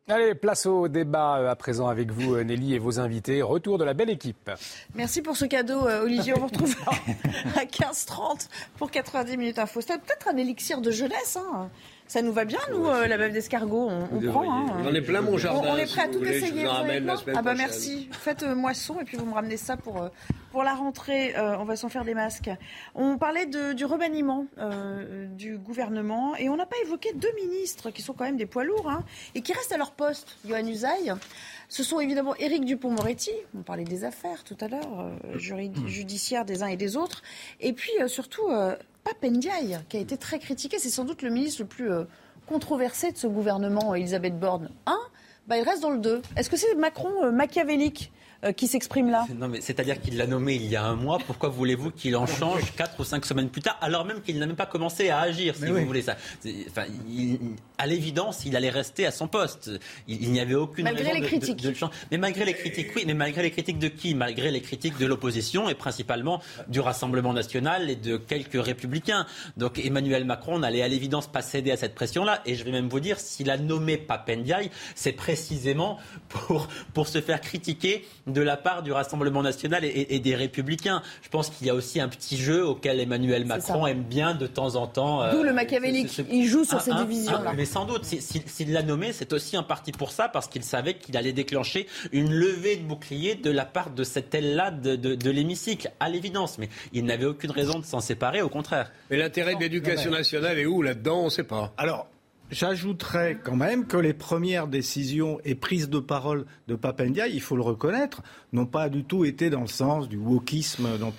Allez, 0.08 0.34
place 0.34 0.66
au 0.66 0.88
débat 0.88 1.38
euh, 1.38 1.50
à 1.50 1.54
présent 1.54 1.86
avec 1.86 2.10
vous, 2.10 2.34
euh, 2.34 2.42
Nelly, 2.42 2.74
et 2.74 2.80
vos 2.80 2.98
invités. 2.98 3.40
Retour 3.40 3.78
de 3.78 3.84
la 3.84 3.94
belle 3.94 4.10
équipe. 4.10 4.50
Merci 4.96 5.22
pour 5.22 5.36
ce 5.36 5.44
cadeau, 5.44 5.86
euh, 5.86 6.02
Olivier. 6.02 6.34
On 6.34 6.40
vous 6.40 6.46
retrouve 6.46 6.74
à 7.56 7.64
15h30 7.64 8.48
pour 8.78 8.90
90 8.90 9.36
minutes 9.36 9.60
info. 9.60 9.80
C'est 9.80 9.98
peut-être 9.98 10.26
un 10.26 10.36
élixir 10.36 10.80
de 10.80 10.90
jeunesse. 10.90 11.36
Hein. 11.36 11.70
Ça 12.12 12.20
nous 12.20 12.34
va 12.34 12.44
bien, 12.44 12.58
nous, 12.70 12.84
la 12.84 13.16
bave 13.16 13.32
d'escargot. 13.32 13.88
On, 13.88 14.20
prend. 14.20 14.52
Hein. 14.52 14.82
On 14.84 14.94
est 14.94 15.00
plein 15.00 15.22
mon 15.22 15.38
jardin. 15.38 15.70
On, 15.72 15.76
est 15.78 15.86
prêt 15.86 16.02
à 16.02 16.08
tout 16.08 16.22
essayer. 16.22 16.66
ah 16.66 17.40
bah 17.40 17.54
merci. 17.56 18.10
Faites 18.12 18.42
moisson 18.42 19.00
et 19.00 19.04
puis 19.04 19.16
vous 19.16 19.24
me 19.24 19.32
ramenez 19.32 19.56
ça 19.56 19.78
pour, 19.78 20.10
pour 20.50 20.62
la 20.62 20.74
rentrée. 20.74 21.32
on 21.38 21.64
va 21.64 21.74
s'en 21.74 21.88
faire 21.88 22.04
des 22.04 22.12
masques. 22.12 22.50
On 22.94 23.16
parlait 23.16 23.46
de, 23.46 23.72
du 23.72 23.86
remaniement 23.86 24.46
du 25.30 25.56
gouvernement 25.56 26.36
et 26.36 26.50
on 26.50 26.56
n'a 26.56 26.66
pas 26.66 26.76
évoqué 26.84 27.14
deux 27.14 27.32
ministres 27.34 27.88
qui 27.88 28.02
sont 28.02 28.12
quand 28.12 28.24
même 28.24 28.36
des 28.36 28.44
poids 28.44 28.64
lourds 28.64 28.90
hein, 28.90 29.04
et 29.34 29.40
qui 29.40 29.54
restent 29.54 29.72
à 29.72 29.78
leur 29.78 29.92
poste. 29.92 30.36
Johan 30.46 30.66
Usaï. 30.66 31.14
Ce 31.70 31.82
sont 31.82 31.98
évidemment 31.98 32.36
Éric 32.36 32.66
Dupont-Moretti, 32.66 33.30
on 33.56 33.62
parlait 33.62 33.84
des 33.84 34.04
affaires 34.04 34.44
tout 34.44 34.58
à 34.60 34.68
l'heure, 34.68 35.10
judiciaires 35.86 36.44
des 36.44 36.62
uns 36.62 36.66
et 36.66 36.76
des 36.76 36.98
autres, 36.98 37.22
et 37.60 37.72
puis 37.72 37.92
surtout 38.08 38.50
Pape 39.04 39.26
qui 39.88 39.96
a 39.96 40.00
été 40.00 40.16
très 40.16 40.38
critiqué. 40.38 40.78
C'est 40.78 40.90
sans 40.90 41.04
doute 41.04 41.22
le 41.22 41.30
ministre 41.30 41.62
le 41.62 41.68
plus 41.68 41.90
euh, 41.90 42.04
controversé 42.46 43.12
de 43.12 43.16
ce 43.16 43.26
gouvernement, 43.26 43.94
Elisabeth 43.94 44.38
Borne. 44.38 44.70
Un, 44.86 44.98
bah, 45.46 45.56
il 45.58 45.64
reste 45.64 45.82
dans 45.82 45.90
le 45.90 45.98
2. 45.98 46.22
Est-ce 46.36 46.50
que 46.50 46.56
c'est 46.56 46.74
Macron 46.74 47.24
euh, 47.24 47.32
machiavélique? 47.32 48.12
Qui 48.50 48.66
s'exprime 48.66 49.10
là. 49.10 49.24
Non, 49.36 49.46
mais 49.46 49.60
c'est-à-dire 49.60 50.00
qu'il 50.00 50.16
l'a 50.16 50.26
nommé 50.26 50.54
il 50.54 50.66
y 50.66 50.74
a 50.74 50.84
un 50.84 50.96
mois. 50.96 51.18
Pourquoi 51.24 51.48
voulez-vous 51.48 51.92
qu'il 51.92 52.16
en 52.16 52.26
change 52.26 52.72
quatre 52.76 52.98
ou 52.98 53.04
cinq 53.04 53.24
semaines 53.24 53.48
plus 53.48 53.62
tard, 53.62 53.78
alors 53.80 54.04
même 54.04 54.20
qu'il 54.20 54.38
n'a 54.38 54.46
même 54.46 54.56
pas 54.56 54.66
commencé 54.66 55.10
à 55.10 55.20
agir, 55.20 55.54
si 55.54 55.66
vous 55.66 55.86
voulez 55.86 56.02
ça? 56.02 56.16
Enfin, 56.68 56.86
À 57.78 57.86
l'évidence, 57.86 58.44
il 58.44 58.56
allait 58.56 58.70
rester 58.70 59.06
à 59.06 59.12
son 59.12 59.28
poste. 59.28 59.70
Il, 60.08 60.32
n'y 60.32 60.40
avait 60.40 60.54
aucune 60.54 60.84
malgré 60.84 61.12
raison 61.12 61.20
les 61.20 61.26
critiques. 61.26 61.62
De, 61.62 61.68
le 61.68 61.74
changer. 61.74 61.92
Mais 62.10 62.18
malgré 62.18 62.44
les 62.44 62.54
critiques, 62.54 62.88
oui. 62.96 63.04
Mais 63.06 63.14
malgré 63.14 63.42
les 63.42 63.50
critiques 63.50 63.78
de 63.78 63.88
qui? 63.88 64.14
Malgré 64.14 64.50
les 64.50 64.60
critiques 64.60 64.98
de 64.98 65.06
l'opposition 65.06 65.68
et 65.68 65.74
principalement 65.74 66.40
du 66.68 66.80
Rassemblement 66.80 67.32
national 67.32 67.90
et 67.90 67.96
de 67.96 68.16
quelques 68.16 68.62
républicains. 68.62 69.26
Donc 69.56 69.78
Emmanuel 69.78 70.24
Macron 70.24 70.58
n'allait 70.58 70.82
à 70.82 70.88
l'évidence 70.88 71.26
pas 71.26 71.42
céder 71.42 71.70
à 71.70 71.76
cette 71.76 71.94
pression-là. 71.94 72.42
Et 72.46 72.54
je 72.54 72.64
vais 72.64 72.72
même 72.72 72.88
vous 72.88 73.00
dire, 73.00 73.20
s'il 73.20 73.50
a 73.50 73.56
nommé 73.56 73.98
Papendiaï, 73.98 74.70
c'est 74.94 75.12
précisément 75.12 75.98
pour, 76.28 76.68
pour 76.94 77.08
se 77.08 77.20
faire 77.20 77.40
critiquer 77.40 78.04
de 78.32 78.42
la 78.42 78.56
part 78.56 78.82
du 78.82 78.92
Rassemblement 78.92 79.42
national 79.42 79.84
et, 79.84 80.18
des 80.18 80.34
Républicains. 80.34 81.02
Je 81.22 81.28
pense 81.28 81.50
qu'il 81.50 81.66
y 81.66 81.70
a 81.70 81.74
aussi 81.74 82.00
un 82.00 82.08
petit 82.08 82.36
jeu 82.36 82.66
auquel 82.66 83.00
Emmanuel 83.00 83.44
Macron 83.44 83.86
aime 83.86 84.02
bien 84.02 84.34
de 84.34 84.46
temps 84.46 84.76
en 84.76 84.86
temps. 84.86 85.22
Euh, 85.22 85.32
D'où 85.32 85.42
le 85.42 85.52
machiavélique. 85.52 86.22
Il 86.30 86.46
joue 86.46 86.64
sur 86.64 86.80
ces 86.80 86.94
divisions-là. 86.94 87.52
Mais 87.56 87.64
sans 87.64 87.84
doute, 87.84 88.04
s'il 88.04 88.72
l'a 88.72 88.82
nommé, 88.82 89.12
c'est 89.12 89.32
aussi 89.32 89.56
un 89.56 89.62
parti 89.62 89.92
pour 89.92 90.10
ça, 90.10 90.28
parce 90.28 90.48
qu'il 90.48 90.62
savait 90.64 90.94
qu'il 90.94 91.16
allait 91.16 91.32
déclencher 91.32 91.86
une 92.12 92.32
levée 92.32 92.76
de 92.76 92.82
bouclier 92.82 93.34
de 93.34 93.50
la 93.50 93.64
part 93.64 93.90
de 93.90 94.04
cette 94.04 94.34
aile-là 94.34 94.70
de, 94.70 94.96
de, 94.96 95.30
l'hémicycle, 95.30 95.90
à 96.00 96.08
l'évidence. 96.08 96.58
Mais 96.58 96.68
il 96.92 97.04
n'avait 97.04 97.26
aucune 97.26 97.50
raison 97.50 97.78
de 97.78 97.84
s'en 97.84 98.00
séparer, 98.00 98.42
au 98.42 98.48
contraire. 98.48 98.90
Mais 99.10 99.16
l'intérêt 99.16 99.54
de 99.54 99.60
l'éducation 99.60 100.10
nationale 100.10 100.58
est 100.58 100.66
où 100.66 100.82
là-dedans? 100.82 101.20
On 101.20 101.24
ne 101.26 101.30
sait 101.30 101.44
pas. 101.44 101.72
Alors, 101.76 102.08
J'ajouterais 102.52 103.38
quand 103.42 103.56
même 103.56 103.86
que 103.86 103.96
les 103.96 104.12
premières 104.12 104.66
décisions 104.66 105.40
et 105.42 105.54
prises 105.54 105.88
de 105.88 106.00
parole 106.00 106.44
de 106.68 106.74
Papendia, 106.74 107.26
il 107.26 107.40
faut 107.40 107.56
le 107.56 107.62
reconnaître, 107.62 108.20
n'ont 108.52 108.66
pas 108.66 108.90
du 108.90 109.04
tout 109.04 109.24
été 109.24 109.48
dans 109.48 109.62
le 109.62 109.68
sens 109.68 110.06
du 110.06 110.18
wokisme 110.18 110.98
dont 110.98 111.14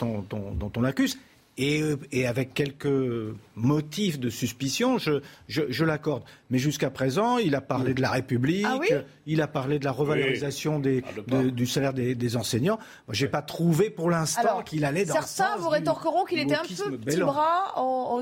on, 0.76 0.82
l'accuse. 0.82 1.18
Euh, 1.60 1.98
et, 2.12 2.26
avec 2.26 2.56
quelques 2.56 2.88
motifs 3.56 4.20
de 4.20 4.32
suspicion, 4.32 4.98
je, 4.98 5.22
je, 5.48 5.86
l'accorde. 5.86 6.24
Mais 6.50 6.58
jusqu'à 6.58 6.90
présent, 6.90 7.38
il 7.38 7.54
a 7.54 7.62
parlé 7.62 7.94
de 7.94 8.02
la 8.02 8.10
République, 8.10 8.66
ah 8.68 8.80
il 9.28 9.40
a 9.40 9.48
parlé 9.48 9.78
de 9.78 9.86
la 9.86 9.92
revalorisation 9.92 10.80
des, 10.80 11.04
du 11.28 11.68
salaire 11.68 11.94
des, 11.94 12.38
enseignants. 12.38 12.80
Je 13.10 13.26
n'ai 13.26 13.32
pas 13.32 13.44
trouvé 13.44 13.92
pour 13.92 14.10
l'instant 14.10 14.64
qu'il 14.64 14.84
allait 14.84 15.06
dans 15.06 15.22
Certains 15.22 15.58
vous 15.58 15.70
rétorqueront 15.70 16.26
qu'il 16.26 16.40
était 16.40 16.56
un 16.56 16.64
peu 16.64 16.98
petit 16.98 17.20
bras, 17.20 17.76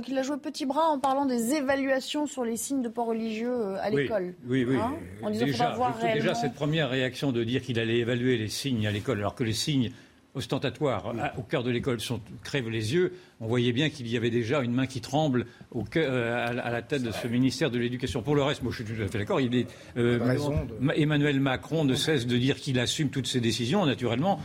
qu'il 0.03 0.17
a 0.17 0.23
joué 0.23 0.35
petit 0.37 0.65
bras 0.65 0.89
en 0.89 0.99
parlant 0.99 1.25
des 1.25 1.53
évaluations 1.53 2.27
sur 2.27 2.43
les 2.43 2.57
signes 2.57 2.81
de 2.81 2.89
port 2.89 3.07
religieux 3.07 3.53
euh, 3.53 3.77
à 3.81 3.89
l'école. 3.89 4.33
Oui, 4.45 4.65
oui. 4.67 4.75
Hein 4.75 5.31
déjà, 5.31 5.77
déjà, 6.13 6.35
cette 6.35 6.53
première 6.53 6.89
réaction 6.89 7.31
de 7.31 7.45
dire 7.45 7.61
qu'il 7.61 7.79
allait 7.79 7.99
évaluer 7.99 8.37
les 8.37 8.49
signes 8.49 8.85
à 8.87 8.91
l'école, 8.91 9.19
alors 9.19 9.35
que 9.35 9.45
les 9.45 9.53
signes 9.53 9.91
ostentatoire 10.33 11.13
au 11.37 11.41
cœur 11.41 11.63
de 11.63 11.71
l'école 11.71 11.99
crève 12.43 12.69
les 12.69 12.93
yeux, 12.93 13.13
on 13.41 13.47
voyait 13.47 13.73
bien 13.73 13.89
qu'il 13.89 14.07
y 14.07 14.15
avait 14.15 14.29
déjà 14.29 14.61
une 14.61 14.71
main 14.71 14.85
qui 14.85 15.01
tremble 15.01 15.47
au 15.71 15.83
euh, 15.95 16.47
à, 16.47 16.69
la 16.69 16.81
tête 16.83 17.01
de 17.01 17.11
ce 17.11 17.27
ministère 17.27 17.71
de 17.71 17.79
l'Éducation. 17.79 18.21
Pour 18.21 18.35
le 18.35 18.43
reste, 18.43 18.61
moi 18.61 18.71
je 18.71 18.83
suis 18.83 18.93
tout 18.93 19.01
à 19.01 19.07
fait 19.07 19.17
d'accord. 19.17 19.41
Il 19.41 19.55
est, 19.55 19.67
euh, 19.97 20.37
Emmanuel 20.95 21.39
Macron 21.39 21.83
ne 21.83 21.95
cesse 21.95 22.27
de 22.27 22.37
dire 22.37 22.57
qu'il 22.57 22.79
assume 22.79 23.09
toutes 23.09 23.27
ses 23.27 23.39
décisions. 23.39 23.83
Naturellement, 23.85 24.39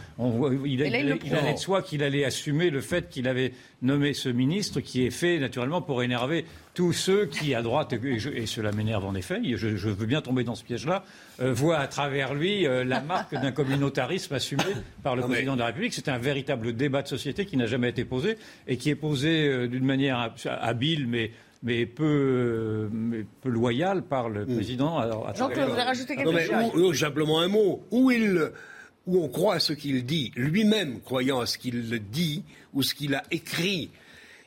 il, 0.64 0.82
allait 0.82 1.12
de 1.12 1.58
soi 1.58 1.82
qu'il 1.82 2.02
allait 2.02 2.24
assumer 2.24 2.70
le 2.70 2.80
fait 2.80 3.10
qu'il 3.10 3.28
avait 3.28 3.52
nommé 3.82 4.14
ce 4.14 4.30
ministre, 4.30 4.80
qui 4.80 5.04
est 5.04 5.10
fait 5.10 5.38
naturellement 5.38 5.82
pour 5.82 6.02
énerver 6.02 6.46
tous 6.72 6.92
ceux 6.92 7.26
qui, 7.26 7.54
à 7.54 7.62
droite, 7.62 7.92
et, 7.92 8.46
cela 8.46 8.72
m'énerve 8.72 9.04
en 9.04 9.14
effet, 9.14 9.40
je, 9.56 9.88
veux 9.88 10.06
bien 10.06 10.20
tomber 10.20 10.44
dans 10.44 10.54
ce 10.54 10.64
piège-là, 10.64 11.04
euh, 11.40 11.52
voient 11.52 11.78
à 11.78 11.86
travers 11.86 12.34
lui 12.34 12.64
la 12.64 13.00
marque 13.00 13.34
d'un 13.34 13.52
communautarisme 13.52 14.34
assumé 14.34 14.62
par 15.02 15.16
le 15.16 15.22
président 15.22 15.54
de 15.54 15.60
la 15.60 15.66
République. 15.66 15.92
C'est 15.92 16.08
un 16.08 16.18
véritable 16.18 16.74
débat 16.74 17.02
de 17.02 17.08
société 17.08 17.44
qui 17.46 17.56
n'a 17.56 17.66
jamais 17.66 17.90
été 17.90 18.04
posé 18.04 18.36
et 18.66 18.76
qui 18.76 18.85
est 18.90 18.96
posé 18.96 19.48
euh, 19.48 19.68
d'une 19.68 19.84
manière 19.84 20.34
habile, 20.60 21.06
mais 21.06 21.30
mais 21.62 21.86
peu, 21.86 22.04
euh, 22.04 23.24
peu 23.42 23.48
loyale 23.48 24.02
par 24.02 24.28
le 24.28 24.44
hmm. 24.44 24.54
président. 24.54 25.00
Jean-Claude, 25.34 25.64
vous 25.64 25.70
voulez 25.70 25.82
rajouter 25.82 26.16
quelque 26.16 26.40
chose? 26.40 26.98
Simplement 26.98 27.40
un 27.40 27.48
mot. 27.48 27.84
Où, 27.90 28.10
il, 28.10 28.52
où 29.06 29.24
on 29.24 29.28
croit 29.28 29.56
à 29.56 29.58
ce 29.58 29.72
qu'il 29.72 30.04
dit, 30.06 30.32
lui-même 30.36 31.00
croyant 31.00 31.40
à 31.40 31.46
ce 31.46 31.58
qu'il 31.58 32.00
dit 32.10 32.44
ou 32.72 32.82
ce 32.82 32.94
qu'il 32.94 33.14
a 33.14 33.22
écrit, 33.30 33.90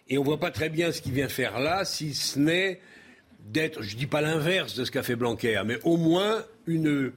et 0.07 0.17
on 0.17 0.21
ne 0.21 0.25
voit 0.25 0.39
pas 0.39 0.51
très 0.51 0.69
bien 0.69 0.91
ce 0.91 1.01
qu'il 1.01 1.13
vient 1.13 1.27
faire 1.27 1.59
là, 1.59 1.83
si 1.83 2.13
ce 2.13 2.39
n'est 2.39 2.79
d'être, 3.47 3.81
je 3.81 3.95
ne 3.95 3.99
dis 3.99 4.07
pas 4.07 4.21
l'inverse 4.21 4.75
de 4.75 4.85
ce 4.85 4.91
qu'a 4.91 5.03
fait 5.03 5.15
Blanquer, 5.15 5.61
mais 5.65 5.77
au 5.83 5.97
moins 5.97 6.43
une, 6.67 7.11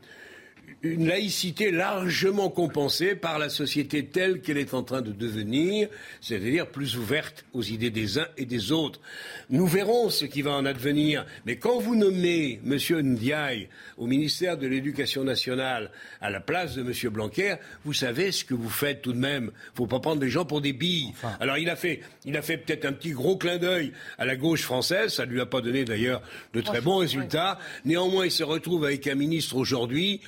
une 0.82 1.06
laïcité 1.06 1.70
largement 1.70 2.50
compensée 2.50 3.14
par 3.14 3.38
la 3.38 3.48
société 3.48 4.04
telle 4.06 4.40
qu'elle 4.40 4.58
est 4.58 4.74
en 4.74 4.82
train 4.82 5.00
de 5.00 5.12
devenir, 5.12 5.88
c'est-à-dire 6.20 6.66
plus 6.66 6.96
ouverte 6.96 7.44
aux 7.52 7.62
idées 7.62 7.90
des 7.90 8.18
uns 8.18 8.26
et 8.36 8.46
des 8.46 8.72
autres. 8.72 9.00
Nous 9.48 9.66
verrons 9.66 10.10
ce 10.10 10.24
qui 10.24 10.42
va 10.42 10.52
en 10.52 10.66
advenir. 10.66 11.24
Mais 11.46 11.56
quand 11.56 11.78
vous 11.78 11.94
nommez 11.94 12.60
M. 12.66 12.78
Ndiaye 13.00 13.68
au 13.96 14.06
ministère 14.06 14.58
de 14.58 14.66
l'Éducation 14.66 15.22
nationale 15.22 15.90
à 16.20 16.30
la 16.30 16.40
place 16.40 16.74
de 16.74 16.82
M. 16.82 17.12
Blanquer, 17.12 17.54
vous 17.84 17.92
savez 17.92 18.32
ce 18.32 18.44
que 18.44 18.54
vous 18.54 18.70
faites 18.70 19.02
tout 19.02 19.12
de 19.12 19.18
même. 19.18 19.52
Il 19.54 19.72
ne 19.72 19.76
faut 19.76 19.86
pas 19.86 20.00
prendre 20.00 20.20
les 20.20 20.30
gens 20.30 20.44
pour 20.44 20.60
des 20.60 20.72
billes. 20.72 21.12
Alors 21.38 21.58
il 21.58 21.70
a 21.70 21.76
fait, 21.76 22.00
il 22.24 22.36
a 22.36 22.42
fait 22.42 22.56
peut-être 22.56 22.86
un 22.86 22.92
petit 22.92 23.12
gros 23.12 23.36
clin 23.36 23.58
d'œil 23.58 23.92
à 24.18 24.24
la 24.24 24.34
gauche 24.34 24.62
française. 24.62 25.14
Ça 25.14 25.26
ne 25.26 25.30
lui 25.30 25.40
a 25.40 25.46
pas 25.46 25.60
donné 25.60 25.84
d'ailleurs 25.84 26.22
de 26.54 26.60
très 26.60 26.80
bons 26.80 26.96
résultats. 26.96 27.60
Néanmoins, 27.84 28.24
il 28.24 28.32
se 28.32 28.42
retrouve 28.42 28.84
avec 28.84 29.06
un 29.06 29.14
ministre 29.14 29.54
aujourd'hui 29.56 30.20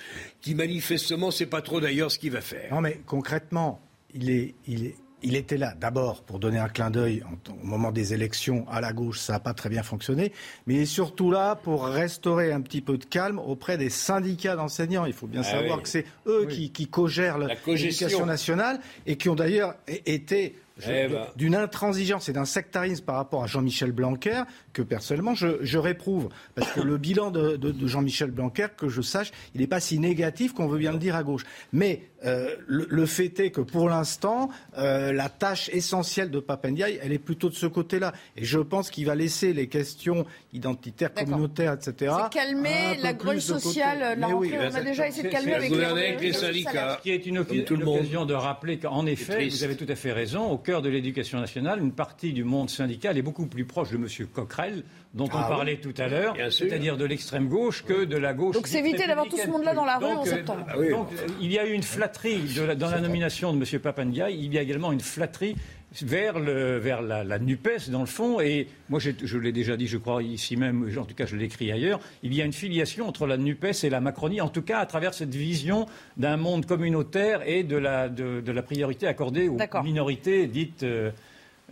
qui 0.44 0.54
manifestement 0.54 1.26
ne 1.28 1.32
sait 1.32 1.46
pas 1.46 1.62
trop 1.62 1.80
d'ailleurs 1.80 2.10
ce 2.12 2.18
qu'il 2.18 2.30
va 2.32 2.40
faire. 2.42 2.72
Non 2.72 2.80
mais 2.82 3.00
concrètement, 3.06 3.80
il 4.14 4.28
est, 4.30 4.54
il 4.66 4.84
est, 4.86 4.94
il 5.22 5.36
était 5.36 5.56
là 5.56 5.74
d'abord 5.80 6.22
pour 6.22 6.38
donner 6.38 6.58
un 6.58 6.68
clin 6.68 6.90
d'œil 6.90 7.22
au 7.50 7.64
moment 7.66 7.92
des 7.92 8.12
élections 8.12 8.66
à 8.68 8.82
la 8.82 8.92
gauche, 8.92 9.18
ça 9.20 9.32
n'a 9.32 9.40
pas 9.40 9.54
très 9.54 9.70
bien 9.70 9.82
fonctionné, 9.82 10.32
mais 10.66 10.74
il 10.74 10.80
est 10.82 10.86
surtout 10.86 11.30
là 11.30 11.56
pour 11.56 11.86
restaurer 11.86 12.52
un 12.52 12.60
petit 12.60 12.82
peu 12.82 12.98
de 12.98 13.06
calme 13.06 13.38
auprès 13.38 13.78
des 13.78 13.88
syndicats 13.88 14.54
d'enseignants. 14.54 15.06
Il 15.06 15.14
faut 15.14 15.26
bien 15.26 15.40
Ah 15.42 15.50
savoir 15.50 15.78
oui. 15.78 15.82
que 15.82 15.88
c'est 15.88 16.04
eux 16.26 16.44
Oui. 16.46 16.54
qui, 16.54 16.70
qui 16.72 16.86
co-gèrent 16.88 17.38
l'éducation 17.38 18.26
nationale 18.26 18.80
et 19.06 19.16
qui 19.16 19.30
ont 19.30 19.34
d'ailleurs 19.34 19.76
été 19.88 20.56
Eh 20.86 21.08
ben. 21.08 21.26
d'une 21.36 21.54
intransigeance 21.54 22.28
et 22.28 22.32
d'un 22.32 22.44
sectarisme 22.44 23.04
par 23.04 23.14
rapport 23.16 23.44
à 23.44 23.46
Jean-Michel 23.46 23.92
Blanquer 23.92 24.42
que 24.72 24.82
personnellement 24.82 25.34
je, 25.34 25.58
je 25.62 25.78
réprouve. 25.78 26.28
Parce 26.54 26.70
que 26.72 26.80
le 26.80 26.98
bilan 26.98 27.30
de, 27.30 27.56
de- 27.56 27.70
de 27.70 27.86
Jean-Michel 27.86 28.30
Blanquer, 28.32 28.66
que 28.76 28.88
je 28.88 29.00
sache, 29.02 29.30
il 29.54 29.60
n'est 29.60 29.66
pas 29.68 29.80
si 29.80 29.98
négatif 29.98 30.52
qu'on 30.52 30.66
veut 30.66 30.78
bien 30.78 30.92
le 30.92 30.98
dire 30.98 31.14
à 31.14 31.22
gauche. 31.22 31.44
Mais 31.72 32.02
euh, 32.24 32.56
le, 32.66 32.86
le 32.90 33.06
fait 33.06 33.38
est 33.40 33.50
que 33.50 33.60
pour 33.60 33.88
l'instant, 33.88 34.48
euh, 34.78 35.12
la 35.12 35.28
tâche 35.28 35.68
essentielle 35.72 36.30
de 36.30 36.40
Papendiaï, 36.40 36.98
elle 37.02 37.12
est 37.12 37.18
plutôt 37.18 37.50
de 37.50 37.54
ce 37.54 37.66
côté-là. 37.66 38.12
Et 38.36 38.44
je 38.44 38.58
pense 38.58 38.90
qu'il 38.90 39.06
va 39.06 39.14
laisser 39.14 39.52
les 39.52 39.68
questions 39.68 40.26
identitaires, 40.52 41.12
communautaires, 41.14 41.74
etc. 41.74 42.14
C'est 42.24 42.32
calmer 42.38 42.96
la 43.02 43.14
côté. 43.14 43.40
sociale, 43.40 44.18
la 44.18 44.28
Mais 44.28 44.32
oui, 44.32 44.52
on 44.58 44.74
a 44.74 44.80
déjà 44.82 45.06
essayé 45.06 45.24
de 45.24 45.28
calmer 45.28 45.54
avec 45.54 45.70
les, 45.70 45.84
avec 45.84 46.20
les 46.20 46.32
syndicats. 46.32 46.96
Ce 46.98 47.02
qui 47.02 47.10
est 47.10 47.26
une, 47.26 47.38
occasion 47.38 48.24
de 48.24 48.34
rappeler 48.34 48.78
qu'en 48.78 49.06
effet, 49.06 49.48
vous 49.48 49.64
avez 49.64 49.76
tout 49.76 49.86
à 49.88 49.94
fait 49.94 50.12
raison, 50.12 50.50
au 50.50 50.58
cœur 50.64 50.82
de 50.82 50.88
l'éducation 50.88 51.38
nationale, 51.38 51.78
une 51.80 51.92
partie 51.92 52.32
du 52.32 52.42
monde 52.44 52.70
syndical 52.70 53.16
est 53.18 53.22
beaucoup 53.22 53.46
plus 53.46 53.64
proche 53.64 53.90
de 53.90 53.96
M. 53.96 54.06
Coquerel, 54.32 54.82
dont 55.12 55.26
on 55.26 55.30
Ah 55.34 55.46
oui. 55.50 55.56
parlait 55.56 55.76
tout 55.76 55.94
à 55.98 56.08
l'heure, 56.08 56.34
Bien 56.34 56.50
sûr. 56.50 56.66
c'est-à 56.68 56.78
dire 56.78 56.96
de 56.96 57.04
l'extrême 57.04 57.48
gauche, 57.48 57.84
que 57.84 58.04
de 58.04 58.16
la 58.16 58.34
gauche. 58.34 58.54
Donc 58.56 58.66
c'est 58.66 58.78
éviter 58.80 59.06
d'avoir 59.06 59.28
tout 59.28 59.36
ce 59.36 59.46
monde-là 59.48 59.74
dans 59.74 59.84
la 59.84 59.98
rue 59.98 60.04
Donc, 60.04 60.18
en 60.18 60.22
euh, 60.22 60.30
septembre. 60.30 60.66
Donc, 60.90 61.08
euh, 61.12 61.26
il 61.40 61.52
y 61.52 61.58
a 61.58 61.66
eu 61.66 61.72
une 61.72 61.82
flatterie 61.82 62.40
de 62.56 62.62
la- 62.62 62.74
dans 62.74 62.90
la 62.90 63.00
nomination 63.00 63.52
de 63.52 63.58
M. 63.64 63.80
Papandiaï, 63.80 64.36
il 64.42 64.52
y 64.52 64.58
a 64.58 64.62
également 64.62 64.90
une 64.90 65.00
flatterie 65.00 65.54
vers, 66.02 66.38
le, 66.38 66.78
vers 66.78 67.02
la, 67.02 67.22
la 67.24 67.38
NUPES, 67.38 67.90
dans 67.90 68.00
le 68.00 68.06
fond. 68.06 68.40
Et 68.40 68.68
moi, 68.88 68.98
je 69.00 69.38
l'ai 69.38 69.52
déjà 69.52 69.76
dit, 69.76 69.86
je 69.86 69.98
crois, 69.98 70.22
ici 70.22 70.56
même, 70.56 70.90
en 70.98 71.04
tout 71.04 71.14
cas, 71.14 71.26
je 71.26 71.36
l'ai 71.36 71.44
écrit 71.44 71.70
ailleurs, 71.70 72.00
il 72.22 72.34
y 72.34 72.42
a 72.42 72.44
une 72.44 72.52
filiation 72.52 73.06
entre 73.08 73.26
la 73.26 73.36
NUPES 73.36 73.84
et 73.84 73.90
la 73.90 74.00
Macronie, 74.00 74.40
en 74.40 74.48
tout 74.48 74.62
cas 74.62 74.78
à 74.78 74.86
travers 74.86 75.14
cette 75.14 75.34
vision 75.34 75.86
d'un 76.16 76.36
monde 76.36 76.66
communautaire 76.66 77.42
et 77.46 77.62
de 77.62 77.76
la, 77.76 78.08
de, 78.08 78.40
de 78.40 78.52
la 78.52 78.62
priorité 78.62 79.06
accordée 79.06 79.48
aux 79.48 79.58
minorités 79.82 80.46
dites, 80.46 80.82
euh, 80.82 81.10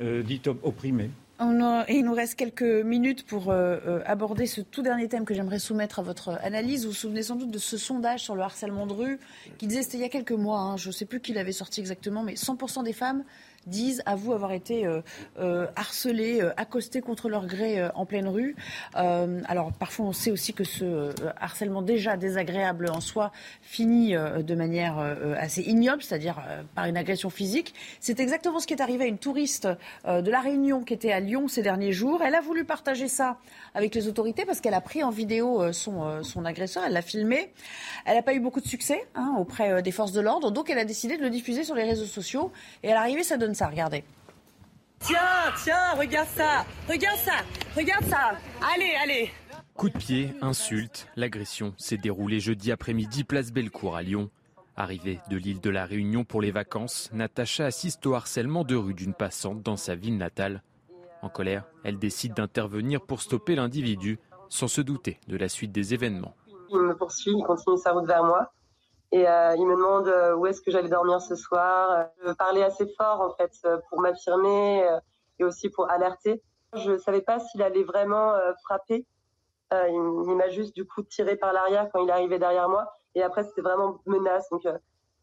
euh, 0.01 0.23
dites 0.23 0.47
op- 0.47 0.61
opprimées. 0.63 1.11
On 1.45 1.61
a- 1.65 1.85
et 1.89 1.95
il 1.97 2.05
nous 2.05 2.15
reste 2.15 2.37
quelques 2.37 2.63
minutes 2.63 3.27
pour 3.27 3.51
euh, 3.51 3.99
aborder 4.07 4.47
ce 4.47 4.61
tout 4.61 4.83
dernier 4.83 5.09
thème 5.09 5.25
que 5.25 5.35
j'aimerais 5.35 5.59
soumettre 5.59 5.99
à 5.99 6.03
votre 6.03 6.29
analyse. 6.45 6.85
Vous 6.85 6.91
vous 6.91 6.97
souvenez 6.97 7.23
sans 7.25 7.35
doute 7.35 7.51
de 7.51 7.59
ce 7.59 7.77
sondage 7.77 8.21
sur 8.21 8.37
le 8.37 8.43
harcèlement 8.43 8.87
de 8.87 8.93
rue 8.93 9.19
qui 9.59 9.67
disait, 9.67 9.83
c'était 9.83 9.97
il 9.99 10.03
y 10.03 10.05
a 10.05 10.09
quelques 10.09 10.31
mois, 10.31 10.61
hein, 10.61 10.77
je 10.77 10.89
ne 10.89 10.93
sais 10.93 11.05
plus 11.07 11.19
qui 11.21 11.33
l'avait 11.33 11.51
sorti 11.51 11.81
exactement, 11.81 12.23
mais 12.23 12.35
100% 12.35 12.85
des 12.85 12.93
femmes 12.93 13.25
disent, 13.67 14.03
avouent 14.07 14.33
avoir 14.33 14.53
été 14.53 14.87
euh, 14.87 15.01
euh, 15.39 15.67
harcelées, 15.77 16.41
euh, 16.41 16.53
accostées 16.57 17.01
contre 17.01 17.29
leur 17.29 17.47
gré 17.47 17.83
en 17.95 18.07
pleine 18.07 18.29
rue. 18.29 18.57
Alors 18.95 19.73
parfois 19.73 20.07
on 20.07 20.13
sait 20.13 20.31
aussi 20.31 20.53
que 20.53 20.65
ce 20.65 21.11
harcèlement 21.41 21.83
déjà 21.83 22.17
désagréable 22.17 22.89
en 22.91 23.01
soi 23.01 23.33
finit 23.63 24.13
de 24.13 24.55
manière 24.55 24.99
assez 25.39 25.63
ignoble, 25.63 26.03
c'est-à-dire 26.03 26.41
par 26.75 26.87
une 26.87 26.97
agression 26.97 27.31
physique. 27.31 27.75
C'est 28.01 28.21
exactement 28.21 28.61
ce 28.61 28.67
qui 28.67 28.75
est 28.75 28.83
arrivé 28.83 29.05
à 29.05 29.07
une 29.07 29.19
touriste 29.19 29.69
de 30.07 30.31
La 30.31 30.41
Réunion 30.41 30.83
qui 30.83 30.95
était 30.95 31.13
à 31.13 31.21
Lyon 31.21 31.49
ces 31.49 31.63
derniers 31.63 31.93
jours. 31.93 32.23
Elle 32.23 32.35
a 32.35 32.41
voulu 32.41 32.65
partager 32.65 33.09
ça 33.09 33.39
avec 33.75 33.95
les 33.95 34.09
autorités 34.09 34.45
parce 34.45 34.61
qu'elle 34.61 34.75
a 34.75 34.81
pris 34.81 35.03
en 35.03 35.11
vidéo 35.11 35.73
son, 35.73 36.45
agresseur, 36.45 36.85
elle 36.87 36.93
l'a 36.93 37.03
filmé. 37.03 37.53
Elle 38.05 38.17
n'a 38.17 38.23
pas 38.23 38.35
eu 38.35 38.41
beaucoup 38.41 38.61
de 38.61 38.69
succès 38.69 39.07
hein, 39.15 39.35
auprès 39.39 39.83
des 39.83 39.93
forces 39.93 40.13
de 40.13 40.21
l'ordre, 40.21 40.51
donc 40.51 40.71
elle 40.71 40.79
a 40.79 40.85
décidé 40.85 41.17
de 41.17 41.23
le 41.23 41.31
diffuser 41.31 41.65
sur 41.65 41.75
les 41.75 41.85
réseaux 41.85 42.05
sociaux. 42.05 42.53
Et 42.83 42.91
à 42.91 42.95
l'arrivée, 42.95 43.23
ça 43.23 43.37
donne 43.37 43.52
ça, 43.55 43.69
regardez. 43.69 44.05
Tiens, 45.01 45.19
tiens, 45.63 45.95
regarde 45.99 46.29
ça, 46.29 46.65
regarde 46.89 47.19
ça, 47.19 47.33
regarde 47.77 48.05
ça. 48.05 48.33
Allez, 48.75 48.95
allez. 49.03 49.31
Coup 49.75 49.89
de 49.89 49.99
pied, 49.99 50.35
insulte, 50.41 51.09
l'agression 51.17 51.75
s'est 51.77 51.97
déroulée 51.97 52.41
jeudi 52.41 52.71
après-midi 52.71 53.25
place 53.25 53.51
Bellecour 53.51 53.97
à 53.97 54.03
Lyon. 54.03 54.31
Arrivée 54.77 55.19
de 55.29 55.37
l'île 55.37 55.61
de 55.61 55.71
la 55.71 55.87
Réunion 55.87 56.25
pour 56.25 56.41
les 56.41 56.51
vacances, 56.51 57.11
Natacha 57.13 57.67
assiste 57.67 58.07
au 58.07 58.15
harcèlement 58.15 58.65
de 58.65 58.77
rue 58.77 58.95
d'une 58.95 59.15
passante 59.15 59.63
dans 59.63 59.77
sa 59.77 59.95
ville 59.95 60.17
natale. 60.17 60.63
En 61.23 61.29
colère, 61.29 61.65
elle 61.85 61.99
décide 61.99 62.35
d'intervenir 62.35 63.01
pour 63.01 63.23
stopper 63.23 63.55
l'individu, 63.55 64.19
sans 64.49 64.69
se 64.69 64.81
douter 64.81 65.19
de 65.29 65.37
la 65.37 65.49
suite 65.49 65.73
des 65.73 65.95
événements. 65.95 66.35
Il 66.71 66.79
me 66.79 66.97
poursuit, 66.97 67.33
il 67.37 67.45
continue 67.45 67.77
sa 67.77 67.93
route 67.93 68.07
vers 68.07 68.25
moi. 68.25 68.53
Et 69.13 69.29
euh, 69.29 69.55
il 69.57 69.67
me 69.67 69.77
demande 69.77 70.09
euh, 70.09 70.35
où 70.35 70.47
est-ce 70.47 70.63
que 70.63 70.71
j'allais 70.71 70.89
dormir 70.89 71.21
ce 71.21 71.37
soir. 71.37 72.07
Je 72.25 72.33
parlais 72.33 72.63
assez 72.63 72.87
fort, 72.97 73.21
en 73.21 73.35
fait, 73.35 73.53
euh, 73.67 73.79
pour 73.91 74.01
m'affirmer 74.01 74.85
euh, 74.85 74.99
et 75.39 75.45
aussi 75.45 75.69
pour 75.69 75.91
alerter. 75.91 76.43
Je 76.75 76.93
ne 76.93 76.99
savais 76.99 77.21
pas 77.21 77.39
s'il 77.39 77.63
allait 77.63 77.85
vraiment 77.85 78.33
euh, 78.33 78.53
frapper. 78.65 79.07
Euh, 79.75 79.89
il 79.89 80.35
m'a 80.35 80.49
juste, 80.49 80.75
du 80.75 80.87
coup, 80.87 81.03
tiré 81.03 81.37
par 81.37 81.53
l'arrière 81.53 81.91
quand 81.93 82.03
il 82.03 82.11
arrivé 82.11 82.39
derrière 82.39 82.71
moi. 82.71 82.91
Et 83.15 83.23
après, 83.23 83.45
c'était 83.45 83.61
vraiment 83.61 84.01
menace. 84.07 84.49
Donc, 84.51 84.65
euh, 84.65 84.79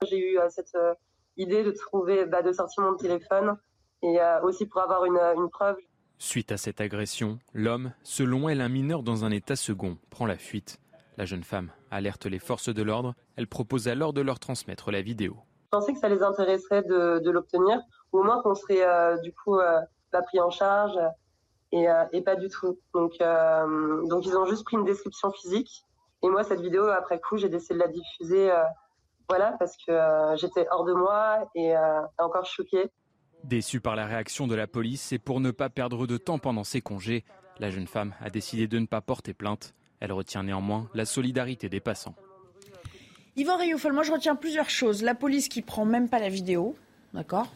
j'ai 0.07 0.17
eu 0.17 0.39
euh, 0.39 0.49
cette 0.49 0.75
euh, 0.75 0.93
idée 1.37 1.63
de 1.63 1.71
trouver, 1.71 2.25
bah, 2.25 2.43
de 2.43 2.51
sortir 2.51 2.83
mon 2.83 2.95
téléphone 2.95 3.57
et 4.03 4.21
euh, 4.21 4.39
aussi 4.43 4.67
pour 4.67 4.81
avoir 4.81 5.03
une 5.05 5.49
preuve. 5.49 5.77
Suite 6.19 6.51
à 6.51 6.57
cette 6.57 6.79
agression, 6.79 7.39
l'homme, 7.53 7.93
selon 8.03 8.49
elle 8.49 8.61
un 8.61 8.69
mineur 8.69 9.01
dans 9.03 9.25
un 9.25 9.31
état 9.31 9.55
second, 9.55 9.97
prend 10.09 10.25
la 10.25 10.37
fuite. 10.37 10.79
La 11.17 11.25
jeune 11.25 11.43
femme 11.43 11.71
alerte 11.91 12.25
les 12.25 12.39
forces 12.39 12.69
de 12.69 12.81
l'ordre. 12.81 13.15
Elle 13.35 13.47
propose 13.47 13.87
alors 13.87 14.13
de 14.13 14.21
leur 14.21 14.39
transmettre 14.39 14.91
la 14.91 15.01
vidéo. 15.01 15.37
Je 15.65 15.77
pensais 15.77 15.93
que 15.93 15.99
ça 15.99 16.09
les 16.09 16.23
intéresserait 16.23 16.83
de, 16.83 17.19
de 17.19 17.31
l'obtenir, 17.31 17.79
ou 18.11 18.19
au 18.19 18.23
moins 18.23 18.41
qu'on 18.41 18.55
serait 18.55 18.83
euh, 18.83 19.17
du 19.21 19.33
coup 19.33 19.59
euh, 19.59 19.79
pas 20.11 20.21
pris 20.23 20.39
en 20.39 20.49
charge, 20.49 20.97
et, 21.71 21.89
euh, 21.89 22.05
et 22.11 22.21
pas 22.21 22.35
du 22.35 22.49
tout. 22.49 22.79
Donc, 22.93 23.13
donc 24.09 24.25
ils 24.25 24.35
ont 24.35 24.45
juste 24.45 24.65
pris 24.65 24.77
une 24.77 24.85
description 24.85 25.31
physique. 25.31 25.85
Et 26.23 26.29
moi, 26.29 26.43
cette 26.43 26.61
vidéo, 26.61 26.87
après 26.87 27.19
coup, 27.19 27.37
j'ai 27.37 27.49
décidé 27.49 27.75
de 27.75 27.79
la 27.79 27.87
diffuser, 27.87 28.51
voilà, 29.29 29.55
parce 29.59 29.77
que 29.77 29.93
j'étais 30.37 30.67
hors 30.71 30.83
de 30.83 30.93
moi 30.93 31.49
et 31.55 31.73
encore 32.17 32.45
choquée. 32.45 32.91
Déçue 33.43 33.79
par 33.79 33.95
la 33.95 34.05
réaction 34.05 34.47
de 34.47 34.55
la 34.55 34.67
police 34.67 35.13
et 35.13 35.19
pour 35.19 35.39
ne 35.39 35.51
pas 35.51 35.69
perdre 35.69 36.07
de 36.07 36.17
temps 36.17 36.39
pendant 36.39 36.65
ses 36.65 36.81
congés, 36.81 37.23
la 37.59 37.69
jeune 37.69 37.87
femme 37.87 38.15
a 38.19 38.29
décidé 38.29 38.67
de 38.67 38.79
ne 38.79 38.85
pas 38.85 39.01
porter 39.01 39.33
plainte. 39.33 39.75
Elle 39.99 40.11
retient 40.11 40.43
néanmoins 40.43 40.89
la 40.93 41.05
solidarité 41.05 41.69
des 41.69 41.79
passants. 41.79 42.15
Yvan 43.35 43.57
Rioufol, 43.57 43.93
moi 43.93 44.03
je 44.03 44.11
retiens 44.11 44.35
plusieurs 44.35 44.69
choses. 44.69 45.01
La 45.01 45.15
police 45.15 45.47
qui 45.47 45.61
prend 45.61 45.85
même 45.85 46.09
pas 46.09 46.19
la 46.19 46.29
vidéo, 46.29 46.75
d'accord? 47.13 47.47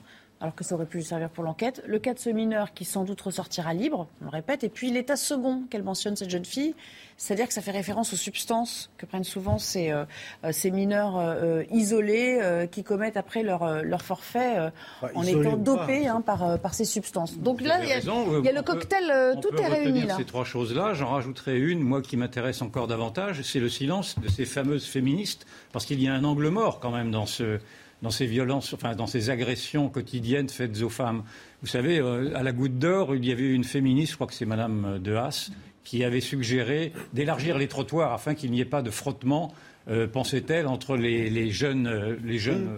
Alors 0.42 0.56
que 0.56 0.64
ça 0.66 0.76
aurait 0.76 0.86
pu 0.86 0.98
lui 0.98 1.04
servir 1.06 1.30
pour 1.30 1.44
l'enquête. 1.44 1.82
Le 1.88 2.00
cas 2.00 2.14
de 2.14 2.20
ce 2.20 2.30
mineur 2.30 2.74
qui 2.74 2.84
sans 2.84 3.04
doute 3.06 3.22
ressortira 3.22 3.74
libre, 3.74 4.08
on 4.22 4.26
le 4.26 4.30
répète. 4.32 4.64
Et 4.66 4.70
puis 4.70 4.92
l'état 4.92 5.16
second 5.16 5.64
qu'elle 5.70 5.84
mentionne, 5.84 6.16
cette 6.18 6.30
jeune 6.30 6.44
fille, 6.44 6.76
c'est-à-dire 7.16 7.48
que 7.48 7.54
ça 7.54 7.62
fait 7.62 7.72
référence 7.72 8.12
aux 8.12 8.18
substances 8.18 8.90
que 8.98 9.06
prennent 9.06 9.24
souvent 9.24 9.58
ces, 9.58 9.92
euh, 9.92 10.04
euh, 10.44 10.52
ces 10.52 10.70
mineurs 10.72 11.18
euh, 11.18 11.64
isolés 11.72 12.40
euh, 12.42 12.66
qui 12.68 12.84
commettent 12.84 13.16
après 13.16 13.44
leur, 13.44 13.84
leur 13.84 14.02
forfait 14.02 14.58
euh, 14.58 14.70
en 15.16 15.24
étant 15.24 15.56
dopés 15.56 16.08
hein, 16.08 16.20
par, 16.22 16.44
euh, 16.44 16.58
par 16.58 16.74
ces 16.74 16.86
substances. 16.86 17.38
Donc 17.38 17.62
Vous 17.62 17.68
là, 17.68 17.80
il 17.82 17.88
y 17.88 17.92
a, 17.94 17.96
raison, 17.96 18.26
il 18.40 18.46
y 18.46 18.50
a 18.50 18.52
on 18.52 18.56
le 18.56 18.62
peut- 18.64 18.74
cocktail, 18.74 19.12
euh, 19.12 19.36
tout 19.42 19.56
est 19.56 19.68
réuni 19.68 20.04
là. 20.04 20.18
ces 20.18 20.26
trois 20.26 20.44
choses-là. 20.44 20.94
J'en 20.94 21.10
rajouterai 21.12 21.58
une, 21.58 21.80
moi, 21.80 22.02
qui 22.02 22.18
m'intéresse 22.18 22.62
encore 22.62 22.88
davantage, 22.88 23.42
c'est 23.44 23.60
le 23.62 23.70
silence 23.70 24.20
de 24.20 24.28
ces 24.28 24.44
fameuses 24.46 24.86
féministes, 24.86 25.46
parce 25.72 25.86
qu'il 25.86 26.02
y 26.02 26.08
a 26.10 26.14
un 26.14 26.24
angle 26.26 26.50
mort 26.50 26.80
quand 26.82 26.92
même 26.92 27.12
dans 27.12 27.26
ce 27.28 27.60
dans 28.04 28.12
ces 28.12 28.26
violences, 28.26 28.74
enfin 28.74 28.96
dans 28.96 29.08
ces 29.08 29.30
agressions 29.30 29.90
quotidiennes 29.90 30.50
faites 30.50 30.82
aux 30.82 30.90
femmes. 30.90 31.24
Vous 31.62 31.68
savez, 31.68 32.00
euh, 32.00 32.36
à 32.36 32.44
la 32.44 32.52
Goutte 32.52 32.78
d'Or, 32.78 33.16
il 33.16 33.26
y 33.26 33.32
avait 33.32 33.50
une 33.50 33.64
féministe, 33.64 34.12
je 34.12 34.16
crois 34.16 34.28
que 34.28 34.34
c'est 34.34 34.46
Madame 34.46 35.00
De 35.00 35.16
Haas, 35.16 35.52
qui 35.86 36.04
avait 36.04 36.20
suggéré 36.20 36.92
d'élargir 37.14 37.58
les 37.58 37.68
trottoirs 37.68 38.12
afin 38.12 38.36
qu'il 38.36 38.52
n'y 38.52 38.60
ait 38.60 38.66
pas 38.66 38.82
de 38.82 38.92
frottement, 38.92 39.54
euh, 39.88 40.06
pensait-elle, 40.06 40.68
entre 40.68 40.98
les, 40.98 41.30
les 41.30 41.50
jeunes, 41.50 41.88
euh, 41.88 42.18
les 42.24 42.38
jeunes 42.38 42.70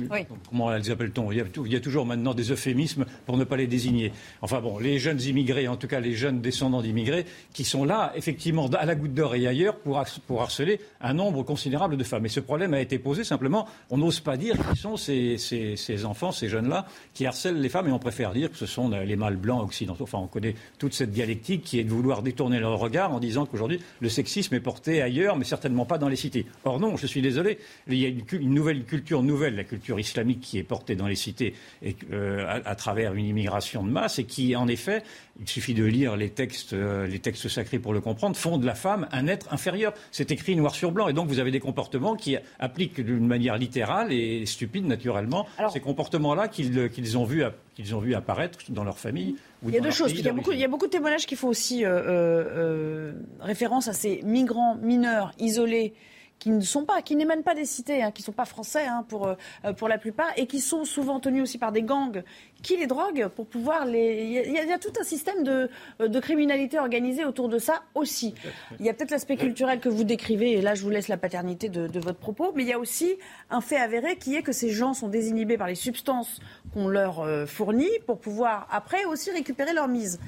euh, 0.00 0.22
comment 0.48 0.70
les 0.70 0.90
appelle-t-on 0.90 1.32
il, 1.32 1.44
il, 1.64 1.72
y 1.72 1.76
a 1.76 1.80
toujours 1.80 2.06
maintenant 2.06 2.34
des 2.34 2.52
euphémismes 2.52 3.04
pour 3.26 3.36
ne 3.36 3.44
pas 3.44 3.56
les 3.56 3.66
désigner. 3.66 4.12
Enfin 4.42 4.60
bon, 4.60 4.78
les 4.78 4.98
jeunes 4.98 5.20
immigrés, 5.20 5.68
en 5.68 5.76
tout 5.76 5.86
cas 5.86 6.00
les 6.00 6.14
jeunes 6.14 6.40
descendants 6.40 6.82
d'immigrés, 6.82 7.24
qui 7.52 7.64
sont 7.64 7.84
là, 7.84 8.12
effectivement, 8.16 8.66
à 8.66 8.86
la 8.86 8.94
goutte 8.94 9.14
d'or 9.14 9.34
et 9.34 9.46
ailleurs, 9.46 9.76
pour, 9.76 10.02
pour, 10.26 10.42
harceler 10.42 10.80
un 11.00 11.14
nombre 11.14 11.42
considérable 11.42 11.96
de 11.96 12.04
femmes. 12.04 12.26
Et 12.26 12.28
ce 12.28 12.40
problème 12.40 12.74
a 12.74 12.80
été 12.80 12.98
posé 12.98 13.24
simplement, 13.24 13.66
on 13.90 13.98
n'ose 13.98 14.20
pas 14.20 14.36
dire 14.36 14.56
qui 14.72 14.78
sont 14.78 14.96
ces, 14.96 15.38
ces, 15.38 15.76
ces 15.76 16.04
enfants, 16.04 16.32
ces 16.32 16.48
jeunes-là, 16.48 16.86
qui 17.14 17.26
harcèlent 17.26 17.60
les 17.60 17.68
femmes, 17.68 17.88
et 17.88 17.92
on 17.92 17.98
préfère 17.98 18.32
dire 18.32 18.50
que 18.50 18.56
ce 18.56 18.66
sont 18.66 18.90
les 18.90 19.16
mâles 19.16 19.36
blancs 19.36 19.62
occidentaux. 19.62 20.04
Enfin, 20.04 20.18
on 20.18 20.26
connaît 20.26 20.54
toute 20.78 20.94
cette 20.94 21.10
dialectique 21.10 21.62
qui 21.62 21.78
est 21.78 21.84
de 21.84 21.90
vouloir 21.90 22.22
détourner 22.22 22.60
leur 22.60 22.78
regard 22.78 23.12
en 23.12 23.20
disant 23.20 23.46
qu'aujourd'hui, 23.46 23.80
le 24.00 24.08
sexisme 24.08 24.54
est 24.54 24.60
porté 24.60 25.02
ailleurs, 25.02 25.36
mais 25.36 25.44
certainement 25.44 25.84
pas 25.84 25.98
dans 25.98 26.08
les 26.08 26.16
cités. 26.16 26.46
Or 26.64 26.78
non, 26.80 26.96
je 26.96 27.06
suis 27.06 27.22
désolé, 27.22 27.58
il 27.88 27.94
y 27.94 28.04
a 28.04 28.08
une, 28.08 28.22
une 28.32 28.54
nouvelle 28.54 28.84
culture 28.84 29.22
nouvelle, 29.22 29.56
la 29.56 29.64
culture 29.64 29.77
islamique 29.98 30.40
qui 30.40 30.58
est 30.58 30.62
portée 30.62 30.96
dans 30.96 31.06
les 31.06 31.14
cités 31.14 31.54
et, 31.82 31.96
euh, 32.12 32.46
à, 32.46 32.70
à, 32.70 32.74
travers 32.74 33.14
une 33.14 33.26
immigration 33.26 33.82
de 33.82 33.90
masse 33.90 34.18
et 34.18 34.24
qui, 34.24 34.56
en 34.56 34.68
effet, 34.68 35.02
il 35.40 35.48
suffit 35.48 35.74
de 35.74 35.84
lire 35.84 36.16
les 36.16 36.30
textes, 36.30 36.72
euh, 36.72 37.06
les 37.06 37.20
textes 37.20 37.48
sacrés 37.48 37.78
pour 37.78 37.92
le 37.92 38.00
comprendre, 38.00 38.36
font 38.36 38.58
de 38.58 38.66
la 38.66 38.74
femme 38.74 39.06
un 39.12 39.26
être 39.28 39.52
inférieur. 39.52 39.94
C'est 40.10 40.30
écrit 40.30 40.56
noir 40.56 40.74
sur 40.74 40.90
blanc. 40.90 41.08
Et 41.08 41.12
donc 41.12 41.28
vous 41.28 41.38
avez 41.38 41.50
des 41.50 41.60
comportements 41.60 42.16
qui 42.16 42.36
appliquent 42.58 43.00
d'une 43.00 43.26
manière 43.26 43.56
littérale 43.56 44.12
et 44.12 44.46
stupide, 44.46 44.86
naturellement, 44.86 45.46
Alors, 45.58 45.72
ces 45.72 45.80
comportements-là 45.80 46.48
qu'ils 46.48 46.88
qu 46.90 47.16
ont, 47.16 47.24
vu, 47.24 47.44
qu'ils 47.74 47.94
ont 47.94 48.00
vu 48.00 48.14
apparaître 48.14 48.58
dans 48.70 48.84
leur 48.84 48.98
famille. 48.98 49.36
il 49.66 49.74
y 49.74 49.78
a 49.78 49.80
deux 49.80 49.90
choses. 49.90 50.12
Il 50.12 50.24
y 50.24 50.28
a, 50.28 50.32
beaucoup, 50.32 50.52
il 50.52 50.58
y 50.58 50.64
a, 50.64 50.68
beaucoup, 50.68 50.86
de 50.86 50.90
témoignages 50.90 51.26
qui 51.26 51.36
font 51.36 51.48
aussi 51.48 51.84
euh, 51.84 51.90
euh, 51.90 53.12
référence 53.40 53.88
à 53.88 53.92
ces 53.92 54.20
migrants 54.24 54.76
mineurs 54.76 55.32
isolés 55.38 55.94
qui 56.38 56.50
ne 56.50 56.60
sont 56.60 56.84
pas, 56.84 57.02
qui 57.02 57.16
n'émanent 57.16 57.42
pas 57.42 57.54
des 57.54 57.64
cités, 57.64 58.02
hein, 58.02 58.10
qui 58.10 58.22
ne 58.22 58.26
sont 58.26 58.32
pas 58.32 58.44
français 58.44 58.86
hein, 58.86 59.04
pour, 59.08 59.26
euh, 59.26 59.72
pour 59.76 59.88
la 59.88 59.98
plupart, 59.98 60.30
et 60.36 60.46
qui 60.46 60.60
sont 60.60 60.84
souvent 60.84 61.20
tenus 61.20 61.42
aussi 61.42 61.58
par 61.58 61.72
des 61.72 61.82
gangs 61.82 62.22
qui 62.62 62.76
les 62.76 62.86
droguent 62.86 63.28
pour 63.28 63.46
pouvoir 63.46 63.84
les. 63.86 64.24
Il 64.24 64.32
y, 64.32 64.38
a, 64.38 64.62
il 64.64 64.68
y 64.68 64.72
a 64.72 64.78
tout 64.78 64.92
un 65.00 65.04
système 65.04 65.44
de, 65.44 65.70
de, 66.00 66.20
criminalité 66.20 66.78
organisée 66.78 67.24
autour 67.24 67.48
de 67.48 67.58
ça 67.58 67.82
aussi. 67.94 68.34
Il 68.80 68.86
y 68.86 68.88
a 68.88 68.94
peut-être 68.94 69.10
l'aspect 69.10 69.36
culturel 69.36 69.80
que 69.80 69.88
vous 69.88 70.04
décrivez, 70.04 70.52
et 70.52 70.60
là 70.60 70.74
je 70.74 70.82
vous 70.82 70.90
laisse 70.90 71.08
la 71.08 71.16
paternité 71.16 71.68
de, 71.68 71.86
de, 71.86 72.00
votre 72.00 72.18
propos, 72.18 72.52
mais 72.54 72.62
il 72.64 72.68
y 72.68 72.72
a 72.72 72.78
aussi 72.78 73.16
un 73.50 73.60
fait 73.60 73.76
avéré 73.76 74.16
qui 74.16 74.34
est 74.34 74.42
que 74.42 74.52
ces 74.52 74.70
gens 74.70 74.94
sont 74.94 75.08
désinhibés 75.08 75.56
par 75.56 75.68
les 75.68 75.74
substances 75.74 76.40
qu'on 76.74 76.88
leur 76.88 77.20
euh, 77.20 77.46
fournit 77.46 77.88
pour 78.06 78.18
pouvoir 78.18 78.66
après 78.70 79.04
aussi 79.04 79.30
récupérer 79.30 79.72
leur 79.72 79.88
mise 79.88 80.18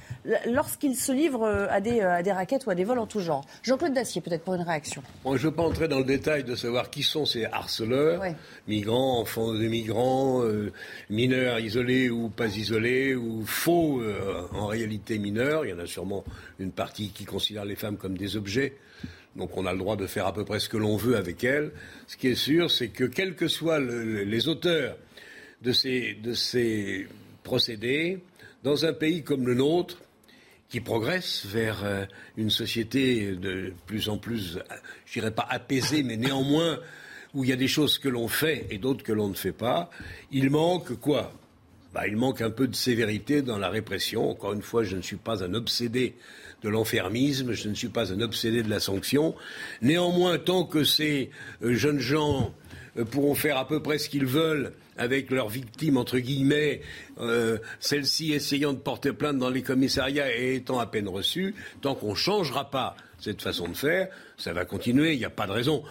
lorsqu'ils 0.46 0.96
se 0.96 1.12
livrent 1.12 1.42
euh, 1.42 1.66
à 1.70 1.80
des, 1.80 2.00
à 2.00 2.22
des 2.22 2.32
raquettes 2.32 2.66
ou 2.66 2.70
à 2.70 2.74
des 2.74 2.84
vols 2.84 2.98
en 2.98 3.06
tout 3.06 3.20
genre. 3.20 3.44
Jean-Claude 3.62 3.92
Dacier, 3.92 4.20
peut-être 4.20 4.44
pour 4.44 4.54
une 4.54 4.62
réaction. 4.62 5.02
Bon, 5.24 5.36
je 5.36 5.46
ne 5.46 5.50
veux 5.50 5.56
pas 5.56 5.62
entrer 5.62 5.88
dans 5.88 5.98
le 5.98 6.04
détail 6.04 6.44
de 6.44 6.54
savoir 6.54 6.90
qui 6.90 7.02
sont 7.02 7.26
ces 7.26 7.44
harceleurs, 7.44 8.20
ouais. 8.20 8.36
migrants, 8.68 9.20
enfants 9.20 9.52
de 9.52 9.66
migrants, 9.66 10.42
euh, 10.42 10.72
mineurs 11.08 11.58
isolés 11.58 12.10
ou 12.10 12.19
ou 12.24 12.28
pas 12.28 12.46
isolés 12.46 13.14
ou 13.14 13.44
faux 13.44 14.00
euh, 14.00 14.42
en 14.52 14.66
réalité 14.66 15.18
mineurs. 15.18 15.64
Il 15.64 15.70
y 15.70 15.72
en 15.72 15.78
a 15.78 15.86
sûrement 15.86 16.24
une 16.58 16.72
partie 16.72 17.10
qui 17.10 17.24
considère 17.24 17.64
les 17.64 17.76
femmes 17.76 17.96
comme 17.96 18.16
des 18.16 18.36
objets. 18.36 18.74
Donc 19.36 19.56
on 19.56 19.66
a 19.66 19.72
le 19.72 19.78
droit 19.78 19.96
de 19.96 20.06
faire 20.06 20.26
à 20.26 20.34
peu 20.34 20.44
près 20.44 20.60
ce 20.60 20.68
que 20.68 20.76
l'on 20.76 20.96
veut 20.96 21.16
avec 21.16 21.44
elles. 21.44 21.72
Ce 22.06 22.16
qui 22.16 22.28
est 22.28 22.34
sûr, 22.34 22.70
c'est 22.70 22.88
que 22.88 23.04
quels 23.04 23.34
que 23.34 23.48
soient 23.48 23.78
le, 23.78 24.24
les 24.24 24.48
auteurs 24.48 24.96
de 25.62 25.72
ces, 25.72 26.14
de 26.14 26.32
ces 26.32 27.06
procédés, 27.42 28.18
dans 28.64 28.84
un 28.84 28.92
pays 28.92 29.22
comme 29.22 29.46
le 29.46 29.54
nôtre, 29.54 29.98
qui 30.68 30.80
progresse 30.80 31.44
vers 31.46 31.84
euh, 31.84 32.04
une 32.36 32.50
société 32.50 33.32
de 33.32 33.72
plus 33.86 34.08
en 34.08 34.18
plus, 34.18 34.58
je 35.04 35.12
dirais 35.12 35.32
pas 35.32 35.46
apaisée, 35.50 36.02
mais 36.02 36.16
néanmoins 36.16 36.78
où 37.34 37.44
il 37.44 37.50
y 37.50 37.52
a 37.52 37.56
des 37.56 37.68
choses 37.68 37.98
que 37.98 38.08
l'on 38.08 38.28
fait 38.28 38.66
et 38.70 38.78
d'autres 38.78 39.02
que 39.02 39.12
l'on 39.12 39.28
ne 39.28 39.34
fait 39.34 39.52
pas, 39.52 39.90
il 40.30 40.50
manque 40.50 40.94
quoi? 41.00 41.32
Bah, 41.94 42.06
il 42.06 42.16
manque 42.16 42.40
un 42.40 42.50
peu 42.50 42.68
de 42.68 42.74
sévérité 42.74 43.42
dans 43.42 43.58
la 43.58 43.68
répression. 43.68 44.30
Encore 44.30 44.52
une 44.52 44.62
fois, 44.62 44.84
je 44.84 44.96
ne 44.96 45.02
suis 45.02 45.16
pas 45.16 45.42
un 45.42 45.54
obsédé 45.54 46.14
de 46.62 46.68
l'enfermisme, 46.68 47.52
je 47.52 47.68
ne 47.68 47.74
suis 47.74 47.88
pas 47.88 48.12
un 48.12 48.20
obsédé 48.20 48.62
de 48.62 48.70
la 48.70 48.80
sanction. 48.80 49.34
Néanmoins, 49.82 50.38
tant 50.38 50.64
que 50.64 50.84
ces 50.84 51.30
euh, 51.62 51.74
jeunes 51.74 51.98
gens 51.98 52.54
euh, 52.96 53.04
pourront 53.04 53.34
faire 53.34 53.56
à 53.56 53.66
peu 53.66 53.82
près 53.82 53.98
ce 53.98 54.08
qu'ils 54.08 54.26
veulent 54.26 54.72
avec 54.96 55.30
leurs 55.30 55.48
victimes, 55.48 55.96
entre 55.96 56.18
guillemets, 56.18 56.82
euh, 57.18 57.58
celles-ci 57.80 58.32
essayant 58.32 58.74
de 58.74 58.78
porter 58.78 59.12
plainte 59.12 59.38
dans 59.38 59.48
les 59.48 59.62
commissariats 59.62 60.36
et 60.36 60.56
étant 60.56 60.78
à 60.78 60.86
peine 60.86 61.08
reçues, 61.08 61.54
tant 61.80 61.94
qu'on 61.94 62.10
ne 62.10 62.16
changera 62.16 62.70
pas 62.70 62.94
cette 63.18 63.40
façon 63.40 63.68
de 63.68 63.76
faire, 63.76 64.08
ça 64.36 64.52
va 64.52 64.66
continuer, 64.66 65.14
il 65.14 65.18
n'y 65.18 65.24
a 65.24 65.30
pas 65.30 65.46
de 65.46 65.52
raison 65.52 65.82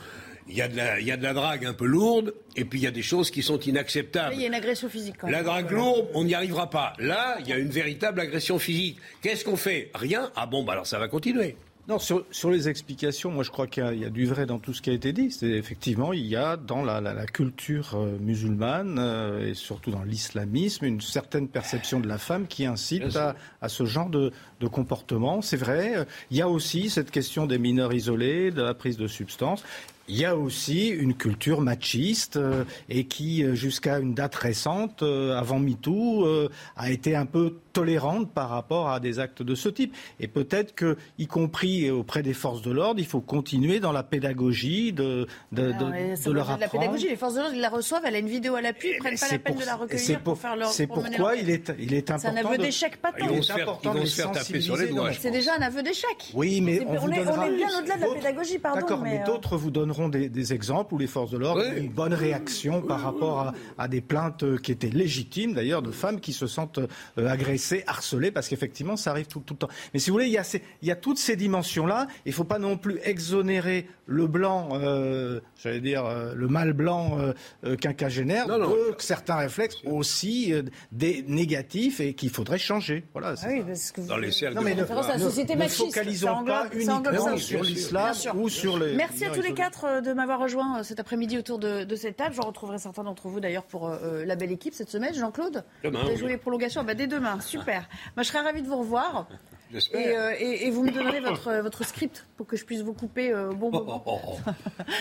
il 0.50 0.56
y, 0.58 0.62
a 0.62 0.68
de 0.68 0.76
la, 0.76 1.00
il 1.00 1.06
y 1.06 1.12
a 1.12 1.18
de 1.18 1.24
la 1.24 1.34
drague 1.34 1.66
un 1.66 1.74
peu 1.74 1.86
lourde, 1.86 2.34
et 2.56 2.66
puis 2.66 2.80
il 2.80 2.84
y 2.84 2.88
a 2.88 2.92
des 2.92 3.04
choses 3.04 3.30
qui 3.30 3.44
sont 3.44 3.60
inacceptables. 3.60 4.34
Il 4.34 4.42
y 4.42 4.46
a 4.46 4.48
une 4.48 4.54
agression 4.54 4.90
physique. 4.90 5.16
Quand 5.20 5.28
même. 5.28 5.36
La 5.36 5.44
drague 5.44 5.72
lourde, 5.72 6.08
on 6.14 6.24
n'y 6.24 6.34
arrivera 6.34 6.70
pas. 6.70 6.94
Là, 6.98 7.38
il 7.42 7.48
y 7.48 7.54
a 7.54 7.58
une 7.58 7.70
véritable 7.70 8.20
agression 8.20 8.58
physique. 8.58 8.98
Qu'est-ce 9.22 9.46
qu'on 9.46 9.58
fait? 9.58 9.92
Rien? 9.94 10.32
Ah 10.36 10.48
bon, 10.48 10.64
bah 10.64 10.74
alors 10.74 10.88
ça 10.88 10.98
va 10.98 11.08
continuer. 11.08 11.56
Non, 11.90 11.98
sur, 11.98 12.24
sur, 12.30 12.52
les 12.52 12.70
explications, 12.70 13.32
moi 13.32 13.44
je 13.44 13.50
crois 13.50 13.66
qu'il 13.66 13.84
y, 13.94 14.02
y, 14.02 14.06
a 14.06 14.12
du 14.12 14.28
vrai 14.28 14.46
dans 14.46 14.60
tout 14.60 14.76
ce 14.76 14.82
qui 14.84 14.92
a 14.92 14.94
été 14.94 15.12
dit. 15.12 15.32
C'est 15.32 15.50
effectivement, 15.50 16.14
il 16.14 16.28
y 16.28 16.36
a 16.36 16.56
dans 16.56 16.84
la, 16.84 17.02
la, 17.02 17.16
la 17.16 17.26
culture 17.26 17.96
euh, 17.96 18.16
musulmane 18.20 18.98
euh, 19.00 19.50
et 19.50 19.56
surtout 19.56 19.90
dans 19.90 20.04
l'islamisme 20.04 20.86
une 20.86 21.02
certaine 21.02 21.48
perception 21.48 22.00
de 22.00 22.08
la 22.08 22.20
femme 22.20 22.46
qui 22.46 22.68
incite 22.68 23.16
à, 23.16 23.36
à, 23.64 23.70
ce 23.70 23.86
genre 23.86 24.10
de, 24.10 24.32
de 24.60 24.68
comportement. 24.68 25.42
C'est 25.42 25.58
vrai. 25.58 26.06
Il 26.30 26.38
y 26.38 26.44
a 26.44 26.48
aussi 26.48 26.92
cette 26.92 27.10
question 27.10 27.48
des 27.48 27.58
mineurs 27.58 27.92
isolés, 27.92 28.52
de 28.52 28.62
la 28.62 28.76
prise 28.76 28.98
de 28.98 29.08
substances. 29.08 29.64
Il 30.12 30.18
y 30.18 30.26
a 30.26 30.36
aussi 30.36 30.88
une 30.88 31.14
culture 31.14 31.62
machiste 31.62 32.38
euh, 32.38 32.64
et 32.90 33.04
qui, 33.04 33.44
euh, 33.44 33.54
jusqu'à 33.54 34.00
une 34.00 34.16
date 34.16 34.34
récente, 34.34 35.04
euh, 35.04 35.38
avant 35.38 35.60
MeToo, 35.60 36.26
euh, 36.26 36.50
a 36.76 36.90
été 36.90 37.16
un 37.16 37.28
peu 37.28 37.58
tolérante 37.74 38.32
par 38.32 38.50
rapport 38.50 38.90
à 38.90 39.00
des 39.00 39.20
actes 39.20 39.42
de 39.42 39.56
ce 39.56 39.70
type. 39.70 39.96
Et 40.20 40.28
peut-être 40.28 40.76
que, 40.76 40.98
y 41.18 41.28
compris 41.28 41.90
auprès 41.90 42.24
des 42.24 42.34
forces 42.34 42.62
de 42.62 42.72
l'ordre, 42.72 43.00
il 43.00 43.06
faut 43.06 43.22
continuer 43.22 43.80
dans 43.80 43.92
la 43.92 44.04
pédagogie 44.04 44.94
de, 44.94 45.28
de, 45.52 45.64
Alors, 45.64 45.78
de, 45.80 46.24
de 46.24 46.32
leur 46.32 46.50
apprendre. 46.50 46.62
La 46.62 46.68
pédagogie, 46.70 47.10
les 47.10 47.16
forces 47.16 47.36
de 47.36 47.40
l'ordre, 47.40 47.56
ils 47.56 47.62
la 47.62 47.70
reçoivent, 47.70 48.04
elle 48.06 48.16
a 48.16 48.20
une 48.20 48.28
vidéo 48.28 48.56
à 48.56 48.62
l'appui, 48.62 48.90
ils 48.94 48.98
prennent 49.00 49.18
pas 49.18 49.28
la 49.32 49.40
peine 49.40 49.54
pour, 49.54 49.62
de 49.62 49.66
la 49.66 49.76
recueillir 49.76 50.20
pour, 50.22 50.34
pour, 50.34 50.42
faire 50.42 50.56
leur 50.56 50.70
C'est 50.70 50.88
pour 50.88 51.04
pourquoi 51.04 51.36
il 51.36 51.50
est, 51.50 51.72
il 51.80 51.94
est 51.94 52.10
important. 52.12 52.34
C'est 52.34 52.40
un 52.40 52.46
aveu 52.46 52.58
d'échec 52.58 53.02
patent. 53.02 53.16
Ils 53.20 53.30
vont 53.30 53.42
se 53.42 53.52
faire, 53.54 53.80
ils 53.84 53.90
vont 53.90 54.06
se 54.06 54.16
faire 54.16 54.32
taper 54.32 54.62
sur 54.62 54.78
les 54.78 54.88
doigts. 54.88 55.12
C'est 55.14 55.32
déjà 55.32 55.56
un 55.58 55.62
aveu 55.62 55.84
d'échec. 55.84 56.32
Oui, 56.34 56.62
mais 56.62 56.82
on, 56.86 56.92
on, 56.92 56.98
vous 56.98 57.10
est, 57.10 57.16
donnera... 57.18 57.40
on 57.40 57.44
est 57.44 57.56
bien 57.56 57.80
au-delà 57.80 57.96
de 57.98 58.02
la 58.02 58.14
pédagogie, 58.14 58.60
pardon. 58.60 58.80
D'accord, 58.80 59.02
mais, 59.02 59.20
mais 59.20 59.26
d'autres 59.26 59.58
vous 59.58 59.72
donneront 59.72 60.10
des, 60.10 60.30
des 60.30 60.54
exemples 60.54 60.94
où 60.94 60.98
les 60.98 61.08
forces 61.08 61.32
de 61.32 61.38
l'ordre 61.38 61.64
ont 61.64 61.76
une 61.76 61.90
bonne 61.90 62.14
réaction 62.14 62.82
par 62.82 63.02
rapport 63.02 63.40
à, 63.40 63.54
à 63.78 63.88
des 63.88 64.02
plaintes 64.02 64.60
qui 64.62 64.72
étaient 64.72 64.90
légitimes, 64.90 65.54
d'ailleurs, 65.54 65.82
de 65.82 65.92
femmes 65.92 66.20
qui 66.20 66.34
se 66.34 66.48
sentent 66.48 66.80
euh, 66.80 67.28
agressées, 67.60 67.84
harcelées, 67.88 68.32
parce 68.32 68.48
qu'effectivement, 68.48 68.96
ça 68.98 69.12
arrive 69.12 69.28
tout, 69.28 69.42
tout, 69.42 69.54
le 69.54 69.60
temps. 69.60 69.68
Mais 69.94 70.00
si 70.00 70.10
vous 70.10 70.16
voulez, 70.16 70.28
il 70.28 70.32
y 70.32 70.38
a, 70.38 70.44
ces, 70.44 70.62
il 70.82 70.88
y 70.88 70.92
a 70.92 70.96
toutes 70.96 71.18
ces 71.20 71.36
dimensions-là. 71.36 72.08
Il 72.26 72.30
ne 72.30 72.34
faut 72.34 72.44
pas 72.44 72.60
non 72.60 72.78
plus 72.78 73.00
exonérer 73.04 73.88
le 74.06 74.28
blanc, 74.28 74.70
euh, 74.74 75.40
j'allais 75.62 75.82
dire, 75.82 76.06
euh, 76.06 76.34
le 76.36 76.48
mâle 76.48 76.74
blanc 76.74 77.20
euh, 77.64 77.76
quinquagénaire 77.76 78.48
Non, 78.48 78.58
non. 78.58 78.70
de 78.72 78.96
certains 78.98 79.36
réflexes 79.36 79.78
aussi 79.86 80.52
euh, 80.52 80.64
des 80.92 81.24
négatifs 81.28 82.00
et 82.00 82.14
qu'il 82.16 82.30
faudrait 82.32 82.58
changer. 82.58 83.04
Voilà. 83.14 83.36
Ah 83.44 83.48
oui, 83.50 83.62
parce 83.66 83.92
que 83.92 84.02
vous... 84.02 84.08
Dans 84.08 84.18
les 84.18 84.32
cercles 84.32 84.56
Non, 84.56 84.62
mais 84.64 84.74
de 84.74 84.82
ne, 84.82 84.88
la 84.88 85.18
ne- 85.18 85.22
société 85.22 85.54
ne 85.54 85.60
machiste, 85.60 85.86
focalisons 85.94 86.28
ça 86.28 86.34
englobe- 86.34 86.70
pas 86.70 86.76
uniquement 86.76 87.20
ça. 87.20 87.38
sur 87.38 87.64
l'islam 87.64 88.16
ou 88.36 88.50
sur 88.50 88.80
les. 88.80 88.96
Merci 88.96 89.26
à 89.26 89.30
tous 89.30 89.42
les 89.42 89.54
quatre 89.54 89.86
euh, 89.86 90.02
de 90.02 90.14
m'avoir 90.14 90.40
rejoint 90.40 90.80
euh, 90.80 90.84
cet 90.84 91.00
après-midi 91.00 91.38
autour 91.38 91.60
de, 91.60 91.84
de 91.84 91.96
cette 91.96 92.18
table. 92.18 92.34
Je 92.34 92.42
retrouverai 92.42 92.80
certains 92.80 93.04
d'entre 93.04 93.28
vous 93.28 93.40
d'ailleurs 93.40 93.66
pour 93.66 93.90
euh, 93.90 94.26
la 94.26 94.36
belle 94.36 94.52
équipe 94.52 94.74
cette 94.74 94.90
semaine. 94.90 95.14
Jean-Claude 95.14 95.64
Vous 95.84 95.96
avez 95.96 96.18
joué 96.18 96.30
les 96.30 96.38
prolongations 96.38 96.84
bah, 96.84 96.96
Dès 96.96 97.08
demain, 97.08 97.40
super. 97.50 97.88
Moi, 98.16 98.24
je 98.24 98.30
serais 98.30 98.42
ravie 98.42 98.62
de 98.62 98.68
vous 98.68 98.78
revoir. 98.78 99.28
J'espère. 99.72 100.00
Et, 100.02 100.18
euh, 100.18 100.34
et- 100.40 100.66
et 100.68 100.72
vous 100.72 100.84
me 100.84 100.92
donnerez 100.92 101.20
votre, 101.20 101.48
euh, 101.50 101.62
votre 101.62 101.84
script 101.86 102.26
pour 102.38 102.48
que 102.48 102.58
je 102.58 102.66
puisse 102.66 102.82
vous 102.82 102.94
couper 102.94 103.32
euh, 103.32 103.52
au 103.52 103.56
bon 103.56 103.70
Oh, 103.72 103.78
moment. 103.80 104.04
oh, 104.08 104.20
oh. 104.28 104.38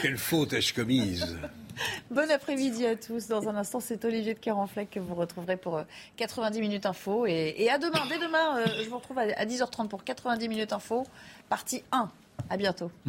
Quelle 0.03 0.19
faute 0.19 0.53
ai-je 0.53 0.75
commise 0.75 1.39
Bon 2.11 2.31
après-midi 2.31 2.85
à 2.87 2.95
tous. 2.97 3.29
Dans 3.29 3.49
un 3.49 3.57
instant, 3.57 3.81
c'est 3.81 4.05
Olivier 4.05 4.35
de 4.35 4.39
Carenfleck 4.41 4.91
que 4.91 5.01
vous 5.01 5.15
retrouverez 5.15 5.57
pour 5.57 5.77
euh, 5.79 5.85
90 6.17 6.61
minutes 6.61 6.85
info. 6.87 7.25
Et, 7.27 7.55
et 7.57 7.71
à 7.71 7.79
demain. 7.79 8.01
Dès 8.11 8.19
demain, 8.19 8.59
euh, 8.59 8.67
je 8.85 8.89
vous 8.91 8.97
retrouve 8.99 9.19
à, 9.19 9.23
à 9.37 9.47
10h30 9.47 9.89
pour 9.89 10.05
90 10.05 10.49
minutes 10.49 10.73
info. 10.75 11.07
Partie 11.49 11.83
1. 11.93 12.11
À 12.51 12.57
bientôt. 12.59 12.91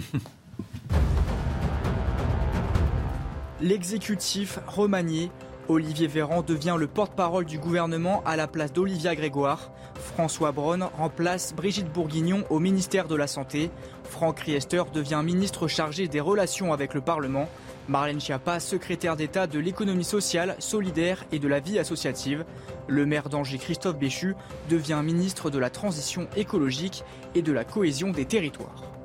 L'exécutif 3.61 4.59
remanié, 4.67 5.31
Olivier 5.69 6.07
Véran 6.07 6.41
devient 6.41 6.77
le 6.79 6.87
porte-parole 6.87 7.45
du 7.45 7.59
gouvernement 7.59 8.23
à 8.25 8.35
la 8.35 8.47
place 8.47 8.73
d'Olivia 8.73 9.13
Grégoire. 9.13 9.69
François 9.93 10.51
Braun 10.51 10.89
remplace 10.97 11.53
Brigitte 11.53 11.93
Bourguignon 11.93 12.43
au 12.49 12.57
ministère 12.57 13.07
de 13.07 13.15
la 13.15 13.27
Santé. 13.27 13.69
Franck 14.03 14.39
Riester 14.39 14.81
devient 14.91 15.21
ministre 15.23 15.67
chargé 15.67 16.07
des 16.07 16.21
relations 16.21 16.73
avec 16.73 16.95
le 16.95 17.01
Parlement. 17.01 17.47
Marlène 17.87 18.19
Schiappa, 18.19 18.59
secrétaire 18.59 19.15
d'État 19.15 19.45
de 19.45 19.59
l'économie 19.59 20.03
sociale, 20.03 20.55
solidaire 20.57 21.23
et 21.31 21.37
de 21.37 21.47
la 21.47 21.59
vie 21.59 21.77
associative. 21.77 22.45
Le 22.87 23.05
maire 23.05 23.29
d'Angers, 23.29 23.59
Christophe 23.59 23.99
Béchu, 23.99 24.35
devient 24.71 25.01
ministre 25.03 25.51
de 25.51 25.59
la 25.59 25.69
transition 25.69 26.27
écologique 26.35 27.03
et 27.35 27.43
de 27.43 27.51
la 27.51 27.63
cohésion 27.63 28.09
des 28.09 28.25
territoires. 28.25 28.98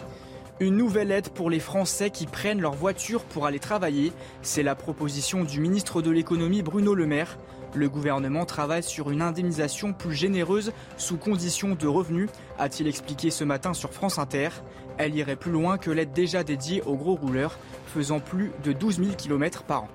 Une 0.61 0.77
nouvelle 0.77 1.11
aide 1.11 1.31
pour 1.31 1.51
les 1.51 1.59
Français 1.59 2.11
qui 2.11 2.27
prennent 2.27 2.61
leur 2.61 2.75
voiture 2.75 3.25
pour 3.25 3.45
aller 3.45 3.59
travailler. 3.59 4.13
C'est 4.43 4.63
la 4.63 4.77
proposition 4.77 5.43
du 5.43 5.59
ministre 5.59 6.01
de 6.01 6.13
l'économie 6.13 6.63
Bruno 6.63 6.95
Le 6.95 7.07
Maire. 7.07 7.39
Le 7.75 7.89
gouvernement 7.89 8.45
travaille 8.45 8.85
sur 8.85 9.11
une 9.11 9.21
indemnisation 9.21 9.93
plus 9.93 10.15
généreuse 10.15 10.73
sous 10.97 11.17
conditions 11.17 11.75
de 11.75 11.89
revenus, 11.89 12.31
a-t-il 12.57 12.87
expliqué 12.87 13.33
ce 13.33 13.43
matin 13.43 13.75
sur 13.75 13.93
France 13.93 14.21
Inter. 14.21 14.51
Elle 14.97 15.17
irait 15.17 15.35
plus 15.35 15.51
loin 15.51 15.77
que 15.77 15.91
l'aide 15.91 16.13
déjà 16.13 16.45
dédiée 16.45 16.83
aux 16.83 16.95
gros 16.95 17.17
rouleurs, 17.17 17.59
faisant 17.89 18.21
plus 18.21 18.53
de 18.63 18.73
12 18.73 18.99
000 18.99 19.17
km 19.17 19.65
par 19.65 19.83
an. 19.83 19.89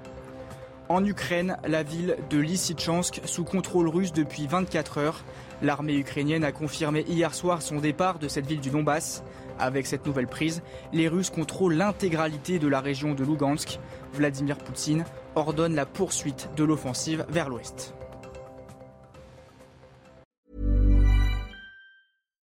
En 0.89 1.05
Ukraine, 1.05 1.55
la 1.65 1.83
ville 1.83 2.17
de 2.29 2.37
Lysychansk 2.37 3.21
sous 3.23 3.45
contrôle 3.45 3.87
russe 3.87 4.11
depuis 4.11 4.47
24 4.47 4.97
heures. 4.97 5.23
L'armée 5.61 5.95
ukrainienne 5.95 6.43
a 6.43 6.51
confirmé 6.51 7.05
hier 7.07 7.33
soir 7.33 7.61
son 7.61 7.79
départ 7.79 8.19
de 8.19 8.27
cette 8.27 8.47
ville 8.47 8.59
du 8.59 8.71
Donbass. 8.71 9.23
Avec 9.59 9.87
cette 9.87 10.05
nouvelle 10.05 10.27
prise, 10.27 10.61
les 10.93 11.07
Russes 11.07 11.29
contrôlent 11.29 11.75
l'intégralité 11.75 12.59
de 12.59 12.67
la 12.67 12.79
région 12.79 13.13
de 13.13 13.23
Lugansk. 13.23 13.79
Vladimir 14.13 14.57
Poutine 14.57 15.05
ordonne 15.35 15.75
la 15.75 15.85
poursuite 15.85 16.49
de 16.55 16.63
l'offensive 16.63 17.25
vers 17.29 17.49
l'ouest. 17.49 17.93